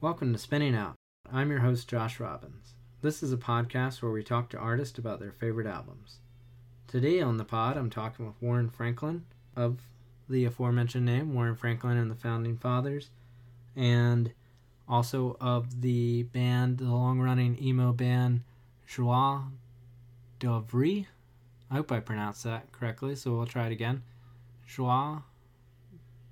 Welcome 0.00 0.32
to 0.32 0.38
Spinning 0.38 0.76
Out. 0.76 0.94
I'm 1.32 1.50
your 1.50 1.58
host, 1.58 1.88
Josh 1.88 2.20
Robbins. 2.20 2.74
This 3.02 3.20
is 3.20 3.32
a 3.32 3.36
podcast 3.36 4.00
where 4.00 4.12
we 4.12 4.22
talk 4.22 4.48
to 4.50 4.56
artists 4.56 4.96
about 4.96 5.18
their 5.18 5.32
favorite 5.32 5.66
albums. 5.66 6.20
Today 6.86 7.20
on 7.20 7.36
the 7.36 7.44
pod, 7.44 7.76
I'm 7.76 7.90
talking 7.90 8.24
with 8.24 8.40
Warren 8.40 8.70
Franklin 8.70 9.24
of 9.56 9.80
the 10.28 10.44
aforementioned 10.44 11.04
name, 11.04 11.34
Warren 11.34 11.56
Franklin 11.56 11.96
and 11.96 12.08
the 12.08 12.14
Founding 12.14 12.56
Fathers, 12.56 13.10
and 13.74 14.30
also 14.88 15.36
of 15.40 15.80
the 15.80 16.22
band, 16.22 16.78
the 16.78 16.84
long 16.84 17.18
running 17.18 17.60
emo 17.60 17.92
band 17.92 18.42
Joie 18.86 19.46
d'Ouvrir. 20.38 21.06
I 21.72 21.74
hope 21.74 21.90
I 21.90 21.98
pronounced 21.98 22.44
that 22.44 22.70
correctly, 22.70 23.16
so 23.16 23.32
we'll 23.32 23.46
try 23.46 23.66
it 23.66 23.72
again. 23.72 24.04
Joie 24.64 25.24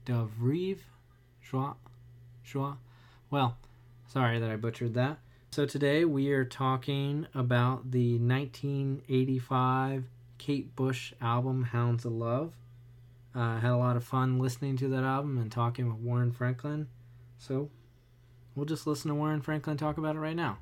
d'Ouvrir. 0.05 0.79
Joie. 1.43 1.75
Joie. 2.45 2.77
Well, 3.29 3.57
sorry 4.07 4.39
that 4.39 4.51
I 4.51 4.57
butchered 4.57 4.95
that. 4.95 5.19
So 5.51 5.67
today 5.67 6.05
we 6.05 6.31
are 6.31 6.45
talking 6.45 7.27
about 7.35 7.91
the 7.91 8.19
1985 8.19 10.05
Kate 10.39 10.77
Bush 10.77 11.13
album 11.21 11.65
Hounds 11.65 12.05
of 12.05 12.13
Love. 12.13 12.53
Uh, 13.35 13.41
I 13.41 13.59
had 13.59 13.73
a 13.73 13.77
lot 13.77 13.97
of 13.97 14.05
fun 14.05 14.39
listening 14.39 14.77
to 14.77 14.89
that 14.89 15.03
album 15.03 15.39
and 15.39 15.51
talking 15.51 15.89
with 15.89 15.99
Warren 15.99 16.31
Franklin. 16.31 16.87
So 17.39 17.69
we'll 18.55 18.67
just 18.67 18.87
listen 18.87 19.09
to 19.09 19.15
Warren 19.17 19.43
Franklin 19.43 19.77
talk 19.77 19.99
about 19.99 20.15
it 20.15 20.21
right 20.21 20.37
now. 20.37 20.59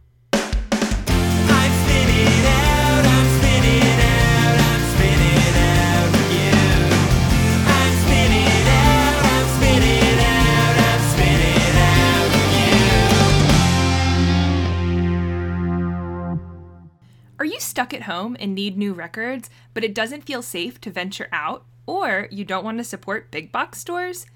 Stuck 17.75 17.93
at 17.93 18.05
home 18.05 18.37
and 18.39 18.55
need 18.55 18.79
new 18.79 18.93
records, 18.93 19.51
but 19.75 19.83
it 19.83 19.97
doesn't 19.97 20.23
feel 20.23 20.43
safe 20.43 20.81
to 20.81 20.93
venture 20.93 21.29
out? 21.33 21.65
Or 21.87 22.29
you 22.31 22.45
don't 22.45 22.65
want 22.65 22.79
to 22.79 22.85
support 22.85 23.33
big 23.33 23.51
box 23.51 23.81
stores? 23.81 24.27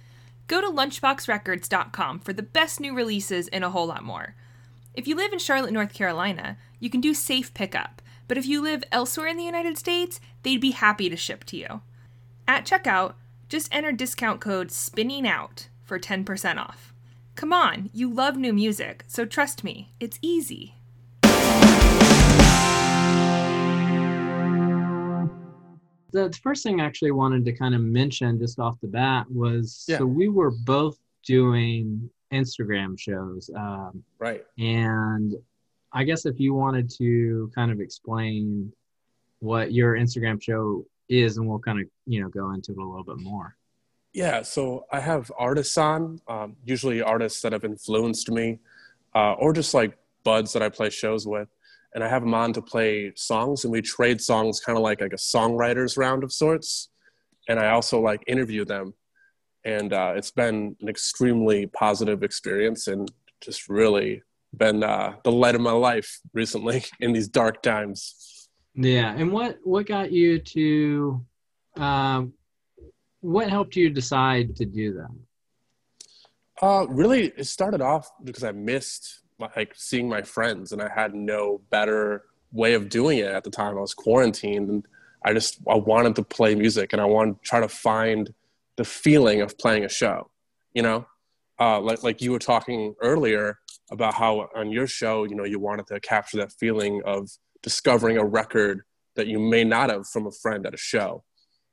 Go 0.48 0.61
to 0.61 0.67
lunchboxrecords.com 0.67 2.19
for 2.19 2.33
the 2.33 2.42
best 2.42 2.80
new 2.80 2.92
releases 2.92 3.47
and 3.47 3.62
a 3.62 3.70
whole 3.70 3.86
lot 3.86 4.03
more. 4.03 4.34
If 4.92 5.06
you 5.06 5.14
live 5.14 5.33
in 5.33 5.39
Charlotte, 5.39 5.72
North 5.72 5.92
Carolina, 5.95 6.58
you 6.80 6.91
can 6.91 7.00
do 7.00 7.14
safe 7.14 7.55
pickup, 7.55 8.03
but 8.27 8.36
if 8.36 8.45
you 8.45 8.61
live 8.61 8.83
elsewhere 8.91 9.28
in 9.28 9.36
the 9.36 9.45
United 9.45 9.78
States, 9.78 10.19
they'd 10.42 10.61
be 10.61 10.73
happy 10.73 11.08
to 11.08 11.17
ship 11.17 11.45
to 11.45 11.56
you. 11.56 11.83
At 12.48 12.67
checkout, 12.67 13.14
just 13.48 13.73
enter 13.73 13.92
discount 13.92 14.41
code 14.41 14.73
SPINNINGOUT 14.73 15.69
for 15.84 16.00
10% 16.00 16.58
off. 16.58 16.92
Come 17.36 17.52
on, 17.52 17.89
you 17.92 18.12
love 18.12 18.36
new 18.36 18.52
music, 18.52 19.05
so 19.06 19.25
trust 19.25 19.62
me, 19.62 19.92
it's 20.00 20.19
easy. 20.23 20.75
The 26.11 26.33
first 26.42 26.62
thing 26.62 26.81
I 26.81 26.84
actually 26.87 27.11
wanted 27.11 27.45
to 27.45 27.53
kind 27.53 27.75
of 27.75 27.81
mention 27.81 28.39
just 28.39 28.59
off 28.59 28.81
the 28.81 28.89
bat 28.89 29.31
was 29.31 29.84
Yeah. 29.89 29.98
so 29.98 30.06
we 30.06 30.28
were 30.28 30.51
both 30.51 30.98
doing 31.25 32.09
Instagram 32.33 32.98
shows. 32.98 33.51
Um, 33.55 34.03
Right. 34.19 34.45
and 34.59 35.34
I 35.92 36.05
guess 36.05 36.27
if 36.27 36.39
you 36.39 36.55
wanted 36.55 36.91
to 36.98 37.51
kind 37.55 37.70
of 37.70 37.81
explain 37.81 38.73
what 39.41 39.73
your 39.73 39.95
Instagram 39.95 40.41
show 40.42 40.86
is, 41.09 41.39
and 41.39 41.48
we'll 41.48 41.59
kind 41.59 41.81
of, 41.81 41.86
you 42.06 42.20
know, 42.20 42.29
go 42.29 42.51
into 42.53 42.73
it 42.73 42.79
a 42.79 42.84
little 42.84 43.05
bit 43.05 43.19
more. 43.19 43.56
Yeah. 44.12 44.42
So 44.42 44.84
I 44.92 45.01
have 45.01 45.31
artists 45.39 45.79
on, 45.79 46.20
um, 46.29 46.56
usually 46.64 47.01
artists 47.01 47.41
that 47.42 47.53
have 47.53 47.64
influenced 47.64 48.31
me, 48.31 48.59
uh, 49.14 49.33
or 49.34 49.53
just 49.53 49.73
like 49.75 49.97
buds 50.25 50.53
that 50.53 50.62
I 50.62 50.69
play 50.69 50.91
shows 50.91 51.27
with. 51.27 51.48
And 51.94 52.05
I 52.05 52.08
have 52.08 52.22
them 52.22 52.34
on 52.34 52.53
to 52.53 52.62
play 52.62 53.12
songs, 53.17 53.64
and 53.64 53.72
we 53.72 53.81
trade 53.81 54.20
songs, 54.20 54.61
kind 54.61 54.77
of 54.77 54.84
like 54.84 55.00
like 55.00 55.12
a 55.12 55.17
songwriters 55.17 55.97
round 55.97 56.22
of 56.22 56.33
sorts. 56.33 56.90
And 57.48 57.58
I 57.58 57.70
also 57.70 58.01
like 58.01 58.23
interview 58.27 58.64
them, 58.64 58.95
and 59.64 59.92
uh, 59.92 60.12
it's 60.17 60.30
been 60.30 60.77
an 60.80 60.89
extremely 60.89 61.67
positive 61.67 62.23
experience, 62.23 62.89
and 62.89 63.11
just 63.40 63.68
really 63.68 64.23
been 64.57 64.83
uh, 64.83 65.14
the 65.24 65.33
light 65.33 65.55
of 65.55 65.61
my 65.61 65.73
life 65.73 66.20
recently 66.33 66.85
in 67.01 67.12
these 67.12 67.29
dark 67.29 67.62
times. 67.62 68.48
Yeah. 68.74 69.14
And 69.17 69.33
what, 69.33 69.58
what 69.64 69.86
got 69.86 70.12
you 70.12 70.39
to, 70.39 71.24
um, 71.77 72.33
what 73.20 73.51
helped 73.51 73.77
you 73.77 73.91
decide 73.91 74.57
to 74.57 74.64
do 74.64 74.95
that? 74.95 76.64
Uh, 76.64 76.86
really, 76.89 77.33
it 77.36 77.46
started 77.46 77.80
off 77.80 78.11
because 78.24 78.45
I 78.45 78.52
missed 78.52 79.23
like 79.38 79.72
seeing 79.74 80.08
my 80.08 80.22
friends, 80.22 80.72
and 80.72 80.82
I 80.82 80.88
had 80.88 81.14
no 81.14 81.60
better 81.70 82.24
way 82.52 82.74
of 82.74 82.88
doing 82.88 83.18
it 83.18 83.26
at 83.26 83.44
the 83.44 83.50
time. 83.50 83.76
I 83.76 83.80
was 83.80 83.94
quarantined, 83.94 84.68
and 84.68 84.86
I 85.24 85.32
just 85.32 85.58
I 85.68 85.76
wanted 85.76 86.16
to 86.16 86.22
play 86.22 86.54
music, 86.54 86.92
and 86.92 87.00
I 87.00 87.04
wanted 87.04 87.42
to 87.42 87.48
try 87.48 87.60
to 87.60 87.68
find 87.68 88.32
the 88.76 88.84
feeling 88.84 89.40
of 89.40 89.58
playing 89.58 89.84
a 89.84 89.88
show. 89.88 90.30
You 90.74 90.82
know, 90.82 91.06
uh, 91.60 91.80
like 91.80 92.02
like 92.02 92.20
you 92.20 92.32
were 92.32 92.38
talking 92.38 92.94
earlier 93.00 93.58
about 93.90 94.14
how 94.14 94.48
on 94.54 94.70
your 94.70 94.86
show, 94.86 95.24
you 95.24 95.34
know, 95.34 95.44
you 95.44 95.58
wanted 95.58 95.86
to 95.88 96.00
capture 96.00 96.36
that 96.38 96.52
feeling 96.52 97.02
of 97.05 97.30
discovering 97.62 98.18
a 98.18 98.24
record 98.24 98.82
that 99.16 99.26
you 99.26 99.38
may 99.38 99.64
not 99.64 99.90
have 99.90 100.06
from 100.06 100.26
a 100.26 100.30
friend 100.30 100.66
at 100.66 100.74
a 100.74 100.78
show. 100.78 101.24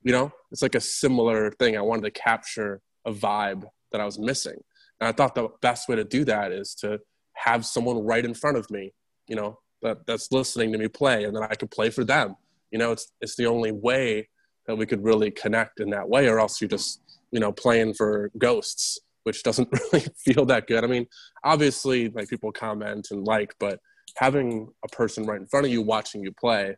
You 0.03 0.11
know, 0.11 0.31
it's 0.51 0.61
like 0.61 0.75
a 0.75 0.81
similar 0.81 1.51
thing. 1.51 1.77
I 1.77 1.81
wanted 1.81 2.03
to 2.03 2.11
capture 2.11 2.81
a 3.05 3.11
vibe 3.11 3.65
that 3.91 4.01
I 4.01 4.05
was 4.05 4.17
missing. 4.19 4.57
And 4.99 5.07
I 5.07 5.11
thought 5.11 5.35
the 5.35 5.49
best 5.61 5.89
way 5.89 5.95
to 5.95 6.03
do 6.03 6.23
that 6.25 6.51
is 6.51 6.73
to 6.75 6.99
have 7.35 7.65
someone 7.65 7.97
right 7.99 8.25
in 8.25 8.33
front 8.33 8.57
of 8.57 8.69
me, 8.69 8.93
you 9.27 9.35
know, 9.35 9.59
that, 9.81 10.05
that's 10.07 10.31
listening 10.31 10.71
to 10.71 10.77
me 10.77 10.87
play 10.87 11.23
and 11.23 11.35
then 11.35 11.43
I 11.43 11.55
could 11.55 11.71
play 11.71 11.89
for 11.89 12.03
them. 12.03 12.35
You 12.71 12.79
know, 12.79 12.91
it's 12.91 13.11
it's 13.21 13.35
the 13.35 13.45
only 13.45 13.71
way 13.71 14.27
that 14.67 14.75
we 14.75 14.85
could 14.85 15.03
really 15.03 15.31
connect 15.31 15.79
in 15.79 15.91
that 15.91 16.09
way, 16.09 16.27
or 16.27 16.39
else 16.39 16.59
you're 16.59 16.67
just, 16.67 17.01
you 17.31 17.39
know, 17.39 17.51
playing 17.51 17.93
for 17.93 18.31
ghosts, 18.37 18.99
which 19.23 19.43
doesn't 19.43 19.69
really 19.93 20.05
feel 20.17 20.45
that 20.45 20.67
good. 20.67 20.83
I 20.83 20.87
mean, 20.87 21.05
obviously 21.43 22.09
like 22.09 22.29
people 22.29 22.51
comment 22.51 23.07
and 23.11 23.25
like, 23.25 23.53
but 23.59 23.79
having 24.17 24.69
a 24.83 24.87
person 24.89 25.25
right 25.25 25.39
in 25.39 25.47
front 25.47 25.65
of 25.65 25.71
you 25.71 25.81
watching 25.81 26.23
you 26.23 26.31
play, 26.31 26.75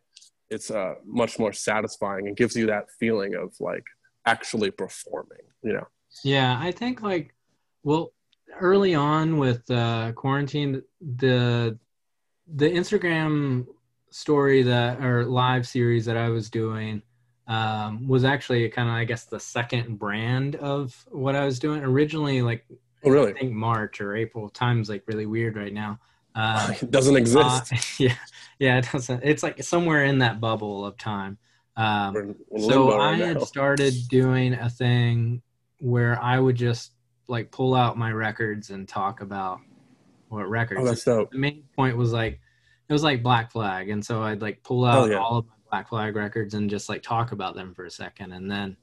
it's 0.50 0.70
uh, 0.70 0.94
much 1.04 1.38
more 1.38 1.52
satisfying 1.52 2.26
and 2.26 2.36
gives 2.36 2.56
you 2.56 2.66
that 2.66 2.86
feeling 2.98 3.34
of 3.34 3.54
like 3.60 3.84
actually 4.26 4.70
performing, 4.70 5.38
you 5.62 5.72
know. 5.72 5.86
Yeah, 6.24 6.58
I 6.60 6.72
think 6.72 7.02
like 7.02 7.34
well 7.82 8.12
early 8.60 8.94
on 8.94 9.38
with 9.38 9.70
uh 9.70 10.12
quarantine 10.12 10.82
the 11.00 11.78
the 12.54 12.70
Instagram 12.70 13.66
story 14.10 14.62
that 14.62 15.00
or 15.00 15.24
live 15.24 15.66
series 15.66 16.06
that 16.06 16.16
I 16.16 16.28
was 16.30 16.50
doing 16.50 17.02
um 17.46 18.08
was 18.08 18.24
actually 18.24 18.68
kind 18.68 18.88
of 18.88 18.94
I 18.94 19.04
guess 19.04 19.24
the 19.24 19.40
second 19.40 19.98
brand 19.98 20.56
of 20.56 20.94
what 21.10 21.36
I 21.36 21.44
was 21.44 21.58
doing 21.58 21.82
originally 21.82 22.42
like 22.42 22.64
Oh, 23.04 23.10
really? 23.10 23.30
I 23.30 23.38
think 23.38 23.52
March 23.52 24.00
or 24.00 24.16
April 24.16 24.48
time's 24.48 24.88
like 24.88 25.04
really 25.06 25.26
weird 25.26 25.56
right 25.56 25.72
now. 25.72 26.00
Um 26.34 26.72
it 26.82 26.90
doesn't 26.90 27.16
exist. 27.16 27.72
uh, 27.72 27.76
yeah, 27.98 28.14
yeah, 28.58 28.78
it 28.78 28.88
doesn't. 28.90 29.22
It's 29.22 29.42
like 29.42 29.62
somewhere 29.62 30.04
in 30.04 30.18
that 30.18 30.40
bubble 30.40 30.84
of 30.84 30.96
time. 30.96 31.38
Um, 31.78 32.34
so 32.58 32.98
I 32.98 33.14
had 33.14 33.40
started 33.42 33.94
doing 34.08 34.54
a 34.54 34.68
thing 34.68 35.42
where 35.78 36.20
I 36.20 36.40
would 36.40 36.56
just 36.56 36.90
like 37.28 37.50
pull 37.50 37.74
out 37.74 37.96
my 37.98 38.10
records 38.10 38.70
and 38.70 38.88
talk 38.88 39.20
about 39.20 39.60
what 40.28 40.48
records. 40.48 40.80
Oh, 40.82 40.84
that's 40.84 41.04
dope. 41.04 41.30
the 41.30 41.38
main 41.38 41.64
point 41.76 41.96
was 41.96 42.12
like 42.12 42.40
it 42.88 42.92
was 42.92 43.02
like 43.02 43.22
Black 43.22 43.50
Flag, 43.52 43.90
and 43.90 44.04
so 44.04 44.22
I'd 44.22 44.42
like 44.42 44.62
pull 44.62 44.84
out 44.84 45.04
Oh, 45.04 45.10
yeah. 45.10 45.18
all 45.18 45.38
of 45.38 45.46
my 45.46 45.52
Black 45.70 45.88
Flag 45.90 46.16
records 46.16 46.54
and 46.54 46.70
just 46.70 46.88
like 46.88 47.02
talk 47.02 47.32
about 47.32 47.54
them 47.54 47.74
for 47.74 47.84
a 47.84 47.90
second, 47.90 48.32
and 48.32 48.50
then 48.50 48.76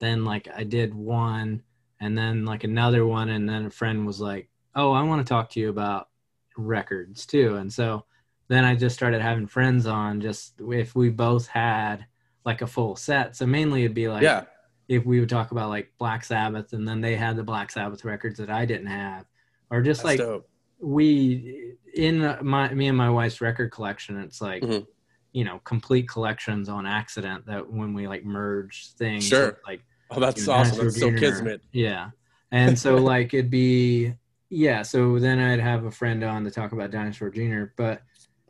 then 0.00 0.24
like 0.24 0.48
I 0.54 0.64
did 0.64 0.92
one, 0.94 1.62
and 2.00 2.18
then 2.18 2.44
like 2.44 2.64
another 2.64 3.06
one, 3.06 3.28
and 3.30 3.48
then 3.48 3.66
a 3.66 3.70
friend 3.70 4.04
was 4.06 4.20
like, 4.20 4.48
"Oh, 4.74 4.92
I 4.92 5.02
want 5.02 5.24
to 5.24 5.28
talk 5.28 5.50
to 5.50 5.60
you 5.60 5.68
about 5.70 6.08
records 6.56 7.24
too," 7.26 7.56
and 7.56 7.72
so 7.72 8.04
then 8.48 8.64
I 8.64 8.74
just 8.74 8.96
started 8.96 9.22
having 9.22 9.46
friends 9.46 9.86
on 9.86 10.20
just 10.20 10.60
if 10.60 10.94
we 10.94 11.08
both 11.10 11.46
had 11.46 12.04
like 12.44 12.60
a 12.62 12.66
full 12.66 12.96
set. 12.96 13.36
So 13.36 13.46
mainly 13.46 13.84
it'd 13.84 13.94
be 13.94 14.08
like 14.08 14.22
yeah. 14.22 14.44
If 14.88 15.04
we 15.06 15.20
would 15.20 15.28
talk 15.28 15.52
about 15.52 15.68
like 15.68 15.92
Black 15.98 16.24
Sabbath 16.24 16.72
and 16.72 16.86
then 16.86 17.00
they 17.00 17.16
had 17.16 17.36
the 17.36 17.42
Black 17.42 17.70
Sabbath 17.70 18.04
records 18.04 18.38
that 18.38 18.50
I 18.50 18.64
didn't 18.66 18.86
have, 18.88 19.24
or 19.70 19.80
just 19.82 20.02
That's 20.02 20.18
like 20.18 20.18
dope. 20.18 20.48
we 20.80 21.74
in 21.94 22.36
my 22.42 22.72
me 22.74 22.88
and 22.88 22.96
my 22.96 23.10
wife's 23.10 23.40
record 23.40 23.70
collection. 23.70 24.18
It's 24.18 24.40
like 24.40 24.62
Mhm. 24.62 24.86
you 25.32 25.44
know 25.44 25.60
complete 25.64 26.08
collections 26.08 26.68
on 26.68 26.86
accident 26.86 27.46
that 27.46 27.70
when 27.70 27.94
we 27.94 28.06
like 28.08 28.24
merge 28.24 28.88
things, 28.94 29.26
Sure. 29.26 29.58
like 29.66 29.82
Oh, 30.10 30.20
that's 30.20 30.46
awesome. 30.46 30.84
That's 30.84 31.00
so 31.00 31.10
kismet. 31.10 31.62
Yeah. 31.72 32.10
And 32.50 32.78
so 32.78 32.96
like 33.12 33.32
it'd 33.32 33.50
be 33.50 34.14
yeah, 34.50 34.82
so 34.82 35.18
then 35.18 35.38
I'd 35.38 35.60
have 35.60 35.84
a 35.86 35.90
friend 35.90 36.22
on 36.22 36.44
to 36.44 36.50
talk 36.50 36.72
about 36.72 36.90
Dinosaur 36.90 37.30
Jr. 37.30 37.72
But 37.76 38.02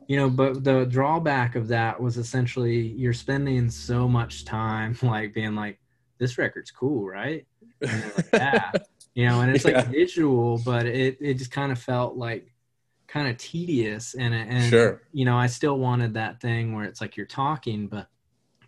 you 0.07 0.17
know, 0.17 0.29
but 0.29 0.65
the 0.65 0.83
drawback 0.85 1.55
of 1.55 1.69
that 1.69 2.01
was 2.01 2.17
essentially 2.17 2.87
you're 2.87 3.13
spending 3.13 3.69
so 3.69 4.05
much 4.09 4.43
time 4.43 4.97
like 5.01 5.33
being 5.33 5.55
like, 5.55 5.79
this 6.23 6.37
record's 6.37 6.71
cool, 6.71 7.05
right? 7.05 7.45
Like, 7.81 8.25
yeah. 8.33 8.71
you 9.13 9.25
know, 9.27 9.41
and 9.41 9.53
it's 9.55 9.65
like 9.65 9.87
visual, 9.87 10.59
but 10.65 10.85
it 10.85 11.17
it 11.19 11.35
just 11.35 11.51
kind 11.51 11.71
of 11.71 11.77
felt 11.79 12.15
like 12.15 12.51
kind 13.07 13.27
of 13.27 13.37
tedious 13.37 14.15
and 14.15 14.33
and 14.33 14.69
Sure. 14.69 15.01
you 15.11 15.25
know, 15.25 15.37
I 15.37 15.47
still 15.47 15.77
wanted 15.77 16.13
that 16.15 16.39
thing 16.41 16.73
where 16.75 16.85
it's 16.85 17.01
like 17.01 17.17
you're 17.17 17.25
talking, 17.27 17.87
but 17.87 18.07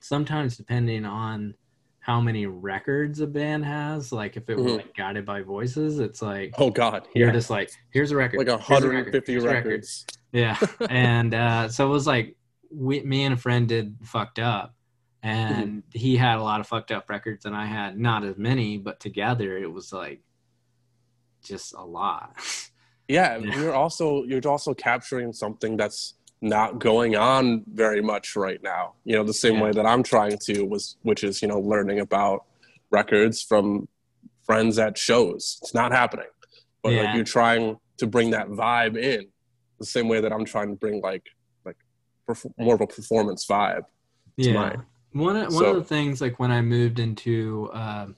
sometimes 0.01 0.57
depending 0.57 1.05
on 1.05 1.55
how 1.99 2.21
many 2.21 2.45
records 2.45 3.19
a 3.21 3.25
band 3.25 3.65
has, 3.65 4.11
like 4.11 4.37
if 4.37 4.47
it 4.49 4.57
were 4.57 4.63
Mhm. 4.63 4.77
like 4.77 4.95
guided 4.95 5.25
by 5.25 5.41
voices, 5.41 5.97
it's 5.99 6.21
like 6.21 6.53
Oh 6.59 6.69
God, 6.69 7.07
you're 7.15 7.31
just 7.31 7.49
like 7.49 7.71
here's 7.91 8.11
a 8.11 8.15
record, 8.15 8.37
like 8.37 8.47
a 8.47 8.57
150 8.57 9.31
here's 9.31 9.43
a 9.43 9.47
record. 9.47 9.65
records. 9.65 10.05
Yeah, 10.31 10.57
and 10.89 11.33
uh, 11.33 11.69
so 11.69 11.87
it 11.87 11.89
was 11.89 12.05
like 12.05 12.35
we, 12.71 13.01
me 13.01 13.23
and 13.23 13.33
a 13.33 13.37
friend 13.37 13.67
did 13.67 13.95
fucked 14.03 14.37
up, 14.37 14.75
and 15.25 15.67
Mm-hmm. 15.67 15.79
he 15.99 16.15
had 16.17 16.37
a 16.37 16.43
lot 16.43 16.59
of 16.61 16.67
fucked 16.67 16.91
up 16.91 17.09
records, 17.09 17.45
and 17.45 17.55
I 17.55 17.65
had 17.65 17.97
not 17.99 18.23
as 18.23 18.37
many, 18.37 18.77
but 18.77 18.99
together 18.99 19.57
it 19.57 19.71
was 19.71 19.91
like 19.91 20.21
just 21.43 21.73
a 21.73 21.83
lot. 21.83 22.35
Yeah, 23.07 23.37
Yeah. 23.37 23.55
you're 23.59 23.73
also 23.75 24.23
you're 24.23 24.41
also 24.47 24.73
capturing 24.73 25.31
something 25.31 25.77
that's 25.77 26.15
not 26.41 26.79
going 26.79 27.15
on 27.15 27.63
very 27.71 28.01
much 28.01 28.35
right 28.35 28.59
now. 28.63 28.93
You 29.03 29.15
know, 29.17 29.23
the 29.23 29.31
same 29.31 29.57
Yeah. 29.57 29.63
way 29.65 29.71
that 29.73 29.85
I'm 29.85 30.01
trying 30.01 30.39
to 30.47 30.63
was 30.63 30.97
which 31.03 31.23
is, 31.23 31.39
you 31.43 31.47
know, 31.47 31.59
learning 31.59 31.99
about 31.99 32.45
records 32.89 33.43
from 33.43 33.87
friends 34.43 34.79
at 34.79 34.97
shows. 34.97 35.59
It's 35.61 35.75
not 35.75 35.91
happening. 35.91 36.25
But 36.81 36.93
Yeah. 36.93 37.03
like 37.03 37.15
you're 37.15 37.25
trying 37.25 37.77
to 37.97 38.07
bring 38.07 38.31
that 38.31 38.47
vibe 38.47 38.97
in 38.97 39.27
the 39.77 39.85
same 39.85 40.07
way 40.07 40.19
that 40.21 40.33
I'm 40.33 40.43
trying 40.45 40.69
to 40.69 40.75
bring 40.75 40.99
like 41.01 41.27
like 41.63 41.77
perf- 42.27 42.51
more 42.57 42.73
of 42.73 42.81
a 42.81 42.87
performance 42.87 43.45
vibe. 43.45 43.83
yeah, 44.35 44.53
mine. 44.53 44.83
One 45.15 45.35
of, 45.37 45.45
one 45.53 45.63
So- 45.63 45.69
of 45.71 45.75
the 45.77 45.83
things 45.83 46.21
like 46.21 46.39
when 46.39 46.51
I 46.51 46.61
moved 46.61 46.99
into 46.99 47.69
um 47.73 48.15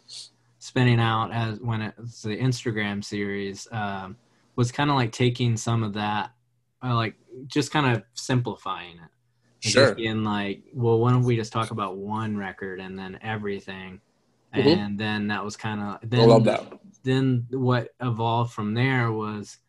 spinning 0.59 0.99
out 0.99 1.31
as 1.31 1.59
when 1.61 1.81
it 1.81 1.93
was 1.97 2.21
the 2.23 2.35
Instagram 2.37 3.01
series 3.03 3.67
um, 3.71 4.17
was 4.57 4.69
kind 4.71 4.89
of 4.89 4.97
like 4.97 5.13
taking 5.13 5.55
some 5.55 5.81
of 5.81 5.93
that, 5.93 6.31
uh, 6.83 6.93
like 6.93 7.15
just 7.45 7.71
kind 7.71 7.95
of 7.95 8.03
simplifying 8.15 8.95
it. 8.97 9.11
And 9.63 9.71
Sure. 9.71 9.85
Just 9.85 9.95
being 9.97 10.23
like, 10.25 10.63
well, 10.73 10.99
why 10.99 11.11
don't 11.11 11.23
we 11.23 11.37
just 11.37 11.53
talk 11.53 11.71
about 11.71 11.95
one 11.97 12.35
record 12.35 12.81
and 12.81 12.99
then 12.99 13.17
everything? 13.21 14.01
Mhm. 14.53 14.77
And 14.77 14.99
then 14.99 15.27
that 15.27 15.45
was 15.45 15.55
kind 15.55 15.79
of 15.81 16.09
then 16.09 16.21
I 16.21 16.25
love 16.25 16.43
that. 16.45 16.79
then 17.03 17.45
what 17.51 17.93
evolved 18.01 18.51
from 18.53 18.73
there 18.73 19.11
was 19.11 19.59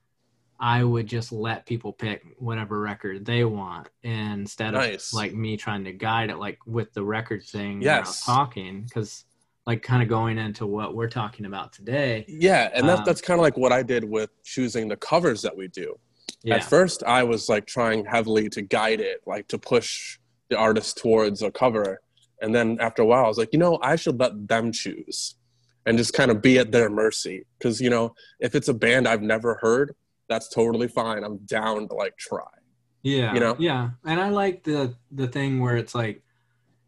I 0.60 0.82
would 0.82 1.06
just 1.06 1.30
let 1.32 1.66
people 1.66 1.92
pick 1.92 2.22
whatever 2.38 2.80
record 2.80 3.24
they 3.24 3.44
want 3.44 3.88
instead 4.02 4.74
of 4.74 4.80
Nice. 4.80 5.12
like 5.12 5.32
me 5.34 5.56
trying 5.56 5.84
to 5.84 5.92
guide 5.92 6.30
it 6.30 6.36
like 6.38 6.58
with 6.66 6.92
the 6.94 7.04
record 7.04 7.44
thing 7.44 7.80
when 7.80 7.88
I 7.88 8.00
was 8.00 8.08
Yes. 8.08 8.24
talking 8.24 8.82
because 8.82 9.24
like 9.66 9.82
kind 9.82 10.02
of 10.02 10.08
going 10.08 10.38
into 10.38 10.66
what 10.66 10.94
we're 10.96 11.08
talking 11.08 11.46
about 11.46 11.72
today 11.72 12.24
Yeah, 12.28 12.70
and 12.74 12.88
that's 12.88 13.00
Um, 13.00 13.04
that's 13.04 13.20
kind 13.20 13.38
of 13.38 13.42
like 13.42 13.56
what 13.56 13.72
I 13.72 13.82
did 13.82 14.02
with 14.04 14.30
choosing 14.42 14.88
the 14.88 14.96
covers 14.96 15.42
that 15.42 15.56
we 15.56 15.68
do. 15.68 15.94
yeah 16.42 16.56
At 16.56 16.64
first, 16.64 17.02
I 17.04 17.22
was 17.22 17.48
like 17.48 17.66
trying 17.66 18.04
heavily 18.04 18.48
to 18.50 18.62
guide 18.62 19.00
it, 19.00 19.20
like 19.26 19.46
to 19.48 19.58
push 19.58 20.18
the 20.48 20.56
artist 20.56 20.96
towards 20.98 21.42
a 21.42 21.50
cover. 21.50 22.00
And 22.40 22.54
then 22.54 22.78
after 22.80 23.02
a 23.02 23.06
while, 23.06 23.24
I 23.24 23.28
was 23.28 23.38
like, 23.38 23.52
you 23.52 23.58
know, 23.58 23.78
I 23.82 23.96
should 23.96 24.18
let 24.18 24.48
them 24.48 24.72
choose 24.72 25.36
and 25.86 25.98
just 25.98 26.14
kind 26.14 26.30
of 26.30 26.40
be 26.40 26.58
at 26.58 26.72
their 26.72 26.88
mercy. 26.88 27.44
Because, 27.58 27.80
you 27.80 27.90
know, 27.90 28.14
if 28.40 28.54
it's 28.54 28.68
a 28.68 28.74
band 28.74 29.06
I've 29.06 29.22
never 29.22 29.58
heard, 29.60 29.94
that's 30.28 30.48
totally 30.48 30.88
fine. 30.88 31.24
I'm 31.24 31.38
down 31.38 31.88
to 31.88 31.94
like 31.94 32.16
try. 32.18 32.42
yeah 33.02 33.32
you 33.34 33.40
know? 33.40 33.54
yeah 33.58 33.90
and 34.04 34.20
I 34.20 34.28
like 34.30 34.64
the 34.64 34.94
the 35.12 35.28
thing 35.28 35.60
where 35.60 35.76
it's 35.76 35.94
like 35.94 36.22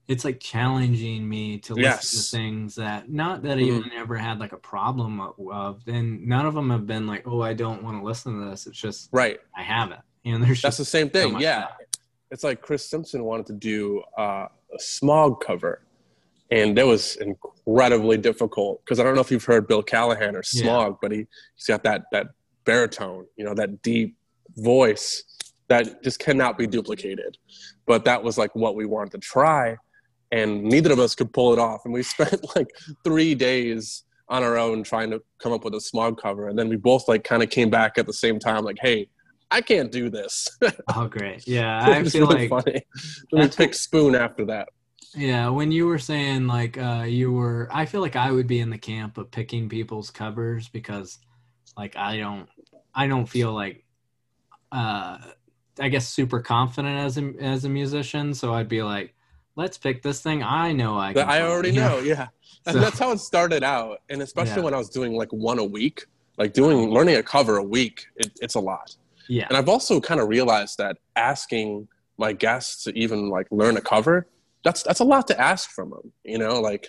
it's 0.08 0.24
like 0.24 0.40
challenging 0.40 1.28
me 1.28 1.58
to 1.58 1.74
listen 1.74 1.84
Yes. 1.84 2.10
to 2.30 2.36
things 2.36 2.74
that 2.74 3.10
not 3.10 3.42
that 3.44 3.58
I 3.58 3.60
Mhm. 3.62 3.78
even 3.78 3.92
ever 3.96 4.16
had 4.16 4.40
like 4.40 4.52
a 4.52 4.56
problem 4.56 5.20
of, 5.20 5.82
and 5.86 6.26
none 6.26 6.46
of 6.46 6.54
them 6.54 6.68
have 6.70 6.84
been 6.86 7.06
like 7.06 7.26
oh 7.26 7.40
I 7.42 7.54
don't 7.54 7.82
want 7.84 7.98
to 7.98 8.04
listen 8.04 8.38
to 8.40 8.50
this 8.50 8.66
it's 8.66 8.76
just 8.80 9.08
Right. 9.12 9.38
I 9.56 9.62
have 9.62 9.92
it 9.92 10.00
and 10.24 10.42
there's 10.42 10.62
That's 10.62 10.76
the 10.78 10.84
same 10.84 11.08
thing. 11.10 11.32
much 11.34 11.42
yeah. 11.42 11.66
stuff. 11.66 11.76
It's 12.32 12.44
like 12.44 12.60
Chris 12.60 12.84
Simpson 12.88 13.24
wanted 13.24 13.46
to 13.46 13.54
do 13.54 14.02
uh, 14.18 14.46
a 14.74 14.78
smog 14.78 15.40
cover. 15.44 15.82
And 16.52 16.76
that 16.76 16.86
was 16.86 17.16
incredibly 17.16 18.18
difficult 18.18 18.84
because 18.84 18.98
I 19.00 19.04
don't 19.04 19.14
know 19.14 19.20
if 19.20 19.30
you've 19.30 19.44
heard 19.44 19.66
Bill 19.68 19.82
Callahan 19.82 20.34
or 20.36 20.42
Yeah. 20.52 20.62
Smog, 20.62 20.98
but 21.00 21.10
he, 21.12 21.26
he's 21.56 21.66
got 21.66 21.82
that, 21.84 22.02
that 22.12 22.26
baritone, 22.64 23.26
you 23.36 23.44
know, 23.44 23.54
that 23.54 23.82
deep 23.82 24.16
voice 24.56 25.24
that 25.68 26.02
just 26.02 26.18
cannot 26.18 26.58
be 26.58 26.66
duplicated. 26.66 27.38
But 27.86 28.04
that 28.04 28.22
was 28.22 28.36
like 28.36 28.54
what 28.54 28.74
we 28.74 28.86
wanted 28.86 29.12
to 29.12 29.18
try. 29.18 29.76
And 30.32 30.62
neither 30.64 30.92
of 30.92 30.98
us 30.98 31.14
could 31.14 31.32
pull 31.32 31.52
it 31.52 31.58
off. 31.58 31.82
And 31.84 31.94
we 31.94 32.02
spent 32.14 32.44
like 32.56 32.68
three 33.04 33.34
days 33.34 34.04
on 34.28 34.42
our 34.42 34.56
own 34.56 34.82
trying 34.82 35.10
to 35.10 35.20
come 35.38 35.52
up 35.52 35.64
with 35.64 35.74
a 35.74 35.80
smog 35.80 36.20
cover. 36.20 36.48
And 36.48 36.58
then 36.58 36.68
we 36.68 36.76
both 36.76 37.08
like 37.08 37.24
kind 37.24 37.42
of 37.42 37.50
came 37.50 37.70
back 37.70 37.98
at 37.98 38.06
the 38.06 38.12
same 38.12 38.38
time, 38.38 38.64
like, 38.64 38.78
hey, 38.80 39.08
I 39.50 39.60
can't 39.60 39.90
do 39.90 40.10
this. 40.10 40.48
oh 40.94 41.08
great 41.08 41.46
yeah 41.46 41.84
I 41.84 42.04
feel 42.04 42.28
really 42.28 42.48
like 42.48 42.64
funny. 42.64 42.82
Then 43.32 43.42
we 43.42 43.48
picked 43.48 43.74
Spoon 43.74 44.14
after 44.14 44.44
that. 44.46 44.68
Yeah, 45.14 45.48
when 45.48 45.72
you 45.72 45.86
were 45.86 45.98
saying 45.98 46.46
like 46.46 46.78
uh 46.78 47.04
you 47.06 47.32
were 47.32 47.68
I 47.72 47.86
feel 47.86 48.00
like 48.00 48.16
I 48.16 48.30
would 48.30 48.46
be 48.46 48.60
in 48.60 48.70
the 48.70 48.78
camp 48.78 49.18
of 49.18 49.30
picking 49.30 49.68
people's 49.68 50.10
covers 50.10 50.68
because 50.68 51.18
like 51.80 51.96
I 51.96 52.18
don't 52.18 52.46
I 52.94 53.06
don't 53.06 53.26
feel 53.26 53.52
like 53.52 53.84
uh 54.72 55.18
I 55.78 55.88
guess 55.88 56.06
super 56.08 56.40
confident 56.40 56.96
as 56.98 57.16
a 57.18 57.32
as 57.40 57.64
a 57.64 57.68
musician, 57.68 58.34
so 58.34 58.52
I'd 58.54 58.68
be 58.68 58.82
like 58.82 59.14
let's 59.56 59.78
pick 59.78 60.02
this 60.02 60.20
thing 60.20 60.42
I 60.42 60.72
know 60.72 60.98
I 60.98 61.12
can 61.14 61.28
I 61.28 61.42
already 61.42 61.72
know, 61.72 61.98
yeah. 62.00 62.28
And 62.66 62.74
So- 62.74 62.80
that's 62.80 62.98
how 62.98 63.10
it 63.12 63.20
started 63.20 63.62
out. 63.64 64.02
And 64.10 64.20
especially 64.20 64.56
Yeah. 64.60 64.64
when 64.66 64.74
I 64.74 64.78
was 64.84 64.90
doing 64.90 65.12
like 65.16 65.32
one 65.32 65.58
a 65.58 65.64
week, 65.64 66.04
like 66.36 66.52
doing 66.52 66.90
learning 66.90 67.16
a 67.16 67.22
cover 67.22 67.56
a 67.56 67.62
week, 67.78 68.04
it, 68.16 68.30
it's 68.42 68.54
a 68.54 68.60
lot. 68.60 68.94
Yeah. 69.28 69.46
And 69.48 69.56
I've 69.56 69.68
also 69.74 69.98
kind 70.00 70.20
of 70.20 70.28
realized 70.28 70.76
that 70.76 70.98
asking 71.16 71.88
my 72.18 72.32
guests 72.34 72.84
to 72.84 72.90
even 73.04 73.30
like 73.30 73.46
learn 73.50 73.78
a 73.78 73.80
cover, 73.80 74.26
that's 74.62 74.82
that's 74.82 75.00
a 75.00 75.04
lot 75.04 75.26
to 75.28 75.40
ask 75.40 75.70
from 75.70 75.88
them, 75.94 76.12
you 76.22 76.36
know, 76.36 76.60
like 76.60 76.84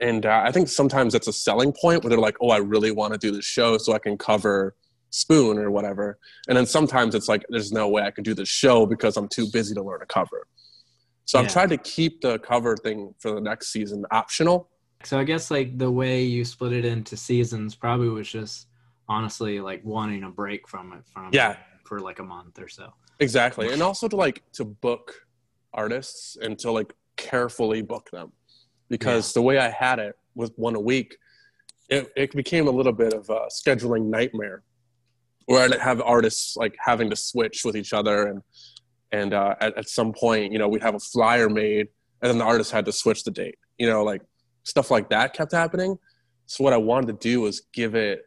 and 0.00 0.26
uh, 0.26 0.42
I 0.44 0.52
think 0.52 0.68
sometimes 0.68 1.12
that's 1.12 1.28
a 1.28 1.32
selling 1.32 1.72
point 1.72 2.02
where 2.02 2.10
they're 2.10 2.18
like, 2.18 2.36
"Oh, 2.40 2.50
I 2.50 2.58
really 2.58 2.90
want 2.92 3.12
to 3.12 3.18
do 3.18 3.30
this 3.30 3.44
show 3.44 3.78
so 3.78 3.92
I 3.92 3.98
can 3.98 4.16
cover 4.16 4.74
Spoon 5.10 5.58
or 5.58 5.70
whatever." 5.70 6.18
And 6.48 6.56
then 6.56 6.66
sometimes 6.66 7.14
it's 7.14 7.28
like, 7.28 7.44
"There's 7.48 7.72
no 7.72 7.88
way 7.88 8.02
I 8.02 8.10
can 8.10 8.24
do 8.24 8.34
this 8.34 8.48
show 8.48 8.86
because 8.86 9.16
I'm 9.16 9.28
too 9.28 9.46
busy 9.52 9.74
to 9.74 9.82
learn 9.82 10.00
a 10.02 10.06
cover." 10.06 10.46
So 11.24 11.38
Yeah. 11.38 11.42
I'm 11.42 11.48
trying 11.50 11.68
to 11.70 11.78
keep 11.78 12.20
the 12.20 12.38
cover 12.38 12.76
thing 12.76 13.14
for 13.18 13.32
the 13.32 13.40
next 13.40 13.70
season 13.72 14.04
optional. 14.10 14.70
So 15.04 15.18
I 15.18 15.24
guess 15.24 15.50
like 15.50 15.78
the 15.78 15.90
way 15.90 16.22
you 16.22 16.44
split 16.44 16.72
it 16.72 16.84
into 16.84 17.16
seasons 17.16 17.74
probably 17.74 18.08
was 18.08 18.28
just 18.30 18.66
honestly 19.08 19.60
like 19.60 19.84
wanting 19.84 20.24
a 20.24 20.30
break 20.30 20.66
from 20.68 20.92
it 20.92 21.04
from 21.12 21.30
Yeah. 21.32 21.56
for 21.84 22.00
like 22.00 22.18
a 22.18 22.24
month 22.24 22.58
or 22.58 22.68
so. 22.68 22.92
Exactly. 23.20 23.72
And 23.72 23.82
also 23.82 24.08
to 24.08 24.16
like 24.16 24.42
to 24.54 24.64
book 24.64 25.14
artists 25.74 26.36
and 26.40 26.58
to 26.60 26.70
like 26.72 26.92
carefully 27.16 27.82
book 27.82 28.08
them. 28.10 28.32
Because 28.88 29.32
the 29.32 29.42
way 29.42 29.58
I 29.58 29.68
had 29.68 29.98
it 29.98 30.16
with 30.34 30.52
one 30.56 30.74
a 30.74 30.80
week, 30.80 31.16
it, 31.88 32.10
it 32.16 32.32
became 32.32 32.68
a 32.68 32.70
little 32.70 32.92
bit 32.92 33.12
of 33.12 33.28
a 33.30 33.46
scheduling 33.50 34.06
nightmare 34.06 34.62
where 35.46 35.64
I'd 35.64 35.78
have 35.80 36.00
artists 36.02 36.56
like 36.56 36.76
having 36.78 37.08
to 37.10 37.16
switch 37.16 37.64
with 37.64 37.76
each 37.76 37.92
other 37.92 38.26
and 38.26 38.42
and 39.10 39.32
uh, 39.32 39.54
at, 39.62 39.78
at 39.78 39.88
some 39.88 40.12
point, 40.12 40.52
you 40.52 40.58
know, 40.58 40.68
we'd 40.68 40.82
have 40.82 40.94
a 40.94 40.98
flyer 41.00 41.48
made 41.48 41.88
and 42.20 42.30
then 42.30 42.36
the 42.38 42.44
artist 42.44 42.70
had 42.70 42.84
to 42.84 42.92
switch 42.92 43.24
the 43.24 43.30
date. 43.30 43.56
You 43.78 43.88
know, 43.88 44.04
like 44.04 44.20
stuff 44.64 44.90
like 44.90 45.08
that 45.08 45.32
kept 45.32 45.52
happening. 45.52 45.98
So 46.44 46.62
what 46.62 46.74
I 46.74 46.76
wanted 46.76 47.06
to 47.06 47.12
do 47.14 47.40
was 47.42 47.62
give 47.72 47.94
it 47.94 48.22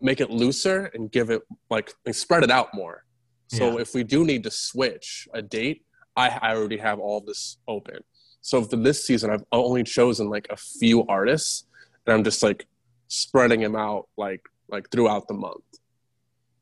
make 0.00 0.20
it 0.20 0.30
looser 0.30 0.90
and 0.94 1.10
give 1.10 1.30
it 1.30 1.42
like 1.70 1.94
and 2.04 2.14
spread 2.14 2.44
it 2.44 2.50
out 2.50 2.68
more. 2.74 3.04
So 3.48 3.76
Yeah. 3.76 3.80
if 3.82 3.94
we 3.94 4.04
do 4.04 4.24
need 4.24 4.42
to 4.44 4.50
switch 4.50 5.26
a 5.32 5.40
date, 5.40 5.86
I, 6.16 6.28
I 6.42 6.54
already 6.54 6.76
have 6.76 6.98
all 6.98 7.20
this 7.22 7.56
open. 7.66 8.00
So 8.48 8.62
for 8.62 8.76
this 8.76 9.04
season, 9.04 9.28
I've 9.28 9.44
only 9.52 9.82
chosen 9.82 10.30
like 10.30 10.46
a 10.48 10.56
few 10.56 11.06
artists, 11.06 11.66
and 12.06 12.14
I'm 12.14 12.24
just 12.24 12.42
like 12.42 12.66
spreading 13.08 13.60
them 13.60 13.76
out 13.76 14.08
like 14.16 14.40
like 14.70 14.88
throughout 14.90 15.28
the 15.28 15.34
month. 15.34 15.64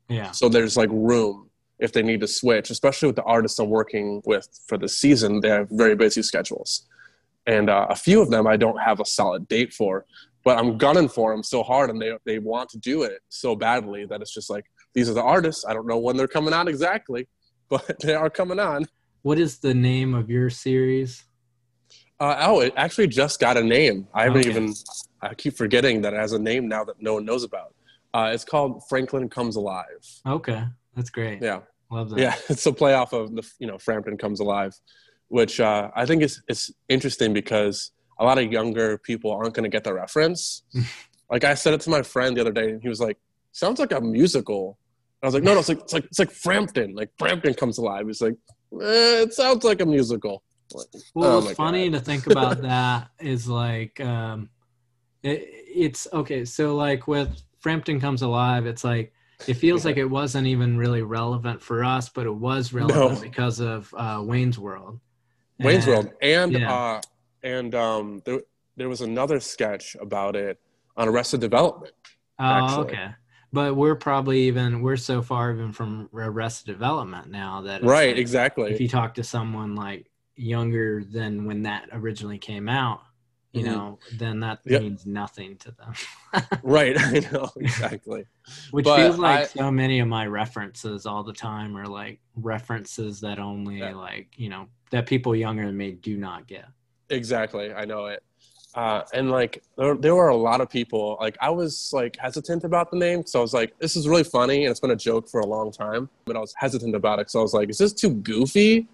Yeah. 0.09 0.31
So 0.31 0.49
there's 0.49 0.75
like 0.75 0.89
room 0.91 1.49
if 1.79 1.93
they 1.93 2.03
need 2.03 2.19
to 2.19 2.27
switch, 2.27 2.71
especially 2.71 3.07
with 3.07 3.15
the 3.15 3.23
artists 3.23 3.57
I'm 3.57 3.69
working 3.69 4.21
with 4.25 4.49
for 4.67 4.77
the 4.77 4.89
season. 4.89 5.39
They 5.39 5.47
have 5.47 5.69
very 5.69 5.95
busy 5.95 6.23
schedules, 6.23 6.85
and 7.45 7.69
uh, 7.69 7.87
a 7.89 7.95
few 7.95 8.21
of 8.21 8.31
them 8.31 8.47
I 8.47 8.57
don't 8.57 8.79
have 8.79 8.99
a 8.99 9.05
solid 9.05 9.47
date 9.47 9.71
for, 9.73 10.05
but 10.43 10.57
I'm 10.57 10.77
gunning 10.77 11.07
for 11.07 11.31
them 11.31 11.41
so 11.41 11.63
hard, 11.63 11.89
and 11.89 12.01
they 12.01 12.11
they 12.25 12.39
want 12.39 12.69
to 12.71 12.77
do 12.79 13.03
it 13.03 13.21
so 13.29 13.55
badly 13.55 14.05
that 14.07 14.21
it's 14.21 14.33
just 14.33 14.49
like 14.49 14.65
these 14.93 15.09
are 15.09 15.13
the 15.13 15.23
artists. 15.23 15.63
I 15.65 15.73
don't 15.73 15.87
know 15.87 15.99
when 15.99 16.17
they're 16.17 16.27
coming 16.27 16.53
on 16.53 16.67
exactly, 16.67 17.29
but 17.69 17.95
they 18.01 18.13
are 18.13 18.29
coming 18.29 18.59
on. 18.59 18.87
What 19.21 19.39
is 19.39 19.59
the 19.59 19.73
name 19.73 20.13
of 20.13 20.29
your 20.29 20.49
series? 20.49 21.23
Uh, 22.19 22.35
oh, 22.41 22.59
it 22.61 22.73
actually 22.77 23.07
just 23.07 23.39
got 23.39 23.57
a 23.57 23.63
name. 23.63 24.07
I 24.13 24.23
haven't 24.23 24.39
Okay. 24.41 24.49
even. 24.49 24.73
I 25.21 25.33
keep 25.35 25.55
forgetting 25.55 26.01
that 26.01 26.13
it 26.13 26.17
has 26.19 26.33
a 26.33 26.39
name 26.39 26.67
now 26.67 26.83
that 26.83 27.01
no 27.01 27.15
one 27.15 27.25
knows 27.25 27.43
about. 27.43 27.73
Uh, 28.13 28.31
it's 28.33 28.43
called 28.45 28.81
Franklin 28.89 29.29
Comes 29.29 29.55
Alive. 29.55 29.85
Okay, 30.25 30.63
that's 30.95 31.09
great. 31.11 31.41
Yeah, 31.41 31.59
Love 31.91 32.09
that. 32.11 32.19
yeah, 32.19 32.35
it's 32.49 32.65
a 32.65 32.73
play 32.73 32.93
off 32.95 33.13
of 33.13 33.35
the 33.35 33.47
you 33.59 33.67
know 33.67 33.77
Frampton 33.77 34.17
Comes 34.17 34.39
Alive, 34.39 34.73
which 35.27 35.59
uh, 35.59 35.91
I 35.95 36.05
think 36.05 36.23
is 36.23 36.41
it's 36.47 36.71
interesting 36.89 37.33
because 37.33 37.91
a 38.19 38.23
lot 38.25 38.39
of 38.39 38.51
younger 38.51 38.97
people 38.97 39.31
aren't 39.31 39.53
going 39.53 39.63
to 39.63 39.69
get 39.69 39.83
the 39.83 39.93
reference, 39.93 40.63
Like 41.29 41.43
I 41.43 41.55
said 41.55 41.73
it 41.73 41.81
to 41.81 41.89
my 41.89 42.01
friend 42.03 42.35
the 42.37 42.41
other 42.41 42.53
day, 42.53 42.69
and 42.71 42.81
he 42.81 42.87
was 42.87 43.01
like, 43.01 43.17
"Sounds 43.51 43.79
like 43.79 43.91
a 43.91 43.99
musical." 43.99 44.77
I 45.21 45.25
was 45.27 45.33
like, 45.33 45.43
"No, 45.43 45.53
no, 45.53 45.59
it's 45.59 45.67
like 45.69 45.79
it's 45.81 45.91
like 45.93 46.05
it's 46.05 46.19
like 46.19 46.31
Frampton. 46.31 46.95
Like 46.95 47.09
Frampton 47.19 47.53
comes 47.53 47.77
alive." 47.79 48.07
He's 48.07 48.21
like, 48.21 48.35
eh, 48.81 49.23
"It 49.23 49.33
sounds 49.33 49.63
like 49.65 49.81
a 49.81 49.85
musical." 49.85 50.41
Well, 50.73 50.85
oh 51.15 51.39
what's 51.41 51.53
funny 51.53 51.89
God. 51.89 51.99
to 51.99 52.03
think 52.05 52.27
about 52.27 52.61
that 52.61 53.09
is 53.19 53.47
like, 53.47 53.99
um, 54.01 54.49
it, 55.23 55.47
it's 55.51 56.07
okay. 56.13 56.45
So 56.45 56.75
like 56.75 57.07
with 57.07 57.41
Frampton 57.59 57.99
Comes 57.99 58.21
Alive, 58.21 58.65
it's 58.65 58.83
like 58.83 59.13
it 59.47 59.53
feels 59.55 59.83
Yeah. 59.83 59.89
like 59.89 59.97
it 59.97 60.05
wasn't 60.05 60.47
even 60.47 60.77
really 60.77 61.01
relevant 61.03 61.61
for 61.61 61.83
us, 61.83 62.09
but 62.09 62.25
it 62.25 62.35
was 62.35 62.73
relevant 62.73 63.15
No. 63.15 63.21
because 63.21 63.59
of 63.59 63.93
uh, 63.97 64.21
Wayne's 64.23 64.57
World. 64.59 64.99
Wayne's 65.59 65.85
And- 65.87 65.93
World, 66.05 66.13
and 66.21 66.51
yeah. 66.53 66.73
uh, 66.73 67.01
and 67.43 67.73
um, 67.75 68.21
there 68.25 68.41
there 68.75 68.89
was 68.89 69.01
another 69.01 69.39
sketch 69.39 69.95
about 69.99 70.35
it 70.35 70.59
on 70.95 71.07
Arrested 71.07 71.39
Development. 71.39 71.93
Oh, 72.39 72.43
actually. 72.45 72.83
okay. 72.93 73.07
But 73.53 73.75
we're 73.75 73.95
probably 73.95 74.41
even 74.41 74.81
we're 74.81 74.97
so 74.97 75.21
far 75.21 75.51
even 75.53 75.71
from 75.71 76.09
Arrested 76.13 76.67
Development 76.71 77.29
now 77.31 77.61
that 77.61 77.81
Right, 77.83 78.09
like, 78.09 78.17
exactly. 78.17 78.71
if 78.71 78.81
you 78.81 78.87
talk 78.89 79.15
to 79.15 79.23
someone 79.23 79.73
like 79.73 80.11
younger 80.37 81.03
than 81.03 81.45
when 81.45 81.63
that 81.63 81.89
originally 81.91 82.37
came 82.37 82.69
out, 82.69 83.01
you 83.53 83.63
Mhm. 83.63 83.65
know, 83.65 83.99
then 84.17 84.39
that 84.41 84.59
Yep. 84.65 84.81
means 84.81 85.05
nothing 85.05 85.57
to 85.57 85.71
them. 85.71 85.93
right, 86.63 86.95
I 86.99 87.19
know 87.31 87.49
exactly. 87.57 88.25
Which 88.71 88.85
But 88.85 88.95
feels 88.97 89.17
like 89.17 89.39
I- 89.39 89.43
so 89.45 89.71
many 89.71 89.99
of 89.99 90.07
my 90.07 90.27
references 90.27 91.05
all 91.05 91.23
the 91.23 91.33
time 91.33 91.75
are 91.75 91.87
like 91.87 92.19
references 92.35 93.19
that 93.21 93.39
only 93.39 93.79
Yeah. 93.79 93.95
like, 93.95 94.27
you 94.37 94.49
know, 94.49 94.67
that 94.91 95.05
people 95.07 95.35
younger 95.35 95.65
than 95.65 95.75
me 95.75 95.91
do 95.91 96.17
not 96.17 96.47
get. 96.47 96.65
Exactly, 97.09 97.73
I 97.73 97.85
know 97.85 98.05
it. 98.05 98.23
Uh, 98.75 99.01
and 99.13 99.31
like 99.31 99.63
there, 99.75 99.95
there 99.95 100.13
were 100.13 100.27
a 100.27 100.35
lot 100.35 100.61
of 100.61 100.69
people. 100.69 101.17
Like 101.19 101.35
I 101.41 101.49
was 101.49 101.91
like 101.93 102.15
hesitant 102.17 102.63
about 102.63 102.91
the 102.91 102.97
name, 102.97 103.25
so 103.25 103.39
I 103.39 103.41
was 103.41 103.53
like, 103.53 103.77
"This 103.79 103.95
is 103.95 104.07
really 104.07 104.23
funny," 104.25 104.65
and 104.65 104.71
it's 104.71 104.79
been 104.81 104.91
a 104.91 104.95
joke 104.95 105.27
for 105.29 105.39
a 105.39 105.47
long 105.47 105.71
time. 105.71 106.09
But 106.25 106.35
I 106.35 106.39
was 106.39 106.53
hesitant 106.55 106.93
about 106.93 107.17
it, 107.17 107.31
so 107.31 107.39
I 107.39 107.41
was 107.41 107.53
like, 107.55 107.69
"Is 107.71 107.79
this 107.79 107.91
too 107.93 108.11
goofy?" 108.11 108.85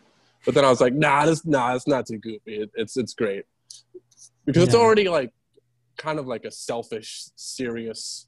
But 0.46 0.56
then 0.56 0.66
I 0.66 0.70
was 0.70 0.82
like, 0.82 0.94
"Nah, 0.94 1.26
this 1.26 1.46
nah, 1.46 1.76
it's 1.76 1.88
not 1.88 2.06
too 2.06 2.18
goofy. 2.18 2.56
It, 2.62 2.72
it's 2.76 2.98
it's 2.98 3.14
great 3.14 3.46
because 4.46 4.64
it's 4.64 4.76
already 4.76 5.08
like 5.08 5.32
kind 5.98 6.20
of 6.20 6.28
like 6.28 6.46
a 6.46 6.52
selfish, 6.52 7.26
serious 7.36 8.28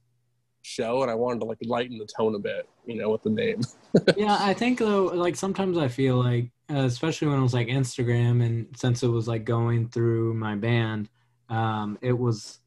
show, 0.62 1.02
and 1.02 1.12
I 1.12 1.16
wanted 1.16 1.42
to 1.42 1.46
like 1.46 1.60
lighten 1.64 1.98
the 1.98 2.08
tone 2.18 2.36
a 2.36 2.40
bit, 2.40 2.68
you 2.86 2.96
know, 2.96 3.10
with 3.10 3.24
the 3.24 3.30
name. 3.30 3.62
yeah, 4.18 4.38
I 4.40 4.54
think 4.54 4.80
though, 4.80 5.06
like 5.06 5.36
sometimes 5.36 5.78
I 5.78 5.88
feel 5.88 6.18
like, 6.18 6.50
uh, 6.70 6.80
especially 6.80 7.28
when 7.28 7.40
it 7.40 7.44
was 7.44 7.54
like 7.54 7.68
Instagram, 7.68 8.44
and 8.44 8.68
since 8.76 9.04
it 9.04 9.08
was 9.08 9.28
like 9.28 9.46
going 9.46 9.90
through 9.90 10.34
my 10.34 10.56
band, 10.56 11.10
um, 11.50 11.98
it 12.02 12.18
was, 12.18 12.60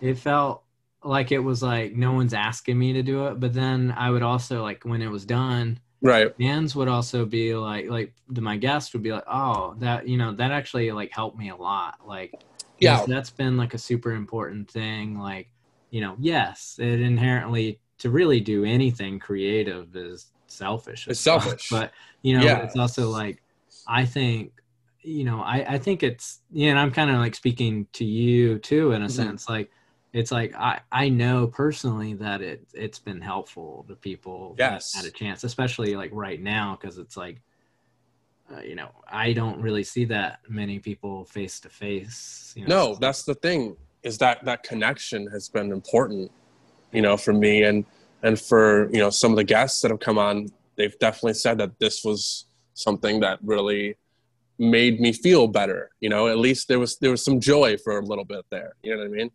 it 0.00 0.18
felt 0.18 0.62
like 1.02 1.32
it 1.32 1.38
was 1.38 1.62
like 1.62 1.94
no 1.94 2.12
one's 2.12 2.34
asking 2.34 2.78
me 2.78 2.94
to 2.94 3.02
do 3.02 3.26
it. 3.26 3.40
But 3.40 3.52
then 3.52 3.94
I 3.96 4.10
would 4.10 4.22
also 4.22 4.62
like 4.62 4.84
when 4.84 5.02
it 5.02 5.10
was 5.10 5.24
done, 5.26 5.80
Right. 6.04 6.36
bands 6.38 6.76
would 6.76 6.88
also 6.88 7.24
be 7.26 7.54
like, 7.56 7.88
like 7.88 8.12
my 8.28 8.56
guest 8.56 8.92
would 8.92 9.02
be 9.02 9.12
like, 9.12 9.24
oh, 9.26 9.74
that 9.78 10.06
you 10.06 10.16
know 10.16 10.32
that 10.34 10.50
actually 10.52 10.92
like 10.92 11.10
helped 11.12 11.38
me 11.38 11.48
a 11.50 11.56
lot, 11.56 12.06
like. 12.06 12.32
Yeah. 12.80 13.02
That's 13.06 13.30
been 13.30 13.56
like 13.56 13.72
a 13.72 13.78
super 13.78 14.12
important 14.12 14.70
thing. 14.70 15.18
Like, 15.18 15.48
you 15.90 16.02
know, 16.02 16.16
yes, 16.18 16.76
it 16.78 17.00
inherently 17.00 17.78
to 17.98 18.10
really 18.10 18.40
do 18.40 18.64
anything 18.64 19.18
creative 19.18 19.96
is 19.96 20.26
selfish. 20.48 21.06
It's 21.08 21.20
selfish. 21.20 21.70
but 21.70 21.92
you 22.22 22.36
know, 22.36 22.44
Yeah. 22.44 22.62
it's 22.62 22.76
also 22.76 23.08
like 23.08 23.42
I 23.86 24.04
think, 24.04 24.52
you 25.00 25.24
know, 25.24 25.40
I 25.40 25.64
I 25.74 25.78
think 25.78 26.02
it's 26.02 26.40
yeah, 26.52 26.70
and 26.70 26.78
I'm 26.78 26.90
kind 26.90 27.10
of 27.10 27.16
like 27.16 27.34
speaking 27.34 27.86
to 27.94 28.04
you 28.04 28.58
too 28.58 28.92
in 28.92 29.02
a 29.02 29.06
Mhm. 29.06 29.10
sense. 29.10 29.48
Like, 29.48 29.70
it's 30.14 30.30
like 30.30 30.54
I 30.54 30.80
I 30.90 31.08
know 31.10 31.48
personally 31.48 32.14
that 32.14 32.40
it 32.40 32.66
it's 32.72 32.98
been 32.98 33.20
helpful 33.20 33.84
to 33.88 33.96
people 33.96 34.54
Yes. 34.56 34.94
had 34.94 35.04
a 35.04 35.10
chance, 35.10 35.44
especially 35.44 35.96
like 35.96 36.10
right 36.14 36.40
now 36.40 36.78
because 36.80 36.96
it's 36.98 37.16
like 37.16 37.42
uh, 38.54 38.60
you 38.60 38.74
know, 38.74 38.90
I 39.08 39.32
don't 39.32 39.60
really 39.60 39.84
see 39.84 40.04
that 40.06 40.40
many 40.48 40.78
people 40.78 41.24
face 41.24 41.60
to 41.60 41.68
face. 41.68 42.54
no 42.56 42.94
that's 43.00 43.24
the 43.24 43.34
thing 43.34 43.76
is 44.02 44.18
that 44.18 44.44
that 44.44 44.62
connection 44.62 45.26
has 45.26 45.48
been 45.48 45.72
important 45.72 46.30
you 46.92 47.02
know 47.02 47.16
for 47.16 47.32
me 47.32 47.64
and 47.64 47.84
and 48.22 48.40
for 48.40 48.88
you 48.92 48.98
know 48.98 49.10
some 49.10 49.32
of 49.32 49.36
the 49.36 49.44
guests 49.44 49.80
that 49.80 49.90
have 49.90 49.98
come 49.98 50.18
on 50.18 50.46
they've 50.76 50.98
definitely 50.98 51.34
said 51.34 51.58
that 51.58 51.76
this 51.80 52.04
was 52.04 52.46
something 52.74 53.18
that 53.20 53.38
really 53.42 53.96
made 54.58 55.00
me 55.00 55.12
feel 55.12 55.48
better 55.48 55.90
you 56.00 56.08
know 56.08 56.28
at 56.28 56.38
least 56.38 56.68
there 56.68 56.78
was 56.78 56.96
there 56.98 57.10
was 57.10 57.24
some 57.24 57.40
joy 57.40 57.76
for 57.78 57.98
a 57.98 58.04
little 58.04 58.24
bit 58.24 58.44
there 58.50 58.74
you 58.84 58.92
know 58.92 58.98
what 58.98 59.06
i 59.06 59.08
mean 59.08 59.30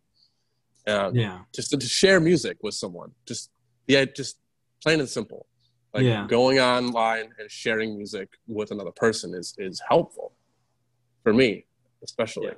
uh, 0.87 1.11
Yeah, 1.13 1.39
just 1.53 1.69
to, 1.71 1.77
to 1.77 1.85
share 1.87 2.19
music 2.19 2.57
with 2.63 2.73
someone 2.73 3.11
just 3.27 3.51
yeah 3.87 4.05
just 4.05 4.39
plain 4.83 4.99
and 4.99 5.09
simple 5.09 5.45
like 5.93 6.05
Yeah. 6.05 6.27
going 6.27 6.59
online 6.59 7.29
and 7.39 7.49
sharing 7.49 7.97
music 7.97 8.29
with 8.47 8.71
another 8.71 8.91
person 8.91 9.33
is 9.33 9.53
is 9.57 9.81
helpful 9.89 10.33
for 11.23 11.33
me 11.33 11.65
especially 12.03 12.51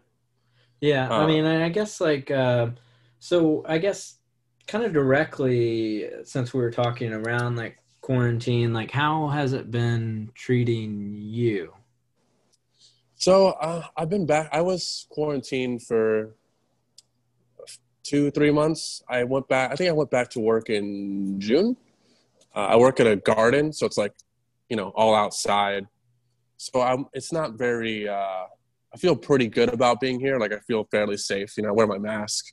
yeah. 0.82 1.10
I 1.12 1.24
Uh, 1.24 1.28
mean, 1.28 1.46
I 1.46 1.66
I 1.66 1.70
guess 1.70 2.02
like 2.02 2.32
uh, 2.32 2.70
so. 3.20 3.64
I 3.68 3.78
guess 3.78 4.18
kind 4.68 4.84
of 4.84 4.94
directly 4.94 6.10
since 6.24 6.54
we 6.54 6.62
were 6.62 6.72
talking 6.72 7.14
around 7.14 7.56
like 7.56 7.78
quarantine, 8.02 8.74
like 8.74 8.90
how 8.92 9.28
has 9.28 9.54
it 9.54 9.70
been 9.70 10.32
treating 10.34 11.16
you? 11.18 11.74
So 13.16 13.50
uh, 13.50 13.84
I've 13.96 14.10
been 14.10 14.26
back. 14.26 14.50
I 14.52 14.62
was 14.62 15.06
quarantined 15.12 15.84
for 15.84 16.36
two, 18.04 18.32
three 18.32 18.52
months. 18.52 19.04
I 19.10 19.24
went 19.24 19.48
back. 19.48 19.72
I 19.72 19.76
think 19.76 19.90
I 19.90 19.94
went 19.94 20.12
back 20.12 20.30
to 20.32 20.40
work 20.40 20.70
in 20.70 21.40
June. 21.40 21.76
Uh, 22.56 22.68
I 22.72 22.76
work 22.78 23.00
at 23.00 23.08
a 23.08 23.16
garden, 23.16 23.72
so 23.72 23.86
it's 23.86 23.98
like, 23.98 24.14
you 24.70 24.76
know, 24.76 24.90
all 24.96 25.16
outside. 25.16 25.88
So 26.58 26.82
I'm. 26.82 27.06
It's 27.14 27.32
not 27.32 27.58
very. 27.58 28.08
Uh, 28.08 28.46
I 28.94 28.98
feel 28.98 29.16
pretty 29.16 29.48
good 29.48 29.74
about 29.74 30.00
being 30.00 30.20
here. 30.20 30.38
Like 30.38 30.54
I 30.54 30.60
feel 30.60 30.84
fairly 30.92 31.18
safe. 31.18 31.56
You 31.58 31.64
know, 31.64 31.70
I 31.70 31.72
wear 31.72 31.88
my 31.88 31.98
mask 31.98 32.46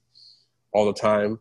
all 0.72 0.86
the 0.86 0.92
time. 0.92 1.40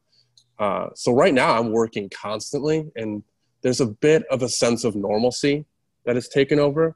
Uh, 0.58 0.88
so 0.96 1.14
right 1.14 1.34
now 1.34 1.58
I'm 1.58 1.72
working 1.72 2.10
constantly, 2.10 2.90
and 2.96 3.24
there's 3.62 3.80
a 3.80 3.86
bit 3.86 4.24
of 4.32 4.42
a 4.42 4.50
sense 4.50 4.84
of 4.84 4.96
normalcy 4.96 5.66
that 6.06 6.16
has 6.16 6.30
taken 6.30 6.60
over 6.60 6.96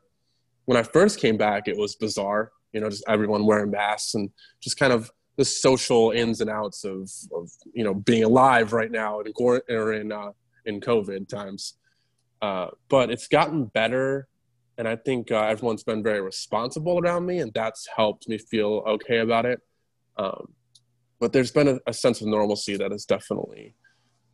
when 0.65 0.77
I 0.77 0.84
first 0.84 1.20
came 1.20 1.38
back, 1.38 1.68
it 1.68 1.77
was 1.77 1.96
bizarre. 1.96 2.51
You 2.72 2.82
know, 2.82 2.89
just 2.89 3.03
everyone 3.08 3.46
wearing 3.46 3.72
masks 3.72 4.13
and 4.13 4.30
just 4.62 4.77
kind 4.77 4.94
of 4.94 5.12
the 5.42 5.46
social 5.46 6.12
ins 6.12 6.40
and 6.40 6.52
outs 6.52 6.84
of, 6.84 7.10
of 7.34 7.50
you 7.74 7.84
know 7.84 7.96
being 7.96 8.24
alive 8.24 8.74
right 8.74 8.92
now 8.92 9.22
in 9.22 9.34
or 9.36 9.94
in 9.94 10.12
uh, 10.12 10.32
in 10.68 10.80
COVID 10.80 11.28
times. 11.28 11.74
Uh, 12.44 12.68
but 12.90 13.10
it's 13.10 13.28
gotten 13.28 13.66
better, 13.66 14.28
and 14.78 14.88
I 14.88 14.96
think 14.98 15.32
uh, 15.32 15.42
everyone's 15.54 15.84
been 15.84 16.04
very 16.04 16.22
responsible 16.22 17.00
around 17.00 17.26
me, 17.26 17.40
and 17.40 17.52
that's 17.56 17.88
helped 17.96 18.30
me 18.30 18.38
feel 18.38 18.84
okay 18.86 19.20
about 19.20 19.48
it. 19.48 19.60
Um, 20.18 20.54
but 21.20 21.34
there's 21.34 21.52
been 21.52 21.68
a, 21.68 21.80
a 21.88 21.94
sense 21.94 22.22
of 22.22 22.28
normalcy 22.28 22.78
that 22.78 22.92
has 22.92 23.06
definitely 23.06 23.74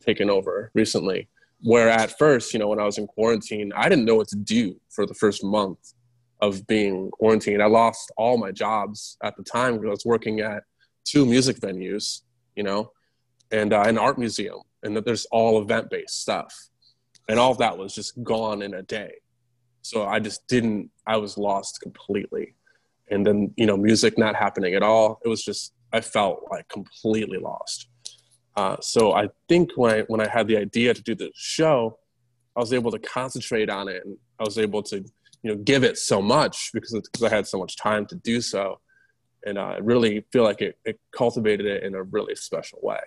taken 0.04 0.28
over 0.28 0.70
recently. 0.74 1.28
Where 1.62 1.88
at 1.88 2.18
first, 2.18 2.52
you 2.52 2.60
know, 2.60 2.68
when 2.68 2.80
I 2.80 2.84
was 2.84 2.98
in 2.98 3.06
quarantine, 3.06 3.72
I 3.74 3.88
didn't 3.88 4.04
know 4.04 4.16
what 4.16 4.28
to 4.28 4.36
do 4.36 4.78
for 4.90 5.06
the 5.06 5.14
first 5.14 5.42
month 5.42 5.94
of 6.42 6.66
being 6.66 7.10
quarantined. 7.12 7.62
I 7.62 7.66
lost 7.66 8.12
all 8.18 8.36
my 8.36 8.52
jobs 8.52 9.16
at 9.22 9.36
the 9.36 9.42
time 9.42 9.72
because 9.74 9.88
I 9.88 9.90
was 9.90 10.04
working 10.04 10.40
at 10.40 10.62
two 11.10 11.24
music 11.24 11.58
venues, 11.58 12.22
you 12.56 12.62
know, 12.62 12.92
and 13.50 13.72
uh, 13.72 13.82
an 13.82 13.98
art 13.98 14.18
museum, 14.18 14.58
and 14.82 14.96
that 14.96 15.04
there's 15.04 15.26
all 15.26 15.60
event 15.60 15.90
based 15.90 16.20
stuff, 16.20 16.54
and 17.28 17.38
all 17.38 17.52
of 17.52 17.58
that 17.58 17.76
was 17.76 17.94
just 17.94 18.22
gone 18.22 18.62
in 18.62 18.74
a 18.74 18.82
day. 18.82 19.12
So 19.82 20.06
I 20.06 20.20
just 20.20 20.46
didn't. 20.48 20.90
I 21.06 21.16
was 21.16 21.38
lost 21.38 21.80
completely, 21.80 22.54
and 23.10 23.26
then 23.26 23.52
you 23.56 23.66
know, 23.66 23.76
music 23.76 24.18
not 24.18 24.36
happening 24.36 24.74
at 24.74 24.82
all. 24.82 25.20
It 25.24 25.28
was 25.28 25.42
just 25.42 25.72
I 25.92 26.00
felt 26.00 26.44
like 26.50 26.68
completely 26.68 27.38
lost. 27.38 27.88
Uh, 28.56 28.76
so 28.80 29.12
I 29.12 29.28
think 29.48 29.70
when 29.76 29.94
I 29.94 30.00
when 30.08 30.20
I 30.20 30.28
had 30.28 30.48
the 30.48 30.56
idea 30.56 30.92
to 30.92 31.02
do 31.02 31.14
the 31.14 31.30
show, 31.34 31.98
I 32.56 32.60
was 32.60 32.72
able 32.72 32.90
to 32.90 32.98
concentrate 32.98 33.70
on 33.70 33.88
it, 33.88 34.04
and 34.04 34.16
I 34.38 34.44
was 34.44 34.58
able 34.58 34.82
to 34.84 34.96
you 35.42 35.50
know 35.50 35.56
give 35.56 35.84
it 35.84 35.96
so 35.96 36.20
much 36.20 36.70
because 36.72 36.92
because 36.92 37.22
I 37.22 37.34
had 37.34 37.46
so 37.46 37.58
much 37.58 37.76
time 37.76 38.04
to 38.06 38.16
do 38.16 38.40
so, 38.40 38.80
and 39.48 39.58
I 39.58 39.78
really 39.78 40.24
feel 40.32 40.44
like 40.44 40.60
it, 40.60 40.78
it 40.84 41.00
cultivated 41.12 41.66
it 41.66 41.82
in 41.82 41.94
a 41.94 42.02
really 42.02 42.34
special 42.34 42.78
way. 42.82 43.00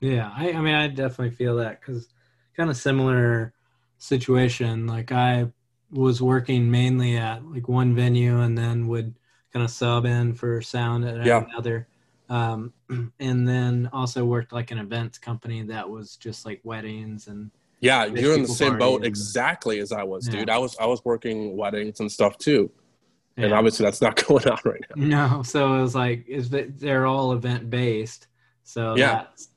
Yeah, 0.00 0.32
I, 0.36 0.52
I 0.52 0.60
mean, 0.60 0.74
I 0.74 0.88
definitely 0.88 1.30
feel 1.30 1.56
that 1.56 1.80
because 1.80 2.08
kind 2.56 2.68
of 2.68 2.76
similar 2.76 3.54
situation. 3.98 4.86
Like 4.86 5.12
I 5.12 5.46
was 5.90 6.20
working 6.20 6.70
mainly 6.70 7.16
at 7.16 7.44
like 7.44 7.68
one 7.68 7.94
venue 7.94 8.40
and 8.40 8.56
then 8.58 8.88
would 8.88 9.14
kind 9.52 9.64
of 9.64 9.70
sub 9.70 10.04
in 10.04 10.34
for 10.34 10.60
sound 10.60 11.04
at 11.04 11.24
Yeah. 11.24 11.44
another. 11.52 11.86
Um, 12.28 12.72
and 13.20 13.46
then 13.46 13.88
also 13.92 14.24
worked 14.24 14.52
like 14.52 14.70
an 14.70 14.78
events 14.78 15.18
company 15.18 15.62
that 15.64 15.88
was 15.88 16.16
just 16.16 16.44
like 16.46 16.60
weddings 16.64 17.28
and 17.28 17.50
Yeah, 17.80 18.06
you're 18.06 18.34
in 18.34 18.42
the 18.42 18.48
same 18.48 18.78
boat 18.78 18.96
and- 18.96 19.04
exactly 19.06 19.78
as 19.80 19.92
I 19.92 20.02
was, 20.02 20.26
Yeah. 20.26 20.40
dude. 20.40 20.50
I 20.50 20.58
was 20.58 20.76
I 20.78 20.86
was 20.86 21.04
working 21.04 21.56
weddings 21.56 22.00
and 22.00 22.10
stuff 22.10 22.38
too, 22.38 22.70
and 23.36 23.52
obviously 23.52 23.84
that's 23.84 24.00
not 24.02 24.16
going 24.26 24.46
on 24.48 24.58
right 24.64 24.80
now. 24.96 25.36
No, 25.36 25.42
so 25.42 25.74
it 25.78 25.82
was 25.82 25.94
like 25.94 26.26
is 26.28 26.50
that 26.50 26.78
they're 26.78 27.06
all 27.06 27.32
event 27.32 27.70
based. 27.70 28.26
So 28.64 28.96
Yeah. 28.96 29.14
that's 29.14 29.48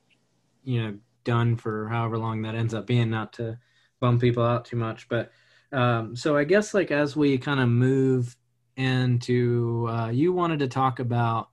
you 0.63 0.81
know 0.83 0.97
done 1.23 1.55
for 1.55 1.87
however 1.89 2.17
long 2.17 2.41
that 2.43 2.55
ends 2.55 2.73
up 2.73 2.85
being, 2.87 3.09
not 3.09 3.33
to 3.33 3.57
bum 3.99 4.19
people 4.19 4.43
out 4.43 4.65
too 4.65 4.75
much. 4.77 5.07
But 5.09 5.31
um, 5.71 6.15
so 6.15 6.37
I 6.37 6.43
guess 6.43 6.73
like 6.73 6.91
as 6.91 7.15
we 7.15 7.37
kind 7.37 7.59
of 7.59 7.67
move 7.69 8.35
into, 8.77 9.87
uh, 9.89 10.09
you 10.09 10.33
wanted 10.33 10.59
to 10.59 10.67
talk 10.67 10.99
about 10.99 11.49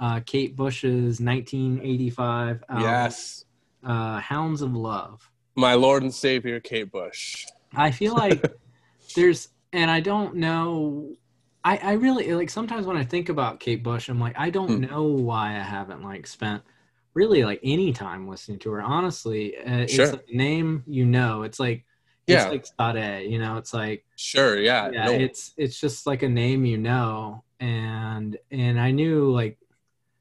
uh, 0.00 0.20
Kate 0.26 0.56
Bush's 0.56 1.20
1985 1.20 2.64
album, 2.68 2.84
yes, 2.84 3.44
uh, 3.84 4.18
Hounds 4.20 4.62
of 4.62 4.74
Love. 4.74 5.30
my 5.54 5.74
Lord 5.74 6.02
and 6.02 6.12
Savior, 6.12 6.60
Kate 6.60 6.90
Bush. 6.90 7.46
I 7.74 7.90
feel 7.90 8.14
like 8.14 8.42
there's, 9.16 9.48
and 9.72 9.90
I 9.90 10.00
don't 10.00 10.36
know. 10.36 11.14
I, 11.64 11.76
I 11.78 11.92
really 11.92 12.32
like 12.34 12.50
sometimes 12.50 12.86
when 12.86 12.96
I 12.96 13.04
think 13.04 13.28
about 13.28 13.60
Kate 13.60 13.82
Bush, 13.82 14.08
I'm 14.08 14.20
like, 14.20 14.36
I 14.38 14.50
don't 14.50 14.76
Hmm. 14.76 14.80
know 14.80 15.04
why 15.04 15.50
I 15.56 15.60
haven't 15.62 16.02
like 16.02 16.26
spent 16.26 16.62
really 17.14 17.44
like 17.44 17.60
any 17.62 17.92
time 17.92 18.28
listening 18.28 18.58
to 18.60 18.72
her. 18.72 18.82
Honestly, 18.82 19.56
uh, 19.58 19.86
Sure. 19.86 19.88
it's 19.88 20.12
like 20.12 20.24
a 20.32 20.36
name 20.36 20.82
you 20.86 21.04
know. 21.06 21.42
It's 21.44 21.60
like 21.60 21.84
Yeah, 22.26 22.48
it's 22.48 22.48
like 22.50 22.64
Sade, 22.80 23.30
you 23.30 23.38
know. 23.38 23.56
It's 23.58 23.72
like 23.74 24.04
sure. 24.16 24.58
Yeah, 24.58 24.90
yeah, 24.96 25.10
no, 25.10 25.20
it's 25.20 25.54
it's 25.58 25.80
just 25.80 26.06
like 26.06 26.22
a 26.22 26.28
name 26.28 26.64
you 26.66 26.78
know, 26.78 27.44
and 27.60 28.38
and 28.52 28.80
I 28.80 28.90
knew 28.92 29.32
like 29.32 29.58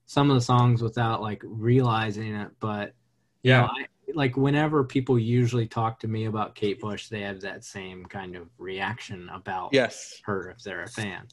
some 0.08 0.30
of 0.32 0.36
the 0.38 0.42
songs 0.42 0.82
without 0.84 1.22
like 1.22 1.42
realizing 1.46 2.36
it, 2.36 2.52
but 2.60 2.94
you 3.44 3.54
yeah, 3.54 3.62
know, 3.62 3.68
I, 3.68 3.86
like 4.16 4.38
whenever 4.38 4.84
people 4.84 5.18
usually 5.18 5.68
talk 5.68 6.00
to 6.02 6.08
me 6.08 6.26
about 6.26 6.56
Kate 6.56 6.80
Bush, 6.80 7.08
they 7.08 7.22
have 7.22 7.42
that 7.42 7.64
same 7.64 8.06
kind 8.06 8.36
of 8.36 8.48
reaction 8.58 9.30
about 9.34 9.70
yes, 9.72 10.20
her 10.24 10.52
if 10.52 10.64
they're 10.64 10.84
a 10.84 10.88
fan. 10.88 11.28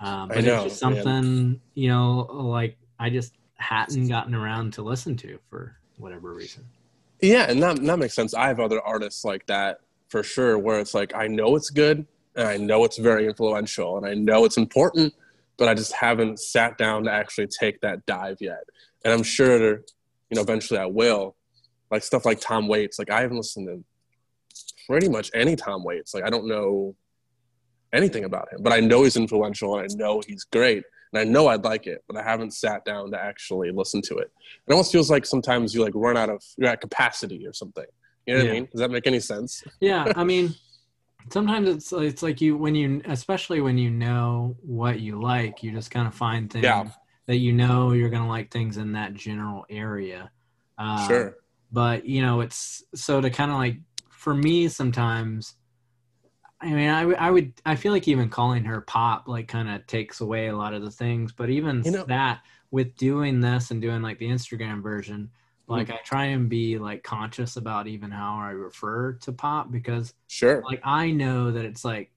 Um, 0.00 0.30
I 0.30 0.36
but 0.36 0.44
know, 0.44 0.64
it's 0.64 0.74
just 0.74 0.84
man. 0.84 0.94
something 0.94 1.60
you 1.74 1.88
know, 1.88 2.28
like 2.30 2.76
I 2.98 3.10
just 3.10 3.34
hadn't 3.56 4.08
gotten 4.08 4.34
around 4.34 4.74
to 4.74 4.82
listen 4.82 5.16
to 5.16 5.38
for 5.48 5.76
whatever 5.98 6.32
reason. 6.32 6.64
yeah, 7.20 7.50
and 7.50 7.62
that 7.62 7.82
that 7.84 7.98
makes 7.98 8.14
sense. 8.14 8.34
I 8.34 8.48
have 8.48 8.60
other 8.60 8.80
artists 8.80 9.24
like 9.24 9.46
that 9.46 9.80
for 10.08 10.22
sure, 10.22 10.58
where 10.58 10.78
it's 10.78 10.94
like 10.94 11.14
I 11.14 11.26
know 11.26 11.56
it's 11.56 11.70
good 11.70 12.06
and 12.36 12.46
I 12.46 12.56
know 12.56 12.84
it's 12.84 12.98
very 12.98 13.26
influential 13.26 13.96
and 13.96 14.06
I 14.06 14.14
know 14.14 14.44
it's 14.44 14.58
important, 14.58 15.14
but 15.56 15.68
I 15.68 15.74
just 15.74 15.92
haven't 15.92 16.38
sat 16.38 16.78
down 16.78 17.04
to 17.04 17.10
actually 17.12 17.48
take 17.48 17.80
that 17.80 18.04
dive 18.06 18.38
yet. 18.40 18.64
And 19.04 19.12
I'm 19.12 19.22
sure, 19.22 19.56
you 19.58 20.34
know, 20.34 20.42
eventually 20.42 20.78
I 20.78 20.86
will. 20.86 21.34
Like 21.90 22.02
stuff 22.02 22.24
like 22.24 22.40
Tom 22.40 22.68
Waits. 22.68 22.98
Like 22.98 23.10
I 23.10 23.20
haven't 23.20 23.36
listened 23.36 23.68
to 23.68 23.84
pretty 24.86 25.08
much 25.08 25.30
any 25.34 25.56
Tom 25.56 25.84
Waits. 25.84 26.14
Like 26.14 26.24
I 26.24 26.30
don't 26.30 26.46
know 26.48 26.94
anything 27.92 28.24
about 28.24 28.52
him, 28.52 28.60
but 28.62 28.72
I 28.72 28.80
know 28.80 29.04
he's 29.04 29.16
influential 29.16 29.78
and 29.78 29.90
I 29.90 29.94
know 29.96 30.20
he's 30.26 30.44
great 30.44 30.82
and 31.12 31.20
I 31.20 31.24
know 31.24 31.46
I'd 31.46 31.64
like 31.64 31.86
it, 31.86 32.02
but 32.08 32.16
I 32.16 32.22
haven't 32.22 32.52
sat 32.52 32.84
down 32.84 33.10
to 33.12 33.18
actually 33.18 33.70
listen 33.70 34.02
to 34.02 34.16
it. 34.16 34.30
It 34.66 34.72
almost 34.72 34.90
feels 34.92 35.10
like 35.10 35.24
sometimes 35.24 35.74
you 35.74 35.82
like 35.84 35.92
run 35.94 36.16
out 36.16 36.28
of 36.28 36.42
you're 36.56 36.68
at 36.68 36.80
capacity 36.80 37.46
or 37.46 37.52
something. 37.52 37.84
You 38.26 38.34
know 38.34 38.40
what 38.40 38.46
Yeah. 38.46 38.50
I 38.50 38.54
mean? 38.54 38.68
Does 38.72 38.80
that 38.80 38.90
make 38.90 39.06
any 39.06 39.20
sense? 39.20 39.62
Yeah, 39.80 40.12
I 40.16 40.24
mean, 40.32 40.54
sometimes 41.30 41.68
it's 41.68 41.92
it's 41.92 42.22
like 42.22 42.40
you 42.40 42.56
when 42.56 42.74
you 42.74 43.00
especially 43.04 43.60
when 43.60 43.78
you 43.78 43.90
know 43.90 44.56
what 44.62 44.98
you 45.00 45.20
like, 45.20 45.62
you 45.62 45.70
just 45.70 45.90
kind 45.92 46.08
of 46.08 46.14
find 46.14 46.50
things 46.50 46.64
Yeah. 46.64 46.88
that 47.26 47.36
you 47.36 47.52
know 47.52 47.92
you're 47.92 48.10
gonna 48.10 48.28
like 48.28 48.50
things 48.50 48.76
in 48.76 48.92
that 48.92 49.14
general 49.14 49.64
area. 49.70 50.30
Uh, 50.76 51.06
sure. 51.06 51.36
But 51.72 52.06
you 52.06 52.22
know 52.22 52.40
it's 52.40 52.82
so 52.94 53.20
to 53.20 53.30
kind 53.30 53.50
of 53.50 53.56
like 53.58 53.78
for 54.10 54.34
me 54.34 54.68
sometimes 54.68 55.54
i 56.60 56.66
mean 56.72 56.88
I, 56.88 57.04
would- 57.04 57.16
I 57.16 57.30
would 57.30 57.52
i 57.64 57.74
feel 57.76 57.92
like 57.92 58.08
even 58.08 58.28
calling 58.28 58.64
her 58.64 58.80
pop 58.80 59.28
like 59.28 59.48
kind 59.48 59.68
of 59.68 59.86
takes 59.86 60.20
away 60.20 60.48
a 60.48 60.56
lot 60.56 60.74
of 60.74 60.82
the 60.82 60.90
things 60.90 61.32
but 61.32 61.50
even 61.50 61.82
You 61.84 61.90
know- 61.92 62.04
that 62.06 62.40
with 62.70 62.96
doing 62.96 63.40
this 63.40 63.70
and 63.70 63.80
doing 63.80 64.02
like 64.02 64.18
the 64.18 64.28
instagram 64.28 64.82
version 64.82 65.30
Hmm. 65.66 65.72
like 65.72 65.90
i 65.90 65.96
try 66.04 66.26
and 66.26 66.48
be 66.48 66.78
like 66.78 67.02
conscious 67.02 67.56
about 67.56 67.88
even 67.88 68.10
how 68.12 68.36
i 68.38 68.50
refer 68.50 69.14
to 69.14 69.32
pop 69.32 69.70
because 69.72 70.14
Sure. 70.28 70.62
like 70.62 70.80
i 70.84 71.10
know 71.10 71.50
that 71.50 71.64
it's 71.64 71.84
like 71.84 72.10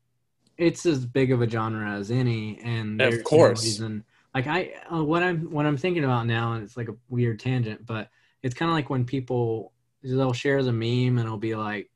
it's 0.57 0.85
as 0.85 1.05
big 1.05 1.31
of 1.31 1.41
a 1.41 1.49
genre 1.49 1.89
as 1.91 2.11
any 2.11 2.59
and 2.59 3.01
Of 3.01 3.09
there's 3.11 3.17
no 3.21 3.23
course. 3.23 3.63
reason 3.63 4.03
like 4.35 4.45
i 4.45 4.73
uh, 4.93 5.03
what 5.03 5.23
i'm 5.23 5.49
what 5.51 5.65
i'm 5.65 5.77
thinking 5.77 6.03
about 6.03 6.27
now 6.27 6.53
and 6.53 6.63
it's 6.63 6.77
like 6.77 6.89
a 6.89 6.95
weird 7.09 7.39
tangent 7.39 7.85
but 7.87 8.09
it's 8.43 8.55
kind 8.55 8.69
of 8.69 8.75
like 8.75 8.89
when 8.89 9.05
people 9.05 9.73
they'll 10.03 10.33
share 10.33 10.63
the 10.63 10.71
meme 10.71 11.17
and 11.17 11.25
it'll 11.25 11.37
be 11.37 11.55
like 11.55 11.89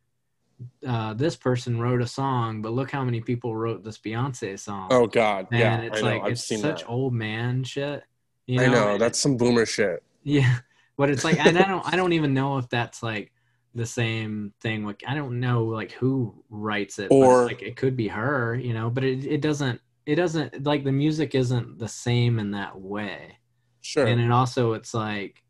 uh, 0.87 1.13
this 1.13 1.35
person 1.35 1.79
wrote 1.79 2.01
a 2.01 2.07
song 2.07 2.61
but 2.61 2.71
look 2.73 2.91
how 2.91 3.03
many 3.03 3.19
people 3.21 3.55
wrote 3.55 3.83
this 3.83 3.97
beyonce 3.97 4.57
song 4.59 4.87
Oh 4.91 5.07
God. 5.07 5.47
and 5.51 5.59
yeah. 5.59 5.81
it's 5.81 6.01
know. 6.01 6.07
like 6.07 6.21
I've 6.23 6.31
it's 6.33 6.47
such 6.47 6.81
that. 6.81 6.89
old 6.89 7.13
man 7.13 7.63
shit 7.63 8.03
you 8.45 8.61
I 8.61 8.67
know. 8.67 8.91
and 8.93 9.01
That's 9.01 9.19
some 9.19 9.37
boomer 9.37 9.65
shit. 9.65 10.03
yeah, 10.23 10.57
but 10.97 11.09
it's 11.09 11.23
like 11.23 11.39
and 11.43 11.57
I 11.57 11.67
don't 11.67 11.85
I 11.93 11.95
don't 11.95 12.11
even 12.13 12.33
know 12.33 12.57
if 12.57 12.67
that's 12.69 13.01
like 13.01 13.31
the 13.73 13.85
same 13.85 14.53
thing. 14.61 14.85
Like 14.85 15.01
I 15.07 15.15
don't 15.15 15.39
know 15.39 15.63
like 15.63 15.93
who 15.93 16.43
writes 16.49 16.99
it, 16.99 17.07
Or- 17.09 17.45
like 17.45 17.61
it 17.63 17.75
could 17.77 17.95
be 17.95 18.09
her, 18.09 18.53
you 18.55 18.73
know. 18.73 18.89
But 18.89 19.05
it 19.05 19.25
it 19.25 19.39
doesn't 19.41 19.79
it 20.05 20.15
doesn't 20.15 20.63
like 20.65 20.83
the 20.83 20.91
music 20.91 21.35
isn't 21.35 21.79
the 21.79 21.87
same 21.87 22.37
in 22.37 22.51
that 22.51 22.77
way, 22.79 23.37
Sure. 23.79 24.05
and 24.05 24.19
it 24.19 24.29
also 24.29 24.73
it's 24.73 24.93
like 24.93 25.41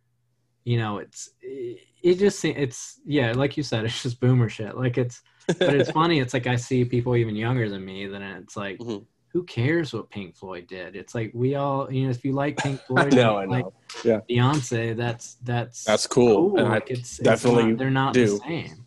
you 0.64 0.78
know 0.78 0.98
it's 1.00 1.30
it 1.42 2.16
just 2.20 2.44
it's 2.46 3.00
yeah 3.06 3.32
like 3.34 3.58
you 3.58 3.64
said 3.64 3.86
it's 3.88 4.02
just 4.04 4.20
boomer 4.20 4.50
shit 4.50 4.78
like 4.78 4.98
it's 4.98 5.22
but 5.60 5.74
it's 5.74 5.92
funny 6.02 6.20
it's 6.20 6.34
like 6.34 6.48
i 6.48 6.56
see 6.56 6.86
people 6.86 7.16
even 7.16 7.36
younger 7.36 7.70
than 7.70 7.84
me 7.84 8.08
then 8.08 8.22
it's 8.22 8.56
like 8.56 8.78
Mhm. 8.80 9.06
who 9.34 9.44
cares 9.44 9.94
what 9.94 10.10
pink 10.10 10.36
floyd 10.36 10.68
did 10.68 10.96
it's 10.96 11.14
like 11.16 11.32
we 11.34 11.56
all 11.56 11.92
you 11.92 12.04
know 12.06 12.10
if 12.12 12.24
you 12.24 12.34
like 12.34 12.58
pink 12.58 12.80
floyd 12.88 13.14
I 13.14 13.16
know. 13.16 13.38
I 13.38 13.46
like 13.46 13.66
know. 14.06 14.22
beyonce 14.30 14.96
that's 14.96 15.36
that's 15.44 15.84
That's 15.84 16.08
cool. 16.08 16.58
And 16.58 16.68
I 16.68 16.72
Like, 16.76 16.90
it's, 16.92 17.20
it's 17.20 17.20
definitely 17.20 17.64
not- 17.72 17.78
they're 17.78 17.90
not 17.90 18.14
do. 18.14 18.26
the 18.26 18.38
same 18.38 18.86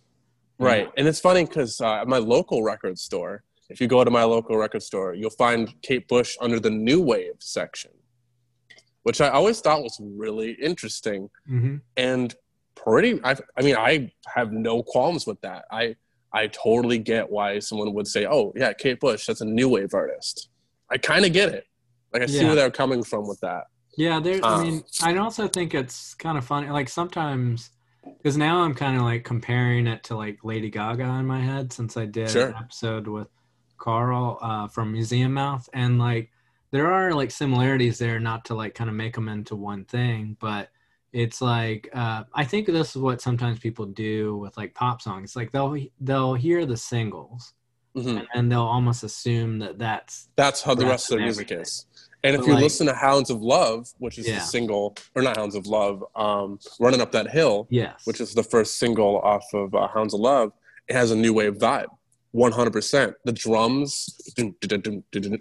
you 0.58 0.64
Right. 0.66 0.86
know? 0.86 0.92
And 0.96 1.06
it's 1.06 1.20
funny 1.20 1.44
because 1.44 1.80
uh, 1.82 1.96
at 2.02 2.08
my 2.08 2.16
local 2.16 2.62
record 2.62 2.98
store, 2.98 3.42
if 3.68 3.78
you 3.80 3.86
go 3.88 4.02
to 4.04 4.10
my 4.10 4.24
local 4.24 4.56
record 4.56 4.82
store, 4.82 5.12
you'll 5.14 5.28
find 5.28 5.74
Kate 5.82 6.08
Bush 6.08 6.34
under 6.40 6.58
the 6.58 6.70
New 6.70 7.02
Wave 7.02 7.34
section, 7.40 7.90
which 9.06 9.20
I 9.20 9.28
always 9.28 9.60
thought 9.60 9.84
was 9.84 9.96
really 10.02 10.50
interesting 10.60 11.30
Mhm. 11.48 11.80
and 11.96 12.34
pretty. 12.74 13.20
I, 13.22 13.36
I 13.56 13.62
mean, 13.62 13.76
I 13.76 14.10
have 14.34 14.50
no 14.50 14.82
qualms 14.82 15.26
with 15.28 15.40
that. 15.42 15.64
I 15.70 15.94
I 16.32 16.48
totally 16.48 16.98
get 16.98 17.30
why 17.30 17.60
someone 17.60 17.94
would 17.94 18.08
say, 18.08 18.26
"Oh, 18.26 18.52
yeah, 18.56 18.72
Kate 18.72 18.98
Bush, 18.98 19.26
that's 19.26 19.40
a 19.42 19.44
new 19.44 19.68
wave 19.68 19.94
artist." 19.94 20.48
I 20.90 20.98
kind 20.98 21.24
of 21.24 21.32
get 21.32 21.48
it. 21.50 21.64
Like 22.12 22.22
I 22.22 22.26
see 22.26 22.44
where 22.44 22.56
they're 22.56 22.70
coming 22.82 23.02
from 23.04 23.28
with 23.28 23.38
that. 23.40 23.64
Yeah, 23.96 24.18
there. 24.18 24.44
Um, 24.44 24.60
I 24.60 24.62
mean, 24.64 24.82
I 25.02 25.16
also 25.18 25.46
think 25.46 25.72
it's 25.72 26.14
kind 26.14 26.36
of 26.36 26.44
funny. 26.44 26.68
Like 26.68 26.88
sometimes, 26.88 27.70
because 28.18 28.36
now 28.36 28.62
I'm 28.64 28.74
kind 28.74 28.96
of 28.96 29.02
like 29.02 29.22
comparing 29.24 29.86
it 29.86 30.02
to 30.08 30.16
like 30.16 30.38
Lady 30.42 30.68
Gaga 30.68 31.04
in 31.20 31.26
my 31.26 31.40
head 31.40 31.72
since 31.72 31.96
I 31.96 32.06
did 32.06 32.28
Sure. 32.30 32.48
an 32.48 32.54
episode 32.64 33.06
with 33.06 33.28
Karl 33.78 34.38
uh, 34.42 34.66
from 34.68 34.92
Museum 34.92 35.32
Mouth, 35.34 35.68
and 35.72 35.98
like 35.98 36.30
there 36.70 36.92
are 36.92 37.12
like 37.12 37.30
similarities 37.30 37.98
there. 37.98 38.20
Not 38.20 38.44
to 38.46 38.54
like 38.54 38.74
kind 38.74 38.90
of 38.90 38.96
make 38.96 39.14
them 39.14 39.28
into 39.28 39.56
one 39.56 39.84
thing, 39.84 40.36
but 40.40 40.70
it's 41.12 41.40
like 41.40 41.88
uh, 41.94 42.24
I 42.34 42.44
think 42.44 42.66
this 42.66 42.94
is 42.94 43.02
what 43.02 43.20
sometimes 43.20 43.58
people 43.58 43.86
do 43.86 44.36
with 44.36 44.56
like 44.56 44.74
pop 44.74 45.00
songs. 45.02 45.36
Like 45.36 45.52
they'll 45.52 45.76
they'll 46.00 46.34
hear 46.34 46.66
the 46.66 46.76
singles 46.76 47.54
Mhm. 47.96 48.26
and 48.34 48.52
they'll 48.52 48.60
almost 48.60 49.04
assume 49.04 49.58
that 49.60 49.78
that's 49.78 50.28
That's 50.36 50.60
how 50.62 50.74
the 50.74 50.84
rest 50.84 51.10
of 51.10 51.16
their 51.16 51.24
music 51.24 51.50
is. 51.50 51.86
And 52.22 52.34
if 52.34 52.40
But, 52.42 52.46
you 52.48 52.52
like- 52.54 52.62
listen 52.64 52.86
to 52.88 52.92
Hounds 52.94 53.30
of 53.30 53.40
Love, 53.40 53.88
which 53.98 54.18
is 54.18 54.28
Yeah. 54.28 54.40
the 54.40 54.44
single, 54.44 54.94
or 55.14 55.22
not 55.22 55.36
Hounds 55.38 55.54
of 55.54 55.66
Love, 55.66 56.04
um, 56.14 56.58
Running 56.80 57.00
Up 57.00 57.12
That 57.12 57.30
Hill, 57.30 57.66
yes, 57.70 58.02
which 58.04 58.20
is 58.20 58.34
the 58.34 58.42
first 58.42 58.76
single 58.78 59.18
off 59.20 59.44
of 59.54 59.74
uh, 59.74 59.88
Hounds 59.88 60.12
of 60.12 60.20
Love, 60.20 60.52
it 60.88 60.94
has 60.94 61.10
a 61.10 61.16
new 61.16 61.32
wave 61.32 61.54
vibe. 61.54 61.86
100%. 62.36 63.14
The 63.24 63.32
drums, 63.32 64.20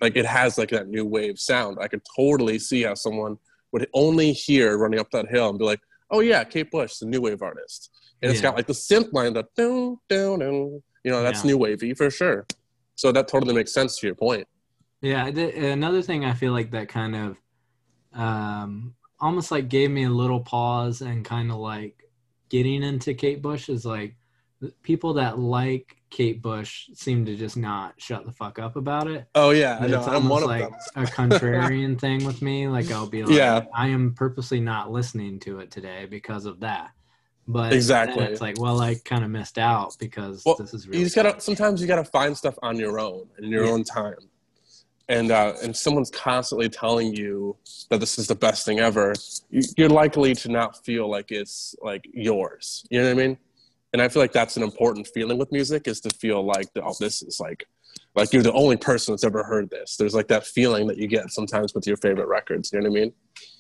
like 0.01 0.15
it 0.15 0.25
has 0.25 0.57
like 0.57 0.69
that 0.69 0.87
new 0.87 1.05
wave 1.05 1.37
sound. 1.37 1.77
I 1.81 1.87
could 1.87 2.01
totally 2.15 2.57
see 2.57 2.83
how 2.83 2.93
someone 2.93 3.37
would 3.73 3.87
only 3.93 4.31
hear 4.31 4.77
Running 4.77 4.99
Up 4.99 5.11
That 5.11 5.27
Hill 5.29 5.49
and 5.49 5.59
be 5.59 5.65
like, 5.65 5.81
oh 6.11 6.21
yeah, 6.21 6.43
Kate 6.43 6.71
Bush, 6.71 6.97
the 6.97 7.05
new 7.05 7.19
wave 7.21 7.41
artist. 7.41 7.91
And 8.21 8.31
it's 8.31 8.41
got 8.41 8.55
like 8.55 8.67
the 8.67 8.73
synth 8.73 9.11
line, 9.11 9.33
the 9.33 9.43
dun, 9.57 9.97
dun, 10.07 10.39
dun, 10.39 10.81
you 11.03 11.11
know, 11.11 11.21
that's 11.21 11.43
Yeah. 11.43 11.51
new 11.51 11.57
wavy 11.57 11.93
for 11.93 12.09
sure. 12.09 12.45
So 12.95 13.11
that 13.11 13.27
totally 13.27 13.53
makes 13.53 13.73
sense 13.73 13.99
to 13.99 14.07
your 14.07 14.15
point. 14.15 14.47
Yeah, 15.01 15.29
th- 15.29 15.55
another 15.55 16.01
thing 16.01 16.23
I 16.23 16.33
feel 16.33 16.53
like 16.53 16.71
that 16.71 16.87
kind 16.87 17.15
of 17.15 17.37
um, 18.13 18.95
almost 19.19 19.51
like 19.51 19.67
gave 19.67 19.91
me 19.91 20.05
a 20.05 20.09
little 20.09 20.39
pause 20.39 21.01
and 21.01 21.25
kind 21.25 21.51
of 21.51 21.57
like 21.57 22.01
getting 22.49 22.81
into 22.83 23.13
Kate 23.13 23.41
Bush 23.41 23.67
is 23.67 23.85
like 23.85 24.15
people 24.83 25.13
that 25.15 25.37
like 25.37 25.97
Kate 26.15 26.41
Bush 26.41 26.87
seemed 26.93 27.25
to 27.25 27.35
just 27.35 27.57
not 27.57 27.93
shut 27.97 28.25
the 28.25 28.31
fuck 28.31 28.57
up 28.57 28.77
about 28.77 29.07
it. 29.07 29.27
Oh 29.35 29.49
yeah, 29.49 29.77
I 29.81 29.87
know. 29.87 29.97
it's 29.99 30.07
I'm 30.07 30.29
one 30.29 30.43
almost 30.43 30.45
like 30.45 30.71
a 30.95 31.03
contrarian 31.11 31.99
thing 31.99 32.23
with 32.23 32.41
me. 32.41 32.69
Like 32.69 32.89
I'll 32.89 33.05
be 33.05 33.23
like, 33.25 33.35
Yeah. 33.35 33.65
I 33.73 33.89
am 33.89 34.13
purposely 34.13 34.61
not 34.61 34.89
listening 34.89 35.41
to 35.41 35.59
it 35.59 35.71
today 35.71 36.05
because 36.09 36.45
of 36.45 36.61
that. 36.61 36.91
But 37.49 37.73
Exactly. 37.73 38.23
it's 38.23 38.39
like, 38.39 38.57
well, 38.57 38.79
I 38.79 38.95
kind 39.03 39.25
of 39.25 39.29
missed 39.29 39.57
out 39.57 39.97
because 39.99 40.41
Well, 40.45 40.55
this 40.55 40.73
is 40.73 40.87
really 40.87 40.99
you 40.99 41.05
just 41.05 41.17
gotta 41.17 41.41
sometimes 41.41 41.81
you 41.81 41.87
gotta 41.87 42.05
find 42.05 42.35
stuff 42.37 42.55
on 42.63 42.77
your 42.77 42.97
own 42.97 43.27
in 43.39 43.49
your 43.49 43.65
Yeah. 43.65 43.71
own 43.71 43.83
time 43.83 44.15
and 45.09 45.31
uh, 45.31 45.53
and 45.61 45.75
someone's 45.75 46.11
constantly 46.11 46.69
telling 46.69 47.13
you 47.13 47.57
that 47.89 47.99
this 47.99 48.17
is 48.17 48.27
the 48.27 48.35
best 48.35 48.65
thing 48.65 48.79
ever, 48.79 49.13
you're 49.51 49.89
likely 49.89 50.33
to 50.33 50.49
not 50.49 50.83
feel 50.85 51.09
like 51.09 51.33
it's 51.33 51.75
like 51.81 52.07
yours. 52.13 52.85
You 52.89 53.01
know 53.01 53.13
what 53.13 53.21
I 53.21 53.27
mean? 53.27 53.37
And 53.95 54.01
I 54.01 54.09
feel 54.09 54.21
like 54.21 54.33
that's 54.33 54.57
an 54.57 54.63
important 54.63 55.07
feeling 55.07 55.37
with 55.37 55.53
music 55.53 55.87
is 55.87 56.01
to 56.01 56.09
feel 56.09 56.43
like 56.45 56.67
oh 56.83 56.93
this 56.99 57.21
is 57.21 57.39
like 57.39 57.65
like 58.13 58.33
you're 58.33 58.43
the 58.43 58.51
only 58.51 58.75
person 58.75 59.13
that's 59.13 59.23
ever 59.23 59.41
heard 59.41 59.69
this. 59.69 59.95
There's 59.95 60.13
like 60.13 60.27
that 60.27 60.45
feeling 60.45 60.85
that 60.87 60.97
you 60.97 61.07
get 61.07 61.31
sometimes 61.31 61.73
with 61.73 61.87
your 61.87 61.95
favorite 61.95 62.27
records. 62.27 62.73
You 62.73 62.81
know 62.81 62.89
what 62.89 62.97
I 62.97 63.01
mean? 63.03 63.13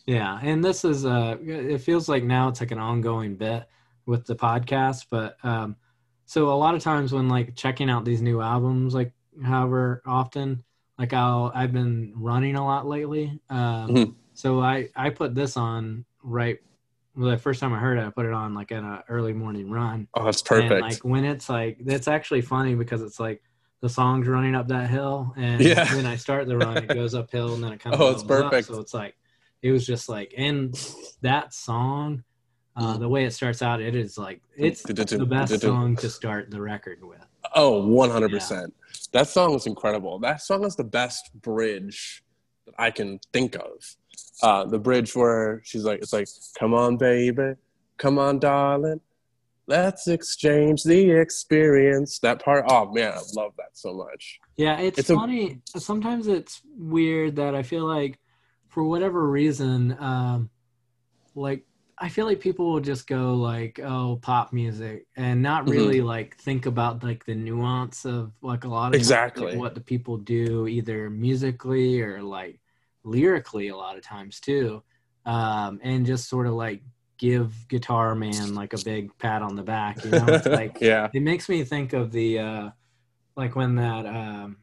Yeah, 0.05 0.37
and 0.43 0.61
this 0.61 0.83
is 0.83 1.05
uh 1.05 1.37
it 1.41 1.77
feels 1.77 2.09
like 2.09 2.25
now 2.25 2.49
it's 2.49 2.59
like 2.59 2.71
an 2.71 2.79
ongoing 2.79 3.37
bit 3.37 3.63
with 4.07 4.25
the 4.25 4.35
podcast, 4.35 5.05
but 5.09 5.37
um 5.43 5.77
so 6.25 6.51
a 6.51 6.53
lot 6.53 6.75
of 6.75 6.83
times 6.83 7.13
when 7.13 7.29
like 7.29 7.55
checking 7.55 7.89
out 7.89 8.03
these 8.03 8.21
new 8.21 8.41
albums 8.41 8.93
like 8.93 9.13
however 9.41 10.01
often 10.05 10.61
like 10.99 11.13
I'll 11.13 11.49
I've 11.55 11.71
been 11.71 12.11
running 12.13 12.57
a 12.57 12.65
lot 12.65 12.85
lately. 12.85 13.39
Um 13.49 13.89
Mhm. 13.89 14.15
so 14.33 14.59
I 14.59 14.89
I 14.97 15.11
put 15.11 15.33
this 15.33 15.55
on 15.55 16.03
right 16.23 16.59
well, 17.15 17.31
the 17.31 17.37
first 17.37 17.59
time 17.59 17.73
I 17.73 17.79
heard 17.79 17.97
it 17.97 18.05
I 18.05 18.09
put 18.09 18.25
it 18.25 18.33
on 18.33 18.53
like 18.53 18.71
in 18.71 18.83
a 18.83 19.03
early 19.09 19.33
morning 19.33 19.69
run. 19.69 20.07
Oh, 20.13 20.25
that's 20.25 20.41
perfect. 20.41 20.71
And 20.71 20.81
like 20.81 20.99
when 21.03 21.25
it's 21.25 21.49
like 21.49 21.77
it's 21.85 22.07
actually 22.07 22.41
funny 22.41 22.75
because 22.75 23.01
it's 23.01 23.19
like 23.19 23.41
the 23.81 23.89
song's 23.89 24.27
running 24.27 24.55
up 24.55 24.67
that 24.69 24.89
hill 24.89 25.33
and 25.37 25.61
Yeah. 25.61 25.93
when 25.95 26.05
I 26.05 26.15
start 26.15 26.47
the 26.47 26.57
run 26.57 26.77
it 26.77 26.87
goes 26.93 27.13
uphill 27.15 27.53
and 27.53 27.63
then 27.63 27.73
it 27.73 27.79
kind 27.83 27.93
of 27.93 28.01
Oh, 28.01 28.11
it's 28.11 28.23
perfect. 28.23 28.67
so 28.67 28.79
it's 28.79 28.93
like 28.93 29.15
it 29.61 29.71
was 29.71 29.85
just 29.85 30.09
like 30.09 30.33
and 30.37 30.75
that 31.21 31.53
song 31.53 32.23
uh, 32.77 32.97
the 32.97 33.07
way 33.07 33.23
it 33.25 33.31
starts 33.31 33.61
out 33.61 33.79
it 33.81 33.95
is 33.95 34.17
like 34.17 34.41
it's 34.57 34.81
the 34.83 35.25
best 35.25 35.61
song 35.61 35.95
to 35.95 36.09
start 36.09 36.51
the 36.51 36.61
record 36.61 37.03
with 37.03 37.25
Oh, 37.53 37.81
100%. 37.83 38.71
That 39.13 39.27
song 39.29 39.53
is 39.53 39.65
incredible. 39.65 40.19
That 40.19 40.41
song 40.41 40.65
is 40.65 40.75
the 40.75 40.83
best 40.83 41.29
bridge 41.41 42.21
that 42.65 42.75
I 42.77 42.91
can 42.91 43.19
think 43.31 43.55
of. 43.55 43.95
Uh, 44.43 44.65
the 44.65 44.79
bridge 44.79 45.15
where 45.15 45.61
she's 45.63 45.83
like, 45.83 45.99
it's 46.01 46.11
like, 46.13 46.27
come 46.59 46.73
on, 46.73 46.97
baby, 46.97 47.53
come 47.97 48.19
on, 48.19 48.37
darling, 48.39 48.99
let's 49.67 50.07
exchange 50.07 50.83
the 50.83 51.09
experience. 51.11 52.19
That 52.19 52.43
part, 52.43 52.65
oh 52.69 52.91
man, 52.91 53.13
I 53.13 53.21
love 53.33 53.53
that 53.57 53.69
so 53.73 53.93
much. 53.93 54.39
yeah 54.57 54.77
it's, 54.79 54.99
It's 54.99 55.09
a- 55.09 55.15
funny 55.15 55.61
sometimes 55.75 56.27
it's 56.27 56.61
weird 56.77 57.35
that 57.37 57.53
i 57.55 57.61
feel 57.63 57.85
like 57.85 58.17
for 58.69 58.83
whatever 58.83 59.27
reason 59.29 59.95
um 59.99 60.49
like 61.35 61.65
i 61.97 62.07
feel 62.09 62.25
like 62.25 62.39
people 62.39 62.71
will 62.71 62.79
just 62.79 63.05
go 63.07 63.33
like 63.35 63.79
oh 63.83 64.17
pop 64.21 64.53
music 64.53 65.07
and 65.17 65.41
not 65.41 65.65
Mhm. 65.65 65.71
really 65.71 66.01
like 66.01 66.37
think 66.37 66.65
about 66.67 67.03
like 67.03 67.25
the 67.25 67.35
nuance 67.35 68.05
of 68.05 68.31
like 68.41 68.63
a 68.63 68.67
lot 68.69 68.87
of 68.87 68.99
times, 68.99 69.09
like, 69.09 69.19
Exactly. 69.31 69.57
what 69.57 69.75
the 69.75 69.81
people 69.81 70.17
do 70.17 70.67
either 70.67 71.09
musically 71.09 72.01
or 72.01 72.21
like 72.21 72.59
lyrically 73.05 73.67
a 73.69 73.75
lot 73.75 73.95
of 73.97 74.03
times 74.03 74.39
too 74.39 74.83
um 75.25 75.79
and 75.83 76.05
just 76.05 76.27
sort 76.27 76.47
of 76.47 76.53
like 76.53 76.81
give 77.17 77.67
guitar 77.69 78.13
man 78.15 78.53
like 78.55 78.73
a 78.73 78.77
big 78.83 79.15
pat 79.17 79.41
on 79.41 79.55
the 79.55 79.63
back 79.63 80.03
you 80.03 80.11
know 80.11 80.25
it's 80.27 80.45
like 80.61 80.77
yeah. 80.81 81.07
it 81.13 81.21
makes 81.21 81.47
me 81.47 81.63
think 81.63 81.93
of 81.93 82.11
the 82.11 82.39
uh 82.39 82.69
like 83.37 83.55
when 83.55 83.75
that 83.75 84.05
um 84.05 84.57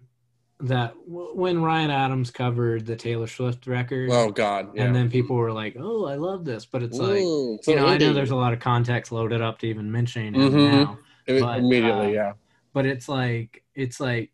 that 0.60 0.94
when 1.08 1.60
Ryan 1.60 1.90
Adams 1.90 2.30
covered 2.30 2.86
the 2.86 2.94
Taylor 2.94 3.26
Swift 3.26 3.66
record 3.66 4.08
Oh, 4.12 4.30
God. 4.30 4.70
Yeah. 4.74 4.84
and 4.84 4.94
then 4.94 5.10
people 5.10 5.34
were 5.34 5.50
like 5.52 5.76
oh 5.78 6.04
I 6.06 6.14
love 6.14 6.44
this 6.44 6.66
but 6.66 6.82
it's 6.84 6.98
like 6.98 7.22
Mm, 7.22 7.58
so 7.64 7.70
you 7.72 7.76
know 7.78 7.86
I 7.86 7.98
know 7.98 8.12
there's 8.12 8.30
a 8.30 8.36
lot 8.36 8.52
of 8.52 8.60
context 8.60 9.10
loaded 9.12 9.40
up 9.40 9.58
to 9.60 9.66
even 9.66 9.90
mentioning 9.90 10.34
it 10.34 10.38
Mhm. 10.52 10.72
now 10.72 10.98
but, 11.26 11.58
immediately, 11.58 12.18
uh, 12.18 12.24
yeah. 12.24 12.32
but 12.72 12.84
it's 12.86 13.08
like 13.08 13.64
it's 13.74 13.98
like 13.98 14.30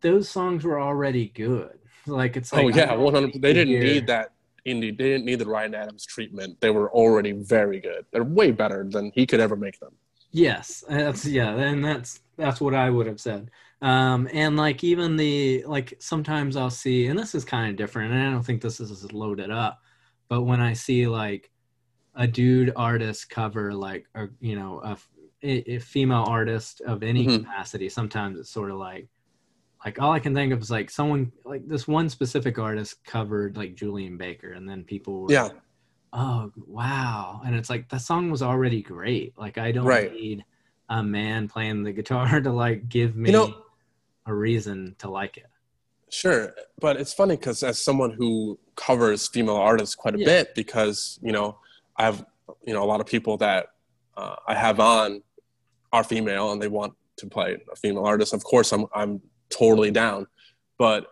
those 0.00 0.28
songs 0.28 0.62
were 0.64 0.80
already 0.80 1.28
good 1.28 1.75
like 2.06 2.36
it's 2.36 2.52
like 2.52 2.64
oh, 2.64 2.68
yeah, 2.68 2.94
100 2.94 3.42
They 3.42 3.52
didn't 3.52 3.78
need 3.80 4.06
that 4.06 4.32
indie. 4.66 4.96
They 4.96 5.04
didn't 5.10 5.24
need 5.24 5.38
the 5.38 5.46
Ryan 5.46 5.74
Adams 5.74 6.04
treatment. 6.04 6.60
They 6.60 6.70
were 6.70 6.90
already 6.90 7.32
very 7.32 7.80
good. 7.80 8.04
They're 8.12 8.24
way 8.24 8.50
better 8.50 8.84
than 8.88 9.12
he 9.14 9.26
could 9.26 9.40
ever 9.40 9.56
make 9.56 9.78
them. 9.80 9.92
Yes, 10.32 10.84
that's 10.88 11.24
yeah, 11.24 11.54
and 11.54 11.84
that's 11.84 12.20
that's 12.36 12.60
what 12.60 12.74
I 12.74 12.90
would 12.90 13.06
have 13.06 13.20
said. 13.20 13.50
Um, 13.82 14.28
and 14.32 14.56
like 14.56 14.82
even 14.84 15.16
the 15.16 15.64
like 15.66 15.94
sometimes 16.00 16.56
I'll 16.56 16.70
see, 16.70 17.06
and 17.06 17.18
this 17.18 17.34
is 17.34 17.44
kind 17.44 17.70
of 17.70 17.76
different, 17.76 18.12
and 18.12 18.22
I 18.22 18.30
don't 18.30 18.42
think 18.42 18.60
this 18.60 18.80
is 18.80 19.12
loaded 19.12 19.50
up, 19.50 19.80
but 20.28 20.42
when 20.42 20.60
I 20.60 20.72
see 20.72 21.06
like 21.06 21.50
a 22.14 22.26
dude 22.26 22.72
artist 22.76 23.28
cover 23.30 23.72
like 23.74 24.06
a 24.14 24.26
you 24.40 24.56
know 24.56 24.80
a, 24.82 24.96
a 25.42 25.78
female 25.78 26.24
artist 26.26 26.80
of 26.82 27.02
any 27.02 27.26
Mhm. 27.26 27.40
capacity, 27.40 27.88
sometimes 27.88 28.38
it's 28.38 28.50
sort 28.50 28.70
of 28.70 28.78
like 28.78 29.08
like 29.86 30.00
all 30.02 30.10
I 30.12 30.18
can 30.18 30.34
think 30.34 30.52
of 30.52 30.60
is 30.60 30.70
like 30.70 30.90
someone 30.90 31.30
like 31.44 31.66
this 31.68 31.86
one 31.86 32.08
specific 32.10 32.58
artist 32.58 33.02
covered 33.04 33.56
like 33.56 33.76
Julien 33.76 34.16
Baker, 34.18 34.52
and 34.52 34.68
then 34.68 34.82
people 34.84 35.22
were 35.22 35.32
Yeah. 35.32 35.44
like, 35.44 35.56
oh 36.12 36.50
wow 36.66 37.40
and 37.44 37.54
it's 37.54 37.68
like 37.68 37.88
the 37.88 37.98
song 37.98 38.30
was 38.30 38.40
already 38.40 38.80
great 38.80 39.36
like 39.36 39.58
i 39.58 39.72
don't 39.72 39.84
Right. 39.84 40.12
need 40.12 40.44
a 40.88 41.02
man 41.02 41.48
playing 41.48 41.82
the 41.82 41.92
guitar 41.98 42.40
to 42.40 42.52
like 42.52 42.88
give 42.88 43.16
me 43.16 43.30
You 43.30 43.36
know- 43.36 43.54
a 44.24 44.32
reason 44.32 44.94
to 45.00 45.10
like 45.10 45.36
it 45.36 45.46
Sure, 46.08 46.54
but 46.80 46.96
it's 46.96 47.12
funny 47.12 47.36
because 47.36 47.62
as 47.64 47.82
someone 47.82 48.12
who 48.12 48.56
covers 48.76 49.26
female 49.26 49.56
artists 49.56 49.96
quite 49.96 50.14
a 50.14 50.18
Yeah. 50.20 50.26
bit, 50.26 50.54
because 50.54 51.18
you 51.22 51.32
know 51.32 51.58
I 51.96 52.04
have 52.04 52.24
you 52.64 52.72
know 52.72 52.82
a 52.84 52.88
lot 52.92 53.00
of 53.00 53.06
people 53.06 53.36
that 53.38 53.66
uh, 54.16 54.36
I 54.46 54.54
have 54.54 54.78
on 54.80 55.22
are 55.92 56.04
female 56.04 56.52
and 56.52 56.62
they 56.62 56.68
want 56.68 56.94
to 57.16 57.26
play 57.26 57.58
a 57.70 57.76
female 57.76 58.04
artist. 58.04 58.32
Of 58.32 58.44
course, 58.44 58.72
I'm 58.72 58.86
I'm 58.94 59.20
totally 59.50 59.90
down, 59.90 60.26
but 60.78 61.06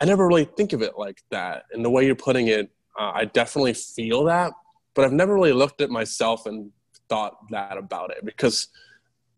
I 0.00 0.04
never 0.04 0.26
really 0.26 0.44
think 0.44 0.72
of 0.72 0.82
it 0.82 0.98
like 0.98 1.22
that. 1.30 1.64
And 1.72 1.84
the 1.84 1.90
way 1.90 2.04
you're 2.04 2.14
putting 2.14 2.48
it, 2.48 2.70
uh, 2.98 3.12
I 3.14 3.24
definitely 3.26 3.74
feel 3.74 4.24
that, 4.24 4.52
but 4.94 5.04
I've 5.04 5.12
never 5.12 5.34
really 5.34 5.52
looked 5.52 5.80
at 5.80 5.90
myself 5.90 6.46
and 6.46 6.70
thought 7.08 7.36
that 7.50 7.76
about 7.76 8.10
it 8.10 8.24
because 8.24 8.68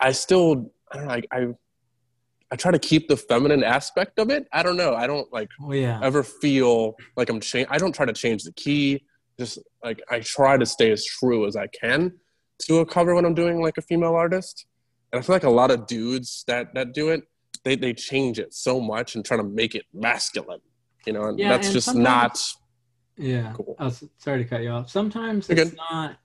I 0.00 0.12
still 0.12 0.72
I 0.92 0.96
don't 0.96 1.06
know 1.06 1.14
I. 1.14 1.22
I 1.32 1.46
I 2.48 2.54
try 2.54 2.70
to 2.70 2.78
keep 2.78 3.08
the 3.08 3.16
feminine 3.16 3.64
aspect 3.64 4.20
of 4.20 4.30
it. 4.30 4.46
I 4.52 4.62
don't 4.62 4.76
know. 4.76 4.94
I 4.94 5.08
don't 5.08 5.30
like 5.32 5.48
well 5.58 5.74
yeah 5.74 5.98
ever 6.02 6.22
feel 6.22 6.94
like 7.16 7.28
I'm 7.28 7.40
change. 7.40 7.66
I 7.70 7.78
don't 7.78 7.92
try 7.92 8.06
to 8.06 8.12
change 8.12 8.44
the 8.44 8.52
key. 8.52 9.04
Just 9.38 9.58
like 9.82 10.00
I 10.10 10.20
try 10.20 10.56
to 10.56 10.64
stay 10.64 10.92
as 10.92 11.04
true 11.04 11.46
as 11.46 11.56
I 11.56 11.66
can 11.66 12.12
to 12.62 12.78
a 12.78 12.86
cover 12.86 13.14
when 13.14 13.24
I'm 13.24 13.34
doing 13.34 13.60
like 13.60 13.78
a 13.78 13.82
female 13.82 14.14
artist. 14.14 14.66
And 15.12 15.18
I 15.18 15.22
feel 15.22 15.34
like 15.34 15.44
a 15.44 15.50
lot 15.50 15.70
of 15.70 15.86
dudes 15.86 16.44
that 16.46 16.72
that 16.74 16.94
do 16.94 17.08
it, 17.08 17.24
they 17.66 17.74
they 17.76 17.92
change 17.92 18.38
it 18.38 18.54
so 18.54 18.80
much 18.80 19.16
and 19.16 19.24
try 19.24 19.36
to 19.36 19.42
make 19.42 19.74
it 19.74 19.84
masculine. 19.92 20.60
You 21.04 21.12
know, 21.12 21.24
and 21.24 21.38
Yeah, 21.38 21.48
that's 21.50 21.66
and 21.66 21.74
just 21.74 21.86
sometimes- 21.86 22.56
not. 23.18 23.24
yeah 23.24 23.52
Cool. 23.54 23.76
oh, 23.78 23.92
sorry 24.18 24.42
to 24.44 24.48
cut 24.48 24.62
you 24.62 24.70
off 24.70 24.90
sometimes 24.90 25.48
You're 25.48 25.58
it's 25.58 25.70
good. 25.70 25.78
not 25.78 26.16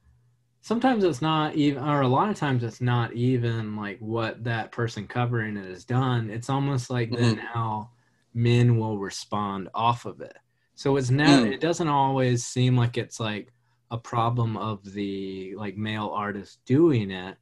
sometimes 0.61 1.03
it's 1.03 1.21
not 1.21 1.55
even 1.55 1.81
or 1.83 2.01
a 2.01 2.07
lot 2.07 2.29
of 2.29 2.35
times 2.35 2.63
it's 2.63 2.81
not 2.81 3.13
even 3.13 3.75
like 3.77 3.97
what 3.99 4.43
that 4.43 4.71
person 4.71 5.07
covering 5.07 5.55
it 5.57 5.65
has 5.67 5.85
done 5.85 6.29
it's 6.29 6.49
almost 6.49 6.89
like 6.89 7.09
then 7.11 7.37
Mm-hmm. 7.37 7.45
how 7.53 7.89
men 8.33 8.77
will 8.77 8.97
respond 8.99 9.69
off 9.73 10.05
of 10.05 10.19
it 10.21 10.37
so 10.75 10.97
it's 10.97 11.09
never 11.09 11.45
Mm. 11.47 11.53
it 11.53 11.61
doesn't 11.61 11.87
always 11.87 12.45
seem 12.45 12.75
like 12.75 12.97
it's 12.97 13.19
like 13.19 13.51
a 13.89 13.97
problem 13.97 14.57
of 14.57 14.83
the 14.93 15.55
like 15.55 15.77
male 15.77 16.09
artist 16.09 16.59
doing 16.65 17.09
it 17.11 17.37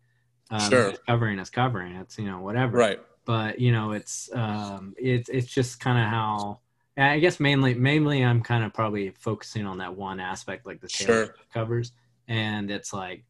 um, 0.52 0.70
Sure. 0.70 0.94
covering 1.08 1.40
is 1.40 1.50
covering 1.50 1.96
it's 1.96 2.18
you 2.20 2.26
know 2.26 2.40
whatever 2.40 2.78
Right. 2.78 3.00
But 3.30 3.60
you 3.60 3.72
know 3.72 3.92
it's 3.92 4.28
um 4.34 4.96
it's 4.98 5.30
it's 5.30 5.46
just 5.46 5.80
kind 5.80 6.00
of 6.00 6.06
how 6.06 6.58
i 6.98 7.20
guess 7.20 7.40
mainly 7.40 7.76
mainly 7.76 8.26
i'm 8.26 8.42
kind 8.42 8.64
of 8.64 8.74
probably 8.74 9.12
focusing 9.12 9.68
on 9.68 9.78
that 9.78 9.96
one 9.96 10.20
aspect 10.20 10.66
like 10.66 10.82
the 10.82 10.88
Taylor 10.88 11.26
Sure. 11.28 11.36
Covers 11.54 11.92
and 12.28 12.72
it's 12.72 12.92
like 12.92 13.24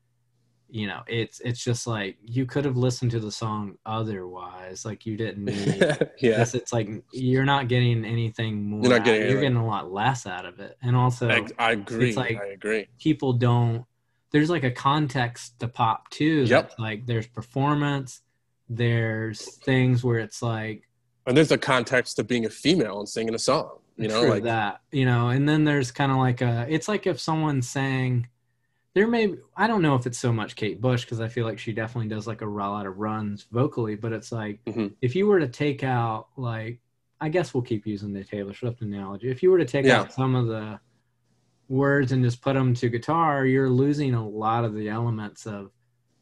you 0.70 0.88
know 0.88 1.02
it's 1.08 1.42
it's 1.42 1.62
just 1.62 1.86
like 1.86 2.16
you 2.24 2.46
could 2.46 2.64
have 2.64 2.78
listened 2.78 3.12
to 3.12 3.20
the 3.20 3.30
song 3.32 3.76
otherwise 3.86 4.86
like 4.86 5.06
you 5.06 5.18
didn't 5.18 5.44
need 5.54 5.82
yeah. 6.22 6.38
this 6.38 6.54
it's 6.56 6.72
like 6.72 6.88
you're 7.12 7.44
not 7.44 7.68
getting 7.68 8.06
anything 8.06 8.64
more 8.64 8.82
You're 8.84 8.98
not 9.00 9.04
getting 9.04 9.30
you're 9.30 9.42
getting 9.42 9.58
a 9.58 9.66
lot 9.68 9.92
less 9.92 10.26
out 10.26 10.46
of 10.46 10.62
it 10.62 10.78
and 10.82 10.96
also 10.96 11.28
I, 11.30 11.46
I 11.60 11.72
agree. 11.74 12.14
like- 12.16 12.40
I 12.42 12.46
agree. 12.54 12.88
people 13.00 13.34
don't 13.34 13.84
there's 14.32 14.50
like 14.50 14.64
a 14.64 14.72
context 14.72 15.60
to 15.60 15.68
pop 15.68 16.10
too 16.10 16.44
Yep. 16.44 16.50
that's 16.70 16.80
like 16.80 17.06
there's 17.06 17.28
performance 17.28 18.22
there's 18.70 19.56
things 19.58 20.04
where 20.04 20.20
it's 20.20 20.42
like 20.42 20.88
And 21.26 21.36
there's 21.36 21.52
a 21.52 21.58
context 21.58 22.16
to 22.18 22.24
being 22.24 22.46
a 22.46 22.50
female 22.50 23.00
and 23.00 23.10
singing 23.10 23.34
a 23.36 23.40
song. 23.40 23.80
You 23.98 24.08
know, 24.08 24.22
like 24.24 24.44
that 24.44 24.80
you 24.94 25.04
know 25.06 25.28
and 25.28 25.48
then 25.50 25.66
there's 25.66 25.92
kind 25.92 26.10
of 26.10 26.20
like 26.20 26.40
a 26.42 26.66
it's 26.70 26.88
like 26.88 27.06
if 27.06 27.20
someone 27.20 27.62
sang 27.62 28.30
there 28.94 29.08
may 29.08 29.36
i 29.58 29.68
don't 29.68 29.82
know 29.82 29.96
if 29.96 30.06
it's 30.06 30.18
so 30.18 30.32
much 30.32 30.56
kate 30.56 30.80
bush 30.80 31.04
because 31.04 31.20
i 31.20 31.28
feel 31.28 31.46
like 31.46 31.60
she 31.60 31.74
definitely 31.74 32.08
does 32.08 32.26
like 32.26 32.40
a 32.42 32.46
lot 32.46 32.86
of 32.86 32.98
runs 32.98 33.46
vocally 33.52 33.96
but 33.96 34.14
it's 34.14 34.32
like 34.32 34.62
Mhm. 34.66 34.94
if 35.02 35.18
you 35.18 35.28
were 35.28 35.42
to 35.42 35.50
take 35.50 35.84
out 35.84 36.28
like 36.38 36.80
i 37.20 37.28
guess 37.28 37.54
we'll 37.54 37.62
keep 37.62 37.86
using 37.86 38.14
the 38.14 38.24
taylor 38.24 38.54
swift 38.54 38.80
analogy 38.82 39.30
if 39.30 39.44
you 39.44 39.52
were 39.52 39.58
to 39.60 39.66
take 39.66 39.86
Yeah. 39.86 40.00
out 40.00 40.14
some 40.14 40.34
of 40.34 40.48
the 40.48 40.80
words 41.68 42.14
and 42.14 42.24
just 42.24 42.42
put 42.42 42.54
them 42.54 42.74
to 42.76 42.88
guitar 42.88 43.46
you're 43.46 43.70
losing 43.70 44.14
a 44.14 44.26
lot 44.30 44.64
of 44.64 44.74
the 44.76 44.88
elements 44.88 45.46
of 45.46 45.72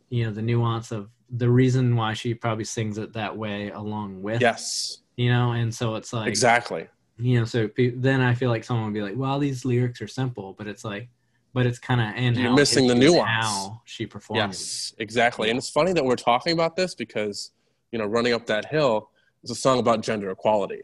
you 0.10 0.26
know 0.26 0.32
the 0.32 0.42
nuance 0.42 0.92
of 0.92 1.10
the 1.30 1.50
reason 1.50 1.96
why 1.96 2.14
she 2.14 2.34
probably 2.34 2.64
sings 2.64 2.98
it 2.98 3.14
that 3.14 3.36
way 3.36 3.70
along 3.72 4.22
with 4.22 4.42
yes, 4.42 5.00
you 5.16 5.30
know 5.30 5.52
and 5.52 5.74
so 5.74 5.96
it's 5.96 6.14
like 6.14 6.28
exactly. 6.28 6.88
you 7.18 7.40
know, 7.40 7.46
so 7.46 7.68
pe- 7.68 7.90
then 7.90 8.22
I 8.22 8.34
feel 8.34 8.50
like 8.50 8.64
someone 8.64 8.86
would 8.86 8.94
be 8.94 9.02
like, 9.02 9.18
well, 9.18 9.40
these 9.40 9.66
lyrics 9.66 10.02
are 10.02 10.08
simple, 10.08 10.54
but 10.58 10.68
it's 10.68 10.86
like, 10.86 11.10
but 11.54 11.66
it's 11.66 11.80
kind 11.80 12.00
of 12.00 12.08
and 12.16 12.38
You're 12.38 12.54
missing 12.54 12.88
the 12.88 12.96
nuance. 12.96 13.28
How 13.28 13.82
she 13.86 14.06
performed. 14.06 14.44
it. 14.44 14.46
Yes, 14.48 14.94
exactly. 15.00 15.50
And 15.50 15.58
it's 15.58 15.70
funny 15.70 15.94
that 15.94 16.06
we're 16.06 16.16
talking 16.16 16.54
about 16.54 16.76
this 16.76 16.94
because, 16.94 17.52
you 17.92 17.98
know, 17.98 18.06
Running 18.06 18.34
Up 18.34 18.46
That 18.46 18.66
Hill 18.66 19.10
is 19.44 19.50
a 19.50 19.56
song 19.56 19.80
about 19.80 20.02
gender 20.02 20.30
equality. 20.30 20.82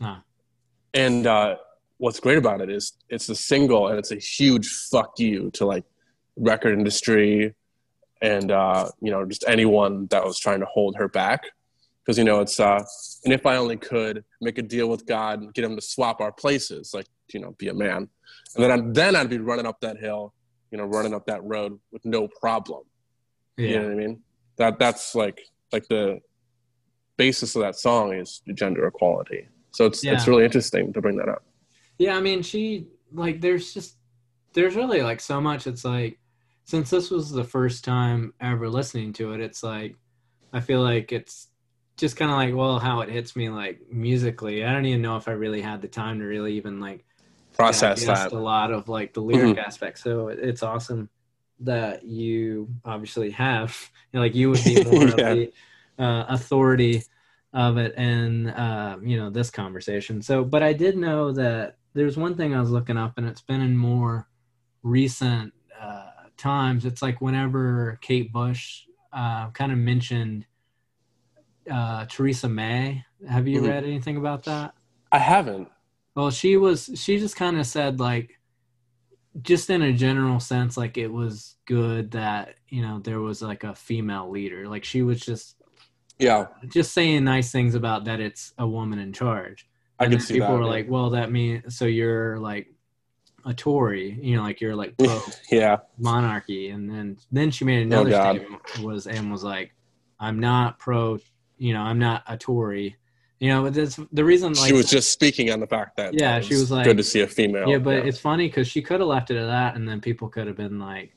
Ah. 0.00 0.22
And 0.94 1.26
uh, 1.26 1.56
what's 1.98 2.18
great 2.18 2.38
about 2.38 2.60
it 2.60 2.70
is 2.70 2.94
it's 3.08 3.28
a 3.28 3.36
single 3.36 3.88
and 3.88 3.98
it's 3.98 4.10
a 4.10 4.16
huge 4.16 4.68
fuck 4.90 5.12
you 5.18 5.50
to 5.52 5.64
like 5.64 5.84
record 6.36 6.76
industry 6.76 7.54
and, 8.22 8.50
uh, 8.50 8.90
you 9.00 9.10
know, 9.10 9.24
just 9.24 9.44
anyone 9.46 10.06
that 10.08 10.24
was 10.24 10.38
trying 10.38 10.60
to 10.60 10.66
hold 10.66 10.96
her 10.96 11.08
back. 11.08 11.44
Because, 12.04 12.18
you 12.18 12.24
know, 12.24 12.40
it's, 12.40 12.60
uh, 12.60 12.84
and 13.24 13.34
if 13.34 13.46
I 13.46 13.56
only 13.56 13.76
could 13.76 14.24
make 14.40 14.58
a 14.58 14.62
deal 14.62 14.88
with 14.88 15.06
God 15.06 15.40
and 15.40 15.52
get 15.52 15.64
him 15.64 15.74
to 15.74 15.82
swap 15.82 16.20
our 16.20 16.32
places, 16.32 16.92
like, 16.94 17.06
you 17.32 17.40
know, 17.40 17.54
be 17.58 17.68
a 17.68 17.74
man. 17.74 18.08
And 18.54 18.64
then, 18.64 18.70
I'd, 18.70 18.94
then 18.94 19.16
I'd 19.16 19.28
be 19.28 19.38
running 19.38 19.66
up 19.66 19.80
that 19.80 19.98
hill, 19.98 20.32
you 20.70 20.78
know, 20.78 20.84
running 20.84 21.14
up 21.14 21.26
that 21.26 21.42
road 21.42 21.78
with 21.90 22.04
no 22.04 22.28
problem. 22.28 22.82
Yeah. 23.56 23.68
You 23.68 23.76
know 23.76 23.84
what 23.84 23.92
I 23.92 23.94
mean? 23.94 24.22
That 24.58 24.78
that's 24.78 25.14
like 25.14 25.40
like 25.72 25.86
the 25.88 26.20
basis 27.16 27.56
of 27.56 27.62
that 27.62 27.76
song 27.76 28.14
is 28.14 28.42
gender 28.54 28.86
equality. 28.86 29.48
So 29.72 29.84
it's 29.86 30.04
it's 30.04 30.26
really 30.26 30.44
interesting 30.44 30.92
to 30.92 31.00
bring 31.00 31.16
that 31.16 31.28
up. 31.28 31.44
Yeah, 31.98 32.16
I 32.16 32.20
mean, 32.20 32.42
she 32.42 32.86
like 33.12 33.40
there's 33.40 33.74
just 33.74 33.96
there's 34.54 34.74
really 34.74 35.02
like 35.02 35.20
so 35.20 35.40
much. 35.40 35.66
It's 35.66 35.84
like 35.84 36.18
since 36.66 36.90
this 36.90 37.10
was 37.10 37.30
the 37.30 37.44
first 37.44 37.84
time 37.84 38.34
ever 38.40 38.68
listening 38.68 39.14
to 39.14 39.32
it, 39.32 39.40
it's 39.40 39.62
like 39.62 39.96
I 40.52 40.60
feel 40.60 40.82
like 40.82 41.12
it's 41.12 41.48
just 41.96 42.16
kind 42.16 42.30
of 42.30 42.36
like 42.36 42.54
well, 42.54 42.78
how 42.78 43.00
it 43.00 43.08
hits 43.08 43.36
me 43.36 43.48
like 43.48 43.80
musically. 43.90 44.64
I 44.64 44.72
don't 44.72 44.86
even 44.86 45.02
know 45.02 45.16
if 45.16 45.28
I 45.28 45.32
really 45.32 45.62
had 45.62 45.80
the 45.82 45.88
time 45.88 46.18
to 46.20 46.26
really 46.26 46.54
even 46.54 46.80
like 46.80 47.04
Process 47.56 48.04
that. 48.04 48.28
Mm-hmm. 48.28 48.36
a 48.36 48.40
lot 48.40 48.72
of 48.72 48.88
like 48.88 49.14
the 49.14 49.22
lyric 49.22 49.58
aspect. 49.58 49.98
So 50.00 50.28
it's 50.28 50.62
awesome 50.62 51.08
that 51.60 52.04
you 52.04 52.68
obviously 52.84 53.30
have 53.30 53.76
you 54.12 54.18
know, 54.18 54.22
like 54.24 54.34
you 54.34 54.50
would 54.50 54.64
be 54.64 54.84
more 54.84 55.06
Yeah. 55.06 55.14
of 55.14 55.16
the 55.16 55.52
uh, 55.98 56.24
authority 56.28 57.02
of 57.54 57.78
it 57.78 57.94
in 57.96 58.48
uh, 58.50 58.98
you 59.02 59.16
know 59.16 59.30
this 59.30 59.50
conversation. 59.50 60.20
So, 60.20 60.44
but 60.44 60.62
I 60.62 60.72
did 60.74 60.96
know 60.98 61.32
that 61.32 61.78
there's 61.94 62.18
one 62.18 62.36
thing 62.36 62.54
I 62.54 62.60
was 62.60 62.70
looking 62.70 62.98
up, 62.98 63.14
and 63.16 63.26
it's 63.26 63.40
been 63.40 63.62
in 63.62 63.76
more 63.76 64.28
recent 64.82 65.54
uh, 65.80 66.10
times. 66.36 66.84
It's 66.84 67.02
like 67.02 67.20
whenever 67.20 67.98
Kate 68.02 68.32
Bush 68.32 68.82
uh, 69.12 69.50
kind 69.50 69.72
of 69.72 69.78
mentioned 69.78 70.46
uh, 71.70 72.06
Theresa 72.08 72.48
May. 72.48 73.04
Have 73.28 73.48
you 73.48 73.60
Mhm. 73.60 73.62
read 73.62 73.84
anything 73.84 74.16
about 74.16 74.44
that? 74.44 74.74
I 75.10 75.18
haven't. 75.18 75.68
Well, 76.14 76.30
she 76.30 76.56
was. 76.56 76.90
She 76.94 77.18
just 77.18 77.36
kind 77.36 77.58
of 77.58 77.66
said 77.66 78.00
like, 78.00 78.40
just 79.42 79.68
in 79.70 79.82
a 79.82 79.92
general 79.92 80.40
sense, 80.40 80.76
like 80.76 80.96
it 80.96 81.08
was 81.12 81.56
good 81.66 82.12
that 82.12 82.54
you 82.68 82.82
know 82.82 83.00
there 83.00 83.20
was 83.20 83.42
like 83.42 83.64
a 83.64 83.74
female 83.74 84.30
leader. 84.30 84.68
Like 84.68 84.84
she 84.84 85.02
was 85.02 85.20
just 85.20 85.56
Yeah, 86.18 86.48
just 86.68 86.92
saying 86.94 87.24
nice 87.24 87.52
things 87.52 87.74
about 87.74 88.04
that 88.06 88.20
it's 88.20 88.52
a 88.58 88.66
woman 88.68 88.98
in 88.98 89.12
charge. 89.12 89.68
I 89.98 90.04
And 90.04 90.12
can 90.12 90.18
then 90.18 90.20
see 90.20 90.34
people 90.34 90.56
that. 90.56 90.58
were 90.58 90.66
yeah. 90.66 90.66
like, 90.66 90.88
well, 90.90 91.10
that 91.10 91.32
means 91.32 91.76
so 91.76 91.86
you're 91.86 92.38
like 92.38 92.68
a 93.46 93.54
Tory, 93.54 94.18
you 94.20 94.36
know, 94.36 94.42
like 94.42 94.60
you're 94.60 94.74
like 94.76 94.96
pro 94.98 95.20
yeah, 95.50 95.78
monarchy. 95.98 96.68
And 96.70 96.90
then 96.90 97.16
then 97.32 97.50
she 97.50 97.64
made 97.64 97.78
Oh, 97.92 97.98
another 98.00 98.10
God. 98.10 98.36
statement 98.36 98.62
was 98.82 99.06
and 99.06 99.30
was 99.32 99.42
like, 99.44 99.72
I'm 100.20 100.38
not 100.40 100.78
pro, 100.78 101.18
you 101.56 101.72
know, 101.72 101.80
I'm 101.80 101.98
not 101.98 102.22
a 102.26 102.36
Tory. 102.36 102.96
You 103.38 103.50
know, 103.50 103.62
but 103.64 103.74
that's 103.74 104.00
the 104.12 104.24
reason. 104.24 104.54
Like, 104.54 104.66
she 104.68 104.72
was 104.72 104.88
just 104.88 105.10
speaking 105.12 105.50
on 105.50 105.60
the 105.60 105.66
fact 105.66 105.96
that 105.98 106.14
Yeah, 106.14 106.38
it 106.38 106.44
she 106.46 106.54
was 106.54 106.70
like- 106.70 106.84
good 106.84 106.96
to 106.96 107.02
see 107.04 107.20
a 107.20 107.26
female. 107.26 107.68
yeah, 107.68 107.76
but 107.78 108.06
it's 108.06 108.18
funny 108.18 108.48
because 108.48 108.66
she 108.66 108.80
could 108.82 109.00
have 109.00 109.08
left 109.08 109.30
it 109.30 109.36
at 109.36 109.46
that, 109.46 109.76
and 109.76 109.86
then 109.86 110.00
people 110.00 110.28
could 110.28 110.46
have 110.46 110.56
been 110.56 110.78
like, 110.78 111.12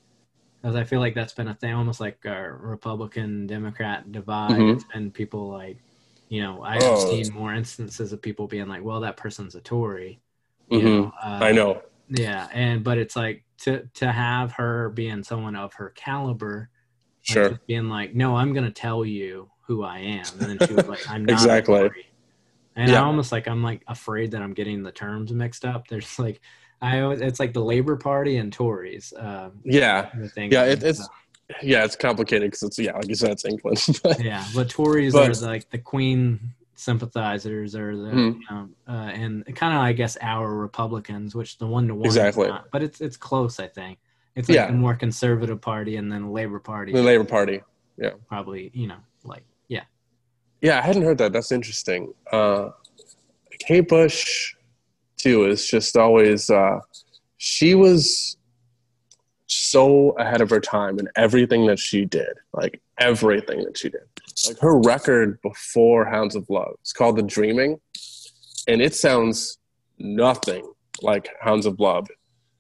because 0.62 0.76
I 0.76 0.84
feel 0.84 1.00
like 1.00 1.16
that's 1.16 1.32
been 1.34 1.48
a 1.48 1.56
thing, 1.56 1.74
almost 1.74 2.02
like 2.02 2.20
a 2.26 2.52
Republican 2.52 3.48
Democrat 3.48 4.12
divide. 4.12 4.52
Mhm. 4.60 4.76
It's 4.76 5.16
people 5.18 5.48
like, 5.50 5.78
you 6.28 6.42
know, 6.42 6.62
I've 6.62 6.84
Oh. 6.84 7.10
seen 7.10 7.34
more 7.34 7.54
instances 7.54 8.12
of 8.12 8.22
people 8.22 8.48
being 8.48 8.68
like, 8.68 8.84
well, 8.84 9.00
that 9.00 9.16
person's 9.16 9.56
a 9.56 9.62
Tory. 9.62 10.20
hmm 10.70 10.78
know, 10.86 11.14
uh, 11.24 11.40
I 11.42 11.54
know. 11.54 11.82
Yeah, 12.10 12.48
and 12.54 12.84
but 12.84 12.98
it's 12.98 13.16
like 13.16 13.44
to 13.62 13.88
to 13.96 14.12
have 14.12 14.54
her 14.54 14.90
being 14.90 15.24
someone 15.24 15.56
of 15.56 15.74
her 15.76 15.90
caliber, 15.92 16.70
like, 16.70 17.34
Sure. 17.34 17.50
just 17.50 17.68
being 17.68 17.90
like, 17.90 18.16
no, 18.16 18.36
I'm 18.36 18.54
gonna 18.54 18.72
tell 18.72 19.06
you 19.06 19.50
who 19.68 19.84
I 19.84 20.00
am, 20.00 20.26
and 20.40 20.60
then 20.60 20.68
she 20.68 20.74
was 20.74 20.88
like, 20.88 21.10
I'm 21.10 21.26
not 21.26 21.34
Exactly. 21.34 21.90
And 22.76 22.90
Yeah. 22.92 23.02
I 23.02 23.06
almost 23.06 23.32
like 23.32 23.48
I'm 23.48 23.62
like 23.62 23.84
afraid 23.88 24.32
that 24.32 24.42
I'm 24.42 24.54
getting 24.54 24.84
the 24.84 24.92
terms 24.92 25.34
mixed 25.34 25.66
up. 25.66 25.88
There's 25.88 26.18
like, 26.18 26.40
I 26.82 27.02
always 27.02 27.20
it's 27.22 27.40
like 27.40 27.54
the 27.54 27.64
Labor 27.64 27.96
Party 27.98 28.38
and 28.38 28.52
Tories. 28.54 29.14
Um, 29.18 29.60
Yeah, 29.64 30.10
yeah. 30.36 30.64
It, 30.66 30.82
it's 30.84 31.08
yeah, 31.64 31.84
it's 31.84 31.96
complicated 31.96 32.48
because 32.52 32.64
it's 32.64 32.80
yeah, 32.80 32.94
like 32.96 33.08
you 33.10 33.16
said, 33.16 33.32
it's 33.32 33.44
England. 33.46 33.86
But 34.04 34.24
yeah, 34.24 34.46
but 34.56 34.70
Tories 34.70 35.14
But- 35.14 35.30
are 35.44 35.48
like 35.48 35.70
the 35.70 35.78
Queen 35.80 36.40
sympathizers 36.80 37.76
or 37.76 37.96
the 37.96 38.10
Mhm. 38.12 38.34
you 38.40 38.46
know, 38.50 38.70
uh, 38.88 38.92
and 39.22 39.46
kind 39.56 39.74
of 39.76 39.82
I 39.82 39.94
guess 39.94 40.18
our 40.22 40.54
Republicans, 40.56 41.36
which 41.36 41.58
the 41.58 41.68
one 41.68 41.88
to 41.90 41.96
one 41.96 42.06
Exactly. 42.06 42.50
but 42.72 42.82
it's 42.82 43.02
it's 43.02 43.18
close. 43.18 43.60
I 43.60 43.68
think 43.68 44.00
it's 44.36 44.48
like 44.48 44.56
Yeah. 44.56 44.68
the 44.68 44.74
more 44.78 44.96
conservative 44.96 45.60
party 45.62 45.98
and 45.98 46.12
then 46.12 46.24
the 46.24 46.30
Labor 46.30 46.60
Party 46.60 46.94
the 46.94 47.04
Labour 47.04 47.26
Party. 47.26 47.62
Yeah, 47.98 48.12
probably 48.28 48.72
you 48.74 48.88
know 48.88 49.00
like 49.24 49.44
yeah 49.68 49.84
Yeah, 50.62 50.78
I 50.80 50.82
hadn't 50.82 51.04
heard 51.04 51.18
that. 51.20 51.34
That's 51.34 51.52
interesting. 51.52 52.14
Uh, 52.32 52.70
Kate 53.60 53.88
Bush, 53.88 54.56
too, 55.18 55.46
is 55.46 55.68
just 55.68 55.98
always. 55.98 56.50
Uh, 56.50 56.80
she 57.38 57.76
was 57.76 58.38
so 59.48 60.12
ahead 60.12 60.42
of 60.42 60.50
her 60.50 60.60
time 60.60 61.00
in 61.00 61.08
everything 61.16 61.66
that 61.68 61.80
she 61.80 62.06
did. 62.06 62.38
Like 62.54 62.82
everything 62.98 63.64
that 63.64 63.78
she 63.78 63.90
did. 63.90 64.02
Like 64.48 64.60
her 64.60 64.80
record 64.80 65.42
before 65.42 66.06
Hounds 66.06 66.36
of 66.36 66.50
Love. 66.50 66.76
It's 66.82 66.94
called 66.94 67.18
The 67.18 67.24
Dreaming, 67.24 67.80
and 68.68 68.82
it 68.82 68.96
sounds 68.96 69.58
nothing 69.98 70.72
like 71.02 71.30
Hounds 71.42 71.66
of 71.66 71.80
Love. 71.80 72.08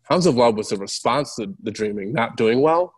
Hounds 0.04 0.26
of 0.26 0.36
Love 0.36 0.56
was 0.56 0.72
a 0.72 0.78
response 0.78 1.36
to 1.36 1.54
The 1.64 1.72
Dreaming 1.72 2.12
not 2.12 2.36
doing 2.36 2.62
well, 2.62 2.94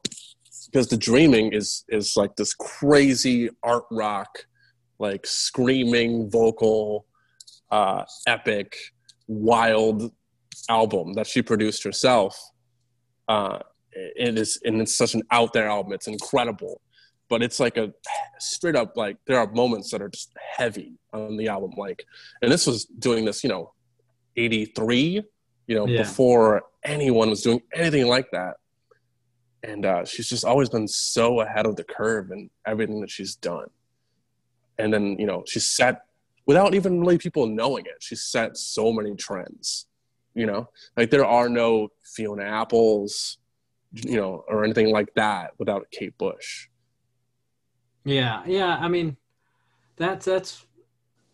because 0.65 0.87
The 0.87 0.97
Dreaming 0.97 1.53
is 1.53 1.83
is 1.89 2.15
like 2.15 2.35
this 2.35 2.53
crazy 2.53 3.49
art 3.63 3.85
rock 3.91 4.45
like 5.01 5.25
screaming 5.25 6.29
vocal 6.29 7.05
uh, 7.71 8.03
epic 8.27 8.77
wild 9.27 10.11
album 10.69 11.13
that 11.13 11.25
she 11.25 11.41
produced 11.41 11.83
herself 11.83 12.39
uh, 13.27 13.59
it 13.93 14.37
is 14.37 14.59
and 14.63 14.79
it's 14.79 14.95
such 14.95 15.15
an 15.15 15.23
out 15.31 15.53
there 15.53 15.67
album 15.67 15.91
it's 15.91 16.07
incredible 16.07 16.81
but 17.31 17.41
it's 17.41 17.61
like 17.61 17.77
a 17.77 17.91
straight 18.39 18.75
up 18.75 18.97
like 18.97 19.15
there 19.25 19.39
are 19.39 19.49
moments 19.53 19.89
that 19.89 20.01
are 20.01 20.09
just 20.09 20.31
heavy 20.57 20.89
on 21.13 21.37
the 21.37 21.47
album 21.47 21.71
like 21.77 22.03
and 22.41 22.51
this 22.51 22.67
was 22.67 22.83
doing 22.85 23.23
this 23.23 23.41
you 23.43 23.49
know 23.49 23.71
83 24.35 25.23
you 25.67 25.75
know 25.75 25.87
Yeah. 25.87 26.01
before 26.03 26.63
anyone 26.83 27.29
was 27.29 27.41
doing 27.41 27.61
anything 27.73 28.07
like 28.07 28.27
that. 28.31 28.55
And 29.63 29.85
uh, 29.85 30.03
she's 30.05 30.27
just 30.27 30.43
always 30.43 30.69
been 30.69 30.87
so 30.87 31.41
ahead 31.41 31.67
of 31.67 31.75
the 31.75 31.83
curve 31.83 32.31
in 32.31 32.49
everything 32.65 32.99
that 33.01 33.11
she's 33.11 33.35
done. 33.35 33.69
And 34.79 34.91
then 34.93 35.15
you 35.19 35.27
know 35.27 35.43
she 35.47 35.59
set 35.59 36.01
without 36.47 36.73
even 36.73 36.99
really 36.99 37.17
people 37.17 37.45
knowing 37.47 37.85
it 37.85 37.99
she 38.07 38.15
set 38.15 38.57
so 38.57 38.91
many 38.91 39.15
trends 39.15 39.87
you 40.33 40.45
know? 40.45 40.69
Like 40.97 41.09
there 41.11 41.25
are 41.25 41.49
no 41.49 41.89
fiona 42.15 42.43
apples 42.43 43.37
you 43.93 44.17
know 44.19 44.43
or 44.47 44.63
anything 44.63 44.89
like 44.97 45.13
that 45.15 45.51
without 45.59 45.85
kate 45.91 46.17
bush 46.17 46.67
yeah 48.03 48.43
yeah 48.45 48.77
I 48.79 48.87
mean 48.87 49.17
that's 49.97 50.25
that's 50.25 50.65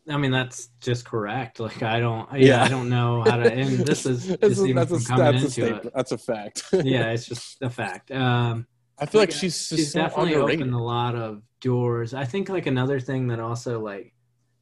I 0.10 0.18
mean 0.18 0.32
that's 0.32 0.70
just 0.82 1.06
correct 1.06 1.60
like 1.60 1.84
I 1.84 2.00
don't 2.00 2.32
yeah, 2.34 2.40
Yeah. 2.40 2.64
I 2.64 2.68
don't 2.70 2.90
know 2.90 3.24
how 3.24 3.38
to 3.38 3.52
and 3.52 3.80
this 3.86 4.06
is 4.06 4.28
That's 4.28 4.42
just 4.42 4.62
a- 4.62 4.66
even 4.66 4.76
that's 4.76 4.92
a, 5.06 5.08
coming 5.08 5.42
that's 5.42 5.58
into 5.58 5.76
it 5.76 5.92
that's 5.94 6.12
a 6.12 6.18
fact 6.18 6.64
yeah 6.74 7.10
it's 7.12 7.26
just 7.26 7.62
a 7.62 7.70
fact 7.70 8.12
um 8.12 8.66
i 9.00 9.06
feel 9.06 9.22
like 9.22 9.30
Like, 9.30 9.38
she's 9.40 9.68
she's 9.68 9.92
so 9.92 10.02
definitely 10.02 10.34
underrated. 10.34 10.62
opened 10.62 10.74
a 10.76 10.80
lot 10.84 11.16
of 11.16 11.42
doors. 11.60 12.14
I 12.14 12.24
think 12.26 12.50
like 12.50 12.68
another 12.68 13.00
thing 13.00 13.28
that 13.28 13.40
also 13.40 13.80
like 13.80 14.14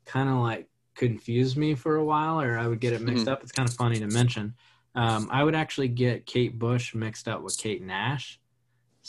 kind 0.06 0.30
of 0.30 0.36
like 0.38 0.68
confused 0.96 1.58
me 1.58 1.76
for 1.76 1.98
a 1.98 2.06
while, 2.06 2.40
or 2.40 2.58
I 2.58 2.68
would 2.68 2.80
get 2.80 2.94
it 2.94 3.02
mixed 3.02 3.26
Mhm. 3.26 3.32
up. 3.34 3.44
It's 3.44 3.52
kind 3.52 3.68
of 3.68 3.76
funny 3.76 4.00
to 4.00 4.08
mention. 4.08 4.54
Um, 4.96 5.28
I 5.30 5.44
would 5.44 5.56
actually 5.56 5.90
get 5.90 6.26
Kate 6.26 6.58
Bush 6.58 6.96
mixed 6.96 7.28
up 7.28 7.42
with 7.44 7.58
Kate 7.58 7.82
Nash. 7.82 8.40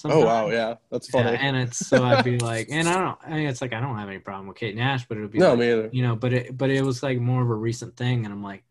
Oh 0.05 0.21
wow 0.25 0.51
yeah 0.51 0.77
that's 0.91 1.09
Yeah, 1.15 1.23
funny 1.25 1.39
and 1.41 1.57
it's 1.57 1.79
so 1.79 2.03
I'd 2.05 2.23
be 2.23 2.39
like, 2.41 2.69
and 2.71 2.89
I 2.89 2.99
don't. 2.99 3.19
I 3.25 3.37
mean, 3.37 3.47
it's 3.49 3.61
like 3.63 3.73
I 3.73 3.81
don't 3.81 3.99
have 3.99 4.09
any 4.09 4.19
problem 4.19 4.49
with 4.49 4.57
Kate 4.59 4.77
Nash, 4.77 5.07
but 5.09 5.19
it 5.19 5.21
would 5.23 5.31
be 5.33 5.41
no 5.41 5.55
like, 5.55 5.57
me 5.57 5.73
either 5.73 5.93
you 5.93 6.03
know, 6.03 6.17
but 6.17 6.33
it 6.33 6.57
but 6.57 6.71
it 6.71 6.83
was 6.83 7.03
like 7.03 7.19
more 7.21 7.43
of 7.43 7.51
a 7.51 7.55
recent 7.55 7.97
thing, 7.97 8.25
and 8.25 8.33
I'm 8.35 8.43
like, 8.43 8.65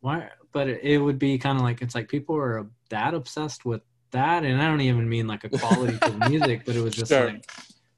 why? 0.00 0.30
But 0.52 0.68
it, 0.68 0.84
it 0.84 0.98
would 0.98 1.18
be 1.18 1.38
kind 1.38 1.58
of 1.58 1.64
like 1.64 1.82
it's 1.82 1.94
like 1.94 2.08
people 2.08 2.36
are 2.36 2.68
that 2.90 3.14
obsessed 3.14 3.64
with 3.64 3.82
that, 4.12 4.44
and 4.44 4.60
I 4.62 4.66
don't 4.68 4.80
even 4.82 5.08
mean 5.08 5.26
like 5.28 5.44
a 5.44 5.50
quality 5.50 5.98
to 6.00 6.12
the 6.12 6.18
music, 6.20 6.64
but 6.66 6.76
it 6.76 6.82
was 6.82 6.96
just 6.96 7.10
Sure. 7.10 7.26
like, 7.26 7.48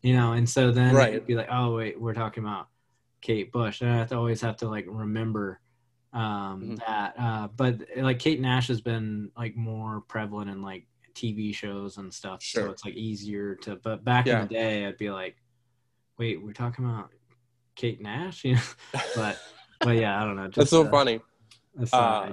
you 0.03 0.15
know, 0.17 0.33
and 0.33 0.49
so 0.49 0.73
then 0.73 0.95
Right. 0.95 1.15
it'd 1.15 1.27
be 1.27 1.35
like, 1.37 1.49
oh 1.51 1.77
wait, 1.77 2.01
we're 2.01 2.15
talking 2.15 2.45
about 2.45 2.69
Kate 3.23 3.53
Bush, 3.53 3.81
and 3.83 3.91
I 3.91 3.99
have 3.99 4.09
to 4.11 4.17
always 4.17 4.41
have 4.43 4.59
to 4.59 4.69
like 4.69 4.87
remember 4.89 5.61
Um, 6.13 6.75
Mhm. 6.75 6.79
That, 6.87 7.15
uh, 7.19 7.49
but 7.49 7.83
like 7.97 8.19
Kate 8.19 8.41
Nash 8.41 8.69
has 8.69 8.81
been 8.81 9.31
like 9.37 9.57
more 9.57 10.01
prevalent 10.03 10.51
in 10.51 10.63
like 10.63 10.87
TV 11.19 11.55
shows 11.55 11.97
and 11.97 12.13
stuff, 12.13 12.43
so 12.43 12.71
it's 12.71 12.85
like 12.85 12.95
easier 12.95 13.55
to. 13.57 13.77
But 13.77 14.05
back 14.05 14.27
Yeah. 14.27 14.43
in 14.43 14.49
the 14.49 14.55
day, 14.55 14.87
I'd 14.87 14.97
be 14.99 15.11
like, 15.11 15.37
"Wait, 16.19 16.43
we're 16.43 16.53
talking 16.53 16.85
about 16.85 17.11
Kate 17.75 18.01
Nash," 18.01 18.45
you 18.45 18.55
know? 18.55 18.61
but 19.17 19.39
but 19.81 19.97
yeah, 19.97 20.21
I 20.21 20.25
don't 20.25 20.37
know. 20.37 20.49
That's 20.55 20.71
so 20.71 20.87
uh, 20.87 20.91
funny. 20.91 21.21
Uh, 21.93 22.33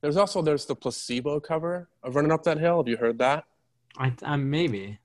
there's 0.00 0.16
also 0.16 0.42
there's 0.42 0.66
the 0.66 0.74
placebo 0.74 1.40
cover 1.40 1.88
of 2.02 2.16
Running 2.16 2.32
Up 2.32 2.42
That 2.44 2.58
Hill. 2.58 2.78
Have 2.78 2.88
you 2.88 2.96
heard 2.96 3.18
that? 3.18 3.44
I, 3.98 4.12
I 4.22 4.36
maybe. 4.36 4.98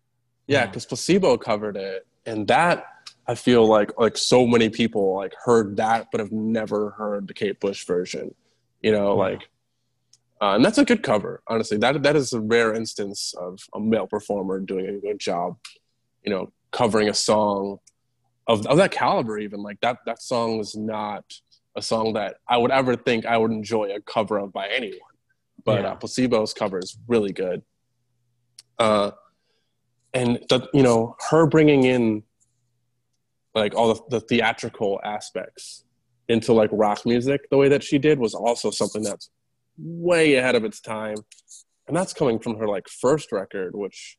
Yeah, 0.48 0.66
because 0.66 0.86
placebo 0.86 1.38
covered 1.38 1.78
it, 1.78 2.08
and 2.26 2.48
that 2.48 2.86
I 3.28 3.36
feel 3.36 3.66
like 3.68 3.92
like 4.00 4.18
so 4.18 4.48
many 4.48 4.70
people 4.70 5.16
like 5.16 5.34
heard 5.46 5.78
that, 5.78 6.08
but 6.12 6.20
have 6.20 6.32
never 6.32 6.92
heard 6.92 7.28
the 7.28 7.34
Kate 7.34 7.60
Bush 7.60 7.86
version. 7.86 8.34
You 8.82 8.92
know, 8.94 9.10
Yeah. 9.16 9.30
like, 9.30 9.50
uh, 10.42 10.56
and 10.56 10.64
that's 10.64 10.78
a 10.78 10.86
good 10.86 11.04
cover. 11.04 11.42
Honestly, 11.48 11.78
that 11.78 12.02
that 12.04 12.16
is 12.16 12.34
a 12.34 12.40
rare 12.40 12.74
instance 12.74 13.34
of 13.38 13.60
a 13.74 13.80
male 13.80 14.08
performer 14.08 14.60
doing 14.60 14.88
a 14.88 15.00
good 15.00 15.20
job. 15.20 15.58
You 16.24 16.32
know, 16.32 16.52
covering 16.72 17.10
a 17.10 17.14
song 17.14 17.80
of 18.48 18.66
of 18.68 18.78
that 18.78 18.92
caliber. 18.92 19.38
Even 19.38 19.62
like 19.62 19.80
that 19.82 19.98
that 20.06 20.22
song 20.22 20.58
was 20.58 20.76
not 20.76 21.26
a 21.76 21.82
song 21.82 22.14
that 22.14 22.38
I 22.48 22.58
would 22.58 22.72
ever 22.72 22.96
think 22.96 23.26
I 23.26 23.38
would 23.38 23.52
enjoy 23.52 23.94
a 23.94 24.02
cover 24.02 24.38
of 24.38 24.54
by 24.54 24.68
anyone. 24.68 25.00
But 25.66 25.82
Yeah. 25.82 25.92
uh, 25.92 25.96
placebo's 25.98 26.54
cover 26.54 26.80
is 26.80 26.98
really 27.08 27.34
good. 27.34 27.62
Uh, 28.78 29.12
and 30.14 30.40
the, 30.50 30.68
you 30.74 30.84
know 30.84 31.16
her 31.30 31.46
bringing 31.48 31.84
in 31.84 32.24
like 33.56 33.76
all 33.76 33.94
the, 33.94 34.02
the 34.10 34.20
theatrical 34.22 35.00
aspects 35.04 35.84
into 36.30 36.54
like 36.54 36.70
rock 36.72 37.06
music 37.06 37.42
the 37.50 37.58
way 37.58 37.68
that 37.68 37.84
she 37.84 37.98
did 37.98 38.20
was 38.20 38.34
also 38.34 38.72
something 38.72 39.04
that's 39.04 39.30
way 39.82 40.36
ahead 40.36 40.56
of 40.56 40.64
its 40.66 40.80
time 40.82 41.18
and 41.88 41.96
that's 41.96 42.14
coming 42.14 42.40
from 42.40 42.58
her 42.58 42.68
like 42.68 42.88
first 42.90 43.32
record 43.32 43.74
which 43.76 44.18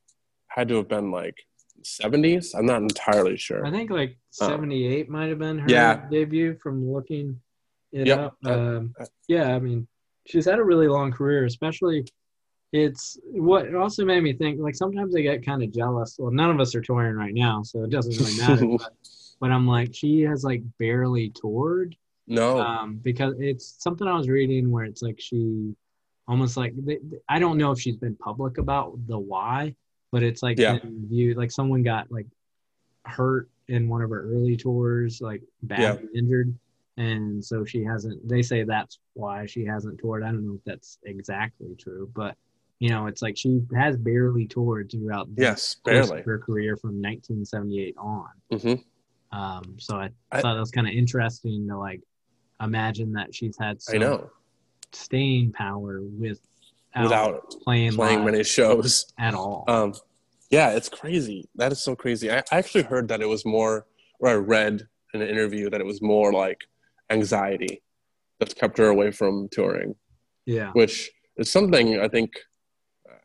had 0.49 0.69
to 0.69 0.77
have 0.77 0.89
been 0.89 1.11
like 1.11 1.37
70s 1.83 2.55
i'm 2.57 2.67
not 2.67 2.83
entirely 2.83 3.37
sure 3.37 3.65
I 3.67 3.71
think 3.71 3.91
like 3.91 4.17
Uh, 4.41 4.47
78 4.49 5.09
might 5.09 5.29
have 5.29 5.39
been 5.39 5.59
her 5.59 5.71
Yeah. 5.71 6.07
debut 6.11 6.57
from 6.63 6.89
looking 6.91 7.41
it 7.93 8.07
Yep. 8.07 8.19
up. 8.19 8.37
Uh, 8.47 8.51
Um, 8.51 8.95
uh, 9.01 9.07
yeah, 9.29 9.55
I 9.55 9.59
mean, 9.59 9.89
she's 10.27 10.45
had 10.45 10.59
a 10.61 10.65
really 10.65 10.87
long 10.87 11.11
career, 11.11 11.45
especially 11.47 12.05
it's 12.73 13.19
what 13.33 13.67
it 13.67 13.75
also 13.75 14.05
made 14.05 14.23
me 14.23 14.33
think 14.33 14.61
like 14.61 14.77
sometimes 14.77 15.17
I 15.17 15.23
get 15.23 15.45
kind 15.45 15.63
of 15.63 15.73
jealous. 15.73 16.17
Well, 16.19 16.31
none 16.31 16.51
of 16.51 16.61
us 16.61 16.75
are 16.77 16.81
touring 16.81 17.17
right 17.17 17.35
now, 17.35 17.63
so 17.65 17.83
it 17.83 17.91
doesn't 17.91 18.17
really 18.17 18.37
matter. 18.39 18.65
but, 18.79 18.93
but 19.41 19.51
I'm 19.51 19.67
like, 19.67 19.93
she 19.93 20.21
has 20.21 20.45
like 20.45 20.63
barely 20.79 21.31
toured 21.31 21.97
no 22.31 22.61
um, 22.61 22.97
because 23.03 23.35
it's 23.39 23.75
something 23.83 24.07
I 24.09 24.17
was 24.17 24.29
reading 24.29 24.71
where 24.71 24.85
it's 24.85 25.03
like 25.03 25.21
she 25.21 25.75
almost 26.29 26.57
like 26.57 26.73
they- 26.87 27.01
I 27.29 27.39
don't 27.39 27.59
know 27.59 27.73
if 27.73 27.81
she's 27.81 27.97
been 27.97 28.15
public 28.17 28.57
about 28.59 28.97
the 29.09 29.19
why, 29.19 29.75
but 30.13 30.23
it's 30.23 30.43
like 30.43 30.59
Yeah. 30.59 30.79
viewed 30.85 31.37
like 31.37 31.51
someone 31.51 31.83
got 31.83 32.11
like 32.11 32.27
hurt 33.05 33.49
in 33.69 33.89
one 33.89 34.03
of 34.03 34.11
her 34.11 34.23
early 34.33 34.57
tours, 34.57 35.21
like 35.21 35.43
badly 35.63 36.09
injured, 36.15 36.55
and 36.97 37.45
so 37.45 37.65
she 37.65 37.83
hasn't. 37.85 38.27
They 38.29 38.43
say 38.43 38.63
that's 38.65 38.99
why 39.15 39.47
she 39.47 39.65
hasn't 39.65 39.99
toured. 40.01 40.23
I 40.23 40.31
don't 40.33 40.47
know 40.47 40.55
if 40.55 40.65
that's 40.65 40.99
exactly 41.05 41.75
true, 41.79 42.11
but 42.15 42.37
you 42.79 42.89
know, 42.91 43.07
it's 43.09 43.23
like 43.23 43.37
she 43.37 43.61
has 43.75 43.97
barely 43.97 44.47
toured 44.47 44.91
throughout 44.91 45.29
yes 45.37 45.77
barely 45.85 46.23
her 46.23 46.39
career 46.39 46.77
from 46.77 47.01
1978 47.03 47.97
on. 47.99 48.29
hmm 48.53 48.75
Um, 49.37 49.77
so 49.79 49.97
I, 49.97 50.11
I- 50.33 50.41
thought 50.41 50.55
that 50.55 50.61
was 50.61 50.71
kind 50.71 50.87
of 50.89 50.95
interesting 50.95 51.67
to 51.69 51.77
like 51.79 52.01
imagine 52.61 53.13
that 53.13 53.35
she's 53.35 53.57
had 53.59 53.79
i 53.93 53.97
know 53.97 54.31
staying 54.93 55.53
power 55.53 56.01
with 56.03 56.41
without 57.01 57.55
playing, 57.63 57.93
playing 57.93 58.25
many 58.25 58.43
shows 58.43 59.13
at 59.19 59.35
all. 59.35 59.65
Um, 59.69 59.95
yeah, 60.51 60.71
it's 60.71 60.89
crazy. 60.89 61.49
That 61.55 61.71
is 61.71 61.81
so 61.81 61.95
crazy. 61.95 62.31
I, 62.31 62.39
I 62.39 62.59
actually 62.59 62.83
heard 62.83 63.09
that 63.09 63.21
it 63.21 63.29
was 63.29 63.47
more, 63.47 63.87
or 64.19 64.29
I 64.29 64.35
read 64.35 64.87
in 65.15 65.23
an 65.23 65.29
interview 65.29 65.71
that 65.71 65.81
it 65.81 65.87
was 65.87 66.03
more 66.03 66.33
like 66.33 66.59
anxiety 67.09 67.83
that's 68.39 68.55
kept 68.55 68.79
her 68.79 68.87
away 68.89 69.13
from 69.13 69.49
touring, 69.51 69.95
yeah, 70.47 70.73
which 70.73 71.11
is 71.37 71.51
something 71.51 72.01
I 72.01 72.09
think 72.09 72.33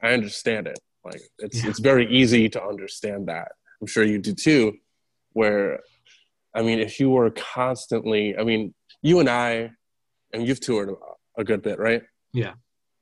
I 0.04 0.14
understand 0.14 0.68
it. 0.68 0.80
Like 1.04 1.22
it's 1.40 1.64
Yeah. 1.64 1.70
it's 1.70 1.80
very 1.80 2.08
easy 2.10 2.50
to 2.50 2.64
understand 2.64 3.28
that. 3.28 3.54
I'm 3.82 3.88
sure 3.88 4.04
you 4.04 4.20
do 4.20 4.34
too. 4.34 4.74
Where, 5.34 5.82
I 6.54 6.62
mean, 6.62 6.80
if 6.80 7.00
you 7.00 7.10
were 7.10 7.30
constantly, 7.32 8.38
I 8.38 8.44
mean, 8.44 8.74
you 9.06 9.20
and 9.20 9.30
I, 9.30 9.70
and 10.34 10.48
you've 10.48 10.60
toured 10.60 10.90
a- 11.38 11.44
good 11.44 11.62
bit, 11.62 11.78
right? 11.78 12.02
Yeah. 12.34 12.54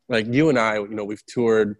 Like 0.09 0.25
you 0.37 0.49
and 0.49 0.59
I, 0.59 0.75
you 0.75 0.89
know, 0.89 1.05
we've 1.05 1.25
toured 1.25 1.77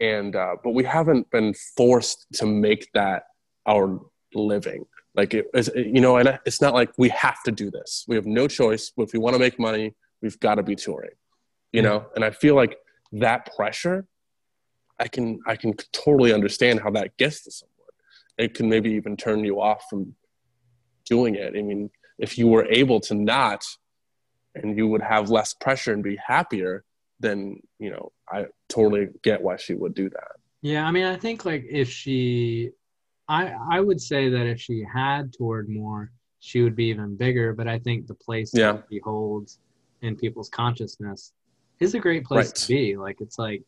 and 0.00 0.34
uh, 0.34 0.56
but 0.64 0.72
we 0.74 0.82
haven't 0.82 1.30
been 1.30 1.54
forced 1.76 2.26
to 2.34 2.46
make 2.46 2.88
that 2.94 3.22
our 3.66 4.00
living 4.34 4.84
like 5.14 5.32
it, 5.34 5.46
it's, 5.54 5.70
you 5.76 6.00
know 6.00 6.16
and 6.16 6.36
it's 6.44 6.60
not 6.60 6.74
like 6.74 6.90
we 6.98 7.08
have 7.10 7.40
to 7.44 7.52
do 7.52 7.70
this 7.70 8.04
we 8.08 8.16
have 8.16 8.26
no 8.26 8.48
choice 8.48 8.90
if 8.98 9.12
we 9.12 9.18
want 9.20 9.32
to 9.34 9.38
make 9.38 9.56
money 9.60 9.94
we've 10.20 10.40
got 10.40 10.56
to 10.56 10.62
be 10.64 10.74
touring 10.74 11.12
you 11.72 11.80
Yeah. 11.80 11.88
know 11.88 12.06
and 12.16 12.24
i 12.24 12.30
feel 12.32 12.56
like 12.56 12.76
that 13.12 13.54
pressure 13.54 14.06
i 14.98 15.06
can 15.06 15.38
i 15.46 15.54
can 15.54 15.72
totally 15.92 16.32
understand 16.34 16.80
how 16.80 16.90
that 16.90 17.16
gets 17.16 17.44
to 17.44 17.52
someone 17.52 17.94
it 18.38 18.54
can 18.54 18.68
maybe 18.68 18.90
even 18.90 19.16
turn 19.16 19.44
you 19.44 19.60
off 19.60 19.84
from 19.88 20.16
doing 21.08 21.36
it 21.36 21.54
i 21.56 21.62
mean 21.62 21.88
if 22.18 22.38
you 22.38 22.46
were 22.48 22.66
able 22.66 23.00
to 23.00 23.14
not 23.14 23.64
and 24.54 24.76
you 24.78 24.86
would 24.86 25.02
have 25.02 25.30
less 25.30 25.52
pressure 25.54 25.92
and 25.92 26.02
be 26.02 26.16
happier 26.16 26.84
then 27.20 27.60
you 27.78 27.90
know 27.90 28.12
i 28.28 28.46
totally 28.68 29.08
get 29.22 29.42
why 29.42 29.56
she 29.56 29.74
would 29.74 29.94
do 29.94 30.08
that 30.10 30.32
yeah. 30.62 30.86
I 30.86 30.90
mean, 30.92 31.04
I 31.04 31.16
think 31.16 31.44
like 31.44 31.66
if 31.68 31.90
she, 31.90 32.70
I 33.28 33.52
I 33.70 33.80
would 33.80 34.00
say 34.00 34.30
that 34.30 34.46
if 34.46 34.58
she 34.62 34.82
had 34.90 35.30
toured 35.34 35.68
more, 35.68 36.10
she 36.40 36.62
would 36.62 36.74
be 36.74 36.86
even 36.86 37.16
bigger. 37.16 37.52
But 37.52 37.68
I 37.68 37.78
think 37.78 38.06
the 38.06 38.14
place 38.14 38.50
Yeah. 38.54 38.72
that 38.72 38.84
she 38.90 38.98
holds 39.00 39.58
in 40.00 40.16
people's 40.16 40.48
consciousness 40.48 41.34
is 41.80 41.94
a 41.94 41.98
great 41.98 42.24
place 42.24 42.46
Right. 42.46 42.54
to 42.54 42.68
be. 42.68 42.96
Like 42.96 43.20
it's 43.20 43.38
like 43.38 43.62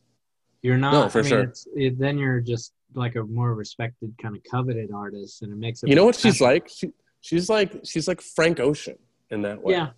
you're 0.62 0.78
not. 0.78 0.92
No, 0.94 1.08
for 1.10 1.18
I 1.18 1.22
mean, 1.22 1.28
sure. 1.28 1.40
It's, 1.42 1.68
it, 1.76 1.98
then 1.98 2.16
you're 2.16 2.40
just 2.40 2.72
like 2.94 3.14
a 3.16 3.24
more 3.24 3.54
respected 3.54 4.14
kind 4.16 4.34
of 4.34 4.42
coveted 4.50 4.90
artist, 4.90 5.42
and 5.42 5.52
it 5.52 5.56
makes 5.58 5.82
it. 5.82 5.90
you 5.90 5.96
know 5.96 6.06
what 6.06 6.16
she's 6.16 6.40
like 6.40 6.66
she, 6.74 6.88
she's 7.26 7.48
like 7.50 7.80
she's 7.84 8.06
like 8.06 8.20
frank 8.20 8.60
ocean 8.60 8.96
in 9.30 9.42
that 9.42 9.60
way. 9.60 9.74
Yeah, 9.74 9.88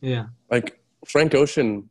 yeah. 0.00 0.26
like 0.50 0.80
frank 1.06 1.34
ocean 1.34 1.90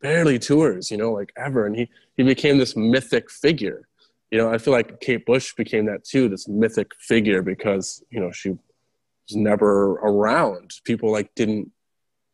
barely 0.00 0.38
tours 0.38 0.90
you 0.90 0.96
know 0.96 1.12
like 1.12 1.32
ever. 1.36 1.66
And 1.66 1.74
he 1.74 1.88
he 2.16 2.22
became 2.22 2.58
this 2.58 2.76
mythic 2.76 3.30
figure. 3.30 3.88
You 4.30 4.38
know 4.38 4.50
i 4.50 4.58
feel 4.58 4.72
like 4.72 5.00
kate 5.00 5.26
bush 5.26 5.52
became 5.54 5.84
that 5.86 6.04
too 6.04 6.28
this 6.28 6.48
mythic 6.48 6.90
figure 6.98 7.42
because 7.42 8.02
you 8.10 8.20
know 8.20 8.30
she 8.30 8.50
was 8.50 9.36
never 9.36 9.92
around. 9.94 10.72
People 10.84 11.10
like 11.10 11.34
didn't 11.34 11.70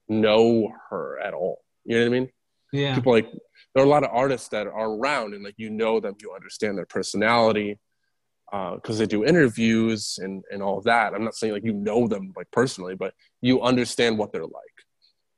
know 0.09 0.73
her 0.91 1.19
at 1.21 1.35
all. 1.35 1.59
You 1.85 1.97
know 1.97 2.03
what 2.03 2.17
i 2.17 2.19
mean? 2.21 2.29
Yeah. 2.73 2.95
people 2.95 3.13
like 3.13 3.29
there 3.75 3.83
are 3.83 3.87
a 3.87 3.89
lot 3.89 4.05
of 4.05 4.11
artists 4.13 4.49
that 4.49 4.67
are 4.67 4.91
around 4.91 5.35
and 5.35 5.43
like 5.45 5.55
you 5.57 5.71
know 5.71 6.01
them 6.01 6.17
you 6.21 6.33
understand 6.35 6.77
their 6.77 6.87
personality 6.87 7.79
Uh, 8.51 8.77
because 8.77 8.97
they 8.99 9.07
do 9.07 9.25
interviews 9.27 10.19
and 10.23 10.43
and 10.51 10.63
all 10.63 10.79
of 10.79 10.85
that. 10.85 11.13
I'm 11.15 11.25
not 11.25 11.35
saying 11.35 11.53
like 11.53 11.65
you 11.65 11.75
know 11.75 12.09
them 12.09 12.33
like 12.35 12.51
personally 12.51 12.95
but 12.95 13.13
you 13.43 13.61
understand 13.61 14.17
what 14.19 14.33
they're 14.33 14.53
like. 14.63 14.77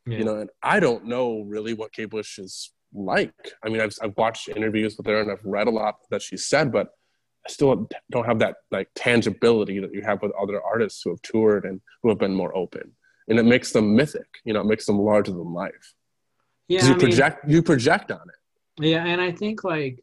Yeah. 0.06 0.18
you 0.18 0.24
know 0.24 0.36
and 0.42 0.50
i 0.74 0.76
don't 0.80 1.04
know 1.12 1.26
really 1.54 1.74
what 1.80 1.92
kate 1.92 2.10
bush 2.10 2.38
is 2.38 2.72
like. 2.94 3.34
I 3.64 3.68
mean 3.70 3.80
I've, 3.84 3.94
I've 4.02 4.16
watched 4.16 4.48
interviews 4.48 4.92
with 4.96 5.06
her 5.10 5.20
and 5.22 5.30
i've 5.32 5.44
read 5.56 5.66
a 5.72 5.74
lot 5.82 5.94
that 6.12 6.22
she 6.22 6.36
said 6.36 6.66
but 6.76 6.86
i 7.46 7.48
still 7.56 7.70
don't 8.12 8.26
have 8.30 8.38
that 8.44 8.54
like 8.76 8.88
tangibility 8.94 9.76
that 9.82 9.92
you 9.96 10.02
have 10.10 10.18
with 10.22 10.32
other 10.42 10.58
artists 10.72 10.98
who 11.02 11.10
have 11.10 11.22
toured 11.22 11.64
and 11.68 11.76
who 12.00 12.08
have 12.12 12.18
been 12.24 12.34
more 12.42 12.52
open. 12.62 12.86
And 13.28 13.38
it 13.42 13.46
makes 13.54 13.68
them 13.72 13.86
mythic 13.98 14.30
you 14.46 14.52
know 14.54 14.60
it 14.64 14.66
makes 14.72 14.86
them 14.86 14.98
larger 15.10 15.32
than 15.40 15.50
life. 15.64 15.86
Yeah, 16.68 16.82
you 16.84 16.86
I 16.86 16.90
mean- 16.90 17.00
project 17.06 17.36
you 17.52 17.60
project 17.72 18.08
on 18.12 18.24
it. 18.34 18.40
Yeah, 18.92 19.04
and 19.04 19.20
I 19.20 19.30
think 19.40 19.56
like, 19.74 19.96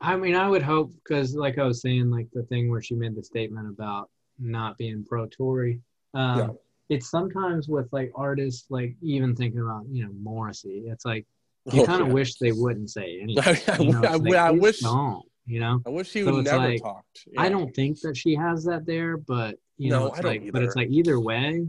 I 0.00 0.16
mean, 0.16 0.34
I 0.36 0.48
would 0.48 0.62
hope 0.62 0.92
because, 0.94 1.34
like 1.34 1.58
I 1.58 1.64
was 1.64 1.80
saying, 1.82 2.10
like 2.10 2.28
the 2.32 2.44
thing 2.44 2.70
where 2.70 2.82
she 2.82 2.94
made 2.94 3.14
the 3.16 3.22
statement 3.22 3.68
about 3.68 4.10
not 4.38 4.78
being 4.78 5.04
pro 5.04 5.26
Tory. 5.26 5.80
Um, 6.14 6.38
Yeah. 6.38 6.48
It's 6.90 7.10
sometimes 7.10 7.68
with 7.68 7.86
like 7.92 8.10
artists, 8.14 8.70
like 8.70 8.96
even 9.02 9.34
thinking 9.36 9.60
about 9.60 9.84
you 9.90 10.04
know 10.04 10.12
Morrissey, 10.22 10.84
it's 10.86 11.04
like 11.04 11.26
you 11.72 11.82
Oh, 11.82 11.86
kind 11.86 12.00
of 12.00 12.08
yeah. 12.08 12.14
wish 12.14 12.36
they 12.36 12.52
wouldn't 12.52 12.90
say 12.90 13.20
anything. 13.22 13.56
I, 13.68 13.82
You 13.82 13.92
know, 13.92 14.02
I, 14.04 14.14
like, 14.16 14.34
I 14.34 14.50
wish 14.52 14.80
don't. 14.80 15.22
You 15.46 15.60
know, 15.60 15.82
I 15.86 15.90
wish 15.90 16.12
he 16.12 16.22
So 16.22 16.34
would 16.34 16.44
never 16.44 16.58
like, 16.58 16.82
talked. 16.82 17.26
I 17.38 17.48
don't 17.48 17.74
think 17.74 18.00
that 18.02 18.16
she 18.16 18.34
has 18.34 18.64
that 18.64 18.84
there, 18.86 19.16
but 19.16 19.56
you 19.78 19.90
know, 19.90 20.00
No, 20.00 20.06
it's 20.08 20.18
I 20.18 20.22
don't 20.22 20.52
but 20.52 20.62
it's 20.62 20.76
like 20.76 20.90
either 20.90 21.18
way, 21.18 21.66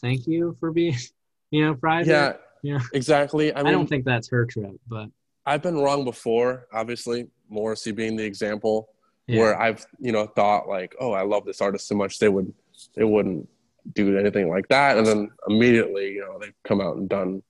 thank 0.00 0.26
you 0.26 0.56
for 0.60 0.70
being, 0.72 0.96
you 1.50 1.64
know, 1.64 1.74
private. 1.74 2.08
Yeah, 2.08 2.36
Yeah. 2.62 2.80
exactly. 2.92 3.52
I 3.52 3.60
I, 3.60 3.70
don't 3.72 3.88
think 3.88 4.04
that's 4.04 4.28
her 4.30 4.46
trip, 4.46 4.76
but 4.88 5.08
I've 5.46 5.62
been 5.62 5.78
wrong 5.78 6.04
before. 6.04 6.66
Obviously, 6.72 7.28
Morrissey 7.48 7.92
being 7.92 8.16
the 8.16 8.24
example, 8.24 8.90
yeah. 9.26 9.40
where 9.40 9.60
I've 9.60 9.86
you 9.98 10.12
know 10.12 10.26
thought 10.26 10.68
like, 10.68 10.94
oh, 11.00 11.12
I 11.12 11.22
love 11.22 11.44
this 11.44 11.60
artist 11.60 11.88
so 11.88 11.94
much 11.94 12.18
they 12.18 12.28
would 12.28 12.52
they 12.94 13.04
wouldn't 13.04 13.48
do 13.94 14.18
anything 14.18 14.48
like 14.48 14.68
that. 14.68 14.98
And 14.98 15.06
then 15.06 15.30
immediately, 15.48 16.14
you 16.14 16.20
know, 16.20 16.38
they 16.40 16.52
come 16.64 16.80
out 16.80 16.96
and 16.96 17.08
done 17.08 17.42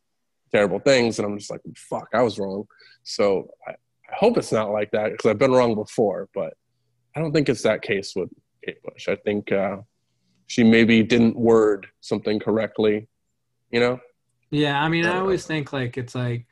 terrible 0.52 0.78
things, 0.78 1.18
and 1.18 1.26
I'm 1.26 1.38
just 1.38 1.50
like, 1.50 1.62
fuck, 1.76 2.08
I 2.12 2.22
was 2.22 2.38
wrong. 2.38 2.66
So 3.02 3.48
I, 3.66 3.72
I 3.72 4.14
hope 4.14 4.36
it's 4.36 4.52
not 4.52 4.70
like 4.70 4.90
that 4.92 5.12
because 5.12 5.30
I've 5.30 5.38
been 5.38 5.52
wrong 5.52 5.74
before, 5.74 6.28
but 6.34 6.54
I 7.14 7.20
don't 7.20 7.32
think 7.32 7.48
it's 7.48 7.62
that 7.62 7.82
case 7.82 8.14
with 8.14 8.28
Kate 8.64 8.82
Bush. 8.82 9.08
I 9.08 9.16
think 9.16 9.50
uh, 9.50 9.78
she 10.46 10.62
maybe 10.62 11.02
didn't 11.02 11.36
word 11.36 11.86
something 12.00 12.38
correctly, 12.38 13.08
you 13.70 13.80
know? 13.80 13.98
Yeah, 14.50 14.80
I 14.80 14.88
mean, 14.88 15.04
I 15.04 15.08
I 15.08 15.12
don't 15.14 15.22
always 15.22 15.46
think 15.46 15.72
like 15.72 15.96
it's 15.96 16.14
like 16.14 16.46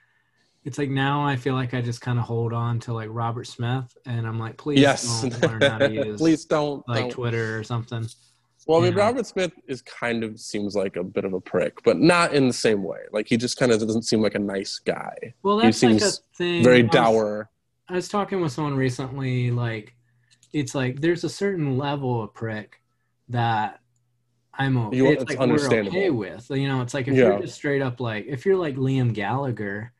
it's 0.64 0.78
like 0.78 0.90
now 0.90 1.24
I 1.26 1.36
feel 1.36 1.54
like 1.54 1.74
I 1.74 1.80
just 1.82 2.00
kind 2.00 2.18
of 2.18 2.24
hold 2.24 2.52
on 2.52 2.80
to 2.80 2.92
like 2.94 3.08
Robert 3.10 3.46
Smith, 3.46 3.96
and 4.06 4.26
I'm 4.26 4.38
like, 4.38 4.56
please 4.56 4.80
yes. 4.80 5.22
don't 5.22 5.42
learn 5.42 5.60
how 5.70 5.78
to 5.78 5.92
use 6.06 6.18
Please 6.18 6.44
don't. 6.44 6.86
like 6.88 7.00
don't. 7.00 7.10
Twitter 7.10 7.58
or 7.58 7.62
something. 7.64 8.06
Well, 8.66 8.78
I 8.80 8.84
mean, 8.84 8.96
Yeah. 8.96 9.04
Robert 9.04 9.26
Smith 9.26 9.52
is 9.68 9.82
kind 9.82 10.24
of 10.24 10.40
seems 10.40 10.74
like 10.74 10.96
a 10.96 11.04
bit 11.04 11.26
of 11.26 11.34
a 11.34 11.40
prick, 11.40 11.82
but 11.84 11.98
not 11.98 12.32
in 12.32 12.46
the 12.46 12.52
same 12.54 12.82
way. 12.82 13.00
Like 13.12 13.28
he 13.28 13.36
just 13.36 13.58
kind 13.58 13.70
of 13.72 13.78
doesn't 13.78 14.04
seem 14.04 14.22
like 14.22 14.34
a 14.34 14.38
nice 14.38 14.78
guy. 14.78 15.34
Well, 15.42 15.58
He 15.58 15.66
that's 15.66 15.82
like 15.82 16.00
a 16.00 16.10
thing. 16.36 16.64
Very 16.64 16.80
I 16.80 16.82
was- 16.84 16.90
dour. 16.90 17.50
I 17.90 17.94
was 17.96 18.08
talking 18.08 18.40
with 18.40 18.52
someone 18.52 18.74
recently, 18.76 19.50
like 19.50 19.94
it's 20.54 20.74
like 20.74 21.02
there's 21.02 21.24
a 21.24 21.28
certain 21.28 21.76
level 21.76 22.22
of 22.22 22.32
prick 22.32 22.80
that 23.28 23.80
I'm 24.54 24.78
okay. 24.78 24.96
You- 24.96 25.10
it's 25.10 25.22
it's 25.24 25.36
like 25.36 25.48
we're 25.50 25.80
okay 25.88 26.08
with. 26.08 26.48
You 26.48 26.68
know, 26.68 26.80
it's 26.80 26.94
like 26.94 27.06
if 27.06 27.12
Yeah. 27.14 27.24
you're 27.24 27.40
just 27.40 27.56
straight 27.56 27.82
up 27.82 28.00
like 28.00 28.24
if 28.26 28.46
you're 28.46 28.56
like 28.56 28.76
Liam 28.76 29.12
Gallagher, 29.12 29.92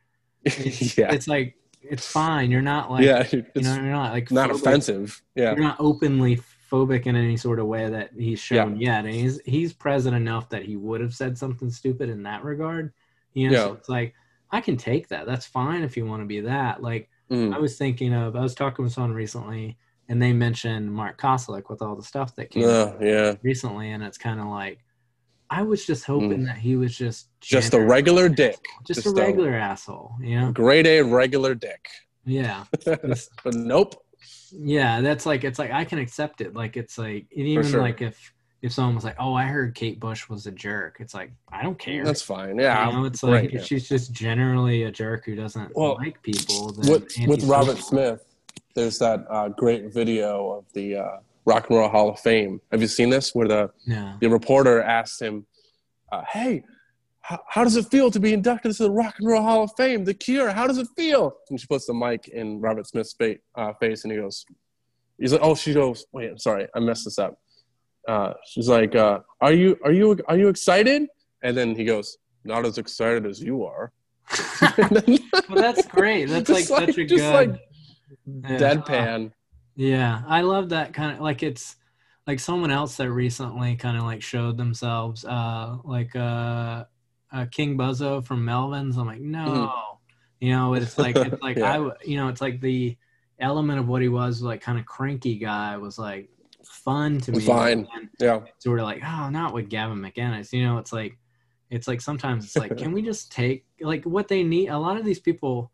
it's, 0.45 0.97
yeah, 0.97 1.11
it's 1.11 1.27
like 1.27 1.55
it's 1.81 2.07
fine. 2.07 2.51
You're 2.51 2.61
not 2.61 2.89
like 2.91 3.03
yeah, 3.03 3.27
you 3.31 3.43
know, 3.61 3.75
you're 3.75 3.83
not 3.91 4.11
like 4.13 4.31
not 4.31 4.49
phobic. 4.49 4.55
offensive. 4.55 5.21
Yeah, 5.35 5.51
You're 5.55 5.63
not 5.63 5.77
openly 5.79 6.39
phobic 6.71 7.05
in 7.05 7.15
any 7.15 7.37
sort 7.37 7.59
of 7.59 7.67
way 7.67 7.89
that 7.89 8.11
he's 8.17 8.39
shown 8.39 8.77
yet. 8.77 9.05
And 9.05 9.13
he's 9.13 9.39
he's 9.45 9.73
present 9.73 10.15
enough 10.15 10.49
that 10.49 10.63
he 10.63 10.75
would 10.77 11.01
have 11.01 11.13
said 11.13 11.37
something 11.37 11.69
stupid 11.69 12.09
in 12.09 12.23
that 12.23 12.43
regard. 12.43 12.91
You 13.33 13.49
know, 13.49 13.55
so 13.55 13.67
Yeah. 13.67 13.73
it's 13.73 13.89
like 13.89 14.13
I 14.51 14.61
can 14.61 14.77
take 14.77 15.07
that. 15.09 15.25
That's 15.25 15.45
fine 15.45 15.83
if 15.83 15.95
you 15.97 16.05
want 16.05 16.21
to 16.21 16.25
be 16.27 16.41
that. 16.41 16.81
Like 16.81 17.09
Mm. 17.31 17.55
I 17.55 17.57
was 17.57 17.75
thinking 17.75 18.13
of, 18.13 18.35
I 18.35 18.41
was 18.41 18.53
talking 18.53 18.83
with 18.85 18.93
someone 18.93 19.13
recently, 19.15 19.77
and 20.09 20.21
they 20.21 20.31
mentioned 20.31 20.93
Mark 20.93 21.19
Kozelek 21.19 21.71
with 21.71 21.81
all 21.81 21.95
the 21.95 22.03
stuff 22.03 22.35
that 22.35 22.51
came 22.51 22.65
Uh, 22.65 22.85
out 22.85 23.01
yeah, 23.01 23.33
recently, 23.41 23.89
and 23.93 24.03
it's 24.03 24.19
kind 24.19 24.39
of 24.39 24.45
like, 24.45 24.77
I 25.49 25.61
was 25.61 25.85
just 25.85 26.05
hoping 26.05 26.43
that 26.45 26.57
he 26.57 26.75
was 26.75 26.97
just 26.97 27.27
Mm. 27.27 27.47
just 27.47 27.73
a 27.73 27.79
regular 27.79 28.27
dick, 28.29 28.57
just, 28.85 29.03
just 29.03 29.15
a 29.17 29.21
a- 29.21 29.25
regular 29.25 29.53
asshole, 29.53 30.13
you 30.21 30.39
know? 30.39 30.51
grade 30.51 30.87
A 30.87 31.01
regular 31.01 31.53
dick. 31.53 31.87
Yeah, 32.25 32.63
but 32.85 33.53
nope. 33.53 33.95
yeah. 34.51 35.01
That's 35.01 35.25
like 35.27 35.43
it's 35.43 35.59
like 35.59 35.71
I 35.71 35.85
can 35.85 35.99
accept 35.99 36.41
it. 36.41 36.55
Like 36.55 36.75
it's 36.75 36.97
like 36.97 37.27
and 37.35 37.45
even 37.47 37.65
sure. 37.67 37.81
like 37.81 38.01
if 38.01 38.33
if 38.63 38.73
someone 38.73 38.95
was 38.95 39.03
like, 39.03 39.17
oh, 39.19 39.35
I 39.35 39.43
heard 39.43 39.75
Kate 39.75 39.99
Bush 39.99 40.27
was 40.27 40.47
a 40.47 40.51
jerk, 40.51 40.97
it's 40.99 41.13
like 41.13 41.31
I 41.51 41.61
don't 41.61 41.77
care. 41.77 42.03
That's 42.03 42.23
fine. 42.23 42.57
Yeah, 42.57 42.87
you 42.89 42.93
know, 42.95 43.05
it's 43.05 43.21
right, 43.21 43.43
like 43.43 43.45
if 43.45 43.53
yeah. 43.53 43.61
she's 43.61 43.87
just 43.87 44.11
generally 44.11 44.83
a 44.83 44.91
jerk 44.91 45.25
who 45.25 45.35
doesn't 45.35 45.75
Well, 45.75 45.95
like 45.99 46.19
people. 46.23 46.71
Then 46.71 46.91
with 46.91 47.15
with. 47.27 47.43
Robert 47.43 47.77
Smith, 47.77 48.25
there's 48.73 48.97
that 48.99 49.23
uh, 49.29 49.49
great 49.49 49.93
video 49.93 50.49
of 50.51 50.65
the 50.73 50.95
uh, 50.97 51.17
Rock 51.45 51.69
and 51.69 51.77
Roll 51.79 51.89
Hall 51.89 52.09
of 52.09 52.19
Fame. 52.19 52.59
Have 52.71 52.81
you 52.81 52.87
seen 52.87 53.09
this? 53.09 53.33
Where 53.35 53.47
the 53.47 53.71
Yeah. 53.85 54.17
the 54.19 54.29
reporter 54.29 54.81
asked 54.81 55.21
him, 55.21 55.45
uh, 56.11 56.23
"Hey, 56.31 56.63
how, 57.21 57.39
how 57.49 57.63
does 57.63 57.75
it 57.75 57.85
feel 57.87 58.09
to 58.11 58.19
be 58.19 58.33
inducted 58.33 58.71
into 58.71 58.83
the 58.83 58.91
Rock 58.91 59.15
and 59.19 59.27
Roll 59.27 59.41
Hall 59.43 59.63
of 59.63 59.71
Fame? 59.77 60.03
The 60.05 60.13
Cure. 60.13 60.51
How 60.51 60.65
does 60.67 60.77
it 60.77 60.87
feel?" 60.95 61.35
And 61.49 61.59
she 61.59 61.67
puts 61.67 61.85
the 61.85 61.93
mic 61.93 62.27
in 62.29 62.59
Robert 62.61 62.87
Smith's 62.87 63.13
fa- 63.13 63.37
uh, 63.55 63.73
face, 63.79 64.03
and 64.03 64.11
he 64.13 64.19
goes, 64.19 64.45
"He's 65.19 65.31
like, 65.33 65.41
oh, 65.43 65.55
she 65.55 65.73
goes, 65.73 66.05
wait, 66.11 66.29
I'm 66.31 66.37
sorry, 66.37 66.67
I 66.75 66.79
messed 66.79 67.05
this 67.05 67.19
up." 67.19 67.39
Uh, 68.07 68.33
she's 68.47 68.67
like, 68.69 68.95
uh, 68.95 69.19
"Are 69.41 69.53
you 69.53 69.77
are 69.83 69.91
you 69.91 70.17
are 70.27 70.37
you 70.37 70.47
excited?" 70.49 71.07
And 71.43 71.55
then 71.55 71.75
he 71.75 71.85
goes, 71.85 72.17
"Not 72.43 72.65
as 72.65 72.77
excited 72.77 73.25
as 73.25 73.39
you 73.41 73.63
are." 73.65 73.91
Well, 75.49 75.61
that's 75.61 75.85
great. 75.85 76.25
That's 76.25 76.49
like 76.49 76.67
Just 76.67 76.69
such 76.69 76.97
a 76.97 77.05
just 77.05 77.23
good 77.23 77.33
like 77.33 77.61
Yeah. 78.25 78.57
deadpan. 78.57 79.31
Yeah, 79.75 80.21
I 80.27 80.41
love 80.41 80.69
that 80.69 80.93
kind 80.93 81.13
of 81.13 81.19
like 81.21 81.43
it's 81.43 81.75
like 82.27 82.39
someone 82.39 82.71
else 82.71 82.97
that 82.97 83.11
recently 83.11 83.75
kind 83.75 83.97
of 83.97 84.03
like 84.03 84.21
showed 84.21 84.57
themselves, 84.57 85.25
uh, 85.25 85.77
like 85.83 86.15
uh, 86.15 86.85
uh, 87.31 87.45
King 87.51 87.77
Buzzo 87.77 88.25
from 88.25 88.45
Melvins. 88.45 88.97
I'm 88.97 89.05
like, 89.05 89.21
no, 89.21 89.99
you 90.39 90.51
know, 90.51 90.73
it's 90.73 90.97
like 90.97 91.15
it's 91.15 91.41
like 91.41 91.57
Mm-hmm. 91.57 91.85
Yeah. 91.85 91.91
I, 91.91 92.05
you 92.05 92.17
know, 92.17 92.29
it's 92.29 92.41
like 92.41 92.61
the 92.61 92.97
element 93.39 93.79
of 93.79 93.87
what 93.87 94.01
he 94.01 94.07
was, 94.07 94.41
like 94.41 94.61
kind 94.61 94.79
of 94.79 94.85
cranky 94.85 95.37
guy, 95.37 95.77
was 95.77 95.99
like 95.99 96.29
fun 96.63 97.19
to 97.21 97.31
me. 97.31 97.41
Fine. 97.41 97.87
Yeah. 98.19 98.41
sort 98.59 98.79
of 98.79 98.85
like, 98.85 99.01
oh, 99.05 99.29
not 99.29 99.53
with 99.53 99.69
Gavin 99.69 99.99
McInnes. 99.99 100.51
You 100.53 100.63
know, 100.63 100.77
it's 100.77 100.93
like, 100.93 101.17
it's 101.69 101.87
like 101.87 102.01
sometimes 102.01 102.45
it's 102.45 102.55
like, 102.55 102.77
can 102.77 102.91
we 102.93 103.01
just 103.01 103.31
take 103.31 103.65
like 103.81 104.03
what 104.05 104.27
they 104.27 104.43
need? 104.43 104.69
A 104.69 104.77
lot 104.77 104.97
of 104.97 105.05
these 105.05 105.19
people. 105.19 105.71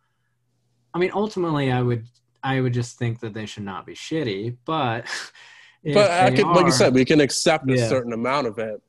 I 0.93 0.99
mean, 0.99 1.12
ultimately, 1.14 1.72
I 1.72 1.82
would 1.82 2.06
I 2.44 2.60
would 2.62 2.74
just 2.74 2.98
think 2.98 3.20
that 3.22 3.34
they 3.34 3.46
should 3.46 3.64
not 3.64 3.86
be 3.86 3.94
shitty, 3.94 4.58
but 4.66 5.06
but 5.84 6.12
I 6.12 6.32
can, 6.32 6.48
like 6.54 6.66
you 6.66 6.72
said, 6.72 6.94
we 6.94 7.06
can 7.06 7.22
accept 7.22 7.70
a 7.70 7.78
certain 7.78 8.14
amount 8.14 8.48
of 8.48 8.60
it. 8.60 8.82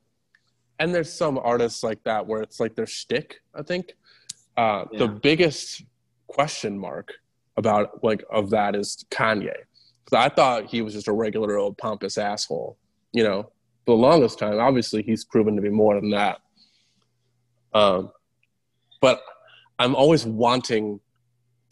And 0.79 0.93
there's 0.93 1.11
some 1.11 1.37
artists 1.37 1.83
like 1.83 2.03
that 2.03 2.25
where 2.25 2.41
it's 2.41 2.59
like 2.59 2.75
their 2.75 2.87
shtick. 2.87 3.41
I 3.53 3.61
think 3.61 3.93
uh, 4.57 4.85
the 4.97 5.07
biggest 5.07 5.83
question 6.27 6.77
mark 6.77 7.13
about 7.57 8.03
like 8.03 8.23
of 8.31 8.49
that 8.51 8.75
is 8.75 9.05
Kanye. 9.11 9.53
Because 10.03 10.25
I 10.25 10.29
thought 10.33 10.65
he 10.65 10.81
was 10.81 10.93
just 10.93 11.07
a 11.07 11.13
regular 11.13 11.57
old 11.57 11.77
pompous 11.77 12.17
asshole. 12.17 12.77
You 13.11 13.23
know, 13.23 13.51
for 13.85 13.95
the 13.95 14.01
longest 14.01 14.39
time. 14.39 14.59
Obviously, 14.59 15.03
he's 15.03 15.23
proven 15.23 15.55
to 15.55 15.61
be 15.61 15.69
more 15.69 15.95
than 15.95 16.09
that. 16.11 16.39
Um, 17.73 18.11
but 19.01 19.21
I'm 19.79 19.95
always 19.95 20.25
wanting 20.25 20.99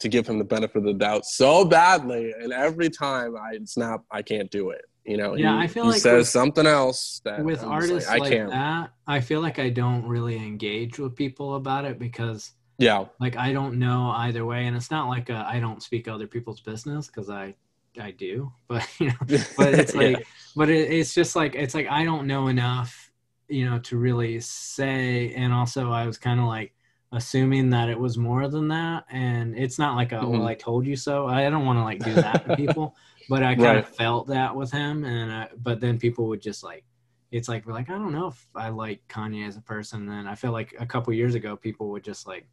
to 0.02 0.08
give 0.08 0.26
him 0.26 0.38
the 0.38 0.44
benefit 0.44 0.76
of 0.78 0.84
the 0.84 0.94
doubt 0.94 1.24
so 1.24 1.64
badly, 1.64 2.32
and 2.40 2.52
every 2.52 2.90
time 2.90 3.36
I 3.36 3.58
snap, 3.64 4.02
I 4.10 4.22
can't 4.22 4.50
do 4.50 4.70
it. 4.70 4.82
You 5.04 5.16
know, 5.16 5.34
Yeah, 5.36 5.56
he, 5.56 5.64
I 5.64 5.66
feel 5.66 5.84
he 5.84 5.90
like 5.90 6.00
says 6.00 6.18
with- 6.18 6.28
something 6.28 6.66
else 6.66 7.20
that 7.24 7.44
with 7.44 7.62
I'm 7.64 7.70
artists 7.72 8.08
like, 8.08 8.20
like, 8.20 8.32
I 8.32 8.34
can't. 8.36 8.50
that, 8.50 8.90
I 9.06 9.20
feel 9.20 9.40
like 9.40 9.58
I 9.58 9.68
don't 9.70 10.06
really 10.06 10.36
engage 10.36 10.98
with 10.98 11.16
people 11.16 11.54
about 11.56 11.84
it 11.84 11.98
because 11.98 12.52
Yeah, 12.78 13.06
like 13.20 13.36
I 13.36 13.52
don't 13.52 13.78
know 13.78 14.10
either 14.16 14.44
way, 14.44 14.66
and 14.66 14.76
it's 14.76 14.90
not 14.90 15.08
like 15.08 15.30
I 15.30 15.56
I 15.56 15.60
don't 15.60 15.82
speak 15.82 16.06
other 16.08 16.26
people's 16.28 16.60
business 16.60 17.06
because 17.08 17.30
I 17.30 17.54
I 18.00 18.10
do, 18.12 18.52
but 18.68 18.86
you 19.00 19.08
know, 19.08 19.14
but 19.56 19.74
it's 19.74 19.94
Yeah. 19.94 20.00
like 20.00 20.26
but 20.56 20.68
it, 20.70 20.90
it's 20.92 21.14
just 21.14 21.34
like 21.34 21.54
it's 21.54 21.74
like 21.74 21.88
i 21.88 22.04
don't 22.04 22.26
know 22.26 22.48
enough 22.48 23.10
you 23.48 23.64
know 23.68 23.78
to 23.78 23.96
really 23.96 24.38
say 24.40 25.32
and 25.34 25.52
also 25.52 25.90
i 25.90 26.06
was 26.06 26.18
kind 26.18 26.38
of 26.40 26.46
like 26.46 26.74
assuming 27.12 27.70
that 27.70 27.88
it 27.88 27.98
was 27.98 28.16
more 28.16 28.48
than 28.48 28.68
that 28.68 29.04
and 29.10 29.56
it's 29.56 29.78
not 29.78 29.96
like 29.96 30.12
a 30.12 30.16
Mhm. 30.16 30.30
well 30.32 30.46
i 30.46 30.54
told 30.54 30.86
you 30.86 30.96
so 30.96 31.26
i 31.26 31.48
don't 31.50 31.66
want 31.66 31.78
to 31.78 31.82
like 31.82 32.00
do 32.02 32.14
that 32.14 32.44
to 32.44 32.56
people 32.62 32.94
but 33.28 33.42
i 33.42 33.54
kind 33.54 33.64
Right. 33.64 33.78
of 33.78 33.88
felt 33.88 34.26
that 34.28 34.54
with 34.54 34.70
him 34.72 35.04
and 35.04 35.30
uh, 35.30 35.48
but 35.62 35.80
then 35.80 35.98
people 35.98 36.26
would 36.28 36.40
just 36.42 36.62
like 36.62 36.84
it's 37.30 37.48
like 37.48 37.66
we're 37.66 37.72
like 37.74 37.90
i 37.90 37.94
don't 37.94 38.12
know 38.12 38.28
if 38.28 38.46
i 38.54 38.68
like 38.68 39.00
kanye 39.08 39.46
as 39.46 39.56
a 39.56 39.62
person 39.62 40.08
and 40.08 40.28
i 40.28 40.34
feel 40.34 40.52
like 40.52 40.74
a 40.78 40.86
couple 40.86 41.12
years 41.12 41.34
ago 41.34 41.56
people 41.56 41.88
would 41.90 42.04
just 42.04 42.26
like 42.26 42.46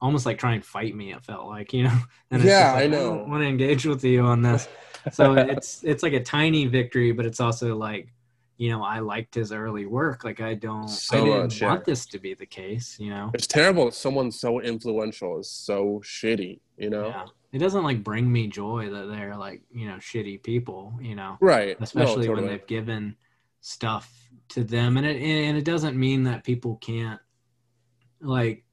almost 0.00 0.26
like 0.26 0.38
try 0.38 0.54
and 0.54 0.64
fight 0.64 0.94
me 0.94 1.12
it 1.12 1.24
felt 1.24 1.46
like 1.46 1.72
you 1.72 1.84
know 1.84 1.98
and 2.30 2.42
it's 2.42 2.48
Yeah, 2.50 2.72
like, 2.72 2.84
I 2.84 2.86
know. 2.86 3.18
don't 3.18 3.28
want 3.30 3.42
to 3.42 3.46
engage 3.48 3.86
with 3.86 4.04
you 4.04 4.22
on 4.22 4.42
this 4.42 4.68
so 5.12 5.32
it's 5.52 5.82
it's 5.84 6.02
like 6.02 6.12
a 6.14 6.22
tiny 6.22 6.66
victory 6.66 7.12
but 7.12 7.26
it's 7.26 7.40
also 7.40 7.76
like 7.76 8.12
you 8.56 8.70
know 8.70 8.82
i 8.82 8.98
liked 8.98 9.34
his 9.34 9.52
early 9.52 9.86
work 9.86 10.24
like 10.24 10.40
i 10.40 10.54
don't 10.54 10.88
So 10.88 11.18
i 11.18 11.24
didn't 11.46 11.60
want 11.62 11.84
this 11.84 12.06
to 12.06 12.18
be 12.18 12.34
the 12.34 12.46
case 12.46 12.96
you 12.98 13.10
know 13.10 13.30
it's 13.34 13.46
terrible. 13.46 13.84
that 13.86 13.94
Someone 13.94 14.30
so 14.30 14.60
influential 14.60 15.38
is 15.38 15.50
so 15.50 16.00
shitty. 16.04 16.60
You 16.78 16.90
know, 16.90 17.08
yeah 17.08 17.26
it 17.52 17.58
doesn't 17.58 17.84
like 17.84 18.04
bring 18.04 18.30
me 18.30 18.46
joy 18.46 18.90
that 18.90 19.08
they're 19.08 19.36
like 19.36 19.62
you 19.70 19.88
know 19.88 19.94
shitty 19.94 20.42
people 20.42 20.92
you 21.00 21.14
know 21.14 21.38
right? 21.40 21.78
No, 21.80 21.84
especially 21.84 22.28
when 22.28 22.46
they've 22.46 22.66
given 22.66 23.16
stuff 23.62 24.30
to 24.48 24.62
them 24.62 24.96
and 24.96 25.06
it 25.06 25.16
and 25.20 25.56
it 25.56 25.64
doesn't 25.64 25.96
mean 25.96 26.24
that 26.24 26.44
people 26.44 26.76
can't 26.76 27.20
like 28.20 28.64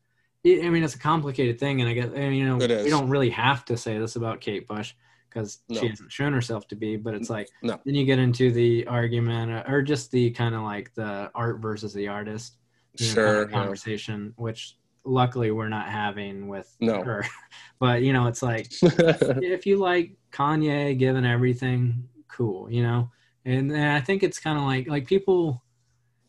it, 0.44 0.66
i 0.66 0.70
mean 0.70 0.84
it's 0.84 0.96
a 0.96 1.00
complicated 1.00 1.60
thing 1.60 1.80
and 1.82 1.90
i 1.90 1.94
guess 1.94 2.10
and, 2.14 2.36
you 2.36 2.46
know 2.46 2.58
we 2.58 2.90
don't 2.90 3.10
really 3.10 3.30
have 3.30 3.64
to 3.66 3.78
say 3.78 3.98
this 3.98 4.16
about 4.16 4.42
kate 4.42 4.68
bush 4.68 4.94
because 5.34 5.60
No. 5.70 5.80
she 5.82 5.88
hasn't 5.88 6.12
shown 6.12 6.34
herself 6.34 6.68
to 6.70 6.76
be 6.76 6.96
but 6.96 7.14
it's 7.14 7.30
like 7.30 7.50
No. 7.62 7.80
then 7.86 7.96
you 7.96 8.06
get 8.06 8.20
into 8.20 8.52
the 8.52 8.86
argument 8.88 9.52
uh, 9.52 9.64
or 9.68 9.82
just 9.82 10.12
the 10.12 10.30
kind 10.32 10.54
of 10.56 10.62
like 10.62 10.94
the 10.94 11.32
art 11.34 11.60
versus 11.60 11.94
the 11.94 12.08
artist 12.08 12.58
you 13.00 13.08
know, 13.08 13.14
kind 13.16 13.16
Sure. 13.16 13.42
of 13.44 13.50
yeah. 13.52 13.58
conversation 13.58 14.34
which 14.38 14.78
luckily 15.06 15.52
we're 15.52 15.70
not 15.70 15.90
having 15.90 16.48
with 16.48 16.74
No. 16.80 17.04
her 17.04 17.26
but 17.80 18.04
you 18.04 18.14
know 18.14 18.28
it's 18.28 18.42
like 18.44 18.68
if 18.82 19.66
you 19.66 19.78
like 19.78 20.16
Kanye 20.32 20.98
given 20.98 21.26
everything, 21.26 22.08
cool, 22.28 22.68
you 22.72 22.82
know. 22.82 23.12
And, 23.46 23.72
and 23.72 23.92
I 23.92 24.00
think 24.02 24.24
it's 24.24 24.40
kind 24.40 24.58
of 24.58 24.64
like 24.64 24.88
like 24.88 25.06
people 25.06 25.62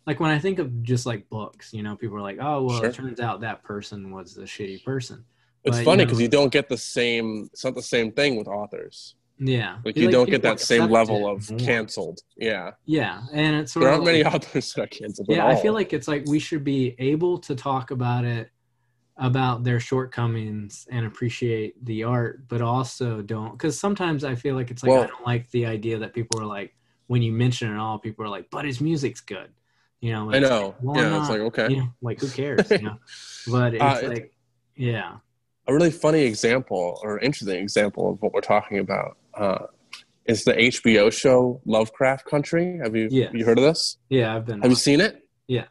like 0.07 0.21
when 0.21 0.31
I 0.31 0.39
think 0.39 0.59
of 0.59 0.83
just 0.83 1.07
like 1.07 1.27
books, 1.31 1.73
you 1.73 1.83
know, 1.83 1.97
people 1.97 2.17
are 2.19 2.21
like, 2.21 2.37
oh 2.41 2.65
well, 2.65 2.81
Sure. 2.81 2.91
it 2.91 2.95
turns 2.95 3.21
out 3.21 3.41
that 3.41 3.63
person 3.63 4.11
was 4.11 4.35
the 4.35 4.43
shitty 4.43 4.85
person. 4.85 5.25
It's 5.65 5.79
But, 5.79 5.85
funny 5.85 6.05
because 6.05 6.21
you 6.21 6.29
don't 6.29 6.53
get 6.53 6.69
the 6.69 6.77
same. 6.79 7.49
It's 7.53 7.65
not 7.65 7.75
the 7.75 7.83
same 7.83 8.13
thing 8.13 8.37
with 8.37 8.49
authors. 8.49 9.15
Yeah, 9.39 9.79
Like 9.85 9.97
you 9.97 10.09
don't 10.11 10.31
get 10.31 10.43
that 10.43 10.61
same 10.61 10.89
level 10.89 11.27
of 11.29 11.51
more. 11.51 11.59
canceled. 11.59 12.21
Yeah, 12.37 12.73
Yeah, 12.87 13.23
and 13.33 13.57
it's 13.57 13.75
there 13.75 13.89
aren't 13.89 14.05
many 14.05 14.25
authors 14.25 14.73
that 14.75 14.83
are 14.83 14.87
canceled. 14.87 15.27
yeah 15.29 15.45
i 15.47 15.57
feel 15.57 15.73
like 15.73 15.93
it's 15.93 16.07
like 16.07 16.25
we 16.27 16.39
should 16.39 16.63
be 16.63 16.95
able 17.01 17.39
to 17.39 17.57
talk 17.57 17.91
about 17.91 18.25
it 18.25 18.51
about 19.17 19.63
their 19.65 19.81
shortcomings 19.81 20.87
and 20.91 21.07
appreciate 21.07 21.73
the 21.85 22.05
art 22.05 22.47
but 22.49 22.61
also 22.61 23.23
don't 23.23 23.53
because 23.53 23.79
sometimes 23.79 24.23
i 24.25 24.35
feel 24.35 24.55
like 24.55 24.71
it's 24.71 24.83
like 24.85 24.93
i 24.93 25.07
don't 25.07 25.27
like 25.27 25.51
the 25.51 25.67
idea 25.67 25.99
that 25.99 26.13
people 26.15 26.41
are 26.41 26.47
like 26.47 26.75
when 27.09 27.23
you 27.23 27.33
mention 27.33 27.73
it 27.73 27.79
all 27.79 27.99
people 27.99 28.25
are 28.25 28.29
like 28.29 28.49
but 28.51 28.65
his 28.65 28.81
music's 28.81 29.21
good 29.21 29.51
you 30.01 30.13
know 30.13 30.33
I 30.33 30.39
know. 30.41 30.67
like, 30.67 30.75
well, 30.83 30.97
yeah, 30.97 31.21
it's 31.21 31.29
like 31.31 31.41
okay. 31.41 31.69
you 31.71 31.77
know, 31.79 31.89
like 32.03 32.21
who 32.21 32.29
cares 32.29 32.71
you 32.71 32.83
know 32.83 32.99
but 33.51 33.75
it's 33.75 33.83
Uh, 33.83 34.09
like 34.09 34.33
yeah 34.77 35.17
a 35.67 35.75
really 35.75 35.91
funny 35.91 36.23
example 36.23 37.01
or 37.03 37.19
interesting 37.21 37.61
example 37.61 38.11
of 38.11 38.23
what 38.23 38.33
we're 38.33 38.41
talking 38.41 38.79
about 38.79 39.17
uh, 39.35 39.67
is 40.27 40.45
the 40.45 40.53
HBO 40.53 41.13
show 41.13 41.61
Lovecraft 41.65 42.27
Country. 42.27 42.79
Have 42.83 42.95
you 42.95 43.09
you 43.11 43.45
heard 43.45 43.59
of 43.59 43.65
this? 43.65 43.99
yeah 44.09 44.35
i've 44.35 44.47
been 44.47 44.61
Have 44.63 44.71
you 44.71 44.77
seen 44.77 45.01
it? 45.01 45.23
Yeah. 45.47 45.67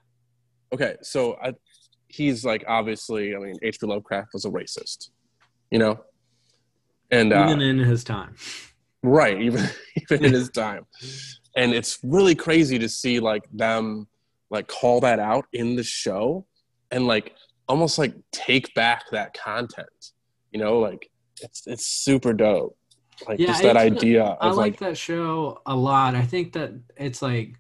Okay, 0.74 0.96
so 1.02 1.36
I, 1.44 1.54
he's 2.08 2.44
like 2.44 2.64
obviously. 2.68 3.36
I 3.36 3.40
mean, 3.40 3.56
H.P. 3.62 3.86
Lovecraft 3.86 4.30
was 4.34 4.46
a 4.46 4.50
racist, 4.50 5.10
you 5.70 5.78
know, 5.78 6.04
and 7.12 7.32
uh, 7.32 7.46
even 7.48 7.62
in 7.62 7.78
his 7.78 8.04
time 8.04 8.36
right, 9.04 9.40
even 9.40 9.70
even 10.02 10.26
in 10.26 10.34
his 10.34 10.50
time, 10.64 10.86
and 11.56 11.74
it's 11.74 12.00
really 12.04 12.36
crazy 12.36 12.80
to 12.80 12.90
see 12.90 13.20
like 13.20 13.44
them 13.52 14.08
like 14.50 14.68
call 14.68 15.00
that 15.02 15.20
out 15.20 15.46
in 15.54 15.76
the 15.76 15.84
show, 15.84 16.46
and 16.90 17.06
like 17.06 17.36
almost 17.74 17.98
like 17.98 18.14
take 18.32 18.72
back 18.76 19.02
that 19.12 19.34
content, 19.34 19.88
you 20.52 20.60
know, 20.60 20.78
like 20.80 21.10
it's 21.42 21.66
it's 21.66 21.88
super 21.88 22.32
dope. 22.34 22.78
Like 23.28 23.40
Yeah, 23.40 23.48
just 23.48 23.64
that 23.64 23.76
it's- 23.76 23.92
idea 23.98 24.24
I 24.40 24.50
of 24.50 24.56
like 24.58 24.74
like, 24.74 24.80
that 24.82 24.98
show 24.98 25.60
a 25.66 25.76
lot. 25.76 26.14
I 26.16 26.22
think 26.22 26.54
that 26.54 26.72
it's 26.98 27.22
like 27.22 27.56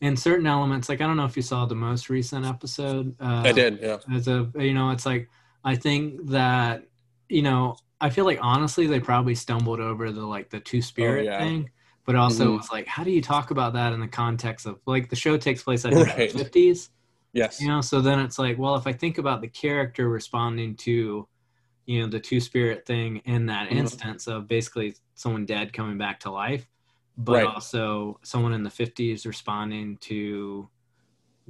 in 0.00 0.16
certain 0.16 0.46
elements, 0.46 0.88
like 0.88 1.00
I 1.02 1.06
don't 1.06 1.16
know 1.18 1.24
if 1.26 1.36
you 1.36 1.42
saw 1.42 1.66
the 1.66 1.74
most 1.74 2.08
recent 2.08 2.46
episode. 2.46 3.14
Uh, 3.20 3.42
I 3.44 3.52
did, 3.52 3.78
yeah, 3.82 3.98
As 4.14 4.26
a 4.28 4.50
you 4.58 4.72
know, 4.74 4.90
it's 4.90 5.04
like 5.06 5.28
I 5.64 5.74
think 5.76 6.28
that 6.30 6.84
you 7.28 7.42
know 7.42 7.76
I 8.00 8.08
feel 8.10 8.24
like 8.24 8.38
honestly 8.42 8.86
they 8.86 9.00
probably 9.00 9.34
stumbled 9.34 9.80
over 9.80 10.10
the 10.12 10.24
like 10.24 10.48
the 10.50 10.60
two 10.60 10.80
spirit 10.82 11.24
yeah. 11.26 11.38
thing, 11.38 11.70
but 12.06 12.14
also 12.14 12.44
Mhm. 12.52 12.58
it's 12.60 12.70
like 12.72 12.86
how 12.86 13.04
do 13.04 13.10
you 13.10 13.20
talk 13.22 13.50
about 13.50 13.72
that 13.74 13.92
in 13.92 14.00
the 14.00 14.08
context 14.08 14.64
of 14.66 14.78
like 14.86 15.10
the 15.10 15.16
show 15.16 15.36
takes 15.36 15.62
place 15.62 15.84
I 15.84 15.90
think 15.90 16.06
Right. 16.08 16.30
in 16.30 16.36
the 16.38 16.44
fifties. 16.44 16.90
Yes, 17.36 17.60
You 17.60 17.68
know, 17.68 17.80
so 17.80 18.00
then 18.00 18.18
it's 18.20 18.38
like, 18.38 18.58
well, 18.58 18.76
if 18.76 18.86
I 18.86 18.92
think 18.92 19.18
about 19.18 19.40
the 19.40 19.48
character 19.48 20.08
responding 20.08 20.76
to, 20.78 21.28
you 21.86 22.00
know, 22.00 22.08
the 22.08 22.20
two 22.20 22.40
spirit 22.40 22.86
thing 22.86 23.18
in 23.24 23.46
that 23.46 23.68
Mhm. 23.70 23.76
instance 23.78 24.26
of 24.26 24.48
basically 24.48 24.94
someone 25.14 25.46
dead 25.46 25.72
coming 25.72 25.98
back 25.98 26.20
to 26.20 26.30
life, 26.30 26.66
but 27.16 27.32
Right. 27.34 27.46
also 27.46 28.18
someone 28.22 28.52
in 28.52 28.62
the 28.62 28.70
50s 28.70 29.26
responding 29.26 29.96
to 29.98 30.68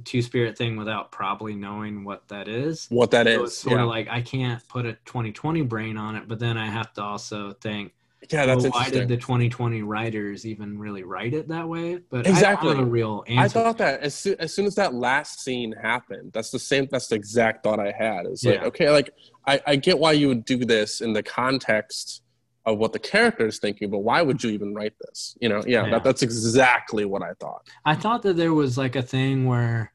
two 0.05 0.21
spirit 0.21 0.57
thing 0.57 0.77
without 0.77 1.11
probably 1.11 1.55
knowing 1.55 2.03
what 2.03 2.27
that 2.27 2.47
is. 2.47 2.87
what 2.89 3.11
that 3.11 3.25
So 3.25 3.43
is, 3.43 3.49
it's 3.49 3.57
sort 3.57 3.77
yeah, 3.77 3.83
of 3.83 3.89
like 3.89 4.07
I 4.09 4.21
can't 4.21 4.65
put 4.67 4.85
a 4.85 4.93
2020 5.05 5.61
brain 5.63 5.97
on 5.97 6.15
it, 6.15 6.27
but 6.27 6.39
then 6.39 6.57
I 6.57 6.67
have 6.67 6.93
to 6.93 7.03
also 7.03 7.53
think, 7.53 7.93
yeah, 8.29 8.45
that's 8.45 8.63
well, 8.63 8.71
why 8.73 8.89
did 8.89 9.07
the 9.07 9.17
2020 9.17 9.81
writers 9.83 10.45
even 10.45 10.77
really 10.77 11.03
write 11.03 11.33
it 11.33 11.47
that 11.47 11.67
way? 11.67 11.97
But 12.09 12.25
I 12.27 12.29
Exactly. 12.29 12.69
don't 12.69 12.77
have 12.79 12.87
a 12.87 12.89
real 12.89 13.23
answer. 13.27 13.59
I 13.59 13.63
thought 13.63 13.77
that 13.77 14.01
as 14.01 14.15
soon, 14.15 14.35
as 14.39 14.53
soon 14.53 14.65
as 14.65 14.75
that 14.75 14.93
last 14.93 15.39
scene 15.41 15.71
happened, 15.73 16.31
that's 16.33 16.51
the 16.51 16.59
same. 16.59 16.87
That's 16.91 17.07
the 17.07 17.15
exact 17.15 17.63
thought 17.63 17.79
I 17.79 17.91
had. 17.91 18.25
It's 18.25 18.43
like, 18.43 18.55
Yeah. 18.55 18.65
okay, 18.67 18.89
like 18.89 19.11
I, 19.45 19.61
I 19.65 19.75
get 19.75 19.97
why 19.99 20.11
you 20.13 20.27
would 20.27 20.45
do 20.45 20.65
this 20.65 21.01
in 21.01 21.13
the 21.13 21.23
context 21.23 22.23
of 22.65 22.77
what 22.79 22.91
the 22.91 22.99
character 22.99 23.47
is 23.47 23.59
thinking, 23.59 23.89
but 23.89 23.99
why 23.99 24.21
would 24.21 24.43
you 24.43 24.49
even 24.49 24.75
write 24.75 24.93
this? 24.99 25.37
You 25.39 25.47
know, 25.49 25.63
yeah, 25.65 25.85
Yeah. 25.85 25.91
That, 25.91 26.03
that's 26.03 26.21
exactly 26.21 27.05
what 27.05 27.21
I 27.21 27.31
thought. 27.39 27.67
I 27.85 27.95
thought 27.95 28.23
that 28.23 28.35
there 28.35 28.53
was 28.53 28.77
like 28.77 28.95
a 28.97 29.01
thing 29.01 29.45
where 29.45 29.93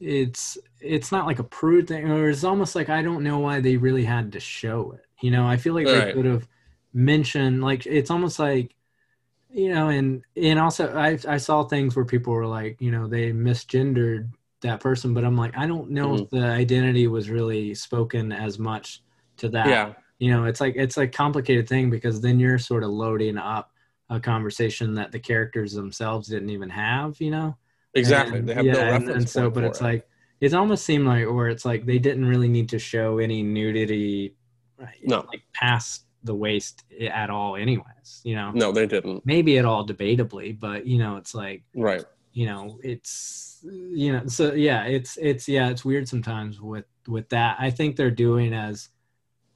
it's 0.00 0.56
it's 0.80 1.12
not 1.12 1.26
like 1.26 1.38
a 1.38 1.44
prude 1.44 1.86
thing, 1.88 2.10
or 2.10 2.30
it's 2.30 2.42
almost 2.42 2.74
like 2.74 2.88
I 2.88 3.02
don't 3.02 3.22
know 3.22 3.38
why 3.38 3.60
they 3.60 3.76
really 3.76 4.04
had 4.04 4.32
to 4.32 4.40
show 4.40 4.92
it. 4.92 5.04
You 5.22 5.30
know, 5.30 5.46
I 5.46 5.56
feel 5.56 5.74
like 5.74 5.86
they 5.86 5.92
Right. 5.92 6.14
could 6.14 6.24
have 6.24 6.48
mentioned 6.92 7.62
like 7.62 7.86
it's 7.86 8.10
almost 8.10 8.38
like 8.38 8.74
you 9.52 9.74
know, 9.74 9.88
and 9.88 10.22
and 10.36 10.58
also 10.60 10.94
I 10.96 11.18
I 11.26 11.36
saw 11.38 11.64
things 11.64 11.96
where 11.96 12.04
people 12.04 12.32
were 12.32 12.46
like, 12.46 12.76
you 12.80 12.90
know, 12.92 13.08
they 13.08 13.32
misgendered 13.32 14.30
that 14.60 14.78
person, 14.80 15.12
but 15.14 15.24
I'm 15.24 15.36
like, 15.36 15.56
I 15.56 15.66
don't 15.66 15.90
know 15.90 16.10
Mm-hmm. 16.10 16.22
if 16.24 16.30
the 16.30 16.44
identity 16.46 17.06
was 17.08 17.30
really 17.30 17.74
spoken 17.74 18.30
as 18.30 18.58
much 18.58 19.02
to 19.38 19.48
that. 19.48 19.66
Yeah, 19.66 19.92
You 20.18 20.30
know, 20.32 20.44
it's 20.44 20.60
like 20.60 20.74
it's 20.76 20.98
a 20.98 21.06
complicated 21.08 21.68
thing 21.68 21.90
because 21.90 22.20
then 22.20 22.38
you're 22.38 22.58
sort 22.58 22.84
of 22.84 22.90
loading 22.90 23.38
up 23.38 23.72
a 24.08 24.20
conversation 24.20 24.94
that 24.94 25.10
the 25.12 25.18
characters 25.18 25.72
themselves 25.72 26.28
didn't 26.28 26.50
even 26.50 26.68
have, 26.70 27.20
you 27.20 27.30
know? 27.30 27.56
exactly. 27.94 28.38
And- 28.38 28.48
they 28.48 28.54
have 28.54 28.64
yeah, 28.64 28.72
no 28.72 28.80
and- 28.80 28.90
reference 28.90 29.16
and, 29.16 29.28
so 29.28 29.50
but 29.50 29.64
it's 29.64 29.80
it. 29.80 29.84
like 29.84 30.08
it 30.40 30.54
almost 30.54 30.84
seemed 30.84 31.06
like 31.06 31.26
where 31.28 31.48
it's 31.48 31.64
like 31.64 31.86
they 31.86 31.98
didn't 31.98 32.24
really 32.24 32.48
need 32.48 32.68
to 32.68 32.78
show 32.78 33.18
any 33.18 33.42
nudity 33.42 34.36
right? 34.78 34.94
No. 35.02 35.24
like 35.28 35.42
past 35.54 36.04
the 36.24 36.34
waste 36.34 36.84
at 37.10 37.30
all 37.30 37.56
anyways 37.56 38.20
you 38.24 38.34
know 38.34 38.50
no, 38.52 38.72
they 38.72 38.86
didn't. 38.86 39.24
maybe 39.24 39.58
at 39.58 39.64
all 39.64 39.86
debatably 39.86 40.58
but 40.58 40.86
you 40.86 40.98
know 40.98 41.16
it's 41.16 41.34
like 41.34 41.62
Right. 41.74 42.04
you 42.32 42.46
know 42.46 42.78
it's 42.82 43.60
you 43.62 44.12
know 44.12 44.26
so 44.26 44.52
yeah 44.52 44.84
it's 44.84 45.16
it's 45.16 45.48
yeah 45.48 45.68
it's 45.70 45.84
weird 45.84 46.08
sometimes 46.08 46.60
with 46.60 46.84
with 47.08 47.28
that 47.30 47.56
i 47.58 47.70
think 47.70 47.96
they're 47.96 48.10
doing 48.10 48.52
as 48.52 48.88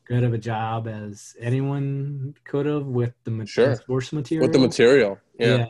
good 0.06 0.24
of 0.24 0.32
a 0.34 0.38
job 0.38 0.86
as 0.88 1.34
anyone 1.40 2.34
could 2.44 2.66
have 2.66 2.86
with 2.86 3.12
the 3.24 3.46
Sure. 3.46 3.76
source 3.86 4.12
material 4.12 4.46
With 4.46 4.52
the 4.54 4.58
material. 4.60 5.18
Yeah. 5.38 5.66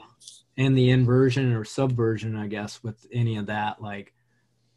and 0.57 0.77
the 0.79 0.91
inversion 0.91 1.53
or 1.53 1.65
subversion 1.65 2.37
i 2.37 2.47
guess 2.47 2.83
with 2.85 3.05
any 3.13 3.37
of 3.37 3.47
that 3.47 3.83
like 3.83 4.14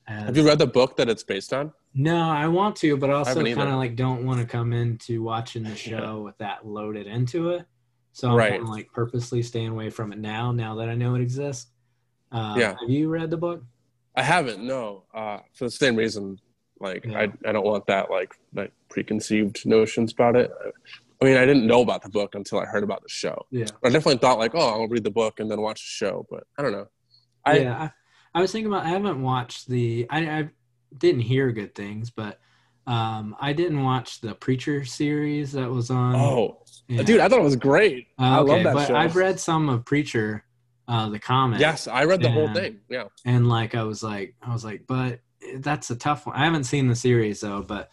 as, 0.08 0.26
Have 0.26 0.38
you 0.38 0.46
read 0.48 0.60
the 0.60 0.68
book 0.68 0.98
that 0.98 1.10
it's 1.10 1.24
based 1.24 1.54
on? 1.54 1.72
no 1.94 2.16
i 2.30 2.48
want 2.48 2.76
to 2.76 2.96
but 2.98 3.10
also 3.10 3.44
kind 3.44 3.60
of 3.70 3.76
like 3.76 3.96
don't 3.96 4.24
want 4.26 4.40
to 4.40 4.46
come 4.46 4.72
into 4.74 5.24
watching 5.24 5.64
the 5.64 5.76
show 5.76 6.22
with 6.22 6.38
that 6.38 6.66
loaded 6.66 7.08
into 7.08 7.50
it 7.50 7.66
so 8.12 8.30
i'm 8.30 8.36
Right. 8.36 8.52
kind 8.52 8.64
of 8.64 8.70
like 8.70 8.92
purposely 8.94 9.42
staying 9.42 9.70
away 9.70 9.90
from 9.90 10.12
it 10.14 10.20
now 10.20 10.52
now 10.52 10.76
that 10.76 10.90
i 10.90 10.96
know 10.96 11.16
it 11.16 11.22
exists 11.22 11.72
uh, 12.32 12.56
Yeah. 12.58 12.76
have 12.80 12.90
you 12.90 13.10
read 13.10 13.30
the 13.32 13.38
book 13.38 13.64
I 14.16 14.24
haven't. 14.24 14.64
No, 14.64 15.04
uh, 15.14 15.38
for 15.54 15.66
the 15.66 15.70
same 15.72 15.96
reason. 15.96 16.40
Like 16.80 17.06
Yeah. 17.06 17.20
I, 17.20 17.50
I 17.50 17.52
don't 17.52 17.64
want 17.64 17.86
that 17.86 18.10
like 18.10 18.34
like 18.52 18.72
preconceived 18.90 19.64
notions 19.64 20.12
about 20.12 20.36
it. 20.36 20.52
I 21.22 21.26
mean, 21.26 21.38
I 21.38 21.46
didn't 21.46 21.68
know 21.68 21.82
about 21.84 22.02
the 22.02 22.10
book 22.10 22.34
until 22.34 22.60
I 22.60 22.66
heard 22.66 22.84
about 22.84 23.04
the 23.04 23.10
show. 23.10 23.46
yeah 23.52 23.66
I 23.84 23.90
definitely 23.90 24.18
thought 24.18 24.40
like, 24.40 24.56
oh, 24.56 24.60
I'll 24.82 24.88
read 24.88 25.04
the 25.04 25.12
book 25.12 25.40
and 25.40 25.50
then 25.52 25.62
watch 25.62 25.82
the 25.82 26.06
show, 26.06 26.26
but 26.32 26.46
I 26.58 26.64
don't 26.64 26.72
know. 26.72 26.88
I 27.46 27.60
yeah 27.60 27.90
I, 28.38 28.42
was 28.42 28.52
thinking 28.52 28.72
about 28.72 28.86
i 28.86 28.90
haven't 28.90 29.22
watched 29.22 29.68
the 29.68 30.08
i, 30.10 30.40
I 30.40 30.50
didn't 30.98 31.22
hear 31.22 31.52
good 31.52 31.76
things 31.76 32.10
but 32.10 32.40
um 32.86 33.36
i 33.40 33.54
didn't 33.54 33.84
watch 33.84 34.22
the 34.22 34.36
preacher 34.36 34.86
series 34.86 35.52
that 35.54 35.70
was 35.70 35.90
on 35.90 36.16
oh, 36.16 36.62
yeah. 36.88 37.04
dude, 37.04 37.20
I 37.20 37.28
thought 37.28 37.40
it 37.40 37.44
was 37.44 37.58
great. 37.58 38.08
Uh, 38.18 38.24
I 38.24 38.40
love 38.40 38.64
that 38.64 38.74
but 38.74 38.88
show. 38.88 38.96
i've 38.96 39.16
read 39.16 39.40
some 39.40 39.70
of 39.70 39.86
preacher 39.86 40.46
uh 40.88 41.10
the 41.10 41.20
comic 41.20 41.60
yes, 41.60 41.88
I 41.88 42.06
read 42.06 42.22
the 42.22 42.32
whole 42.32 42.54
thing. 42.54 42.80
Yeah, 42.90 43.06
and 43.26 43.50
like 43.50 43.76
i 43.76 43.84
was 43.84 44.04
like 44.04 44.36
i 44.42 44.54
was 44.54 44.64
like 44.64 44.86
but 44.88 45.20
that's 45.58 45.90
a 45.90 45.96
tough 45.96 46.26
one 46.26 46.36
i 46.36 46.46
haven't 46.46 46.64
seen 46.64 46.88
the 46.88 46.96
series 46.96 47.42
though 47.42 47.62
but 47.62 47.90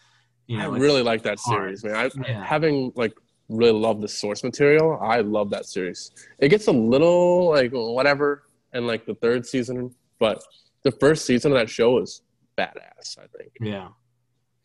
you 0.47 0.57
know 0.57 0.73
I 0.73 0.77
really 0.77 1.01
like 1.01 1.23
that 1.23 1.39
hard. 1.39 1.77
series, 1.77 1.83
man. 1.83 1.95
I, 1.95 2.29
Yeah. 2.29 2.43
Having 2.43 2.93
like 2.95 3.13
really 3.49 3.77
loved 3.77 4.01
the 4.01 4.07
source 4.07 4.43
material, 4.43 4.99
I 5.01 5.21
love 5.21 5.49
that 5.51 5.65
series. 5.65 6.11
It 6.39 6.49
gets 6.49 6.67
a 6.67 6.71
little 6.71 7.49
like 7.49 7.71
whatever 7.71 8.43
in 8.73 8.87
like 8.87 9.05
the 9.05 9.15
third 9.15 9.45
season, 9.45 9.93
but 10.19 10.41
the 10.83 10.91
first 10.91 11.25
season 11.25 11.51
of 11.51 11.57
that 11.57 11.69
show 11.69 11.91
was 11.93 12.21
badass. 12.57 13.17
I 13.17 13.25
think. 13.37 13.51
yeah 13.59 13.89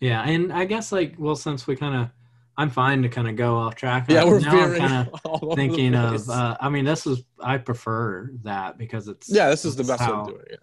yeah 0.01 0.22
and 0.22 0.53
i 0.53 0.64
guess 0.64 0.92
like 0.92 1.14
well 1.18 1.34
since 1.36 1.66
we 1.66 1.74
kind 1.76 1.94
of 1.94 2.09
i'm 2.57 2.70
fine 2.70 3.03
to 3.03 3.09
kind 3.09 3.28
of 3.28 3.36
go 3.36 3.57
off 3.57 3.74
track 3.74 4.07
Yeah, 4.09 4.24
we're 4.24 4.40
now 4.40 4.53
i'm 4.62 4.76
kind 4.78 5.09
of 5.09 5.20
all 5.24 5.36
over 5.42 5.46
the 5.48 5.57
thinking 5.57 5.94
of 5.94 6.28
uh 6.30 6.57
i 6.61 6.68
mean 6.68 6.84
this 6.84 7.07
is 7.07 7.22
i 7.40 7.59
prefer 7.59 8.30
that 8.44 8.78
because 8.78 9.09
it's 9.09 9.28
yeah, 9.28 9.48
this 9.51 9.64
is 9.64 9.76
the 9.76 9.84
best 9.84 10.01
way 10.01 10.24
to 10.24 10.30
do 10.30 10.36
it. 10.36 10.48
Yeah. 10.53 10.57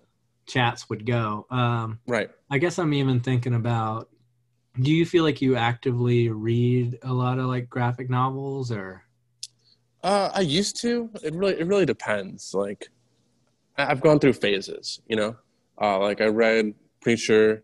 chats 0.48 0.90
would 0.90 1.06
go 1.06 1.46
um 1.52 2.00
Right. 2.08 2.30
i 2.50 2.58
guess 2.58 2.80
i'm 2.80 2.94
even 2.94 3.20
thinking 3.20 3.54
about 3.56 4.10
do 4.80 4.92
you 4.94 5.06
feel 5.06 5.24
like 5.24 5.42
you 5.42 5.56
actively 5.56 6.30
read 6.30 6.98
a 7.04 7.12
lot 7.14 7.40
of 7.40 7.46
like 7.48 7.70
graphic 7.70 8.10
novels 8.10 8.72
or 8.72 9.04
Uh, 10.04 10.30
I 10.34 10.42
used 10.42 10.80
to. 10.82 11.10
It 11.24 11.34
really, 11.34 11.60
it 11.60 11.66
really 11.68 11.86
depends. 11.86 12.54
Like, 12.54 12.88
I've 13.78 14.02
gone 14.02 14.20
through 14.20 14.34
phases. 14.34 15.00
You 15.08 15.16
know, 15.16 15.36
uh, 15.82 16.00
like 16.00 16.22
I 16.22 16.28
read 16.28 16.74
Preacher. 17.02 17.64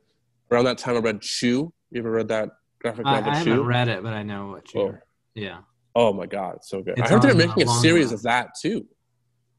Around 0.52 0.66
that 0.66 0.78
time, 0.78 0.96
I 0.96 1.00
read 1.00 1.22
Chew. 1.22 1.74
You 1.90 2.00
ever 2.00 2.12
read 2.12 2.28
that 2.28 2.50
graphic 2.80 3.06
I, 3.06 3.16
novel 3.20 3.32
I 3.32 3.44
Chew? 3.44 3.50
haven't 3.52 3.66
read 3.66 3.88
it 3.88 4.04
but 4.04 4.14
i 4.14 4.24
know 4.24 4.48
what 4.48 4.74
you're 4.74 5.02
Oh. 5.04 5.08
yeah 5.36 5.60
Oh 5.96 6.12
my 6.12 6.26
god, 6.26 6.56
it's 6.56 6.70
so 6.70 6.82
good! 6.82 6.98
It's 6.98 7.08
I 7.08 7.14
heard 7.14 7.22
they're 7.22 7.36
making 7.36 7.70
a 7.70 7.74
series 7.76 8.12
of 8.12 8.24
that 8.24 8.50
too, 8.60 8.84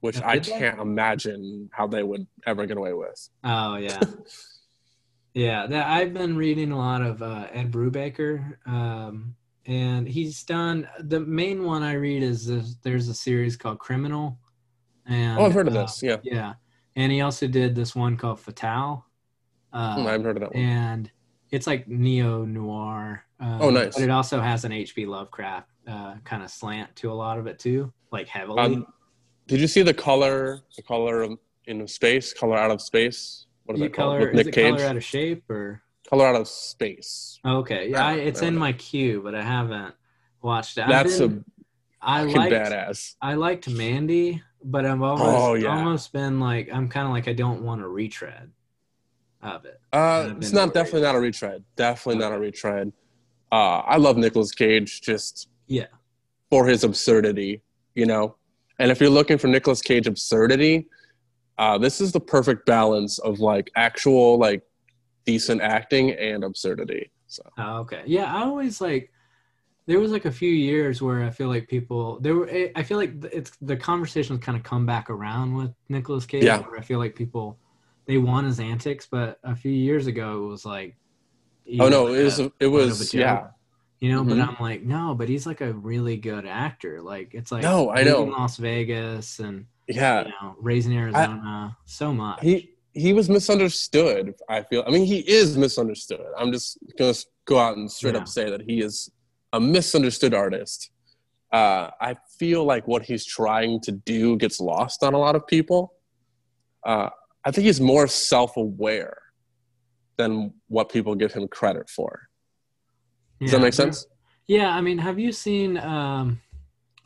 which 0.00 0.18
Yeah, 0.18 0.28
I 0.28 0.40
can't 0.40 0.80
imagine 0.80 1.70
how 1.72 1.86
they 1.86 2.02
would 2.02 2.26
ever 2.44 2.66
get 2.66 2.76
away 2.76 2.92
with. 2.92 3.28
Oh 3.44 3.76
yeah, 3.76 4.00
yeah. 5.32 5.66
That 5.68 5.86
I've 5.86 6.12
been 6.12 6.36
reading 6.36 6.72
a 6.72 6.76
lot 6.76 7.02
of 7.02 7.22
uh, 7.22 7.46
Ed 7.52 7.70
Brubaker. 7.70 8.56
Um, 8.66 9.36
and 9.66 10.08
he's 10.08 10.42
done 10.42 10.88
the 10.98 11.20
main 11.20 11.64
one 11.64 11.84
I 11.84 11.92
read 11.94 12.22
is 12.24 12.46
this, 12.46 12.74
there's 12.82 13.08
a 13.08 13.14
series 13.14 13.56
called 13.56 13.78
Criminal. 13.78 14.38
And 15.06 15.38
Oh, 15.38 15.44
I've 15.46 15.52
heard 15.52 15.68
of 15.68 15.76
uh, 15.76 15.82
this. 15.82 16.02
Yeah, 16.02 16.16
Yeah, 16.22 16.54
and 16.96 17.12
he 17.12 17.20
also 17.20 17.46
did 17.46 17.74
this 17.74 17.94
one 17.94 18.16
called 18.16 18.40
Fatale. 18.40 19.04
Uh, 19.72 19.96
Hmm, 19.96 20.06
I 20.06 20.12
haven't 20.12 20.26
heard 20.26 20.36
of 20.36 20.40
that 20.42 20.54
one. 20.54 20.62
and 20.62 21.10
it's 21.50 21.66
like 21.66 21.86
neo 21.88 22.44
noir. 22.44 23.24
Um, 23.40 23.58
Oh, 23.60 23.70
nice. 23.70 23.94
But 23.94 24.04
it 24.04 24.10
also 24.10 24.40
has 24.40 24.64
an 24.64 24.72
H.P. 24.72 25.06
Lovecraft 25.06 25.68
uh, 25.86 26.14
kind 26.24 26.42
of 26.42 26.50
slant 26.50 26.94
to 26.96 27.10
a 27.10 27.14
lot 27.14 27.38
of 27.38 27.46
it 27.46 27.58
too, 27.58 27.92
like 28.12 28.28
heavily. 28.28 28.60
Um, 28.60 28.86
did 29.46 29.60
you 29.60 29.66
see 29.66 29.82
the 29.82 29.92
color? 29.94 30.60
The 30.76 30.82
color 30.82 31.22
of, 31.22 31.38
in 31.66 31.86
space, 31.86 32.32
color 32.32 32.56
out 32.56 32.70
of 32.70 32.80
space. 32.80 33.46
What 33.64 33.74
is 33.74 33.80
You 33.82 33.88
that 33.88 33.94
called? 33.94 34.18
color 34.18 34.30
With 34.30 34.30
is 34.30 34.36
Nick 34.36 34.46
it 34.48 34.54
Cage. 34.54 34.76
color 34.76 34.88
out 34.88 34.96
of 34.96 35.04
shape 35.04 35.50
or? 35.50 35.82
color 36.08 36.26
out 36.26 36.36
of 36.36 36.46
space. 36.48 37.38
Okay, 37.44 37.90
yeah, 37.90 38.06
I, 38.06 38.14
it's 38.14 38.42
I 38.42 38.46
in 38.46 38.54
don't 38.54 38.60
my 38.60 38.72
queue, 38.74 39.20
but 39.24 39.34
I 39.34 39.42
haven't 39.42 39.94
watched 40.42 40.76
it. 40.78 40.82
I've 40.82 40.88
That's 40.90 41.18
been- 41.18 41.44
I 42.00 42.20
a 42.20 42.26
fucking 42.26 42.36
liked 42.40 42.52
badass. 42.54 43.14
I 43.22 43.34
liked 43.34 43.68
Mandy, 43.70 44.42
but 44.64 44.84
I've 44.86 45.02
almost 45.02 45.22
Oh, 45.22 45.54
yeah. 45.54 45.76
almost 45.76 46.12
been 46.12 46.40
like 46.40 46.68
I'm 46.72 46.88
kind 46.88 47.06
of 47.06 47.12
like 47.12 47.28
I 47.28 47.32
don't 47.32 47.62
want 47.62 47.80
to 47.82 47.88
retread 47.88 48.50
of 49.42 49.64
it. 49.66 49.80
Uh, 49.92 50.34
it's 50.38 50.52
not 50.52 50.68
worried. 50.68 50.74
definitely 50.74 51.02
not 51.02 51.14
a 51.14 51.20
retread. 51.20 51.64
Definitely 51.76 52.20
not 52.20 52.32
a 52.32 52.38
retread. 52.38 52.92
Uh, 53.52 53.78
I 53.80 53.98
love 53.98 54.16
Nicolas 54.16 54.50
Cage 54.52 55.00
just 55.02 55.48
Yeah, 55.66 55.86
for 56.50 56.66
his 56.66 56.82
absurdity, 56.82 57.62
you 57.94 58.06
know. 58.06 58.36
And 58.80 58.90
if 58.90 59.00
you're 59.00 59.10
looking 59.10 59.38
for 59.38 59.46
Nicolas 59.46 59.80
Cage 59.80 60.06
absurdity, 60.08 60.88
uh, 61.58 61.78
this 61.78 62.00
is 62.00 62.10
the 62.10 62.20
perfect 62.20 62.66
balance 62.66 63.18
of 63.20 63.38
like 63.38 63.70
actual 63.76 64.38
like 64.38 64.62
decent 65.24 65.60
acting 65.60 66.10
and 66.12 66.42
absurdity. 66.42 67.10
So 67.28 67.42
Oh, 67.58 67.78
okay. 67.80 68.02
Yeah, 68.06 68.34
I 68.34 68.42
always 68.42 68.80
like. 68.80 69.10
There 69.86 70.00
was 70.00 70.12
like 70.12 70.24
a 70.24 70.32
few 70.32 70.50
years 70.50 71.02
where 71.02 71.22
I 71.24 71.30
feel 71.30 71.48
like 71.48 71.68
people 71.68 72.18
there 72.20 72.34
were. 72.34 72.48
I 72.74 72.82
feel 72.82 72.96
like 72.96 73.22
it's 73.32 73.52
the 73.60 73.76
conversations 73.76 74.40
kind 74.42 74.56
of 74.56 74.64
come 74.64 74.86
back 74.86 75.10
around 75.10 75.54
with 75.54 75.72
Nicolas 75.90 76.24
Cage. 76.24 76.44
Yeah. 76.44 76.60
Where 76.60 76.78
I 76.78 76.82
feel 76.82 76.98
like 76.98 77.14
people 77.14 77.58
they 78.06 78.16
want 78.18 78.46
his 78.46 78.60
antics, 78.60 79.06
but 79.10 79.38
a 79.44 79.54
few 79.54 79.70
years 79.72 80.06
ago 80.06 80.44
it 80.44 80.48
was 80.48 80.64
like. 80.64 80.96
oh 81.80 81.88
no, 81.88 82.04
like 82.04 82.18
it 82.20 82.24
was 82.24 82.40
a- 82.40 82.44
it 82.44 82.52
bit 82.60 82.66
of 82.68 82.72
a 82.72 82.76
was 82.86 83.10
joke, 83.12 83.20
yeah. 83.20 83.46
You 84.00 84.10
know, 84.12 84.24
but 84.24 84.36
Mhm. 84.36 84.48
I'm 84.48 84.56
like, 84.62 84.82
no, 84.82 85.14
but 85.14 85.28
he's 85.28 85.46
like 85.46 85.60
a 85.62 85.72
really 85.72 86.16
good 86.18 86.44
actor. 86.46 87.00
Like 87.00 87.30
it's 87.34 87.50
like 87.52 87.62
No, 87.62 87.90
I 87.90 88.02
know. 88.04 88.24
Las 88.24 88.56
Vegas 88.58 89.38
and 89.38 89.66
Yeah, 89.86 90.24
you 90.24 90.32
know, 90.42 90.56
Raising 90.60 90.96
Arizona, 90.96 91.76
so 91.84 92.12
much. 92.12 92.40
he 92.42 92.70
he 92.92 93.12
was 93.12 93.28
misunderstood. 93.28 94.34
I 94.48 94.62
feel. 94.62 94.82
I 94.86 94.90
mean, 94.90 95.04
he 95.04 95.18
is 95.20 95.56
misunderstood. 95.58 96.20
I'm 96.38 96.52
just 96.52 96.78
gonna 96.98 97.14
go 97.44 97.58
out 97.58 97.76
and 97.76 97.90
straight 97.90 98.14
Yeah. 98.14 98.20
up 98.20 98.28
say 98.28 98.48
that 98.50 98.62
he 98.62 98.80
is 98.80 99.10
a 99.54 99.60
misunderstood 99.60 100.34
artist. 100.34 100.90
Uh, 101.52 101.88
I 102.00 102.16
feel 102.38 102.64
like 102.64 102.88
what 102.88 103.02
he's 103.02 103.24
trying 103.24 103.80
to 103.82 103.92
do 103.92 104.36
gets 104.36 104.58
lost 104.58 105.04
on 105.04 105.14
a 105.14 105.18
lot 105.18 105.36
of 105.36 105.46
people. 105.46 105.94
Uh, 106.84 107.08
I 107.44 107.52
think 107.52 107.64
he's 107.64 107.80
more 107.80 108.08
self-aware 108.08 109.16
than 110.16 110.52
what 110.66 110.90
people 110.90 111.14
give 111.14 111.32
him 111.32 111.46
credit 111.46 111.88
for. 111.88 112.28
Does 113.40 113.52
Yeah, 113.52 113.58
that 113.58 113.62
make 113.62 113.74
sense? 113.74 114.06
Yeah, 114.48 114.70
I 114.70 114.80
mean, 114.80 114.98
have 114.98 115.18
you 115.18 115.32
seen? 115.32 115.78
um 115.78 116.40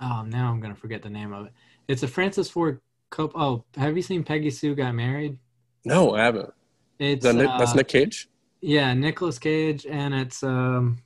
Oh, 0.00 0.22
now 0.22 0.50
I'm 0.50 0.60
gonna 0.60 0.76
forget 0.76 1.02
the 1.02 1.10
name 1.10 1.32
of 1.32 1.46
it. 1.46 1.52
It's 1.88 2.02
a 2.02 2.08
Francis 2.08 2.48
Ford 2.48 2.80
Cop. 3.10 3.32
Oh, 3.34 3.64
have 3.76 3.96
you 3.96 4.02
seen 4.02 4.22
Peggy 4.24 4.50
Sue 4.50 4.74
Got 4.74 4.94
Married? 4.94 5.38
No, 5.84 6.14
I 6.14 6.22
haven't. 6.24 6.52
It's 6.98 7.24
that 7.24 7.34
Nick, 7.34 7.48
uh, 7.50 7.58
that's 7.58 7.74
Nick 7.74 7.88
Cage. 7.88 8.28
Yeah, 8.60 8.94
Nicolas 8.94 9.38
Cage, 9.38 9.86
and 9.86 10.14
it's 10.14 10.42
um, 10.42 10.98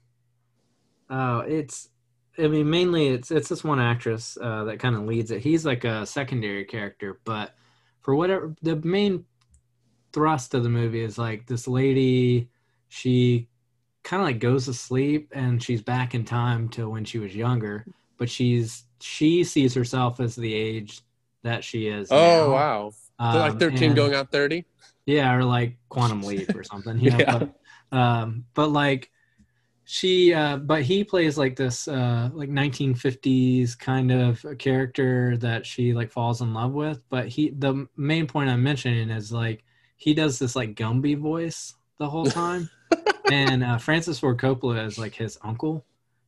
oh, 1.12 1.40
it's. 1.40 1.88
I 2.38 2.48
mean, 2.48 2.68
mainly 2.70 3.08
it's 3.08 3.30
it's 3.30 3.48
this 3.50 3.62
one 3.62 3.78
actress 3.78 4.38
uh, 4.40 4.64
that 4.64 4.78
kind 4.80 4.96
of 4.96 5.02
leads 5.02 5.30
it. 5.30 5.42
He's 5.42 5.64
like 5.66 5.84
a 5.84 6.06
secondary 6.06 6.64
character, 6.64 7.20
but 7.24 7.54
for 8.00 8.14
whatever 8.14 8.54
the 8.62 8.76
main 8.76 9.26
thrust 10.14 10.54
of 10.54 10.62
the 10.62 10.68
movie 10.70 11.02
is 11.02 11.18
like 11.18 11.46
this 11.46 11.68
lady, 11.68 12.48
she 12.88 13.48
kind 14.02 14.22
of 14.22 14.26
like 14.26 14.38
goes 14.40 14.64
to 14.64 14.74
sleep 14.74 15.30
and 15.34 15.62
she's 15.62 15.82
back 15.82 16.14
in 16.14 16.24
time 16.24 16.68
to 16.70 16.88
when 16.88 17.04
she 17.04 17.18
was 17.18 17.36
younger, 17.36 17.84
but 18.18 18.30
she's 18.30 18.84
she 19.00 19.44
sees 19.44 19.74
herself 19.74 20.18
as 20.18 20.34
the 20.34 20.54
age 20.54 21.02
that 21.42 21.62
she 21.62 21.86
is. 21.88 22.08
Oh 22.10 22.16
now. 22.16 22.50
wow, 22.50 22.92
Um, 23.18 23.36
like 23.38 23.58
13 23.60 23.82
and- 23.88 23.96
going 23.96 24.14
on 24.14 24.26
30. 24.28 24.64
yeah, 25.04 25.34
or 25.34 25.44
like 25.44 25.76
Quantum 25.90 26.22
Leap 26.22 26.54
or 26.56 26.64
something. 26.64 26.98
You 26.98 27.10
know? 27.12 27.18
Yeah. 27.18 27.38
But, 27.90 27.96
um, 27.98 28.46
but 28.54 28.68
like 28.70 29.10
she, 29.92 30.32
uh, 30.32 30.56
but 30.56 30.80
he 30.80 31.04
plays 31.04 31.36
like 31.36 31.54
this, 31.54 31.86
uh, 31.86 32.30
like 32.32 32.48
1950s 32.48 33.78
kind 33.78 34.10
of 34.10 34.42
character 34.58 35.36
that 35.36 35.66
she 35.66 35.92
like 35.92 36.10
falls 36.10 36.40
in 36.40 36.54
love 36.54 36.72
with. 36.72 37.02
But 37.10 37.28
he, 37.28 37.50
the 37.50 37.86
main 37.94 38.26
point 38.26 38.48
I'm 38.48 38.62
mentioning 38.62 39.10
is 39.10 39.30
like 39.30 39.64
he 39.96 40.14
does 40.14 40.38
this 40.38 40.56
like 40.56 40.76
Gumby 40.76 41.18
voice 41.18 41.74
the 41.98 42.08
whole 42.08 42.24
time, 42.42 42.70
and 43.30 43.62
uh, 43.62 43.76
Francis 43.76 44.18
Ford 44.18 44.38
Coppola 44.38 44.86
is 44.86 44.96
like 44.96 45.14
his 45.14 45.36
uncle, 45.42 45.84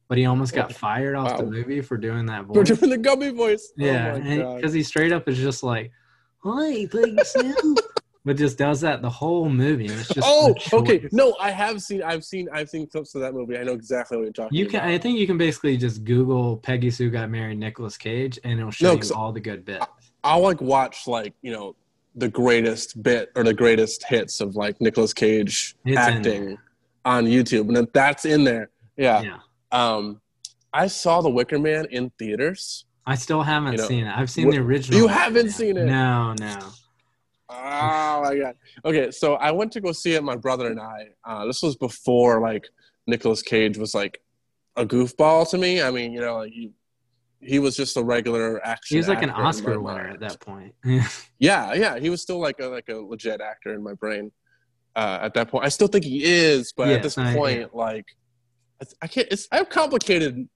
but 0.08 0.18
he 0.18 0.26
almost 0.26 0.52
got 0.52 0.74
fired 0.74 1.16
off 1.16 1.38
the 1.38 1.46
movie 1.46 1.80
for 1.80 1.96
doing 1.96 2.26
that 2.26 2.44
voice. 2.44 2.68
doing 2.68 2.90
the 2.90 2.98
Gumby 2.98 3.34
voice. 3.34 3.72
Yeah, 3.78 4.42
oh 4.42 4.56
because 4.56 4.74
he 4.74 4.82
straight 4.82 5.10
up 5.10 5.26
is 5.26 5.38
just 5.38 5.62
like, 5.62 5.90
"Hi, 6.44 6.84
Peggy 6.84 7.16
Sue," 7.24 7.76
but 8.24 8.36
just 8.36 8.56
does 8.58 8.80
that 8.80 9.02
the 9.02 9.10
whole 9.10 9.48
movie. 9.48 9.86
And 9.86 10.00
it's 10.00 10.08
just 10.08 10.26
oh, 10.28 10.54
okay. 10.72 11.06
No, 11.12 11.36
I 11.40 11.50
have 11.50 11.82
seen. 11.82 12.02
I've 12.02 12.24
seen. 12.24 12.48
I've 12.52 12.68
seen 12.70 12.86
clips 12.86 13.14
of 13.14 13.20
that 13.20 13.34
movie. 13.34 13.58
I 13.58 13.62
know 13.64 13.72
exactly 13.72 14.16
what 14.16 14.24
you're 14.24 14.32
talking 14.32 14.56
You 14.58 14.66
can. 14.66 14.80
about. 14.80 14.90
I 14.90 14.98
think 14.98 15.18
you 15.18 15.26
can 15.26 15.38
basically 15.38 15.76
just 15.76 16.04
Google 16.04 16.56
Peggy 16.58 16.90
Sue 16.90 17.10
got 17.10 17.30
married 17.30 17.58
Nicolas 17.58 17.96
Cage, 17.96 18.38
and 18.44 18.58
it'll 18.58 18.70
show 18.70 18.94
No, 18.94 19.02
you 19.02 19.14
all 19.14 19.32
the 19.32 19.40
good 19.40 19.64
bits. 19.64 19.84
I'll 20.22 20.40
like 20.40 20.60
watch 20.60 21.06
like 21.06 21.34
you 21.42 21.52
know 21.52 21.76
the 22.16 22.28
greatest 22.28 23.02
bit 23.02 23.30
or 23.34 23.42
the 23.42 23.52
greatest 23.54 24.04
hits 24.04 24.40
of 24.40 24.54
like 24.56 24.80
Nicolas 24.80 25.12
Cage 25.12 25.74
It's 25.84 25.98
acting 25.98 26.56
on 27.04 27.26
YouTube, 27.26 27.76
and 27.76 27.88
that's 27.92 28.24
in 28.24 28.44
there. 28.44 28.70
Yeah. 28.96 29.20
Yeah, 29.22 29.38
Um, 29.72 30.20
I 30.72 30.86
saw 30.86 31.20
The 31.20 31.28
Wicker 31.28 31.58
Man 31.58 31.86
in 31.90 32.10
theaters. 32.18 32.84
I 33.06 33.16
still 33.16 33.42
haven't 33.42 33.72
You 33.72 33.78
know, 33.78 33.84
seen 33.88 34.06
it. 34.06 34.16
I've 34.16 34.30
seen 34.30 34.46
wh- 34.48 34.52
the 34.52 34.58
original. 34.60 34.98
you 34.98 35.08
haven't 35.08 35.50
seen 35.50 35.76
it? 35.76 35.84
No, 35.84 36.32
no. 36.40 36.58
Oh 37.50 38.22
my 38.24 38.36
god. 38.38 38.54
Okay, 38.84 39.10
so 39.10 39.34
I 39.34 39.50
went 39.50 39.72
to 39.72 39.80
go 39.80 39.92
see 39.92 40.14
it. 40.14 40.22
My 40.24 40.36
brother 40.36 40.68
and 40.70 40.80
I. 40.80 41.08
Uh, 41.24 41.46
this 41.46 41.62
was 41.62 41.76
before 41.76 42.40
like 42.40 42.66
Nicolas 43.06 43.42
Cage 43.42 43.76
was 43.78 43.94
like 43.94 44.20
a 44.76 44.84
goofball 44.86 45.48
to 45.50 45.58
me. 45.58 45.82
I 45.82 45.90
mean, 45.90 46.12
you 46.12 46.20
know, 46.20 46.36
like 46.38 46.52
he 46.52 46.72
he 47.40 47.58
was 47.58 47.76
just 47.76 47.96
a 47.98 48.02
regular 48.02 48.64
action. 48.66 48.94
He 48.94 48.98
was 48.98 49.08
like 49.08 49.22
an 49.22 49.28
actor 49.28 49.38
in 49.38 49.42
my 49.42 49.48
Oscar 49.48 49.80
winner 49.80 50.08
at 50.08 50.20
that 50.20 50.40
point. 50.40 50.74
Yeah, 51.38 51.74
yeah, 51.74 51.98
he 51.98 52.08
was 52.08 52.22
still 52.22 52.38
like 52.40 52.58
a 52.60 52.66
like 52.66 52.88
a 52.88 52.94
legit 52.94 53.40
actor 53.42 53.74
in 53.74 53.82
my 53.82 53.92
brain 53.92 54.32
uh, 54.96 55.18
at 55.20 55.34
that 55.34 55.48
point. 55.50 55.66
I 55.66 55.68
still 55.68 55.88
think 55.88 56.04
he 56.04 56.24
is, 56.24 56.72
but 56.72 56.88
at 56.88 57.02
this 57.02 57.18
I- 57.18 57.34
point, 57.34 57.74
like, 57.74 58.06
it's- 58.80 58.94
I 59.02 59.06
can't. 59.06 59.28
It's 59.30 59.46
I 59.52 59.56
have 59.58 59.68
complicated 59.68 60.48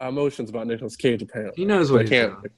emotions 0.00 0.50
about 0.50 0.66
Nicolas 0.66 0.96
Cage 0.96 1.22
apparently. 1.22 1.54
he 1.62 1.64
knows 1.66 1.90
what 1.90 2.00
I 2.00 2.02
he's 2.02 2.10
can't. 2.10 2.32
doing. 2.42 2.52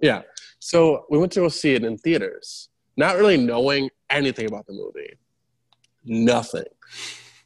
Yeah, 0.00 0.22
so 0.60 1.06
we 1.10 1.18
went 1.18 1.32
to 1.32 1.40
go 1.40 1.48
see 1.48 1.74
it 1.74 1.82
in 1.82 1.98
theaters, 1.98 2.68
not 2.96 3.16
really 3.16 3.36
knowing 3.36 3.90
anything 4.10 4.46
about 4.46 4.66
the 4.66 4.72
movie, 4.72 5.14
nothing, 6.04 6.64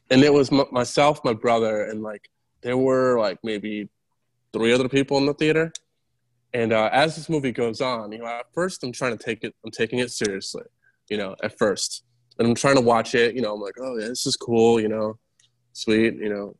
and 0.09 0.23
it 0.23 0.33
was 0.33 0.51
m- 0.51 0.65
myself, 0.71 1.23
my 1.23 1.33
brother, 1.33 1.85
and 1.85 2.01
like 2.01 2.29
there 2.61 2.77
were 2.77 3.19
like 3.19 3.39
maybe 3.43 3.89
three 4.53 4.73
other 4.73 4.89
people 4.89 5.17
in 5.17 5.25
the 5.25 5.33
theater. 5.33 5.71
And 6.53 6.73
uh, 6.73 6.89
as 6.91 7.15
this 7.15 7.29
movie 7.29 7.53
goes 7.53 7.79
on, 7.79 8.11
you 8.11 8.19
know, 8.19 8.25
at 8.25 8.45
first 8.53 8.83
I'm 8.83 8.91
trying 8.91 9.17
to 9.17 9.23
take 9.23 9.43
it, 9.43 9.55
I'm 9.63 9.71
taking 9.71 9.99
it 9.99 10.11
seriously, 10.11 10.63
you 11.09 11.17
know, 11.17 11.35
at 11.43 11.57
first, 11.57 12.03
and 12.37 12.47
I'm 12.47 12.55
trying 12.55 12.75
to 12.75 12.81
watch 12.81 13.15
it. 13.15 13.35
You 13.35 13.41
know, 13.41 13.53
I'm 13.53 13.61
like, 13.61 13.75
oh 13.79 13.97
yeah, 13.97 14.07
this 14.07 14.25
is 14.25 14.35
cool, 14.35 14.79
you 14.79 14.89
know, 14.89 15.17
sweet, 15.73 16.15
you 16.15 16.29
know, 16.29 16.55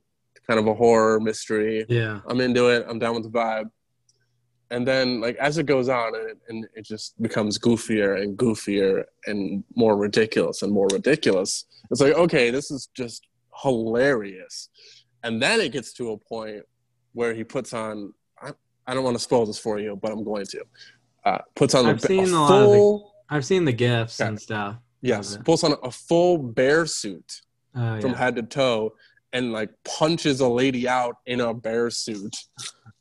kind 0.48 0.60
of 0.60 0.68
a 0.68 0.74
horror 0.74 1.20
mystery. 1.20 1.86
Yeah, 1.89 2.22
I'm 2.28 2.39
into 2.39 2.70
it. 2.70 2.86
I'm 2.88 3.00
down 3.00 3.16
with 3.16 3.24
the 3.24 3.30
vibe. 3.30 3.70
And 4.72 4.88
then, 4.88 5.19
like 5.22 5.36
as 5.36 5.57
it 5.57 5.65
goes 5.65 5.89
on, 5.89 6.15
and 6.15 6.30
it, 6.32 6.38
and 6.49 6.65
it 6.76 6.86
just 6.86 7.22
becomes 7.22 7.59
goofier 7.59 8.22
and 8.22 8.38
goofier 8.38 9.03
and 9.28 9.63
more 9.76 9.95
ridiculous 9.97 10.61
and 10.61 10.72
more 10.72 10.88
ridiculous. 10.91 11.65
It's 11.91 11.99
like, 12.01 12.13
okay, 12.13 12.49
this 12.51 12.72
is 12.72 12.88
just 12.95 13.28
hilarious. 13.61 14.69
And 15.24 15.41
then 15.41 15.59
it 15.59 15.72
gets 15.72 15.93
to 15.93 16.11
a 16.11 16.17
point 16.17 16.63
where 17.13 17.34
he 17.34 17.43
puts 17.43 17.74
on. 17.74 18.13
I, 18.41 18.51
I 18.88 18.93
don't 18.93 19.03
want 19.03 19.15
to 19.17 19.22
spoil 19.24 19.45
this 19.45 19.59
for 19.59 19.78
you, 19.80 19.99
but 20.01 20.11
I'm 20.11 20.24
going 20.24 20.45
to. 20.47 20.63
Uh, 21.26 21.38
puts 21.55 21.76
on 21.76 21.86
I've 21.86 21.97
a, 21.97 22.07
seen 22.07 22.30
a 22.34 22.38
a 22.38 22.39
lot 22.39 22.51
of 22.63 22.69
the- 22.69 22.76
full. 22.78 23.13
I've 23.30 23.45
seen 23.45 23.63
the 23.65 23.72
gifs 23.74 24.19
Yeah. 24.19 24.28
and 24.28 24.41
stuff. 24.41 24.76
yes, 25.01 25.38
puts 25.45 25.63
on 25.63 25.76
a 25.84 25.91
full 25.91 26.38
bear 26.38 26.86
suit 26.86 27.41
Oh 27.76 28.01
from 28.01 28.11
yeah. 28.11 28.17
head 28.17 28.36
to 28.38 28.43
toe 28.43 28.93
and 29.32 29.53
like 29.53 29.69
punches 29.86 30.41
a 30.41 30.47
lady 30.47 30.88
out 30.89 31.15
in 31.26 31.39
a 31.39 31.53
bear 31.53 31.89
suit. 31.89 32.36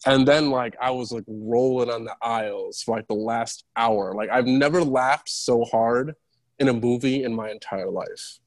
And 0.07 0.27
then 0.27 0.51
like 0.51 0.77
I 0.81 0.91
was 0.91 1.13
like 1.13 1.25
rolling 1.27 1.91
on 1.91 2.05
the 2.05 2.15
aisles 2.23 2.83
for 2.83 2.97
like 2.97 3.07
the 3.09 3.15
last 3.15 3.65
hour. 3.77 4.15
Like 4.15 4.31
I've 4.31 4.47
never 4.47 4.83
laughed 4.83 5.29
so 5.29 5.65
hard 5.65 6.15
in 6.59 6.69
a 6.69 6.73
movie 6.73 7.23
in 7.25 7.35
my 7.35 7.51
entire 7.51 7.91
life. 7.91 8.39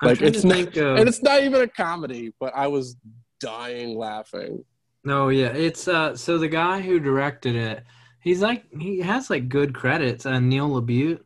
I'm 0.00 0.08
like, 0.08 0.22
it's 0.22 0.44
not- 0.44 0.58
of- 0.76 0.96
And 0.98 1.08
it's 1.08 1.22
not 1.22 1.42
even 1.42 1.60
a 1.62 1.68
comedy, 1.68 2.32
but 2.40 2.52
I 2.54 2.66
was 2.68 2.96
dying 3.40 3.96
laughing. 3.96 4.64
No, 5.04 5.28
yeah, 5.30 5.48
it's 5.48 5.88
uh. 5.88 6.14
So 6.16 6.38
the 6.38 6.48
guy 6.48 6.80
who 6.80 7.00
directed 7.00 7.56
it, 7.56 7.84
he's 8.20 8.40
like 8.40 8.64
he 8.78 9.00
has 9.00 9.28
like 9.30 9.48
good 9.48 9.74
credits. 9.74 10.24
Uh, 10.26 10.38
Neil 10.38 10.70
LaBute. 10.70 11.20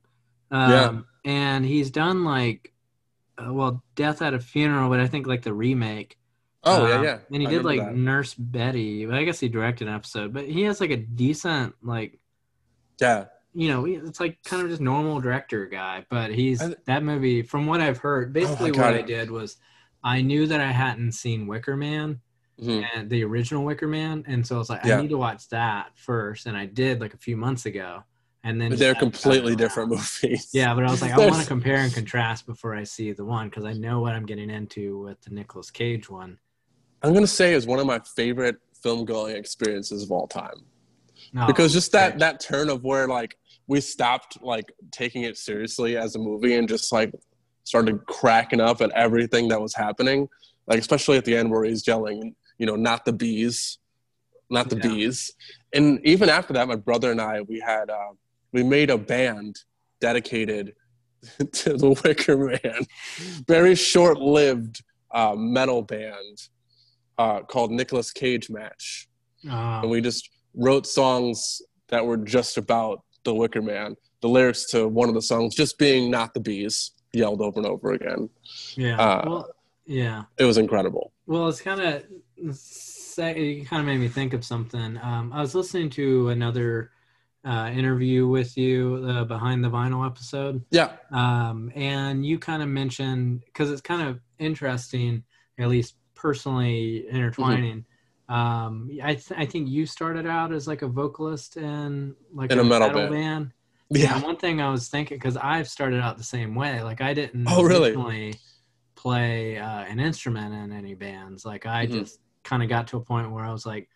Um, 0.51 0.71
Yeah. 0.71 0.99
And 1.27 1.65
he's 1.67 1.91
done 1.91 2.25
like, 2.25 2.73
uh, 3.37 3.53
well, 3.53 3.83
Death 3.97 4.23
at 4.23 4.33
a 4.33 4.39
Funeral, 4.39 4.89
but 4.89 5.01
I 5.01 5.07
think 5.09 5.27
like 5.27 5.43
the 5.43 5.53
remake. 5.53 6.17
Oh 6.69 6.87
yeah, 6.87 6.95
Um, 6.97 7.05
yeah. 7.05 7.19
And 7.33 7.41
he 7.43 7.47
I 7.47 7.51
did 7.51 7.65
like 7.65 7.81
that. 7.81 7.95
Nurse 7.97 8.35
Betty. 8.35 9.07
But 9.07 9.15
I 9.15 9.25
guess 9.25 9.41
he 9.41 9.49
directed 9.49 9.89
an 9.89 9.95
episode. 9.95 10.33
But 10.35 10.47
he 10.49 10.63
has 10.63 10.81
like 10.81 10.91
a 10.91 10.97
decent 10.97 11.75
like 11.83 12.19
yeah. 13.01 13.27
you 13.55 13.69
know, 13.69 13.87
it's 13.87 14.21
like 14.21 14.39
kind 14.45 14.63
of 14.63 14.69
just 14.69 14.81
normal 14.81 15.21
director 15.21 15.67
guy, 15.67 16.05
but 16.11 16.31
he's 16.33 16.63
that 16.87 17.03
movie. 17.03 17.43
From 17.43 17.67
what 17.67 17.81
I've 17.81 17.99
heard, 17.99 18.33
basically 18.33 18.73
what 18.73 18.95
I 18.95 19.03
did 19.03 19.31
was 19.31 19.57
I 20.05 20.21
knew 20.23 20.47
that 20.49 20.61
I 20.61 20.71
hadn't 20.73 21.13
seen 21.13 21.47
Wicker 21.47 21.77
Man 21.77 22.21
Mhm. 22.61 22.87
and 22.95 23.11
the 23.11 23.23
original 23.25 23.65
Wicker 23.65 23.87
Man, 23.89 24.25
and 24.27 24.47
so 24.47 24.55
I 24.55 24.59
was 24.59 24.71
like, 24.71 24.83
Yeah. 24.85 24.97
I 24.99 25.03
need 25.03 25.11
to 25.11 25.19
watch 25.19 25.49
that 25.51 25.91
first, 25.95 26.47
and 26.47 26.57
I 26.57 26.65
did 26.67 27.01
like 27.03 27.13
a 27.13 27.19
few 27.19 27.37
months 27.37 27.67
ago, 27.67 28.03
and 28.45 28.59
then 28.59 28.75
they're 28.77 28.95
completely 28.95 29.55
different 29.57 29.91
movies. 29.91 30.49
Yeah, 30.55 30.75
but 30.75 30.85
I 30.85 30.91
was 30.91 31.03
like, 31.03 31.13
I 31.13 31.19
want 31.19 31.43
to 31.43 31.47
compare 31.57 31.77
and 31.77 31.93
contrast 31.93 32.47
before 32.47 32.75
I 32.75 32.85
see 32.85 33.13
the 33.13 33.25
one 33.27 33.51
because 33.51 33.65
I 33.67 33.75
know 33.75 34.01
what 34.01 34.15
I'm 34.15 34.25
getting 34.25 34.49
into 34.49 34.99
with 35.01 35.21
the 35.23 35.31
Nicolas 35.35 35.71
Cage 35.71 36.09
one. 36.09 36.39
I'm 37.03 37.13
gonna 37.15 37.27
say 37.27 37.53
is 37.55 37.67
one 37.67 37.79
of 37.79 37.87
my 37.87 38.01
favorite 38.17 38.57
film 38.83 39.05
going 39.05 39.37
experiences 39.37 40.03
of 40.03 40.11
all 40.11 40.27
time. 40.27 40.65
No, 41.33 41.47
because 41.47 41.73
just 41.73 41.93
that 41.93 42.13
great. 42.13 42.21
that 42.21 42.41
turn 42.41 42.69
of 42.71 42.85
where 42.85 43.09
like 43.09 43.37
we 43.67 43.81
stopped 43.81 44.41
like 44.43 44.73
taking 44.93 45.23
it 45.23 45.37
seriously 45.37 45.97
as 45.97 46.15
a 46.15 46.19
movie 46.19 46.55
and 46.55 46.69
just 46.69 46.93
like 46.93 47.13
started 47.65 48.05
cracking 48.07 48.61
up 48.61 48.81
at 48.81 48.91
everything 48.93 49.49
that 49.49 49.61
was 49.61 49.75
happening 49.75 50.29
like 50.69 50.79
especially 50.79 51.17
at 51.17 51.25
the 51.25 51.37
end 51.37 51.51
where 51.51 51.65
he's 51.65 51.85
yelling 51.87 52.35
you 52.59 52.67
know 52.67 52.77
not 52.77 53.05
the 53.05 53.13
bees 53.13 53.79
not 54.51 54.71
the 54.71 54.77
Yeah. 54.77 54.89
bees 54.89 55.33
and 55.75 56.01
even 56.05 56.29
after 56.29 56.53
that 56.53 56.69
my 56.69 56.77
brother 56.77 57.11
and 57.11 57.21
i 57.21 57.41
we 57.41 57.59
had 57.59 57.91
uh, 57.91 58.13
we 58.53 58.63
made 58.63 58.89
a 58.91 58.97
band 58.99 59.57
dedicated 60.01 60.75
to 61.53 61.77
the 61.77 61.91
wicker 62.05 62.37
man 62.37 62.87
very 63.49 63.75
short-lived 63.75 64.83
uh, 65.11 65.35
metal 65.37 65.83
band 65.83 66.49
uh, 67.19 67.41
called 67.43 67.71
Nicolas 67.71 68.11
Cage 68.13 68.51
Match 68.51 69.09
Oh, 69.49 69.81
and 69.83 69.91
we 69.91 70.01
just 70.01 70.29
wrote 70.55 70.87
songs 70.87 71.61
that 71.89 72.05
were 72.05 72.17
just 72.17 72.57
about 72.59 73.03
the 73.25 73.35
Wicker 73.35 73.63
Man. 73.63 73.95
The 74.23 74.29
lyrics 74.29 74.65
to 74.71 74.89
one 74.89 75.09
of 75.09 75.15
the 75.15 75.23
songs 75.23 75.55
just 75.55 75.79
being 75.79 76.11
"Not 76.11 76.35
the 76.35 76.41
Bees" 76.41 76.93
yelled 77.13 77.41
over 77.41 77.61
and 77.61 77.67
over 77.67 77.93
again. 77.93 78.29
yeah, 78.75 78.99
uh, 78.99 79.23
well, 79.27 79.49
yeah. 79.85 80.25
It 80.39 80.45
was 80.45 80.59
incredible. 80.59 81.13
Well, 81.27 81.49
it's 81.49 81.61
kind 81.61 81.81
of 81.81 82.05
it 82.39 83.69
kind 83.69 83.81
of 83.81 83.87
made 83.87 83.99
me 83.99 84.09
think 84.09 84.33
of 84.33 84.45
something. 84.45 84.99
Um, 84.99 85.33
I 85.33 85.41
was 85.41 85.55
listening 85.55 85.91
to 85.91 86.31
another 86.31 86.91
uh, 87.45 87.71
interview 87.73 88.27
with 88.27 88.57
you, 88.57 89.01
the 89.07 89.25
behind 89.25 89.63
the 89.63 89.71
vinyl 89.71 90.05
episode, 90.05 90.65
Yeah, 90.71 90.93
um, 91.13 91.71
and 91.75 92.27
you 92.27 92.39
kind 92.39 92.63
of 92.63 92.69
mentioned 92.69 93.43
because 93.47 93.71
it's 93.71 93.81
kind 93.81 94.09
of 94.09 94.19
interesting, 94.39 95.23
at 95.59 95.69
least 95.69 95.95
personally 96.17 97.07
intertwining. 97.09 97.85
Um, 98.29 98.91
I 99.03 99.15
th- 99.15 99.39
I 99.39 99.47
think 99.47 99.69
you 99.69 99.87
started 99.87 100.27
out 100.27 100.53
as 100.53 100.67
like 100.67 100.83
a 100.83 100.89
vocalist 100.89 101.57
in 101.57 102.17
like 102.33 102.51
In 102.51 102.59
a 102.59 102.65
metal 102.65 102.91
band. 102.91 103.11
band. 103.13 103.53
Yeah. 103.91 104.19
yeah, 104.19 104.25
One 104.25 104.37
thing 104.37 104.61
I 104.61 104.69
was 104.69 104.89
thinking 104.89 105.17
because 105.17 105.37
I've 105.37 105.69
started 105.69 106.01
out 106.01 106.19
the 106.19 106.25
same 106.25 106.57
way. 106.57 106.83
Like 106.83 107.01
I 107.01 107.15
didn't 107.15 107.47
Oh, 107.49 107.63
really? 107.63 107.93
play 108.97 109.59
uh, 109.59 109.81
an 109.85 110.01
instrument 110.01 110.53
in 110.55 110.73
any 110.77 110.95
bands. 110.95 111.45
Like 111.45 111.67
I 111.67 111.87
Mhm. 111.87 111.93
just 111.93 112.19
kind 112.43 112.63
of 112.65 112.69
got 112.69 112.89
to 112.89 112.97
a 112.97 113.01
point 113.01 113.31
where 113.31 113.45
I 113.45 113.53
was 113.53 113.65
like, 113.67 113.89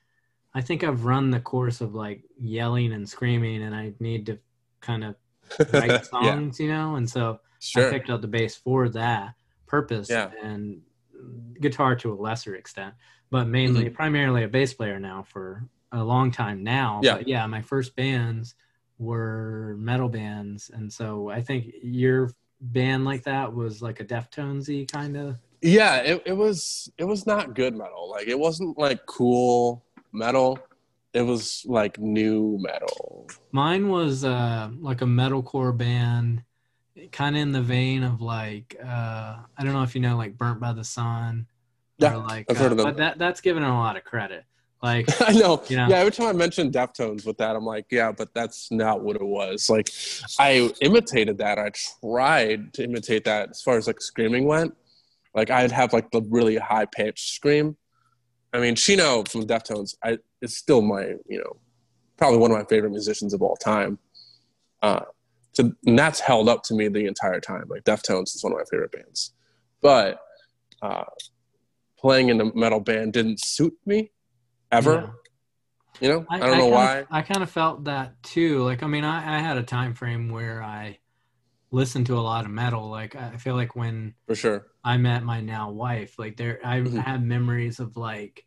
I 0.55 0.61
think 0.61 0.85
I've 0.85 1.05
run 1.05 1.31
the 1.31 1.41
course 1.41 1.81
of 1.81 1.95
like 1.95 2.23
yelling 2.39 2.93
and 2.93 3.09
screaming, 3.09 3.63
and 3.63 3.75
I 3.75 3.95
need 3.99 4.27
to 4.27 4.39
kind 4.81 5.05
of 5.05 5.17
write 5.73 5.91
yeah, 5.91 6.03
songs, 6.03 6.61
you 6.61 6.69
know. 6.69 6.97
And 6.97 7.09
so 7.09 7.41
I 7.77 7.91
picked 7.91 8.11
up 8.11 8.21
the 8.21 8.29
bass 8.29 8.55
for 8.55 8.89
that 8.91 9.35
purpose, 9.67 10.09
Yeah. 10.11 10.31
and 10.43 10.83
guitar 11.61 11.95
to 11.97 12.13
a 12.13 12.15
lesser 12.15 12.55
extent, 12.55 12.95
but 13.31 13.47
mainly 13.47 13.85
Mm-hmm. 13.87 13.95
primarily 13.95 14.45
a 14.45 14.49
bass 14.49 14.73
player 14.75 14.99
now 14.99 15.23
for 15.23 15.65
a 15.93 16.03
long 16.03 16.31
time 16.31 16.63
now. 16.63 17.01
Yeah. 17.03 17.17
But 17.17 17.29
yeah, 17.29 17.47
my 17.47 17.63
first 17.63 17.97
bands 17.97 18.55
were 18.99 19.77
metal 19.79 20.09
bands, 20.09 20.71
and 20.73 20.93
so 20.93 21.31
I 21.31 21.41
think 21.43 21.73
your 21.83 22.31
band 22.61 23.05
like 23.05 23.23
that 23.25 23.55
was 23.55 23.81
like 23.81 24.01
a 24.01 24.05
Deftonesy 24.05 24.91
kind 24.91 25.17
of. 25.17 25.39
Yeah, 25.63 25.97
it, 25.97 26.23
it 26.27 26.33
was 26.33 26.91
it 26.99 27.05
was 27.05 27.27
not 27.27 27.55
good 27.55 27.75
metal. 27.75 28.11
Like 28.11 28.29
it 28.29 28.39
wasn't 28.39 28.79
like 28.79 29.05
cool 29.07 29.85
metal. 30.13 30.59
It 31.13 31.23
was 31.23 31.65
like 31.67 31.99
nu 31.99 32.57
metal. 32.61 33.27
Mine 33.53 33.89
was 33.89 34.25
uh, 34.25 34.71
like 34.81 35.03
a 35.03 35.07
metalcore 35.07 35.77
band, 35.77 36.43
kind 37.13 37.37
of 37.37 37.43
in 37.43 37.53
the 37.53 37.63
vein 37.63 38.03
of 38.03 38.21
like 38.21 38.77
uh, 38.83 39.37
I 39.57 39.65
don't 39.65 39.73
know 39.73 39.83
if 39.83 39.95
you 39.95 40.01
know 40.01 40.17
like 40.17 40.37
Burnt 40.37 40.61
by 40.61 40.73
the 40.73 40.85
Sun. 40.85 41.47
Yeah, 41.99 42.15
or 42.15 42.19
like 42.19 42.51
I've 42.51 42.57
heard 42.57 42.69
uh, 42.69 42.73
of 42.73 42.77
them. 42.79 42.87
But 42.87 42.97
that 42.97 43.19
that's 43.19 43.41
given 43.41 43.63
a 43.63 43.75
lot 43.75 43.97
of 43.97 44.05
credit. 44.05 44.45
Like 44.83 45.09
I 45.29 45.33
know. 45.33 45.63
You 45.69 45.77
know? 45.77 45.89
Yeah, 45.89 45.97
every 45.97 46.13
time 46.13 46.27
I 46.27 46.33
mention 46.33 46.71
Deftones 46.71 47.27
with 47.27 47.37
that, 47.39 47.57
I'm 47.57 47.65
like, 47.65 47.87
yeah, 47.91 48.13
but 48.13 48.33
that's 48.35 48.71
not 48.71 49.03
what 49.03 49.17
it 49.17 49.25
was. 49.25 49.69
Like, 49.69 49.91
I 50.39 50.73
imitated 50.81 51.39
that. 51.39 51.59
I 51.59 51.71
tried 52.01 52.73
to 52.75 52.85
imitate 52.85 53.25
that 53.25 53.51
as 53.51 53.63
far 53.63 53.77
as 53.77 53.87
like 53.87 54.01
screaming 54.01 54.47
went. 54.47 54.75
Like, 55.35 55.51
I'd 55.51 55.71
have 55.71 55.93
like 55.93 56.11
the 56.11 56.23
really 56.23 56.57
high 56.57 56.87
pitched 56.87 57.35
scream. 57.35 57.77
I 58.53 58.59
mean, 58.59 58.75
Chino 58.75 59.23
from 59.25 59.47
Deftones, 59.47 59.95
I 60.03 60.19
is 60.41 60.57
still 60.57 60.83
my, 60.83 61.15
you 61.29 61.39
know, 61.39 61.57
probably 62.17 62.39
one 62.39 62.51
of 62.51 62.57
my 62.57 62.65
favorite 62.65 62.91
musicians 62.91 63.35
of 63.35 63.43
all 63.43 63.57
time. 63.57 63.99
Uh, 64.83 65.03
so 65.61 65.73
and 65.87 65.99
that's 65.99 66.21
held 66.21 66.49
up 66.49 66.63
to 66.65 66.75
me 66.75 66.89
the 66.89 67.07
entire 67.07 67.41
time. 67.41 67.65
Like, 67.69 67.85
Deftones 67.85 68.35
is 68.35 68.43
one 68.43 68.53
of 68.53 68.59
my 68.59 68.65
favorite 68.71 68.93
bands, 68.93 69.33
but 69.81 70.21
uh, 70.83 71.05
playing 71.99 72.29
in 72.29 72.41
a 72.41 72.55
metal 72.55 72.81
band 72.81 73.13
didn't 73.13 73.41
suit 73.41 73.75
me 73.87 74.11
ever. 74.73 74.95
yeah. 74.95 75.11
You 76.01 76.09
know, 76.09 76.27
I, 76.31 76.39
don't 76.39 76.51
know 76.59 76.65
kinda, 76.65 76.75
why. 76.75 77.05
I 77.11 77.23
kind 77.23 77.43
of 77.43 77.51
felt 77.51 77.85
that 77.85 78.23
too. 78.23 78.63
Like, 78.65 78.83
I 78.83 78.87
mean, 78.87 79.05
I, 79.05 79.37
I 79.37 79.41
had 79.41 79.59
a 79.59 79.63
time 79.63 79.95
frame 79.95 80.31
where 80.31 80.63
I 80.63 80.99
listened 81.71 82.07
to 82.07 82.19
a 82.19 82.21
lot 82.21 82.47
of 82.47 82.51
metal. 82.51 82.89
Like, 82.89 83.17
I 83.17 83.37
feel 83.37 83.55
like 83.55 83.77
when 83.77 84.15
For 84.27 84.35
sure. 84.35 84.67
I 84.83 84.97
met 84.97 85.25
my 85.25 85.41
now 85.43 85.71
wife, 85.71 86.19
like, 86.19 86.37
there, 86.39 86.59
I 86.65 86.81
Mhm. 86.81 87.03
had 87.05 87.23
memories 87.23 87.81
of 87.81 87.97
like 87.99 88.47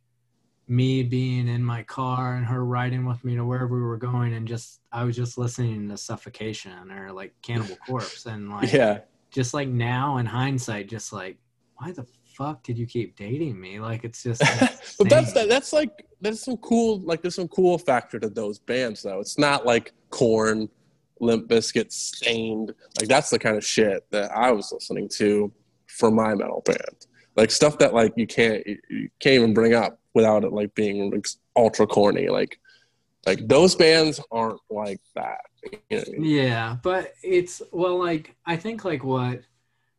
me 0.68 1.04
being 1.04 1.48
in 1.48 1.64
my 1.64 1.84
car 1.84 2.36
and 2.36 2.46
her 2.46 2.64
riding 2.66 3.06
with 3.06 3.24
me 3.24 3.36
to 3.36 3.46
wherever 3.46 3.76
we 3.76 3.82
were 3.82 3.98
going, 3.98 4.34
and 4.34 4.48
just 4.48 4.80
I 4.92 5.04
was 5.04 5.16
just 5.16 5.38
listening 5.38 5.90
to 5.90 5.98
Suffocation 5.98 6.92
or 6.92 7.12
like 7.12 7.34
Cannibal 7.42 7.76
Corpse, 7.88 8.26
and 8.26 8.50
like, 8.50 8.72
Yeah. 8.72 9.00
just 9.32 9.54
like 9.54 9.68
now 9.68 10.18
in 10.18 10.26
hindsight, 10.26 10.88
just 10.88 11.12
like, 11.14 11.38
why 11.78 11.92
the 11.92 12.06
fuck 12.26 12.64
did 12.64 12.78
you 12.78 12.86
keep 12.86 13.16
dating 13.16 13.60
me? 13.60 13.80
Like, 13.80 14.04
it's 14.04 14.24
just. 14.24 14.42
but 14.98 15.10
that's 15.10 15.34
that, 15.34 15.50
that's 15.50 15.74
like 15.74 16.06
there's 16.22 16.42
some 16.42 16.58
cool 16.58 17.00
like 17.02 17.22
there's 17.22 17.36
some 17.36 17.48
cool 17.50 17.78
factor 17.78 18.20
to 18.20 18.30
those 18.30 18.60
bands 18.60 19.04
though. 19.04 19.20
It's 19.20 19.38
not 19.38 19.66
like 19.66 19.92
Korn, 20.10 20.70
Limp 21.20 21.50
Bizkit, 21.50 21.92
Staind. 21.92 22.74
Like 23.00 23.10
that's 23.10 23.30
the 23.30 23.40
kind 23.40 23.58
of 23.58 23.66
shit 23.66 24.10
that 24.12 24.32
I 24.32 24.52
was 24.52 24.72
listening 24.72 25.10
to 25.18 25.52
for 25.88 26.10
my 26.10 26.34
metal 26.36 26.62
band. 26.66 27.08
Like 27.36 27.52
stuff 27.52 27.80
that 27.80 27.94
like 27.94 28.14
you 28.16 28.28
can't 28.28 28.66
you, 28.66 29.10
can't 29.20 29.36
even 29.36 29.54
bring 29.54 29.74
up 29.74 30.00
without 30.14 30.44
it 30.44 30.54
like 30.54 30.76
being 30.76 31.12
like 31.12 31.28
ultra 31.56 31.88
corny. 31.88 32.30
Like 32.30 32.60
like 33.26 33.48
those 33.48 33.76
bands 33.76 34.20
aren't 34.32 34.60
like 34.70 35.02
that. 35.16 35.40
You 35.90 35.98
know 35.98 36.04
I 36.08 36.12
mean? 36.12 36.24
Yeah, 36.26 36.78
but 36.84 37.14
it's 37.24 37.62
well, 37.72 37.98
like 37.98 38.36
I 38.46 38.58
think 38.58 38.84
like 38.86 39.04
what, 39.04 39.42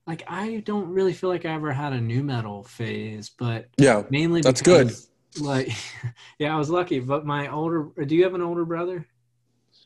like 0.07 0.23
I 0.29 0.63
don't 0.65 0.89
really 0.89 1.13
feel 1.13 1.31
like 1.31 1.45
I 1.45 1.55
ever 1.55 1.73
had 1.73 1.93
a 1.93 2.01
nu 2.01 2.23
metal 2.23 2.65
phase, 2.65 3.31
but 3.31 3.69
Yeah. 3.79 4.03
mainly 4.11 4.43
That's 4.43 4.63
good. 4.63 4.93
Like, 5.41 5.71
yeah, 6.39 6.55
I 6.55 6.59
was 6.59 6.71
lucky. 6.71 7.01
But 7.01 7.25
my 7.25 7.49
older, 7.49 7.89
do 8.05 8.15
you 8.15 8.25
have 8.25 8.35
an 8.35 8.43
older 8.43 8.65
brother? 8.65 9.07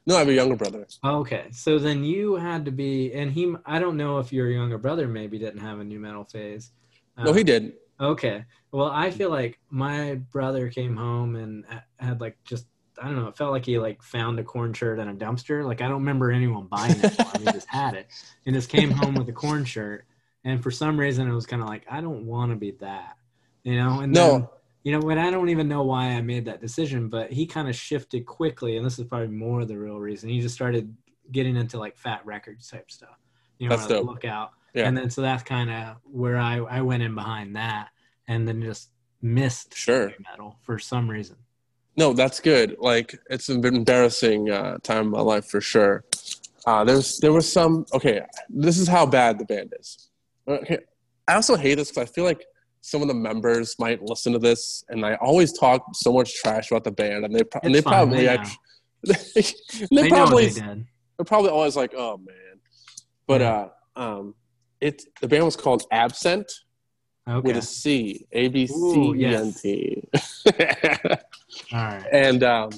No, 0.04 0.16
I 0.16 0.20
have 0.20 0.28
a 0.28 0.34
younger 0.34 0.56
brother. 0.56 0.86
Okay, 1.04 1.48
so 1.52 1.78
then 1.78 2.02
you 2.02 2.36
had 2.36 2.64
to 2.64 2.70
be, 2.70 3.12
and 3.12 3.30
he. 3.30 3.54
I 3.66 3.78
don't 3.78 3.96
know 3.96 4.18
if 4.18 4.32
your 4.32 4.50
younger 4.50 4.78
brother 4.78 5.06
maybe 5.06 5.38
didn't 5.38 5.60
have 5.60 5.80
a 5.80 5.84
nu 5.84 5.98
metal 5.98 6.24
phase. 6.24 6.72
No, 7.18 7.32
he 7.32 7.40
uh, 7.40 7.44
didn't. 7.44 7.74
Okay. 8.00 8.44
Well, 8.70 8.90
I 8.90 9.10
feel 9.10 9.30
like 9.30 9.58
my 9.70 10.16
brother 10.30 10.68
came 10.68 10.96
home 10.96 11.36
and 11.36 11.64
had 11.98 12.20
like 12.20 12.36
just 12.44 12.66
I 13.00 13.06
don't 13.06 13.16
know. 13.16 13.28
It 13.28 13.36
felt 13.36 13.52
like 13.52 13.64
he 13.64 13.78
like 13.78 14.02
found 14.02 14.38
a 14.38 14.44
Korn 14.44 14.72
shirt 14.72 14.98
in 14.98 15.08
a 15.08 15.14
dumpster. 15.14 15.64
Like 15.64 15.80
I 15.80 15.84
don't 15.88 16.00
remember 16.00 16.30
anyone 16.30 16.66
buying 16.66 17.00
it 17.00 17.12
for 17.12 17.22
him. 17.32 17.42
He 17.42 17.50
just 17.50 17.68
had 17.68 17.94
it 17.94 18.08
and 18.46 18.54
just 18.54 18.68
came 18.68 18.90
home 18.90 19.14
with 19.14 19.28
a 19.28 19.32
Korn 19.32 19.64
shirt. 19.64 20.04
And 20.44 20.62
for 20.62 20.70
some 20.70 20.98
reason, 20.98 21.28
it 21.28 21.34
was 21.34 21.46
kind 21.46 21.62
of 21.62 21.68
like 21.68 21.84
I 21.90 22.00
don't 22.00 22.26
want 22.26 22.50
to 22.52 22.56
be 22.56 22.72
that, 22.80 23.16
you 23.64 23.76
know. 23.76 24.00
And 24.00 24.12
No. 24.12 24.30
then, 24.32 24.48
you 24.84 24.92
know, 24.98 25.08
and 25.10 25.18
I 25.20 25.30
don't 25.30 25.48
even 25.48 25.68
know 25.68 25.82
why 25.82 26.06
I 26.06 26.20
made 26.22 26.44
that 26.46 26.60
decision, 26.60 27.08
but 27.08 27.32
he 27.32 27.46
kind 27.46 27.68
of 27.68 27.74
shifted 27.74 28.26
quickly, 28.26 28.76
and 28.76 28.86
this 28.86 28.98
is 28.98 29.06
probably 29.06 29.28
more 29.28 29.64
the 29.64 29.76
real 29.78 29.98
reason. 29.98 30.28
He 30.28 30.40
just 30.40 30.54
started 30.54 30.94
getting 31.32 31.56
into 31.56 31.78
like 31.78 31.96
Fat 31.96 32.24
Wreck 32.24 32.44
Chords 32.46 32.68
type 32.70 32.90
stuff. 32.90 33.18
You 33.58 33.68
know, 33.68 33.76
That's 33.76 33.88
dope. 33.88 34.06
look 34.06 34.24
out. 34.24 34.52
Yeah. 34.78 34.86
And 34.88 34.96
then 34.96 35.10
so 35.10 35.22
that's 35.22 35.42
kind 35.42 35.70
of 35.70 35.96
where 36.04 36.36
I 36.38 36.58
I 36.58 36.80
went 36.82 37.02
in 37.02 37.14
behind 37.14 37.56
that, 37.56 37.88
and 38.28 38.46
then 38.46 38.62
just 38.62 38.90
missed 39.20 39.74
Sure. 39.76 40.12
metal 40.30 40.56
for 40.62 40.78
some 40.78 41.10
reason. 41.10 41.36
No, 41.96 42.12
that's 42.12 42.38
good. 42.38 42.76
Like 42.78 43.18
it's 43.28 43.48
an 43.48 43.64
embarrassing 43.64 44.50
uh, 44.50 44.78
time 44.84 45.06
in 45.06 45.10
my 45.10 45.20
life 45.20 45.46
for 45.46 45.60
sure. 45.60 46.04
Uh, 46.66 46.84
there's 46.84 47.18
there 47.18 47.32
was 47.32 47.50
some. 47.50 47.84
Okay, 47.92 48.20
this 48.48 48.78
is 48.78 48.86
how 48.86 49.04
bad 49.04 49.38
the 49.38 49.44
band 49.44 49.72
is. 49.80 50.10
Okay, 50.46 50.78
I 51.26 51.34
also 51.34 51.56
hate 51.56 51.74
this 51.74 51.90
because 51.90 52.08
I 52.08 52.12
feel 52.12 52.24
like 52.24 52.44
some 52.80 53.02
of 53.02 53.08
the 53.08 53.14
members 53.14 53.74
might 53.80 54.00
listen 54.02 54.32
to 54.34 54.38
this, 54.38 54.84
and 54.90 55.04
I 55.04 55.14
always 55.16 55.52
talk 55.58 55.82
so 55.94 56.12
much 56.12 56.34
trash 56.40 56.70
about 56.70 56.84
the 56.84 56.92
band, 56.92 57.24
and 57.24 57.34
they 57.34 57.42
pro- 57.42 57.60
and 57.64 57.74
they 57.74 57.80
fine, 57.80 57.92
probably 57.94 58.18
they 58.18 58.26
know. 58.26 58.32
act- 58.42 58.58
they, 59.34 59.44
They, 60.02 60.08
probably 60.08 60.48
they 60.48 60.60
they're 61.16 61.24
probably 61.26 61.50
always 61.50 61.74
like, 61.74 61.94
oh 61.96 62.16
man. 62.18 62.60
But 63.26 63.40
Yeah. 63.40 63.68
uh, 63.96 64.00
um, 64.00 64.34
it 64.80 65.02
the 65.20 65.28
band 65.28 65.44
was 65.44 65.56
called 65.56 65.84
Absent 65.90 66.50
Okay. 67.28 67.46
with 67.46 67.56
a 67.58 67.62
C, 67.62 68.26
A 68.32 68.48
B 68.48 68.66
C 68.66 69.12
E 69.14 69.24
N. 69.26 69.52
T. 69.52 70.02
All 70.46 70.52
right. 71.72 72.06
And 72.10 72.42
um, 72.42 72.70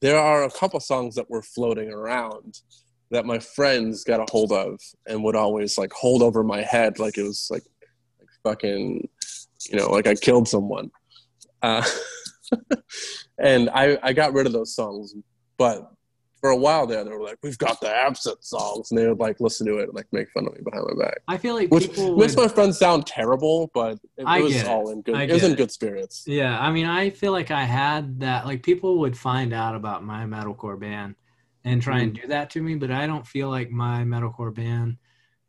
there 0.00 0.18
are 0.18 0.44
a 0.44 0.50
couple 0.50 0.80
songs 0.80 1.14
that 1.16 1.28
were 1.28 1.42
floating 1.42 1.90
around 1.92 2.60
that 3.10 3.26
my 3.26 3.38
friends 3.38 4.04
got 4.04 4.20
a 4.20 4.26
hold 4.32 4.52
of 4.52 4.80
and 5.06 5.22
would 5.22 5.36
always 5.36 5.76
like 5.76 5.92
hold 5.92 6.22
over 6.22 6.42
my 6.42 6.62
head 6.62 6.98
like 6.98 7.18
it 7.18 7.24
was 7.24 7.48
like, 7.50 7.64
like 8.18 8.28
fucking, 8.42 9.06
you 9.68 9.76
know, 9.76 9.90
like 9.90 10.06
I 10.06 10.14
killed 10.14 10.48
someone. 10.48 10.90
Uh, 11.60 11.84
and 13.38 13.68
I, 13.68 13.98
I 14.02 14.14
got 14.14 14.32
rid 14.32 14.46
of 14.46 14.54
those 14.54 14.74
songs, 14.74 15.14
but 15.58 15.92
for 16.42 16.50
a 16.50 16.56
while 16.56 16.86
there, 16.88 17.04
they 17.04 17.10
were 17.10 17.22
like, 17.22 17.38
"We've 17.42 17.56
got 17.56 17.80
the 17.80 17.88
absent 17.88 18.44
songs," 18.44 18.90
and 18.90 18.98
they 18.98 19.06
would 19.08 19.18
like 19.20 19.38
listen 19.40 19.64
to 19.68 19.78
it 19.78 19.84
and 19.84 19.94
like 19.94 20.08
make 20.12 20.28
fun 20.32 20.46
of 20.46 20.52
me 20.52 20.60
behind 20.62 20.84
my 20.88 21.04
back, 21.04 21.18
I 21.28 21.38
feel 21.38 21.54
like 21.54 21.70
which 21.70 21.86
people 21.86 22.16
makes 22.16 22.36
my 22.36 22.48
friends 22.48 22.78
sound 22.78 23.06
terrible, 23.06 23.70
but 23.72 23.92
it, 24.18 24.26
it 24.26 24.42
was 24.42 24.64
all 24.64 24.90
in 24.90 25.02
good. 25.02 25.14
It 25.18 25.32
was 25.32 25.44
in 25.44 25.52
it. 25.52 25.56
good 25.56 25.70
spirits. 25.70 26.24
Yeah, 26.26 26.58
I 26.60 26.72
mean, 26.72 26.84
I 26.86 27.10
feel 27.10 27.32
like 27.32 27.50
I 27.52 27.62
had 27.62 28.20
that. 28.20 28.44
Like, 28.44 28.62
people 28.64 28.98
would 28.98 29.16
find 29.16 29.52
out 29.54 29.76
about 29.76 30.04
my 30.04 30.24
metalcore 30.24 30.78
band 30.78 31.14
and 31.64 31.80
try 31.80 32.00
and 32.00 32.12
Mm-hmm. 32.12 32.22
do 32.22 32.28
that 32.28 32.50
to 32.50 32.60
me, 32.60 32.74
but 32.74 32.90
I 32.90 33.06
don't 33.06 33.24
feel 33.26 33.48
like 33.48 33.70
my 33.70 34.02
metalcore 34.02 34.52
band. 34.52 34.96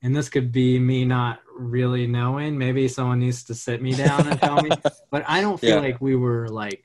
And 0.03 0.15
this 0.15 0.29
could 0.29 0.51
be 0.51 0.77
me 0.77 1.05
not 1.05 1.39
really 1.57 2.05
knowing. 2.05 2.55
Maybe 2.57 2.87
someone 2.87 3.19
needs 3.19 3.45
to 3.45 3.55
sit 3.55 3.81
me 3.81 3.93
down 3.95 4.27
and 4.27 4.39
tell 4.39 4.61
me. 4.61 4.69
But 5.09 5.23
I 5.27 5.41
don't 5.41 5.59
feel 5.59 5.75
Yeah. 5.77 5.81
like 5.81 6.01
we 6.01 6.15
were 6.15 6.49
like 6.49 6.83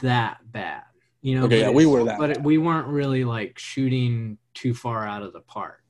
that 0.00 0.38
bad. 0.50 0.82
You 1.22 1.36
know. 1.38 1.44
Okay, 1.46 1.60
but 1.62 1.66
yeah, 1.66 1.70
we 1.70 1.86
were 1.86 2.04
that 2.04 2.18
But 2.18 2.30
it, 2.32 2.42
we 2.42 2.58
weren't 2.58 2.88
really 2.88 3.24
like 3.24 3.58
shooting 3.58 4.38
too 4.54 4.74
far 4.74 5.06
out 5.06 5.22
of 5.22 5.32
the 5.32 5.40
park 5.40 5.82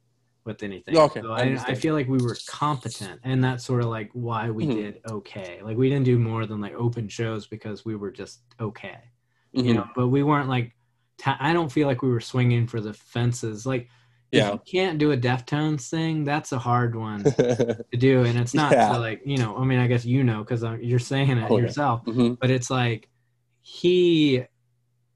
with 0.44 0.62
anything. 0.62 0.96
Okay, 0.96 1.20
So 1.20 1.32
I 1.32 1.40
I, 1.42 1.64
I 1.68 1.74
feel 1.74 1.94
like 1.94 2.08
we 2.08 2.18
were 2.18 2.36
competent, 2.48 3.20
and 3.24 3.42
that's 3.42 3.64
sort 3.64 3.80
of 3.82 3.88
like 3.88 4.10
why 4.12 4.50
we 4.50 4.66
Mhm. 4.66 4.74
did 4.74 5.00
okay. 5.10 5.60
Like 5.62 5.76
we 5.76 5.88
didn't 5.88 6.04
do 6.04 6.18
more 6.18 6.46
than 6.46 6.60
like 6.60 6.74
open 6.74 7.08
shows 7.08 7.46
because 7.46 7.84
we 7.84 7.96
were 7.96 8.10
just 8.10 8.42
okay, 8.60 8.98
you 9.52 9.62
Mhm. 9.64 9.74
know. 9.76 9.86
But 9.96 10.08
we 10.08 10.22
weren't 10.22 10.48
like. 10.48 10.74
ta- 11.18 11.36
I 11.40 11.52
don't 11.52 11.70
feel 11.70 11.86
like 11.86 12.02
we 12.02 12.10
were 12.10 12.20
swinging 12.20 12.66
for 12.66 12.80
the 12.80 12.92
fences. 12.92 13.64
Like 13.64 13.88
Yeah. 14.32 14.48
if 14.48 14.52
you 14.54 14.60
can't 14.80 14.98
do 14.98 15.12
a 15.12 15.16
Deftones 15.16 15.88
thing, 15.88 16.24
that's 16.24 16.50
a 16.52 16.58
hard 16.58 16.96
one 16.96 17.22
to 17.24 17.84
do, 17.96 18.24
and 18.24 18.36
it's 18.38 18.54
not 18.54 18.72
Yeah. 18.72 18.96
like 18.96 19.22
you 19.24 19.36
know. 19.38 19.56
I 19.56 19.64
mean, 19.64 19.78
I 19.78 19.86
guess 19.86 20.04
you 20.04 20.24
know 20.24 20.40
because 20.42 20.62
you're 20.82 20.98
saying 20.98 21.30
it 21.38 21.48
Oh, 21.50 21.56
yeah. 21.56 21.62
yourself 21.64 22.04
Mhm. 22.06 22.38
but 22.40 22.50
it's 22.50 22.68
like 22.70 23.08
he 23.60 24.42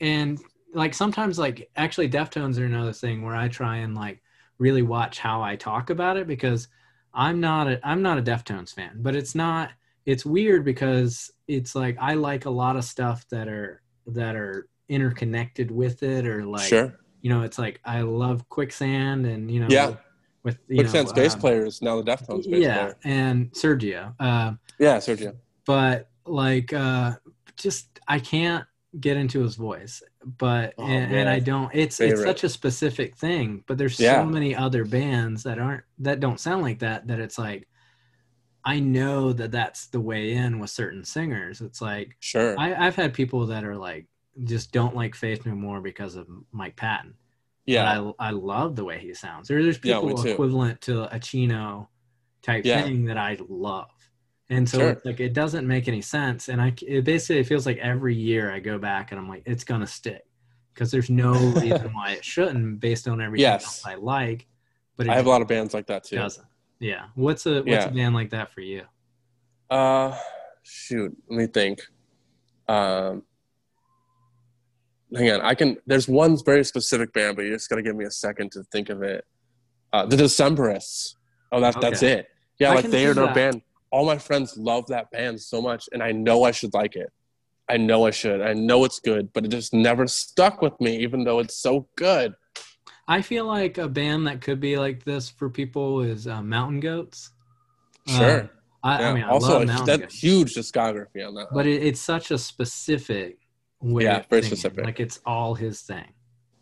and 0.01 0.39
like 0.75 0.93
sometimes 0.95 1.39
like 1.39 1.69
actually 1.77 2.09
deftones 2.09 2.59
are 2.59 2.65
another 2.65 2.93
thing 2.93 3.23
where 3.23 3.35
i 3.37 3.49
try 3.49 3.79
and 3.79 3.95
like 3.95 4.23
really 4.59 4.83
watch 4.83 5.19
how 5.19 5.43
i 5.43 5.57
talk 5.57 5.91
about 5.91 6.17
it 6.17 6.27
because 6.27 6.69
i'm 7.15 7.41
not 7.41 7.67
a 7.69 7.81
i'm 7.87 8.03
not 8.03 8.19
a 8.19 8.23
deftones 8.23 8.75
fan 8.75 8.93
but 8.97 9.15
it's 9.17 9.35
not 9.35 9.71
it's 10.05 10.25
weird 10.27 10.65
because 10.65 11.31
it's 11.49 11.75
like 11.75 11.97
i 12.01 12.15
like 12.15 12.45
a 12.45 12.51
lot 12.51 12.77
of 12.77 12.85
stuff 12.85 13.27
that 13.31 13.49
are 13.49 13.81
that 14.07 14.37
are 14.37 14.69
interconnected 14.89 15.71
with 15.71 16.03
it 16.03 16.27
or 16.27 16.45
like 16.45 16.69
sure. 16.69 16.99
you 17.23 17.31
know 17.31 17.43
it's 17.43 17.59
like 17.59 17.81
i 17.85 18.01
love 18.03 18.49
quicksand 18.49 19.27
and 19.27 19.51
you 19.51 19.61
know 19.61 19.67
Yeah. 19.71 19.95
with 20.43 20.59
you 20.69 20.77
Quicksand's 20.77 21.11
know, 21.13 21.23
bass 21.23 21.35
um, 21.35 21.41
player 21.41 21.65
is 21.65 21.81
now 21.83 22.01
the 22.01 22.11
Deftones 22.11 22.49
bass 22.51 22.63
yeah 22.63 22.75
player. 22.85 22.97
and 23.05 23.51
sergio 23.53 24.21
um 24.21 24.59
Yeah, 24.79 24.99
Sergio. 24.99 25.35
but 25.65 26.09
like 26.27 26.73
uh 26.73 27.15
just 27.57 27.99
i 28.07 28.19
can't 28.19 28.65
get 29.01 29.17
into 29.17 29.41
his 29.43 29.55
voice 29.57 30.03
but 30.39 30.75
Oh, 30.79 30.87
and, 30.87 31.15
and 31.15 31.29
i 31.29 31.39
don't 31.39 31.71
it's 31.75 32.01
it's 32.01 32.23
such 32.23 32.45
a 32.45 32.49
specific 32.49 33.17
thing 33.17 33.63
but 33.67 33.77
there's 33.79 33.99
Yeah. 34.01 34.23
so 34.23 34.27
many 34.27 34.55
other 34.55 34.85
bands 34.85 35.43
that 35.43 35.59
aren't 35.59 35.85
that 35.99 36.21
don't 36.21 36.41
sound 36.41 36.63
like 36.63 36.79
that 36.81 37.07
that 37.09 37.21
it's 37.21 37.39
like 37.39 37.69
i 38.65 38.79
know 38.81 39.33
that 39.33 39.51
that's 39.53 39.87
the 39.89 40.01
way 40.01 40.33
in 40.33 40.59
with 40.59 40.71
certain 40.71 41.05
singers 41.05 41.61
it's 41.61 41.81
like 41.83 42.17
Sure. 42.21 42.59
I, 42.59 42.75
i've 42.87 42.97
had 42.97 43.13
people 43.15 43.47
that 43.47 43.65
are 43.65 43.77
like 43.77 44.07
just 44.45 44.73
don't 44.73 44.95
like 44.95 45.15
faith 45.15 45.47
no 45.47 45.55
more 45.55 45.81
because 45.81 46.17
of 46.17 46.27
mike 46.53 46.77
patton 46.77 47.15
yeah. 47.67 47.99
but 47.99 48.15
I, 48.21 48.29
I 48.29 48.31
love 48.31 48.77
the 48.77 48.85
way 48.85 49.01
he 49.01 49.13
sounds. 49.13 49.49
There, 49.49 49.61
there's 49.61 49.79
people 49.79 50.15
too. 50.17 50.29
equivalent 50.29 50.81
to 50.83 51.13
a 51.13 51.19
Chino 51.19 51.89
type 52.41 52.65
Yeah. 52.65 52.83
thing 52.83 53.07
that 53.07 53.19
I 53.19 53.37
love. 53.49 53.91
And 54.49 54.69
so 54.69 54.79
Sure. 54.79 54.91
it's 54.91 55.05
like 55.05 55.19
it 55.21 55.33
doesn't 55.33 55.67
make 55.67 55.89
any 55.89 56.01
sense. 56.01 56.49
And 56.49 56.61
I 56.61 56.73
it 56.87 57.05
basically 57.05 57.41
it 57.41 57.47
feels 57.47 57.67
like 57.67 57.79
every 57.79 58.15
year 58.15 58.53
I 58.53 58.61
go 58.61 58.79
back 58.79 59.11
and 59.11 59.21
I'm 59.21 59.29
like, 59.29 59.43
it's 59.47 59.65
gonna 59.65 59.87
stick. 59.87 60.23
Because 60.73 60.91
there's 60.91 61.11
no 61.11 61.33
reason 61.33 61.93
why 61.95 62.13
it 62.13 62.25
shouldn't 62.25 62.81
based 62.81 63.09
on 63.09 63.21
everything 63.21 63.43
Yes. 63.43 63.65
else 63.65 63.83
I 63.87 63.95
like. 63.97 64.47
But 64.97 65.09
I 65.09 65.15
have 65.17 65.27
a 65.27 65.29
lot 65.29 65.43
of 65.43 65.49
bands 65.49 65.75
like 65.75 65.87
that 65.87 66.05
too. 66.05 66.17
doesn't. 66.17 66.47
Yeah. 66.79 67.07
What's 67.15 67.47
a 67.47 67.57
what's 67.57 67.67
Yeah. 67.69 67.87
a 67.87 67.91
band 67.91 68.15
like 68.15 68.31
that 68.31 68.53
for 68.53 68.61
you? 68.61 68.83
Uh, 69.69 70.17
shoot. 70.63 71.17
Let 71.29 71.37
me 71.39 71.47
think. 71.47 71.81
Um, 72.69 73.23
hang 75.15 75.31
on. 75.31 75.41
I 75.41 75.55
can. 75.55 75.77
There's 75.87 76.09
one 76.09 76.37
very 76.45 76.65
specific 76.65 77.13
band, 77.13 77.37
but 77.37 77.47
you're 77.47 77.57
just 77.57 77.69
to 77.71 77.83
give 77.83 77.97
me 77.97 78.05
a 78.05 78.11
second 78.11 78.53
to 78.53 78.63
think 78.65 78.91
of 78.91 79.03
it. 79.03 79.25
Uh, 79.93 80.07
the 80.07 80.17
Decemberists. 80.17 81.15
Oh, 81.53 81.61
that's 81.61 81.77
that's 81.79 82.03
it. 82.03 82.29
Yeah, 82.59 82.73
I 82.73 82.75
like 82.77 82.87
they 82.87 83.07
are 83.07 83.15
no 83.15 83.33
band. 83.33 83.63
All 83.91 84.05
my 84.05 84.19
friends 84.19 84.57
love 84.57 84.87
that 84.89 85.11
band 85.11 85.41
so 85.41 85.61
much, 85.63 85.89
and 85.93 86.03
I 86.03 86.13
know 86.13 86.45
I 86.45 86.51
should 86.51 86.75
like 86.75 86.97
it. 86.97 87.11
I 87.69 87.77
know 87.77 88.07
I 88.07 88.11
should. 88.11 88.41
I 88.41 88.53
know 88.53 88.85
it's 88.85 89.01
good, 89.01 89.33
but 89.33 89.45
it 89.45 89.49
just 89.49 89.75
never 89.75 90.07
stuck 90.07 90.63
with 90.63 90.79
me, 90.81 90.99
even 90.99 91.25
though 91.25 91.39
it's 91.41 91.57
so 91.57 91.89
good. 91.97 92.35
I 93.09 93.23
feel 93.23 93.45
like 93.47 93.79
a 93.79 93.89
band 93.89 94.27
that 94.27 94.41
could 94.41 94.61
be 94.61 94.77
like 94.79 95.05
this 95.05 95.29
for 95.29 95.49
people 95.49 96.01
is 96.03 96.27
uh, 96.27 96.43
Mountain 96.43 96.81
Goats. 96.81 97.31
Sure. 98.07 98.43
Uh, 98.43 98.47
I, 98.85 99.01
Yeah. 99.01 99.11
I 99.11 99.15
mean, 99.15 99.25
I 99.25 99.29
also, 99.29 99.53
love 99.55 99.63
a- 99.63 99.67
Mountain 99.67 99.87
that 99.87 100.01
Goats. 100.01 100.23
huge 100.23 100.55
discography 100.55 101.27
on 101.27 101.35
that. 101.35 101.49
but 101.53 101.67
it, 101.67 101.83
it's 101.83 102.01
such 102.01 102.31
a 102.31 102.39
specific 102.39 103.39
way 103.81 104.05
Yeah, 104.05 104.23
very 104.31 104.43
specific. 104.43 104.85
like 104.85 105.01
it's 105.01 105.19
all 105.27 105.55
his 105.55 105.83
thing 105.83 106.07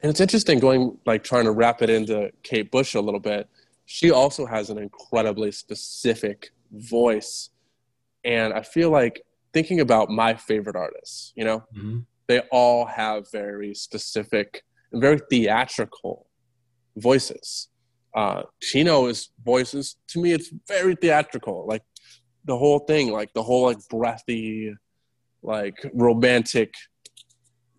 And 0.03 0.11
it's 0.11 0.20
interesting 0.20 0.59
going 0.59 0.97
like 1.07 1.22
trying 1.25 1.45
to 1.45 1.51
wrap 1.53 1.83
it 1.83 1.91
into 1.91 2.31
Kate 2.43 2.70
Bush 2.70 2.95
a 2.95 3.01
little 3.01 3.20
bit. 3.20 3.49
She 3.87 4.11
also 4.11 4.47
has 4.47 4.70
an 4.70 4.79
incredibly 4.79 5.53
specific 5.53 6.51
voice. 6.75 7.51
And 8.25 8.53
I 8.53 8.62
feel 8.62 8.91
like 8.91 9.22
thinking 9.53 9.81
about 9.81 10.11
my 10.11 10.35
favorite 10.35 10.77
artists, 10.77 11.33
you 11.37 11.45
know, 11.45 11.64
they 12.27 12.41
all 12.51 12.87
have 12.87 13.31
very 13.31 13.75
specific 13.75 14.62
and 14.93 15.01
very 15.01 15.20
theatrical 15.31 16.27
voices. 16.97 17.68
Uh, 18.14 18.43
Chino's 18.62 19.31
voices, 19.45 19.97
to 20.09 20.20
me, 20.20 20.33
it's 20.33 20.51
very 20.68 20.95
theatrical. 20.95 21.66
Like 21.68 21.83
the 22.45 22.57
whole 22.57 22.81
thing, 22.81 23.12
like 23.12 23.33
the 23.35 23.43
whole 23.43 23.64
like 23.64 23.79
breathy, 23.91 24.72
like 25.43 25.77
romantic 25.93 26.72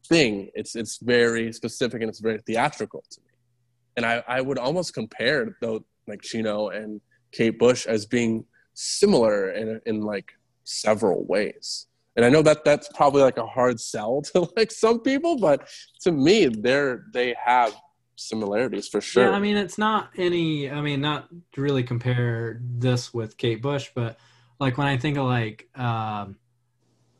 thing. 0.07 0.49
It's 0.53 0.75
it's 0.75 0.99
very 1.01 1.51
specific 1.53 2.01
and 2.01 2.09
it's 2.09 2.19
very 2.19 2.39
theatrical 2.45 3.03
to 3.11 3.21
me. 3.21 3.31
And 3.97 4.05
I, 4.05 4.23
I 4.27 4.41
would 4.41 4.57
almost 4.57 4.93
compare 4.93 5.55
though 5.61 5.85
like 6.07 6.21
Chino 6.21 6.69
and 6.69 7.01
Kate 7.31 7.57
Bush 7.57 7.85
as 7.87 8.05
being 8.05 8.45
similar 8.75 9.51
in 9.51 9.81
in 9.85 10.01
like 10.01 10.33
several 10.63 11.25
ways. 11.25 11.87
And 12.15 12.23
I 12.23 12.29
know 12.29 12.41
that 12.43 12.63
that's 12.63 12.87
probably 12.89 13.23
like 13.23 13.37
a 13.37 13.45
hard 13.45 13.79
sell 13.79 14.21
to 14.33 14.47
like 14.55 14.71
some 14.71 14.99
people, 14.99 15.37
but 15.37 15.67
to 16.01 16.11
me, 16.11 16.45
they're 16.45 17.05
they 17.11 17.35
have 17.43 17.73
similarities 18.17 18.87
for 18.87 19.01
sure. 19.01 19.25
yeah 19.25 19.31
i 19.31 19.39
mean 19.39 19.57
it's 19.57 19.77
not 19.77 20.09
any 20.15 20.71
i 20.71 20.79
mean 20.81 21.01
not 21.01 21.27
to 21.51 21.61
really 21.61 21.83
compare 21.83 22.61
this 22.61 23.13
with 23.13 23.37
kate 23.37 23.61
bush 23.61 23.91
but 23.93 24.17
like 24.59 24.77
when 24.77 24.87
i 24.87 24.95
think 24.95 25.17
of 25.17 25.25
like 25.25 25.67
um 25.75 26.37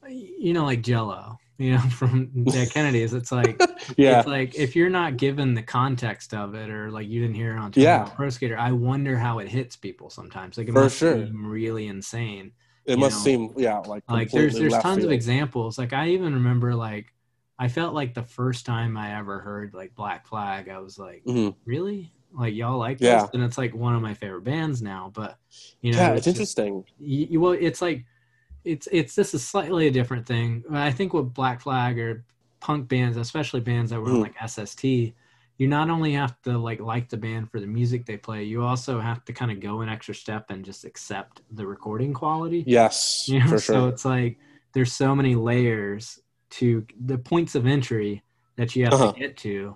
you 0.07 0.53
know 0.53 0.63
like 0.63 0.81
jello 0.81 1.37
you 1.57 1.71
know 1.73 1.79
from 1.91 2.25
dead 2.45 2.69
kennedys 2.71 3.13
it's 3.13 3.31
like 3.31 3.59
yeah, 3.97 4.19
it's 4.19 4.27
like 4.27 4.55
if 4.55 4.75
you're 4.75 4.89
not 4.89 5.17
given 5.17 5.53
the 5.53 5.61
context 5.61 6.33
of 6.33 6.53
it 6.55 6.69
or 6.69 6.91
like 6.91 7.07
you 7.07 7.21
didn't 7.21 7.35
hear 7.35 7.55
it 7.55 7.57
on 7.59 7.71
Yeah. 7.75 8.03
pro 8.03 8.29
skater 8.29 8.57
i 8.57 8.71
wonder 8.71 9.17
how 9.17 9.39
it 9.39 9.47
hits 9.47 9.75
people 9.75 10.09
sometimes 10.09 10.57
like 10.57 10.67
it 10.67 10.73
For 10.73 10.83
must 10.83 10.97
sure. 10.97 11.15
seem 11.25 11.45
really 11.45 11.87
insane 11.87 12.51
it 12.85 12.99
must 12.99 13.17
know, 13.19 13.23
seem 13.23 13.53
yeah 13.57 13.79
like 13.79 14.03
like 14.09 14.31
there's 14.31 14.55
there's 14.55 14.77
tons 14.79 15.03
of 15.03 15.11
examples 15.11 15.77
like 15.77 15.93
i 15.93 16.09
even 16.09 16.33
remember 16.33 16.75
like 16.75 17.13
i 17.57 17.67
felt 17.67 17.93
like 17.93 18.13
the 18.13 18.23
first 18.23 18.65
time 18.65 18.97
i 18.97 19.17
ever 19.17 19.39
heard 19.39 19.73
like 19.73 19.95
black 19.95 20.27
flag 20.27 20.67
i 20.69 20.77
was 20.79 20.97
like 20.99 21.23
Mhm. 21.25 21.55
really 21.65 22.11
like 22.37 22.53
y'all 22.53 22.77
like 22.77 22.99
Yeah. 22.99 23.21
this 23.21 23.29
and 23.33 23.41
it's 23.43 23.57
like 23.57 23.73
one 23.73 23.95
of 23.95 24.01
my 24.01 24.13
favorite 24.13 24.43
bands 24.43 24.81
now 24.81 25.09
but 25.15 25.37
you 25.81 25.93
know 25.93 25.99
yeah, 25.99 26.11
it's 26.15 26.25
just- 26.25 26.35
interesting. 26.35 26.83
you, 26.99 27.27
you- 27.31 27.39
well 27.39 27.53
it's 27.53 27.81
like 27.81 28.03
it's 28.65 28.87
it's 28.91 29.15
this 29.15 29.33
is 29.33 29.45
slightly 29.45 29.87
a 29.87 29.91
different 29.91 30.25
thing. 30.25 30.63
I 30.71 30.91
think 30.91 31.13
with 31.13 31.33
Black 31.33 31.61
Flag 31.61 31.99
or 31.99 32.25
punk 32.59 32.87
bands, 32.87 33.17
especially 33.17 33.59
bands 33.61 33.91
that 33.91 33.99
were 34.01 34.09
on 34.09 34.17
Mhm. 34.17 34.21
like 34.21 34.35
SST, 34.41 35.13
you 35.57 35.67
not 35.67 35.89
only 35.89 36.13
have 36.13 36.41
to 36.43 36.57
like 36.57 36.79
like 36.79 37.09
the 37.09 37.17
band 37.17 37.49
for 37.51 37.59
the 37.59 37.67
music 37.67 38.05
they 38.05 38.17
play, 38.17 38.43
you 38.43 38.63
also 38.63 38.99
have 38.99 39.23
to 39.25 39.33
kind 39.33 39.51
of 39.51 39.59
go 39.59 39.81
an 39.81 39.89
extra 39.89 40.15
step 40.15 40.49
and 40.49 40.65
just 40.65 40.83
accept 40.85 41.41
the 41.51 41.65
recording 41.65 42.13
quality. 42.13 42.63
Yes, 42.67 43.25
You 43.29 43.39
know, 43.39 43.47
for 43.47 43.59
so 43.59 43.87
it's 43.87 44.03
like 44.05 44.37
there's 44.73 44.91
so 44.91 45.15
many 45.15 45.35
layers 45.35 46.19
to 46.51 46.85
the 47.05 47.17
points 47.17 47.55
of 47.55 47.65
entry 47.65 48.23
that 48.57 48.75
you 48.75 48.83
have 48.85 48.93
Uh-huh. 48.93 49.11
to 49.13 49.19
get 49.19 49.37
to. 49.37 49.75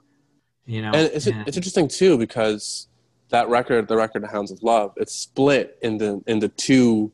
You 0.66 0.82
know, 0.82 0.92
and 0.94 1.12
it's 1.14 1.28
and- 1.28 1.48
it's 1.48 1.58
interesting 1.58 1.88
too 1.88 2.18
because 2.18 2.88
that 3.30 3.48
record, 3.50 3.88
the 3.88 3.96
record 3.98 4.24
of 4.24 4.32
Hounds 4.32 4.52
of 4.52 4.62
Love, 4.64 4.94
it's 4.98 5.14
split 5.14 5.78
into 5.82 6.24
into 6.28 6.48
two 6.50 7.12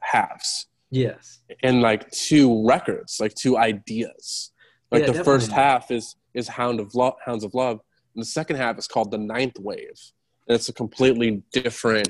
halves 0.00 0.66
yes, 0.90 1.40
and 1.62 1.80
like 1.82 2.10
two 2.10 2.66
records, 2.66 3.18
like 3.20 3.34
two 3.34 3.56
ideas. 3.56 4.52
Like 4.90 5.06
Yeah, 5.06 5.12
the 5.12 5.24
first 5.24 5.50
half 5.50 5.90
is 5.90 6.16
is 6.34 6.48
Hound 6.48 6.80
of 6.80 6.94
Love, 6.94 7.14
Hounds 7.24 7.44
of 7.44 7.54
Love, 7.54 7.80
and 8.14 8.22
the 8.22 8.26
second 8.26 8.56
half 8.56 8.78
is 8.78 8.86
called 8.86 9.10
the 9.10 9.18
Ninth 9.18 9.58
Wave, 9.58 9.98
and 10.48 10.54
it's 10.54 10.68
a 10.68 10.72
completely 10.72 11.42
different 11.52 12.08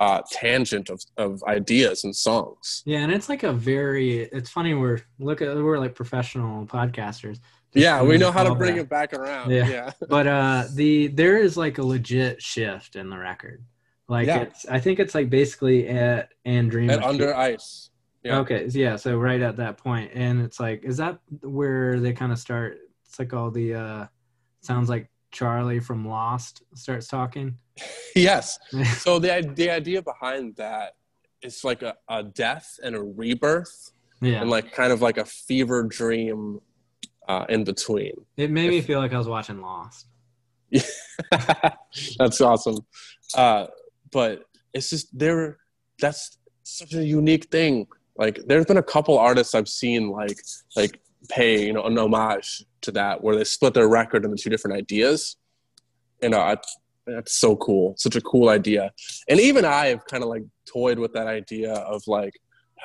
uh, 0.00 0.22
tangent 0.30 0.90
of 0.90 1.00
of 1.16 1.42
ideas 1.44 2.04
and 2.04 2.14
songs. 2.14 2.82
yeah, 2.86 2.98
and 3.00 3.12
it's 3.12 3.28
like 3.28 3.42
a 3.42 3.52
very. 3.52 4.22
It's 4.22 4.50
funny 4.50 4.74
we're 4.74 5.00
look 5.18 5.42
at 5.42 5.56
we're 5.56 5.78
like 5.78 5.94
professional 5.94 6.66
podcasters. 6.66 7.38
Yeah, 7.74 8.02
we 8.02 8.16
know 8.16 8.32
how 8.32 8.44
to 8.44 8.54
bring 8.54 8.76
that. 8.76 8.82
it 8.82 8.88
back 8.88 9.12
around. 9.12 9.50
Yeah. 9.50 9.68
yeah. 9.68 9.90
but 10.08 10.26
uh 10.26 10.64
the 10.74 11.08
there 11.08 11.36
is 11.38 11.56
like 11.56 11.78
a 11.78 11.82
legit 11.82 12.42
shift 12.42 12.96
in 12.96 13.10
the 13.10 13.18
record 13.18 13.62
like 14.08 14.26
Yeah. 14.26 14.40
it's 14.40 14.64
i 14.66 14.80
think 14.80 14.98
it's 14.98 15.14
like 15.14 15.28
basically 15.28 15.86
at 15.86 16.30
and 16.46 16.70
dream 16.70 16.88
And 16.88 17.04
Under 17.04 17.34
Ice. 17.34 17.90
Yeah. 18.22 18.38
okay 18.38 18.66
yeah 18.72 18.96
so 18.96 19.16
right 19.16 19.40
at 19.40 19.56
that 19.56 19.76
point 19.76 20.10
and 20.14 20.40
it's 20.40 20.58
like 20.60 20.84
is 20.84 20.96
that 20.96 21.18
where 21.42 22.00
they 22.00 22.12
kind 22.12 22.32
of 22.32 22.38
start 22.38 22.78
it's 23.06 23.18
like 23.18 23.32
all 23.32 23.50
the 23.50 23.74
uh 23.74 24.06
sounds 24.60 24.88
like 24.88 25.08
charlie 25.30 25.80
from 25.80 26.06
lost 26.06 26.62
starts 26.74 27.06
talking 27.08 27.56
Yes. 28.16 28.58
So 28.98 29.20
the 29.20 29.48
the 29.54 29.70
idea 29.70 30.02
behind 30.02 30.56
that 30.56 30.96
is 31.42 31.62
like 31.62 31.82
a, 31.82 31.94
a 32.08 32.24
death 32.24 32.80
and 32.82 32.96
a 32.96 33.02
rebirth 33.02 33.92
yeah 34.20 34.40
and 34.40 34.50
like 34.50 34.72
kind 34.72 34.92
of 34.92 35.00
like 35.00 35.18
a 35.18 35.24
fever 35.24 35.84
dream 35.84 36.60
uh, 37.28 37.44
in 37.48 37.62
between. 37.62 38.14
it 38.36 38.50
made 38.50 38.70
me 38.70 38.80
feel 38.80 38.98
like 38.98 39.12
i 39.12 39.18
was 39.18 39.28
watching 39.28 39.60
lost 39.60 40.06
that's 42.18 42.40
awesome. 42.40 42.78
Uh, 43.34 43.66
but 44.10 44.44
it's 44.72 44.90
just 44.90 45.16
there. 45.18 45.58
That's 46.00 46.38
such 46.62 46.94
a 46.94 47.04
unique 47.04 47.46
thing. 47.46 47.86
Like 48.18 48.40
there's 48.46 48.66
been 48.66 48.76
a 48.76 48.82
couple 48.82 49.16
artists 49.18 49.54
I've 49.54 49.68
seen 49.68 50.10
like 50.10 50.36
like 50.76 51.00
pay 51.28 51.66
you 51.66 51.72
know 51.72 51.84
an 51.84 51.96
homage 51.98 52.64
to 52.82 52.92
that 52.92 53.22
where 53.22 53.36
they 53.36 53.44
split 53.44 53.74
their 53.74 53.88
record 53.88 54.24
into 54.24 54.36
two 54.36 54.50
different 54.50 54.76
ideas. 54.76 55.36
Know, 56.20 56.38
I, 56.38 56.56
that's 57.06 57.38
so 57.40 57.54
cool. 57.56 57.94
Such 57.96 58.16
a 58.16 58.20
cool 58.20 58.48
idea. 58.48 58.90
And 59.28 59.38
even 59.38 59.64
I 59.64 59.86
have 59.86 60.04
kind 60.06 60.24
of 60.24 60.28
like 60.28 60.42
toyed 60.66 60.98
with 60.98 61.12
that 61.12 61.28
idea 61.28 61.72
of 61.72 62.02
like, 62.08 62.34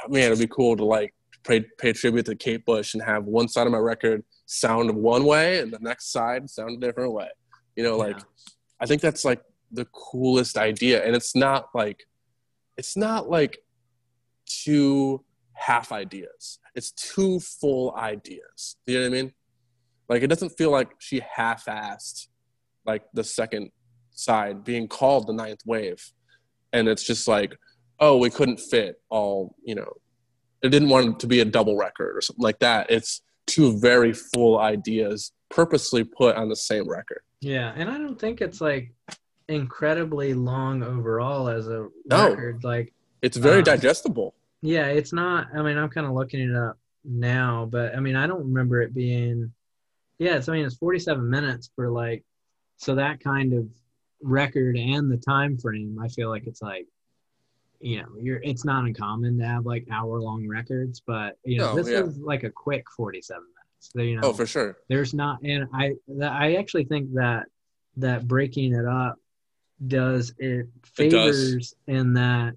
man, 0.08 0.28
it'd 0.28 0.38
be 0.38 0.48
cool 0.48 0.78
to 0.78 0.86
like 0.86 1.14
pay 1.44 1.66
pay 1.80 1.94
tribute 1.94 2.28
to 2.28 2.36
Kate 2.36 2.64
Bush 2.64 2.94
and 2.94 3.02
have 3.02 3.26
one 3.26 3.48
side 3.48 3.66
of 3.66 3.74
my 3.74 3.80
record 3.80 4.24
sound 4.46 4.92
one 4.96 5.26
way 5.26 5.60
and 5.60 5.72
the 5.74 5.80
next 5.82 6.12
side 6.12 6.48
sound 6.50 6.84
a 6.84 6.86
different 6.86 7.12
way. 7.12 7.30
You 7.76 7.84
know, 7.84 7.98
like 7.98 8.18
Yeah. 8.18 8.24
I 8.80 8.86
think 8.86 9.02
that's 9.02 9.26
like 9.26 9.42
the 9.72 9.86
coolest 9.86 10.58
idea. 10.58 11.04
And 11.04 11.16
it's 11.16 11.36
not 11.36 11.70
like 11.74 12.06
it's 12.78 12.96
not 12.96 13.30
like 13.30 13.63
two 14.64 15.24
half 15.54 15.92
ideas. 15.92 16.60
It's 16.76 16.92
two 16.92 17.40
full 17.40 17.96
ideas. 17.96 18.76
Do 18.86 18.94
you 18.94 19.00
know 19.00 19.10
what 19.10 19.18
I 19.18 19.22
mean? 19.22 19.34
Like 20.10 20.22
it 20.24 20.28
doesn't 20.28 20.50
feel 20.50 20.72
like 20.72 20.90
she 21.00 21.22
half-assed 21.36 22.28
like 22.86 23.04
the 23.14 23.24
second 23.24 23.72
side 24.12 24.64
being 24.64 24.88
called 24.88 25.28
the 25.28 25.34
ninth 25.34 25.62
wave. 25.66 26.12
And 26.74 26.88
it's 26.88 27.04
just 27.04 27.28
like, 27.28 27.56
oh, 28.00 28.18
we 28.18 28.30
couldn't 28.30 28.60
fit 28.60 29.02
all, 29.10 29.56
you 29.64 29.76
know, 29.76 29.94
it 30.62 30.70
didn't 30.70 30.90
want 30.90 31.08
it 31.08 31.20
to 31.20 31.28
be 31.28 31.40
a 31.40 31.46
double 31.46 31.78
record 31.78 32.18
or 32.18 32.22
something 32.22 32.44
like 32.44 32.60
that. 32.60 32.90
It's 32.90 33.22
two 33.46 33.80
very 33.80 34.14
full 34.14 34.60
ideas 34.60 35.32
purposely 35.50 36.04
put 36.04 36.36
on 36.36 36.50
the 36.50 36.56
same 36.56 36.90
record. 36.90 37.22
Yeah, 37.42 37.74
and 37.76 37.90
I 37.90 37.98
don't 37.98 38.20
think 38.20 38.42
it's 38.42 38.60
like 38.62 38.92
incredibly 39.48 40.34
long 40.34 40.84
overall 40.84 41.48
as 41.50 41.68
a 41.68 41.88
No. 42.06 42.30
record. 42.30 42.64
Like, 42.64 42.94
It's 43.22 43.38
very 43.38 43.60
Um, 43.60 43.64
digestible. 43.64 44.34
Yeah, 44.64 44.88
it's 44.88 45.12
not. 45.12 45.48
I 45.56 45.62
mean, 45.62 45.78
I'm 45.78 45.90
kind 45.90 46.08
of 46.08 46.14
looking 46.14 46.40
it 46.40 46.56
up 46.56 46.78
now, 47.04 47.68
but 47.70 47.94
I 47.96 48.00
mean, 48.00 48.16
I 48.16 48.26
don't 48.28 48.46
remember 48.46 48.82
it 48.82 48.94
being. 48.94 49.52
Yeah, 50.20 50.38
it's. 50.38 50.48
I 50.48 50.54
mean, 50.54 50.66
it's 50.66 50.78
47 50.78 51.30
minutes 51.30 51.70
for 51.76 51.90
like, 51.92 52.24
so 52.78 52.96
that 52.96 53.20
kind 53.22 53.52
of 53.54 53.68
record 54.22 54.78
and 54.78 55.12
the 55.12 55.18
time 55.18 55.58
frame. 55.58 56.00
I 56.02 56.08
feel 56.08 56.30
like 56.30 56.48
it's 56.48 56.62
like, 56.62 56.88
you 57.82 57.98
know, 58.02 58.08
you're. 58.22 58.40
It's 58.42 58.64
not 58.64 58.86
uncommon 58.86 59.38
to 59.40 59.46
have 59.46 59.66
like 59.66 59.86
hour 59.92 60.22
long 60.22 60.48
records, 60.48 61.02
but 61.06 61.38
you 61.44 61.58
know, 61.58 61.76
No, 61.76 61.84
this 61.84 61.90
yeah. 61.90 62.04
is 62.04 62.18
like 62.18 62.44
a 62.44 62.50
quick 62.50 62.86
47 62.96 63.42
minutes. 63.44 63.92
So, 63.94 64.02
you 64.02 64.18
oh, 64.18 64.22
know, 64.22 64.28
Oh, 64.30 64.34
for 64.34 64.46
sure. 64.46 64.78
there's 64.88 65.14
not 65.14 65.42
and 65.44 65.68
i 65.74 65.92
i 66.24 66.56
actually 66.56 66.86
think 66.86 67.14
that 67.16 67.48
that 67.98 68.26
breaking 68.30 68.72
it 68.74 68.86
up 68.86 69.18
does 69.88 70.34
it 70.38 70.70
It 70.98 71.10
does. 71.10 71.38
favors 71.52 71.76
in 71.88 72.14
that 72.14 72.54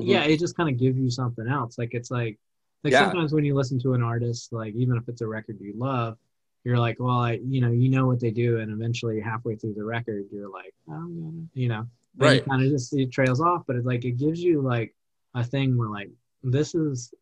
Mhm. 0.00 0.06
yeah 0.08 0.24
it 0.24 0.38
just 0.38 0.56
kind 0.56 0.68
of 0.68 0.76
gives 0.78 0.98
you 0.98 1.10
something 1.10 1.46
else 1.48 1.78
like 1.78 1.94
it's 1.94 2.10
like 2.10 2.38
like 2.84 2.92
Yeah. 2.92 3.04
sometimes 3.04 3.32
when 3.32 3.44
you 3.44 3.54
listen 3.54 3.78
to 3.80 3.94
an 3.94 4.02
artist 4.02 4.52
like 4.52 4.74
even 4.74 4.96
if 4.96 5.08
it's 5.08 5.20
a 5.20 5.26
record 5.26 5.58
you 5.60 5.74
love 5.76 6.16
you're 6.64 6.78
like 6.78 6.98
well 7.00 7.18
i 7.18 7.32
you 7.44 7.60
know 7.60 7.70
you 7.70 7.88
know 7.88 8.06
what 8.06 8.20
they 8.20 8.30
do 8.30 8.58
and 8.60 8.70
eventually 8.72 9.20
halfway 9.20 9.54
through 9.56 9.74
the 9.74 9.84
record 9.84 10.24
you're 10.32 10.48
like 10.50 10.74
i'm 10.88 11.48
you 11.54 11.68
know 11.68 11.86
Right. 12.16 12.44
kind 12.44 12.60
of 12.62 12.68
just 12.70 12.92
it 12.94 13.12
trails 13.12 13.40
off 13.40 13.62
but 13.66 13.76
it's 13.76 13.86
like 13.86 14.04
it 14.04 14.12
gives 14.18 14.42
you 14.42 14.60
like 14.60 14.94
a 15.34 15.44
thing 15.44 15.78
where 15.78 15.88
like 15.88 16.10
this 16.42 16.74
is 16.74 17.14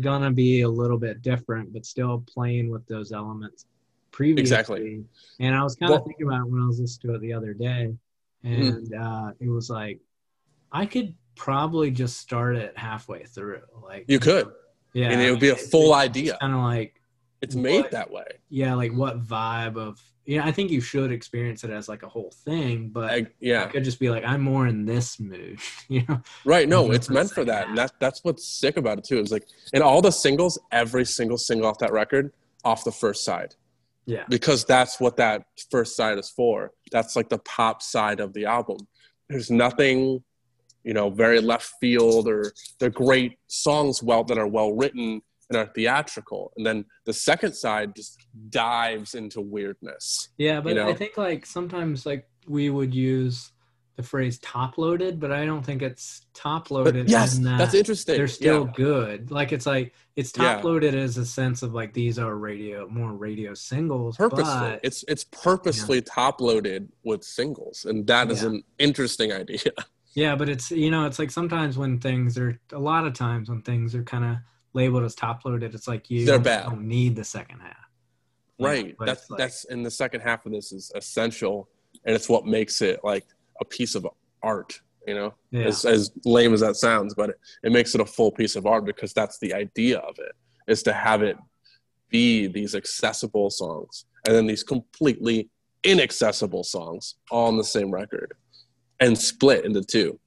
gonna 0.00 0.30
be 0.32 0.62
a 0.62 0.68
little 0.68 0.98
bit 0.98 1.22
different 1.22 1.72
but 1.72 1.86
still 1.86 2.22
playing 2.26 2.68
with 2.70 2.84
those 2.86 3.12
elements 3.12 3.66
previously 4.10 4.40
Exactly. 4.42 5.04
and 5.40 5.54
i 5.54 5.62
was 5.62 5.76
kind 5.76 5.92
of 5.92 5.98
Well- 5.98 6.04
thinking 6.06 6.26
about 6.26 6.40
it 6.46 6.50
when 6.50 6.60
i 6.62 6.66
was 6.66 6.80
listening 6.80 7.12
to 7.12 7.16
it 7.16 7.20
the 7.20 7.32
other 7.32 7.54
day 7.54 7.94
Mm-hmm. 8.44 8.62
and 8.62 8.94
uh 8.94 9.32
it 9.40 9.48
was 9.48 9.70
like 9.70 9.98
i 10.70 10.84
could 10.86 11.14
probably 11.36 11.90
just 11.90 12.18
start 12.18 12.56
it 12.56 12.76
halfway 12.76 13.24
through 13.24 13.60
like 13.82 14.04
You 14.08 14.18
could. 14.18 14.50
yeah 14.92 15.10
and 15.10 15.20
it 15.20 15.30
would 15.30 15.40
be 15.40 15.50
a 15.50 15.56
full 15.56 15.94
idea. 15.94 16.36
kind 16.40 16.54
of 16.54 16.60
like 16.60 17.00
It's 17.42 17.54
made 17.54 17.82
What? 17.82 17.90
that 17.92 18.10
way. 18.10 18.26
yeah 18.48 18.74
like 18.74 18.92
what 18.92 19.22
vibe 19.24 19.76
of 19.76 20.00
yeah 20.24 20.44
i 20.44 20.50
think 20.50 20.70
you 20.72 20.80
should 20.80 21.12
experience 21.12 21.62
it 21.62 21.70
as 21.70 21.88
like 21.88 22.02
a 22.02 22.08
whole 22.08 22.32
thing 22.44 22.88
but 22.88 23.10
I, 23.12 23.26
yeah. 23.38 23.62
I 23.64 23.66
could 23.66 23.84
just 23.84 24.00
be 24.00 24.10
like, 24.10 24.24
I'm 24.24 24.40
more 24.40 24.66
in 24.66 24.84
this 24.84 25.20
mood, 25.20 25.60
you 25.88 26.02
know? 26.08 26.20
Right. 26.44 26.68
No, 26.68 26.90
it's 26.90 27.08
meant 27.10 27.30
for 27.30 27.44
that. 27.44 27.68
And 27.68 27.78
that, 27.78 27.92
that's 28.00 28.20
what's 28.24 28.44
sick 28.46 28.76
about 28.76 28.98
it 28.98 29.04
too. 29.04 29.18
Is 29.20 29.30
like 29.30 29.46
in 29.72 29.82
all 29.82 30.00
the 30.02 30.10
singles, 30.10 30.58
every 30.72 31.04
single 31.04 31.38
single 31.38 31.68
off 31.68 31.78
that 31.78 31.92
record, 31.92 32.32
off 32.64 32.82
the 32.84 32.90
first 32.92 33.24
side. 33.24 33.54
Yeah. 34.06 34.24
Because 34.28 34.64
that's 34.64 34.98
what 35.00 35.16
that 35.18 35.44
first 35.70 35.94
side 35.96 36.18
is 36.18 36.28
for. 36.30 36.72
That's 36.90 37.14
like 37.16 37.28
the 37.28 37.38
pop 37.38 37.82
side 37.82 38.18
of 38.20 38.32
the 38.34 38.46
album. 38.46 38.78
There's 39.28 39.50
nothing, 39.50 40.22
you 40.86 40.94
know, 40.94 41.10
very 41.10 41.40
left 41.40 41.68
field 41.80 42.28
or 42.28 42.52
they're 42.78 42.90
great 43.06 43.32
songs 43.48 44.02
well 44.02 44.22
that 44.24 44.38
are 44.38 44.46
well 44.46 44.72
written 44.72 45.20
and 45.50 45.58
are 45.58 45.66
theatrical. 45.74 46.52
And 46.56 46.64
then 46.64 46.84
the 47.04 47.12
second 47.12 47.52
side 47.54 47.94
just 47.96 48.16
dives 48.50 49.14
into 49.14 49.40
weirdness. 49.40 50.28
Yeah, 50.38 50.60
but 50.60 50.76
know? 50.76 50.88
I 50.88 50.94
think 50.94 51.16
like 51.18 51.44
sometimes 51.44 52.06
like 52.06 52.28
we 52.46 52.70
would 52.70 52.94
use 52.94 53.50
the 53.96 54.02
phrase 54.02 54.38
top 54.40 54.76
loaded, 54.78 55.18
but 55.18 55.32
I 55.32 55.44
don't 55.46 55.64
think 55.64 55.80
it's 55.82 56.26
top 56.34 56.68
But 56.68 56.74
loaded. 56.74 57.08
yes, 57.10 57.36
in 57.38 57.44
that 57.44 57.58
that's 57.58 57.74
interesting. 57.74 58.16
They're 58.16 58.28
still 58.28 58.66
Yeah. 58.66 58.72
good. 58.76 59.30
Like 59.30 59.52
it's 59.52 59.66
like 59.66 59.92
it's 60.16 60.30
top 60.30 60.58
Yeah. 60.58 60.62
loaded 60.70 60.94
as 60.94 61.16
a 61.16 61.24
sense 61.26 61.62
of 61.62 61.74
like 61.74 61.94
these 61.94 62.18
are 62.18 62.36
radio 62.36 62.86
more 62.88 63.12
radio 63.14 63.54
singles. 63.54 64.18
purposeful. 64.18 64.60
But 64.60 64.80
It's 64.84 65.02
it's 65.08 65.24
purposely 65.24 66.00
top 66.02 66.40
loaded 66.40 66.92
with 67.04 67.24
singles, 67.24 67.86
and 67.86 68.06
that 68.06 68.30
is 68.30 68.42
Yeah. 68.42 68.50
an 68.50 68.62
interesting 68.78 69.32
idea. 69.42 69.72
Yeah, 70.16 70.34
but 70.34 70.48
it's 70.48 70.70
you 70.70 70.90
know, 70.90 71.04
it's 71.04 71.18
like 71.18 71.30
sometimes 71.30 71.76
when 71.76 72.00
things 72.00 72.38
are 72.38 72.58
a 72.72 72.78
lot 72.78 73.06
of 73.06 73.12
times 73.12 73.50
when 73.50 73.60
things 73.60 73.94
are 73.94 74.02
kind 74.02 74.24
of 74.24 74.36
labeled 74.72 75.04
as 75.04 75.14
top 75.14 75.44
loaded, 75.44 75.74
it's 75.74 75.86
like 75.86 76.10
you 76.10 76.24
They're 76.24 76.38
bad. 76.38 76.64
don't 76.64 76.88
need 76.88 77.14
the 77.14 77.22
second 77.22 77.60
half. 77.60 77.76
You 78.56 78.64
know, 78.64 78.70
right. 78.72 78.96
That's 78.98 79.28
like- 79.28 79.38
that's 79.38 79.66
and 79.66 79.84
the 79.84 79.90
second 79.90 80.22
half 80.22 80.46
of 80.46 80.52
this 80.52 80.72
is 80.72 80.90
essential, 80.94 81.68
and 82.06 82.16
it's 82.16 82.30
what 82.30 82.46
makes 82.46 82.80
it 82.80 83.00
like 83.04 83.26
a 83.60 83.64
piece 83.66 83.94
of 83.94 84.06
art. 84.42 84.80
You 85.06 85.14
know, 85.14 85.34
yeah. 85.50 85.64
as 85.64 85.84
as 85.84 86.10
lame 86.24 86.54
as 86.54 86.60
that 86.60 86.76
sounds, 86.76 87.14
but 87.14 87.30
it, 87.30 87.36
it 87.62 87.72
makes 87.72 87.94
it 87.94 88.00
a 88.00 88.06
full 88.06 88.32
piece 88.32 88.56
of 88.56 88.64
art 88.64 88.86
because 88.86 89.12
that's 89.12 89.38
the 89.38 89.52
idea 89.52 89.98
of 89.98 90.18
it 90.18 90.32
is 90.66 90.82
to 90.84 90.94
have 90.94 91.22
it 91.22 91.36
be 92.08 92.46
these 92.46 92.74
accessible 92.74 93.50
songs 93.50 94.06
and 94.26 94.34
then 94.34 94.46
these 94.46 94.64
completely 94.64 95.50
inaccessible 95.84 96.64
songs 96.64 97.16
all 97.30 97.48
on 97.48 97.56
the 97.56 97.64
same 97.64 97.90
record 97.90 98.34
and 99.00 99.16
split 99.16 99.64
into 99.64 99.82
two. 99.82 100.18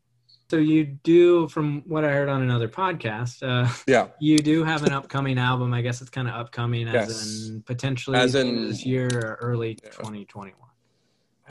So 0.49 0.57
you 0.57 0.83
do, 1.03 1.47
from 1.49 1.83
what 1.85 2.03
I 2.03 2.09
heard 2.11 2.27
on 2.29 2.41
another 2.41 2.67
podcast, 2.67 3.43
uh, 3.43 3.71
Yeah. 3.87 4.07
you 4.19 4.39
do 4.39 4.63
have 4.63 4.83
an 4.83 4.91
upcoming 4.91 5.37
album. 5.37 5.73
I 5.73 5.81
guess 5.81 6.01
it's 6.01 6.09
kind 6.09 6.27
of 6.27 6.33
upcoming 6.33 6.87
as 6.87 6.93
Yes. 7.09 7.49
in 7.49 7.61
potentially 7.63 8.17
As 8.17 8.33
the 8.33 8.39
end 8.39 8.49
of 8.49 8.55
in- 8.63 8.67
this 8.69 8.85
year 8.85 9.07
or 9.13 9.37
early 9.41 9.77
Yeah. 9.83 9.89
2021. 9.91 10.55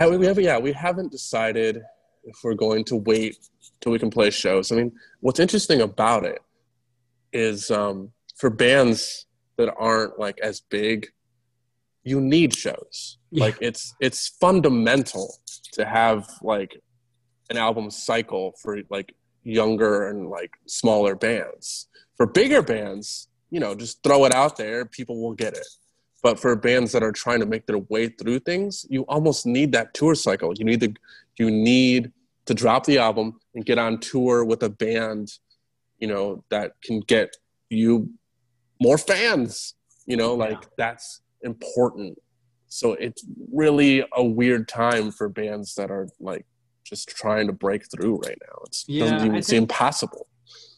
Uh, 0.01 0.17
We 0.19 0.27
have, 0.27 0.39
yeah, 0.41 0.59
we 0.59 0.73
haven't 0.73 1.11
decided 1.13 1.83
if 2.25 2.37
we're 2.43 2.55
going 2.55 2.85
to 2.85 2.97
wait 2.97 3.37
till 3.81 3.93
we 3.93 3.99
can 4.01 4.11
play 4.11 4.31
shows. 4.31 4.73
I 4.73 4.77
mean, 4.77 4.93
what's 5.21 5.39
interesting 5.41 5.81
about 5.81 6.25
it 6.25 6.41
is 7.33 7.71
um, 7.71 8.13
for 8.37 8.51
bands 8.51 9.27
that 9.57 9.73
aren't 9.79 10.19
like 10.19 10.39
as 10.41 10.61
big, 10.61 11.09
you 12.05 12.21
need 12.21 12.55
shows. 12.55 13.19
Yeah. 13.31 13.45
Like 13.45 13.59
it's 13.61 13.95
it's 14.01 14.29
fundamental 14.29 15.35
to 15.73 15.85
have 15.85 16.29
like 16.43 16.81
an 17.51 17.57
album 17.57 17.91
cycle 17.91 18.55
for 18.61 18.79
like 18.91 19.15
younger 19.43 20.09
and 20.09 20.29
like 20.29 20.53
smaller 20.67 21.15
bands. 21.15 21.89
For 22.17 22.27
bigger 22.27 22.63
bands, 22.63 23.29
you 23.51 23.61
know, 23.61 23.75
just 23.75 24.03
throw 24.03 24.25
it 24.25 24.35
out 24.35 24.57
there, 24.57 24.85
people 24.85 25.21
will 25.23 25.35
get 25.35 25.55
it. 25.55 25.67
But 26.23 26.39
for 26.39 26.55
bands 26.57 26.93
that 26.93 27.03
are 27.03 27.13
trying 27.13 27.41
to 27.41 27.47
make 27.47 27.67
their 27.67 27.79
way 27.79 28.09
through 28.09 28.41
things, 28.41 28.85
you 28.91 29.03
almost 29.03 29.47
need 29.47 29.73
that 29.73 29.95
tour 29.95 30.15
cycle. 30.15 30.53
You 30.55 30.65
need 30.65 30.81
to 30.81 30.93
you 31.39 31.51
need 31.51 32.13
to 32.47 32.55
drop 32.55 32.85
the 32.85 32.99
album 32.99 33.39
and 33.55 33.65
get 33.65 33.79
on 33.79 34.01
tour 34.01 34.45
with 34.45 34.63
a 34.63 34.69
band, 34.69 35.33
you 35.99 36.09
know, 36.09 36.43
that 36.51 36.73
can 36.83 37.01
get 37.01 37.37
you 37.71 38.11
more 38.81 38.99
fans. 38.99 39.75
You 40.07 40.17
know, 40.17 40.35
like 40.35 40.63
Yeah. 40.63 40.69
that's 40.77 41.21
important. 41.43 42.19
So 42.69 42.95
it's 42.95 43.25
really 43.53 44.05
a 44.13 44.25
weird 44.25 44.69
time 44.69 45.11
for 45.13 45.29
bands 45.29 45.75
that 45.77 45.91
are 45.91 46.09
like 46.21 46.45
just 46.89 47.09
trying 47.09 47.47
to 47.47 47.53
break 47.53 47.91
through 47.91 48.17
right 48.25 48.39
now. 48.41 48.63
It 48.65 48.85
Yeah, 48.87 49.05
doesn't 49.11 49.29
even 49.29 49.43
seem 49.43 49.67
possible. 49.67 50.27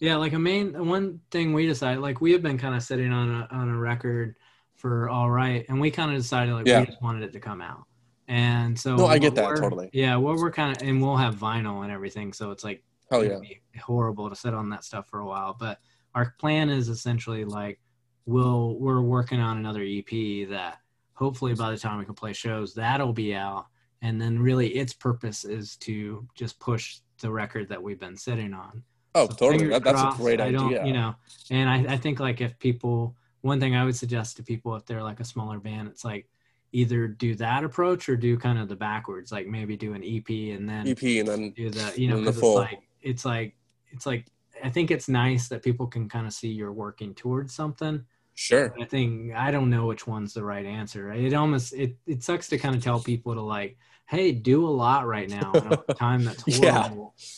Yeah, 0.01 0.17
like 0.17 0.33
a 0.33 0.39
main 0.39 0.87
one 0.87 1.21
thing 1.31 1.53
we 1.53 1.67
decided, 1.67 2.01
like 2.01 2.21
we 2.21 2.33
have 2.33 2.43
been 2.43 2.59
kind 2.59 2.75
of 2.75 2.83
sitting 2.83 3.13
on 3.13 3.31
a 3.31 3.49
on 3.51 3.69
a 3.69 3.77
record 3.77 4.37
for 4.77 5.09
all 5.09 5.31
right, 5.31 5.65
and 5.69 5.81
we 5.81 5.91
kind 5.91 6.11
of 6.11 6.17
decided 6.17 6.55
like 6.55 6.67
Yeah. 6.67 6.81
we 6.81 6.87
just 6.87 7.03
wanted 7.03 7.23
it 7.23 7.33
to 7.35 7.41
come 7.41 7.61
out, 7.61 7.85
and 8.27 8.79
so 8.79 8.97
No, 8.97 9.07
I 9.07 9.19
get 9.19 9.35
that, 9.35 9.57
totally. 9.57 9.91
Yeah, 9.93 10.17
well, 10.17 10.37
we're 10.37 10.51
kind 10.51 10.75
of, 10.77 10.83
and 10.87 11.03
we'll 11.03 11.17
have 11.19 11.37
vinyl 11.37 11.83
and 11.83 11.93
everything, 11.93 12.33
so 12.33 12.51
it's 12.51 12.65
like 12.65 12.83
oh, 13.11 13.23
it'd 13.23 13.43
yeah. 13.43 13.81
horrible 13.83 14.31
to 14.31 14.37
sit 14.37 14.55
on 14.55 14.71
that 14.71 14.85
stuff 14.85 15.07
for 15.09 15.21
a 15.21 15.27
while. 15.27 15.55
But 15.59 15.79
our 16.15 16.35
plan 16.39 16.71
is 16.71 16.89
essentially 16.89 17.45
like 17.45 17.79
we'll 18.27 18.77
we're 18.79 19.03
working 19.03 19.39
on 19.41 19.59
another 19.59 19.83
EP 19.83 20.49
that 20.49 20.79
hopefully 21.15 21.55
by 21.55 21.71
the 21.71 21.77
time 21.77 21.99
we 21.99 22.07
can 22.07 22.15
play 22.15 22.33
shows, 22.33 22.73
that'll 22.75 23.13
be 23.13 23.35
out, 23.35 23.67
and 24.03 24.21
then 24.21 24.39
really 24.39 24.69
its 24.69 24.93
purpose 24.93 25.45
is 25.45 25.77
to 25.77 26.27
just 26.35 26.59
push 26.59 26.99
the 27.21 27.31
record 27.31 27.69
that 27.69 27.83
we've 27.83 28.01
been 28.01 28.17
sitting 28.17 28.55
on. 28.55 28.83
Oh, 29.15 29.29
So 29.29 29.35
totally. 29.35 29.69
That, 29.69 29.85
that's 29.85 29.99
a 29.99 30.03
crossed, 30.03 30.19
great 30.19 30.41
I 30.41 30.51
don't, 30.51 30.67
idea. 30.69 30.87
You 30.87 30.93
know, 30.93 31.15
and 31.51 31.69
I, 31.69 31.95
I 31.95 31.97
think 31.97 32.21
like 32.21 32.41
if 32.41 32.59
people, 32.59 33.15
one 33.43 33.61
thing 33.61 33.75
I 33.75 33.85
would 33.85 33.97
suggest 33.97 34.37
to 34.37 34.43
people 34.43 34.75
if 34.77 34.87
they're 34.87 35.03
like 35.03 35.21
a 35.21 35.25
smaller 35.25 35.59
band, 35.59 35.89
it's 35.89 36.05
like 36.05 36.27
either 36.73 37.09
do 37.09 37.35
that 37.35 37.65
approach 37.65 38.09
or 38.09 38.17
do 38.17 38.39
kind 38.39 38.59
of 38.59 38.69
the 38.69 38.77
backwards, 38.77 39.33
like 39.33 39.47
maybe 39.47 39.77
do 39.77 39.95
an 39.95 40.05
EP 40.05 40.29
and 40.57 40.69
then 40.69 40.87
EP 40.89 41.03
and 41.03 41.29
then 41.29 41.51
do 41.51 41.71
the, 41.71 41.93
you 42.01 42.09
know, 42.09 42.21
because 42.21 42.37
it's 42.37 42.45
like 42.45 42.81
it's 43.03 43.25
like 43.25 43.55
it's 43.91 44.07
like 44.07 44.27
I 44.63 44.71
think 44.71 44.91
it's 44.91 45.09
nice 45.09 45.49
that 45.49 45.63
people 45.63 45.87
can 45.87 46.09
kind 46.09 46.27
of 46.27 46.33
see 46.33 46.49
you're 46.49 46.73
working 46.73 47.15
towards 47.15 47.55
something. 47.55 48.05
Sure. 48.41 48.75
I 48.81 48.85
think 48.85 49.35
I 49.35 49.51
don't 49.51 49.69
know 49.71 49.87
which 49.87 50.07
one's 50.07 50.33
the 50.35 50.43
right 50.43 50.65
answer. 50.65 51.13
It 51.13 51.35
almost 51.35 51.75
it 51.75 51.97
it 52.07 52.23
sucks 52.23 52.49
to 52.49 52.59
kind 52.59 52.75
of 52.75 52.83
tell 52.83 52.99
people 53.01 53.35
to 53.35 53.41
like, 53.43 53.77
hey, 54.07 54.33
do 54.33 54.67
a 54.67 54.75
lot 54.85 55.07
right 55.07 55.29
now 55.29 55.53
in 55.53 55.79
a 55.89 55.95
time 55.95 56.25
that's 56.25 56.43
Yeah. 56.47 56.91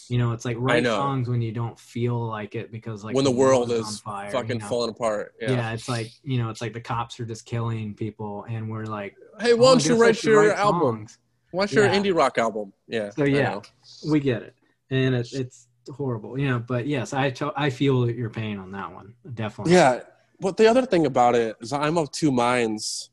You 0.08 0.18
know, 0.18 0.32
it's 0.32 0.44
like 0.44 0.56
write 0.60 0.84
songs 0.84 1.28
when 1.28 1.42
you 1.42 1.52
don't 1.52 1.78
feel 1.78 2.18
like 2.26 2.54
it 2.54 2.70
because 2.70 3.02
like 3.04 3.14
when 3.16 3.24
the 3.24 3.30
world 3.30 3.68
world's 3.68 3.88
is 3.90 4.02
on 4.06 4.12
fire, 4.12 4.30
fucking 4.30 4.48
you 4.50 4.58
know? 4.60 4.66
falling 4.68 4.90
apart. 4.90 5.34
Yeah. 5.40 5.50
Yeah. 5.52 5.72
it's 5.72 5.88
like 5.88 6.10
you 6.22 6.38
know, 6.38 6.50
it's 6.50 6.60
like 6.60 6.72
the 6.72 6.80
cops 6.80 7.18
are 7.20 7.26
just 7.26 7.44
killing 7.46 7.94
people, 7.94 8.46
and 8.48 8.70
we're 8.70 8.86
like, 8.86 9.16
Hey, 9.40 9.52
oh, 9.52 9.56
why 9.56 9.70
don't 9.72 9.84
you 9.84 9.96
write 10.00 10.22
your 10.22 10.48
write 10.48 10.56
album? 10.58 10.80
songs. 10.80 11.18
Why 11.50 11.66
don't 11.66 11.72
your 11.72 11.84
Yeah. 11.86 11.96
indie 11.98 12.14
rock 12.16 12.38
album? 12.38 12.72
Yeah. 12.86 13.10
So 13.10 13.24
yeah, 13.24 13.60
we 14.08 14.20
get 14.20 14.42
it, 14.42 14.54
and 14.90 15.14
it, 15.16 15.28
it's 15.32 15.66
horrible, 15.90 16.38
you 16.38 16.48
know. 16.48 16.58
But 16.60 16.86
yes, 16.86 17.12
I 17.12 17.30
to- 17.30 17.52
I 17.56 17.68
feel 17.70 18.08
your 18.08 18.30
pain 18.30 18.58
on 18.58 18.70
that 18.72 18.92
one, 18.94 19.14
definitely. 19.34 19.74
Yeah. 19.74 20.00
But 20.42 20.56
the 20.56 20.66
other 20.66 20.84
thing 20.84 21.06
about 21.06 21.36
it 21.36 21.54
is 21.60 21.72
I'm 21.72 21.96
of 21.96 22.10
two 22.10 22.32
minds 22.32 23.10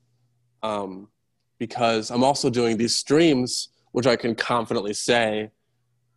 um, 0.64 1.10
because 1.60 2.10
I'm 2.10 2.24
also 2.24 2.50
doing 2.50 2.76
these 2.76 2.98
streams, 2.98 3.70
which 3.92 4.08
I 4.08 4.16
can 4.16 4.34
confidently 4.34 4.96
say 4.96 5.52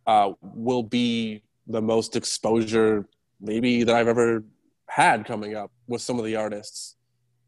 uh, 0.07 0.31
will 0.41 0.81
be 0.81 1.43
the 1.67 1.83
most 1.83 2.15
exposure 2.15 3.07
maybe 3.39 3.83
that 3.83 3.95
I've 3.95 4.07
ever 4.07 4.43
had 4.87 5.23
coming 5.25 5.55
up 5.55 5.71
with 5.85 6.01
some 6.01 6.17
of 6.17 6.25
the 6.25 6.35
artists. 6.35 6.95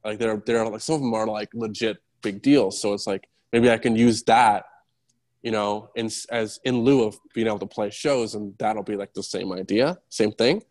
Like 0.04 0.20
they're 0.20 0.38
they're 0.46 0.64
like 0.70 0.82
some 0.82 0.96
of 0.96 1.02
them 1.02 1.16
are 1.16 1.26
like 1.26 1.50
legit 1.56 1.98
big 2.22 2.44
deals. 2.44 2.80
So 2.80 2.94
it's 2.94 3.08
like 3.08 3.28
maybe 3.52 3.72
I 3.72 3.80
can 3.80 3.96
use 3.96 4.22
that, 4.24 4.66
you 5.42 5.50
know, 5.50 5.90
in 5.96 6.12
as 6.30 6.60
in 6.66 6.82
lieu 6.82 7.04
of 7.04 7.18
being 7.34 7.48
able 7.48 7.66
to 7.66 7.66
play 7.66 7.90
shows, 7.90 8.36
and 8.36 8.54
that'll 8.60 8.84
be 8.84 8.96
like 8.96 9.16
the 9.16 9.24
same 9.24 9.52
idea, 9.52 9.98
same 10.10 10.34
thing. 10.34 10.62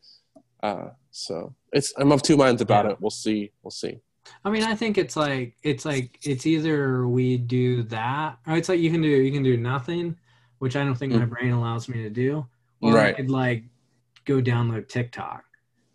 Uh, 0.62 0.90
so 1.10 1.54
it's 1.74 1.92
I'm 1.98 2.12
of 2.12 2.22
two 2.22 2.36
minds 2.36 2.62
about 2.62 2.84
Yeah. 2.86 2.92
it. 2.92 3.00
We'll 3.00 3.10
see. 3.10 3.50
We'll 3.62 3.70
see. 3.70 3.98
I 4.44 4.50
mean, 4.50 4.62
I 4.62 4.74
think 4.74 4.96
it's 4.96 5.16
like 5.16 5.56
it's 5.62 5.84
like 5.84 6.18
it's 6.22 6.46
either 6.46 7.06
we 7.06 7.36
do 7.36 7.82
that, 7.84 8.38
or 8.46 8.56
it's 8.56 8.68
like 8.68 8.80
you 8.80 8.90
can 8.90 9.02
do 9.02 9.08
you 9.08 9.32
can 9.32 9.42
do 9.42 9.56
nothing, 9.56 10.16
which 10.60 10.76
I 10.76 10.84
don't 10.84 10.94
think 10.94 11.12
my 11.12 11.20
mm-hmm. 11.20 11.28
brain 11.34 11.52
allows 11.52 11.88
me 11.88 12.02
to 12.04 12.10
do, 12.10 12.46
or 12.80 12.92
I 12.92 13.04
Right. 13.04 13.16
could 13.16 13.30
like 13.30 13.64
go 14.24 14.40
download 14.40 14.88
TikTok, 14.88 15.44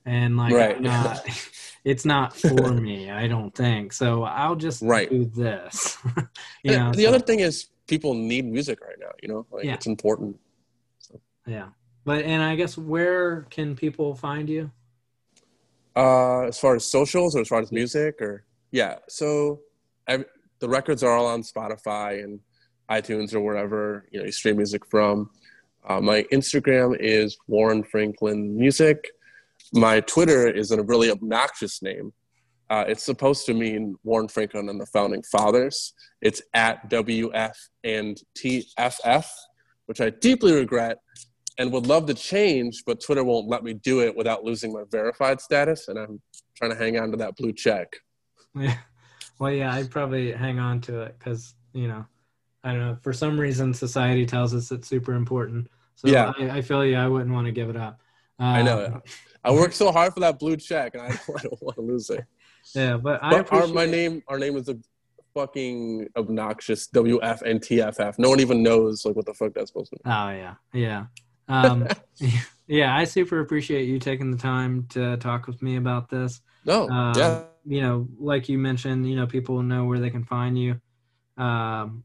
and 0.05 0.38
like 0.38 0.53
Right. 0.53 0.80
Not, 0.80 1.25
it's 1.84 2.05
not 2.05 2.36
for 2.36 2.71
me. 2.73 3.09
I 3.09 3.27
don't 3.27 3.53
think 3.55 3.93
so. 3.93 4.23
I'll 4.23 4.55
just 4.55 4.84
Right. 4.84 5.09
do 5.09 5.25
this. 5.25 5.97
you 6.63 6.73
And 6.73 6.77
know, 6.86 6.91
the 6.93 7.03
so- 7.03 7.09
other 7.09 7.19
thing 7.19 7.39
is 7.39 7.69
people 7.88 8.13
need 8.13 8.45
music 8.45 8.80
right 8.82 8.99
now. 8.99 9.11
You 9.23 9.30
know, 9.30 9.45
like 9.51 9.65
Yeah. 9.65 9.73
it's 9.73 9.88
important. 9.88 10.39
yeah. 11.47 11.69
But 12.05 12.25
and 12.25 12.41
I 12.43 12.55
guess 12.55 12.77
where 12.77 13.41
can 13.49 13.75
people 13.75 14.13
find 14.15 14.49
you? 14.49 14.71
Uh, 15.95 16.41
as 16.43 16.59
far 16.59 16.75
as 16.75 16.85
socials 16.85 17.35
or 17.35 17.41
as 17.41 17.47
far 17.47 17.59
as 17.59 17.71
music 17.71 18.21
or 18.21 18.45
yeah, 18.71 18.95
so 19.07 19.59
ev 20.07 20.25
the 20.59 20.69
records 20.69 21.03
are 21.03 21.15
all 21.15 21.25
on 21.25 21.41
Spotify 21.41 22.23
and 22.23 22.39
iTunes 22.89 23.33
or 23.33 23.41
wherever 23.41 24.05
you 24.11 24.19
know 24.19 24.25
you 24.25 24.31
stream 24.31 24.57
music 24.57 24.85
from. 24.85 25.29
Uh, 25.87 26.01
my 26.01 26.23
Instagram 26.31 26.97
is 26.99 27.37
Warren 27.47 27.83
Franklin 27.83 28.57
Music. 28.57 29.09
My 29.73 30.01
Twitter 30.01 30.47
is 30.47 30.71
a 30.71 30.81
really 30.83 31.09
obnoxious 31.09 31.81
name. 31.81 32.13
Uh, 32.69 32.85
it's 32.87 33.03
supposed 33.03 33.45
to 33.47 33.53
mean 33.53 33.95
Warren 34.03 34.27
Franklin 34.27 34.69
and 34.69 34.79
the 34.79 34.85
Founding 34.87 35.23
Fathers. 35.23 35.93
It's 36.21 36.41
at 36.53 36.89
WF 36.89 37.55
and 37.83 38.21
TFF, 38.37 39.25
which 39.87 40.01
I 40.01 40.11
deeply 40.11 40.53
regret 40.53 40.97
and 41.60 41.72
would 41.74 41.86
love 41.86 42.07
to 42.07 42.14
change, 42.16 42.84
but 42.86 43.01
Twitter 43.01 43.24
won't 43.24 43.47
let 43.47 43.64
me 43.64 43.74
do 43.74 44.01
it 44.01 44.16
without 44.16 44.43
losing 44.43 44.74
my 44.74 44.84
verified 44.89 45.41
status, 45.41 45.90
and 45.90 45.99
I'm 45.99 46.22
trying 46.56 46.72
to 46.72 46.77
hang 46.77 46.98
on 46.98 47.11
to 47.11 47.18
that 47.18 47.36
blue 47.36 47.53
check. 47.53 47.98
Yeah. 48.56 48.77
Well, 49.38 49.52
yeah, 49.52 49.73
I'd 49.73 49.91
probably 49.91 50.31
hang 50.31 50.57
on 50.57 50.81
to 50.81 51.02
it 51.02 51.15
because 51.19 51.53
you 51.73 51.88
know, 51.88 52.06
I 52.64 52.72
don't 52.72 52.80
know. 52.80 52.98
For 53.02 53.14
some 53.14 53.40
reason, 53.40 53.73
society 53.73 54.26
tells 54.26 54.56
us 54.56 54.72
it's 54.72 54.88
super 54.88 55.14
important. 55.14 55.68
So 55.95 56.07
Yeah. 56.07 56.34
I, 56.40 56.49
I 56.49 56.61
feel 56.61 56.84
you. 56.86 56.95
I 56.95 57.07
wouldn't 57.07 57.31
want 57.31 57.45
to 57.45 57.52
give 57.52 57.69
it 57.69 57.76
up. 57.76 58.02
Uh, 58.40 58.44
I 58.44 58.61
know. 58.61 59.02
I 59.44 59.52
worked 59.52 59.76
so 59.76 59.91
hard 59.91 60.14
for 60.14 60.22
that 60.22 60.40
blue 60.40 60.57
check, 60.57 60.95
and 60.95 61.03
I 61.03 61.07
don't, 61.27 61.40
I 61.40 61.44
don't 61.44 61.61
want 61.61 61.76
to 61.76 61.81
lose 61.81 62.10
it. 62.10 62.26
Yeah, 62.73 62.98
but 62.98 63.23
I 63.23 63.41
But 63.41 63.53
our, 63.53 63.68
my 63.68 63.86
name, 63.86 64.23
our 64.27 64.40
name 64.40 64.57
is 64.57 64.69
a 64.69 64.77
fucking 65.34 66.07
obnoxious 66.15 66.88
WFNTFF. 66.88 68.18
No 68.18 68.30
one 68.30 68.40
even 68.40 68.64
knows 68.64 69.06
like 69.06 69.15
what 69.15 69.26
the 69.26 69.34
fuck 69.34 69.53
that's 69.53 69.69
supposed 69.69 69.91
to 69.91 69.98
mean. 70.03 70.14
Oh 70.14 70.30
yeah, 70.30 70.56
yeah, 70.73 71.06
um, 71.49 71.88
yeah. 72.67 72.95
I 72.95 73.03
super 73.03 73.39
appreciate 73.41 73.85
you 73.88 73.99
taking 73.99 74.31
the 74.31 74.38
time 74.38 74.85
to 74.91 75.17
talk 75.17 75.47
with 75.47 75.61
me 75.61 75.76
about 75.76 76.09
this. 76.09 76.41
No, 76.65 76.89
Um, 76.89 77.13
yeah, 77.17 77.41
You 77.65 77.81
know, 77.81 78.07
like 78.17 78.47
you 78.47 78.57
mentioned, 78.57 79.09
you 79.09 79.15
know, 79.15 79.27
people 79.27 79.61
know 79.61 79.85
where 79.85 79.99
they 79.99 80.09
can 80.09 80.23
find 80.23 80.57
you. 80.57 80.80
Um, 81.38 82.03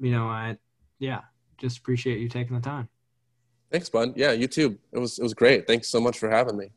you 0.00 0.10
know, 0.10 0.26
I, 0.26 0.56
yeah, 0.98 1.20
just 1.58 1.78
appreciate 1.78 2.18
you 2.18 2.28
taking 2.28 2.54
the 2.54 2.62
time. 2.62 2.88
thanks, 3.70 3.88
bud. 3.88 4.14
Yeah, 4.16 4.32
you 4.32 4.46
too. 4.48 4.78
It 4.92 4.98
was 4.98 5.18
it 5.18 5.22
was 5.22 5.34
great. 5.34 5.66
Thanks 5.66 5.88
so 5.88 6.00
much 6.00 6.18
for 6.18 6.30
having 6.30 6.56
me. 6.56 6.70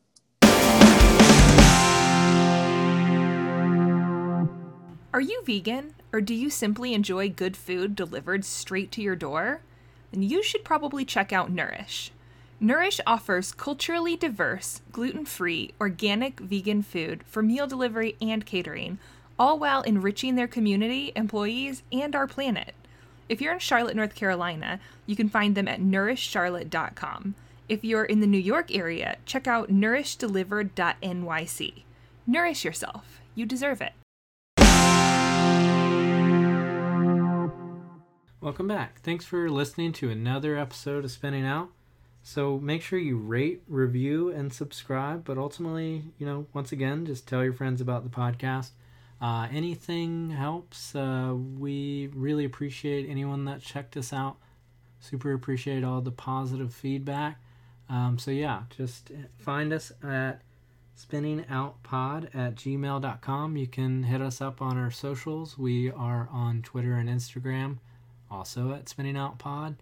Are 5.12 5.20
you 5.20 5.42
vegan, 5.44 5.94
or 6.12 6.20
do 6.20 6.34
you 6.34 6.48
simply 6.50 6.94
enjoy 6.94 7.28
good 7.30 7.56
food 7.56 7.96
delivered 7.96 8.44
straight 8.44 8.92
to 8.92 9.02
your 9.02 9.16
door? 9.16 9.62
Then 10.12 10.22
you 10.22 10.42
should 10.42 10.64
probably 10.64 11.04
check 11.04 11.32
out 11.32 11.50
Nourish. 11.50 12.12
Nourish 12.58 13.00
offers 13.06 13.52
culturally 13.52 14.16
diverse, 14.16 14.82
gluten 14.92 15.24
free, 15.24 15.72
organic 15.80 16.40
vegan 16.40 16.82
food 16.82 17.22
for 17.24 17.42
meal 17.42 17.66
delivery 17.66 18.16
and 18.20 18.44
catering, 18.44 18.98
all 19.38 19.58
while 19.58 19.80
enriching 19.82 20.34
their 20.34 20.46
community, 20.46 21.10
employees, 21.16 21.82
and 21.90 22.14
our 22.14 22.26
planet. 22.26 22.74
If 23.30 23.40
you're 23.40 23.54
in 23.54 23.60
Charlotte, 23.60 23.96
North 23.96 24.14
Carolina, 24.14 24.78
you 25.06 25.16
can 25.16 25.30
find 25.30 25.54
them 25.54 25.68
at 25.68 25.80
nourishcharlotte.com. 25.80 27.34
If 27.68 27.84
you're 27.84 28.04
in 28.04 28.20
the 28.20 28.26
New 28.26 28.36
York 28.36 28.74
area, 28.74 29.16
check 29.24 29.46
out 29.46 29.70
nourishdelivered.nyc. 29.70 31.82
Nourish 32.26 32.64
yourself. 32.64 33.20
You 33.34 33.46
deserve 33.46 33.80
it. 33.80 33.94
Welcome 38.42 38.68
back. 38.68 39.00
Thanks 39.02 39.26
for 39.26 39.50
listening 39.50 39.92
to 39.92 40.08
another 40.08 40.56
episode 40.56 41.04
of 41.04 41.10
Spinning 41.10 41.44
Out. 41.44 41.68
So 42.22 42.58
make 42.58 42.80
sure 42.80 42.98
you 42.98 43.18
rate, 43.18 43.62
review, 43.68 44.30
and 44.30 44.50
subscribe. 44.50 45.24
But 45.24 45.36
ultimately, 45.36 46.04
you 46.16 46.24
know, 46.24 46.46
once 46.54 46.72
again, 46.72 47.04
just 47.04 47.28
tell 47.28 47.44
your 47.44 47.52
friends 47.52 47.82
about 47.82 48.02
the 48.02 48.08
podcast. 48.08 48.70
Uh, 49.20 49.46
anything 49.52 50.30
helps. 50.30 50.94
Uh, 50.94 51.34
we 51.34 52.08
really 52.14 52.46
appreciate 52.46 53.06
anyone 53.10 53.44
that 53.44 53.60
checked 53.60 53.94
us 53.98 54.10
out. 54.10 54.38
Super 55.00 55.34
appreciate 55.34 55.84
all 55.84 56.00
the 56.00 56.10
positive 56.10 56.72
feedback. 56.72 57.38
Um, 57.90 58.18
so 58.18 58.30
yeah, 58.30 58.62
just 58.74 59.10
find 59.36 59.70
us 59.70 59.92
at 60.02 60.40
spinningoutpod 60.98 62.34
at 62.34 62.54
gmail.com. 62.54 63.56
You 63.58 63.66
can 63.66 64.04
hit 64.04 64.22
us 64.22 64.40
up 64.40 64.62
on 64.62 64.78
our 64.78 64.90
socials. 64.90 65.58
We 65.58 65.90
are 65.90 66.26
on 66.32 66.62
Twitter 66.62 66.94
and 66.94 67.08
Instagram, 67.08 67.78
also 68.30 68.72
at 68.72 68.88
Spinning 68.88 69.16
Out 69.16 69.38
Pod. 69.38 69.76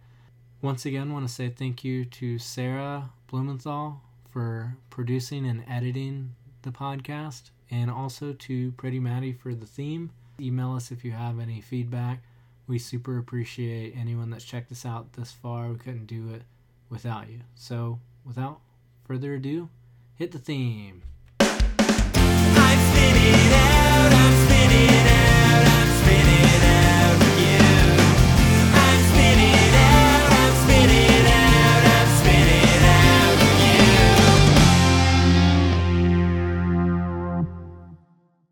Once 0.61 0.85
again, 0.87 1.13
want 1.13 1.27
to 1.27 1.33
say 1.33 1.49
thank 1.49 1.85
you 1.85 2.05
to 2.05 2.39
Sarah 2.39 3.11
Blumenthal 3.29 4.01
for 4.31 4.77
producing 4.91 5.47
and 5.47 5.65
editing 5.69 6.35
the 6.63 6.71
podcast, 6.71 7.51
and 7.71 7.91
also 7.91 8.33
to 8.33 8.73
Pretty 8.73 8.99
Maddie 8.99 9.33
for 9.33 9.55
the 9.55 9.67
theme. 9.67 10.11
Email 10.41 10.75
us 10.75 10.91
if 10.91 11.05
you 11.05 11.13
have 11.13 11.39
any 11.39 11.61
feedback. 11.61 12.23
We 12.67 12.79
super 12.79 13.19
appreciate 13.19 13.95
anyone 13.97 14.31
that's 14.31 14.45
checked 14.45 14.73
us 14.73 14.85
out 14.85 15.13
this 15.15 15.33
far. 15.33 15.69
We 15.69 15.77
couldn't 15.79 16.07
do 16.07 16.29
it 16.31 16.43
without 16.91 17.31
you. 17.31 17.41
So, 17.55 18.01
without 18.25 18.61
further 19.05 19.35
ado, 19.35 19.69
hit 20.17 20.33
the 20.33 20.39
theme. 20.39 21.03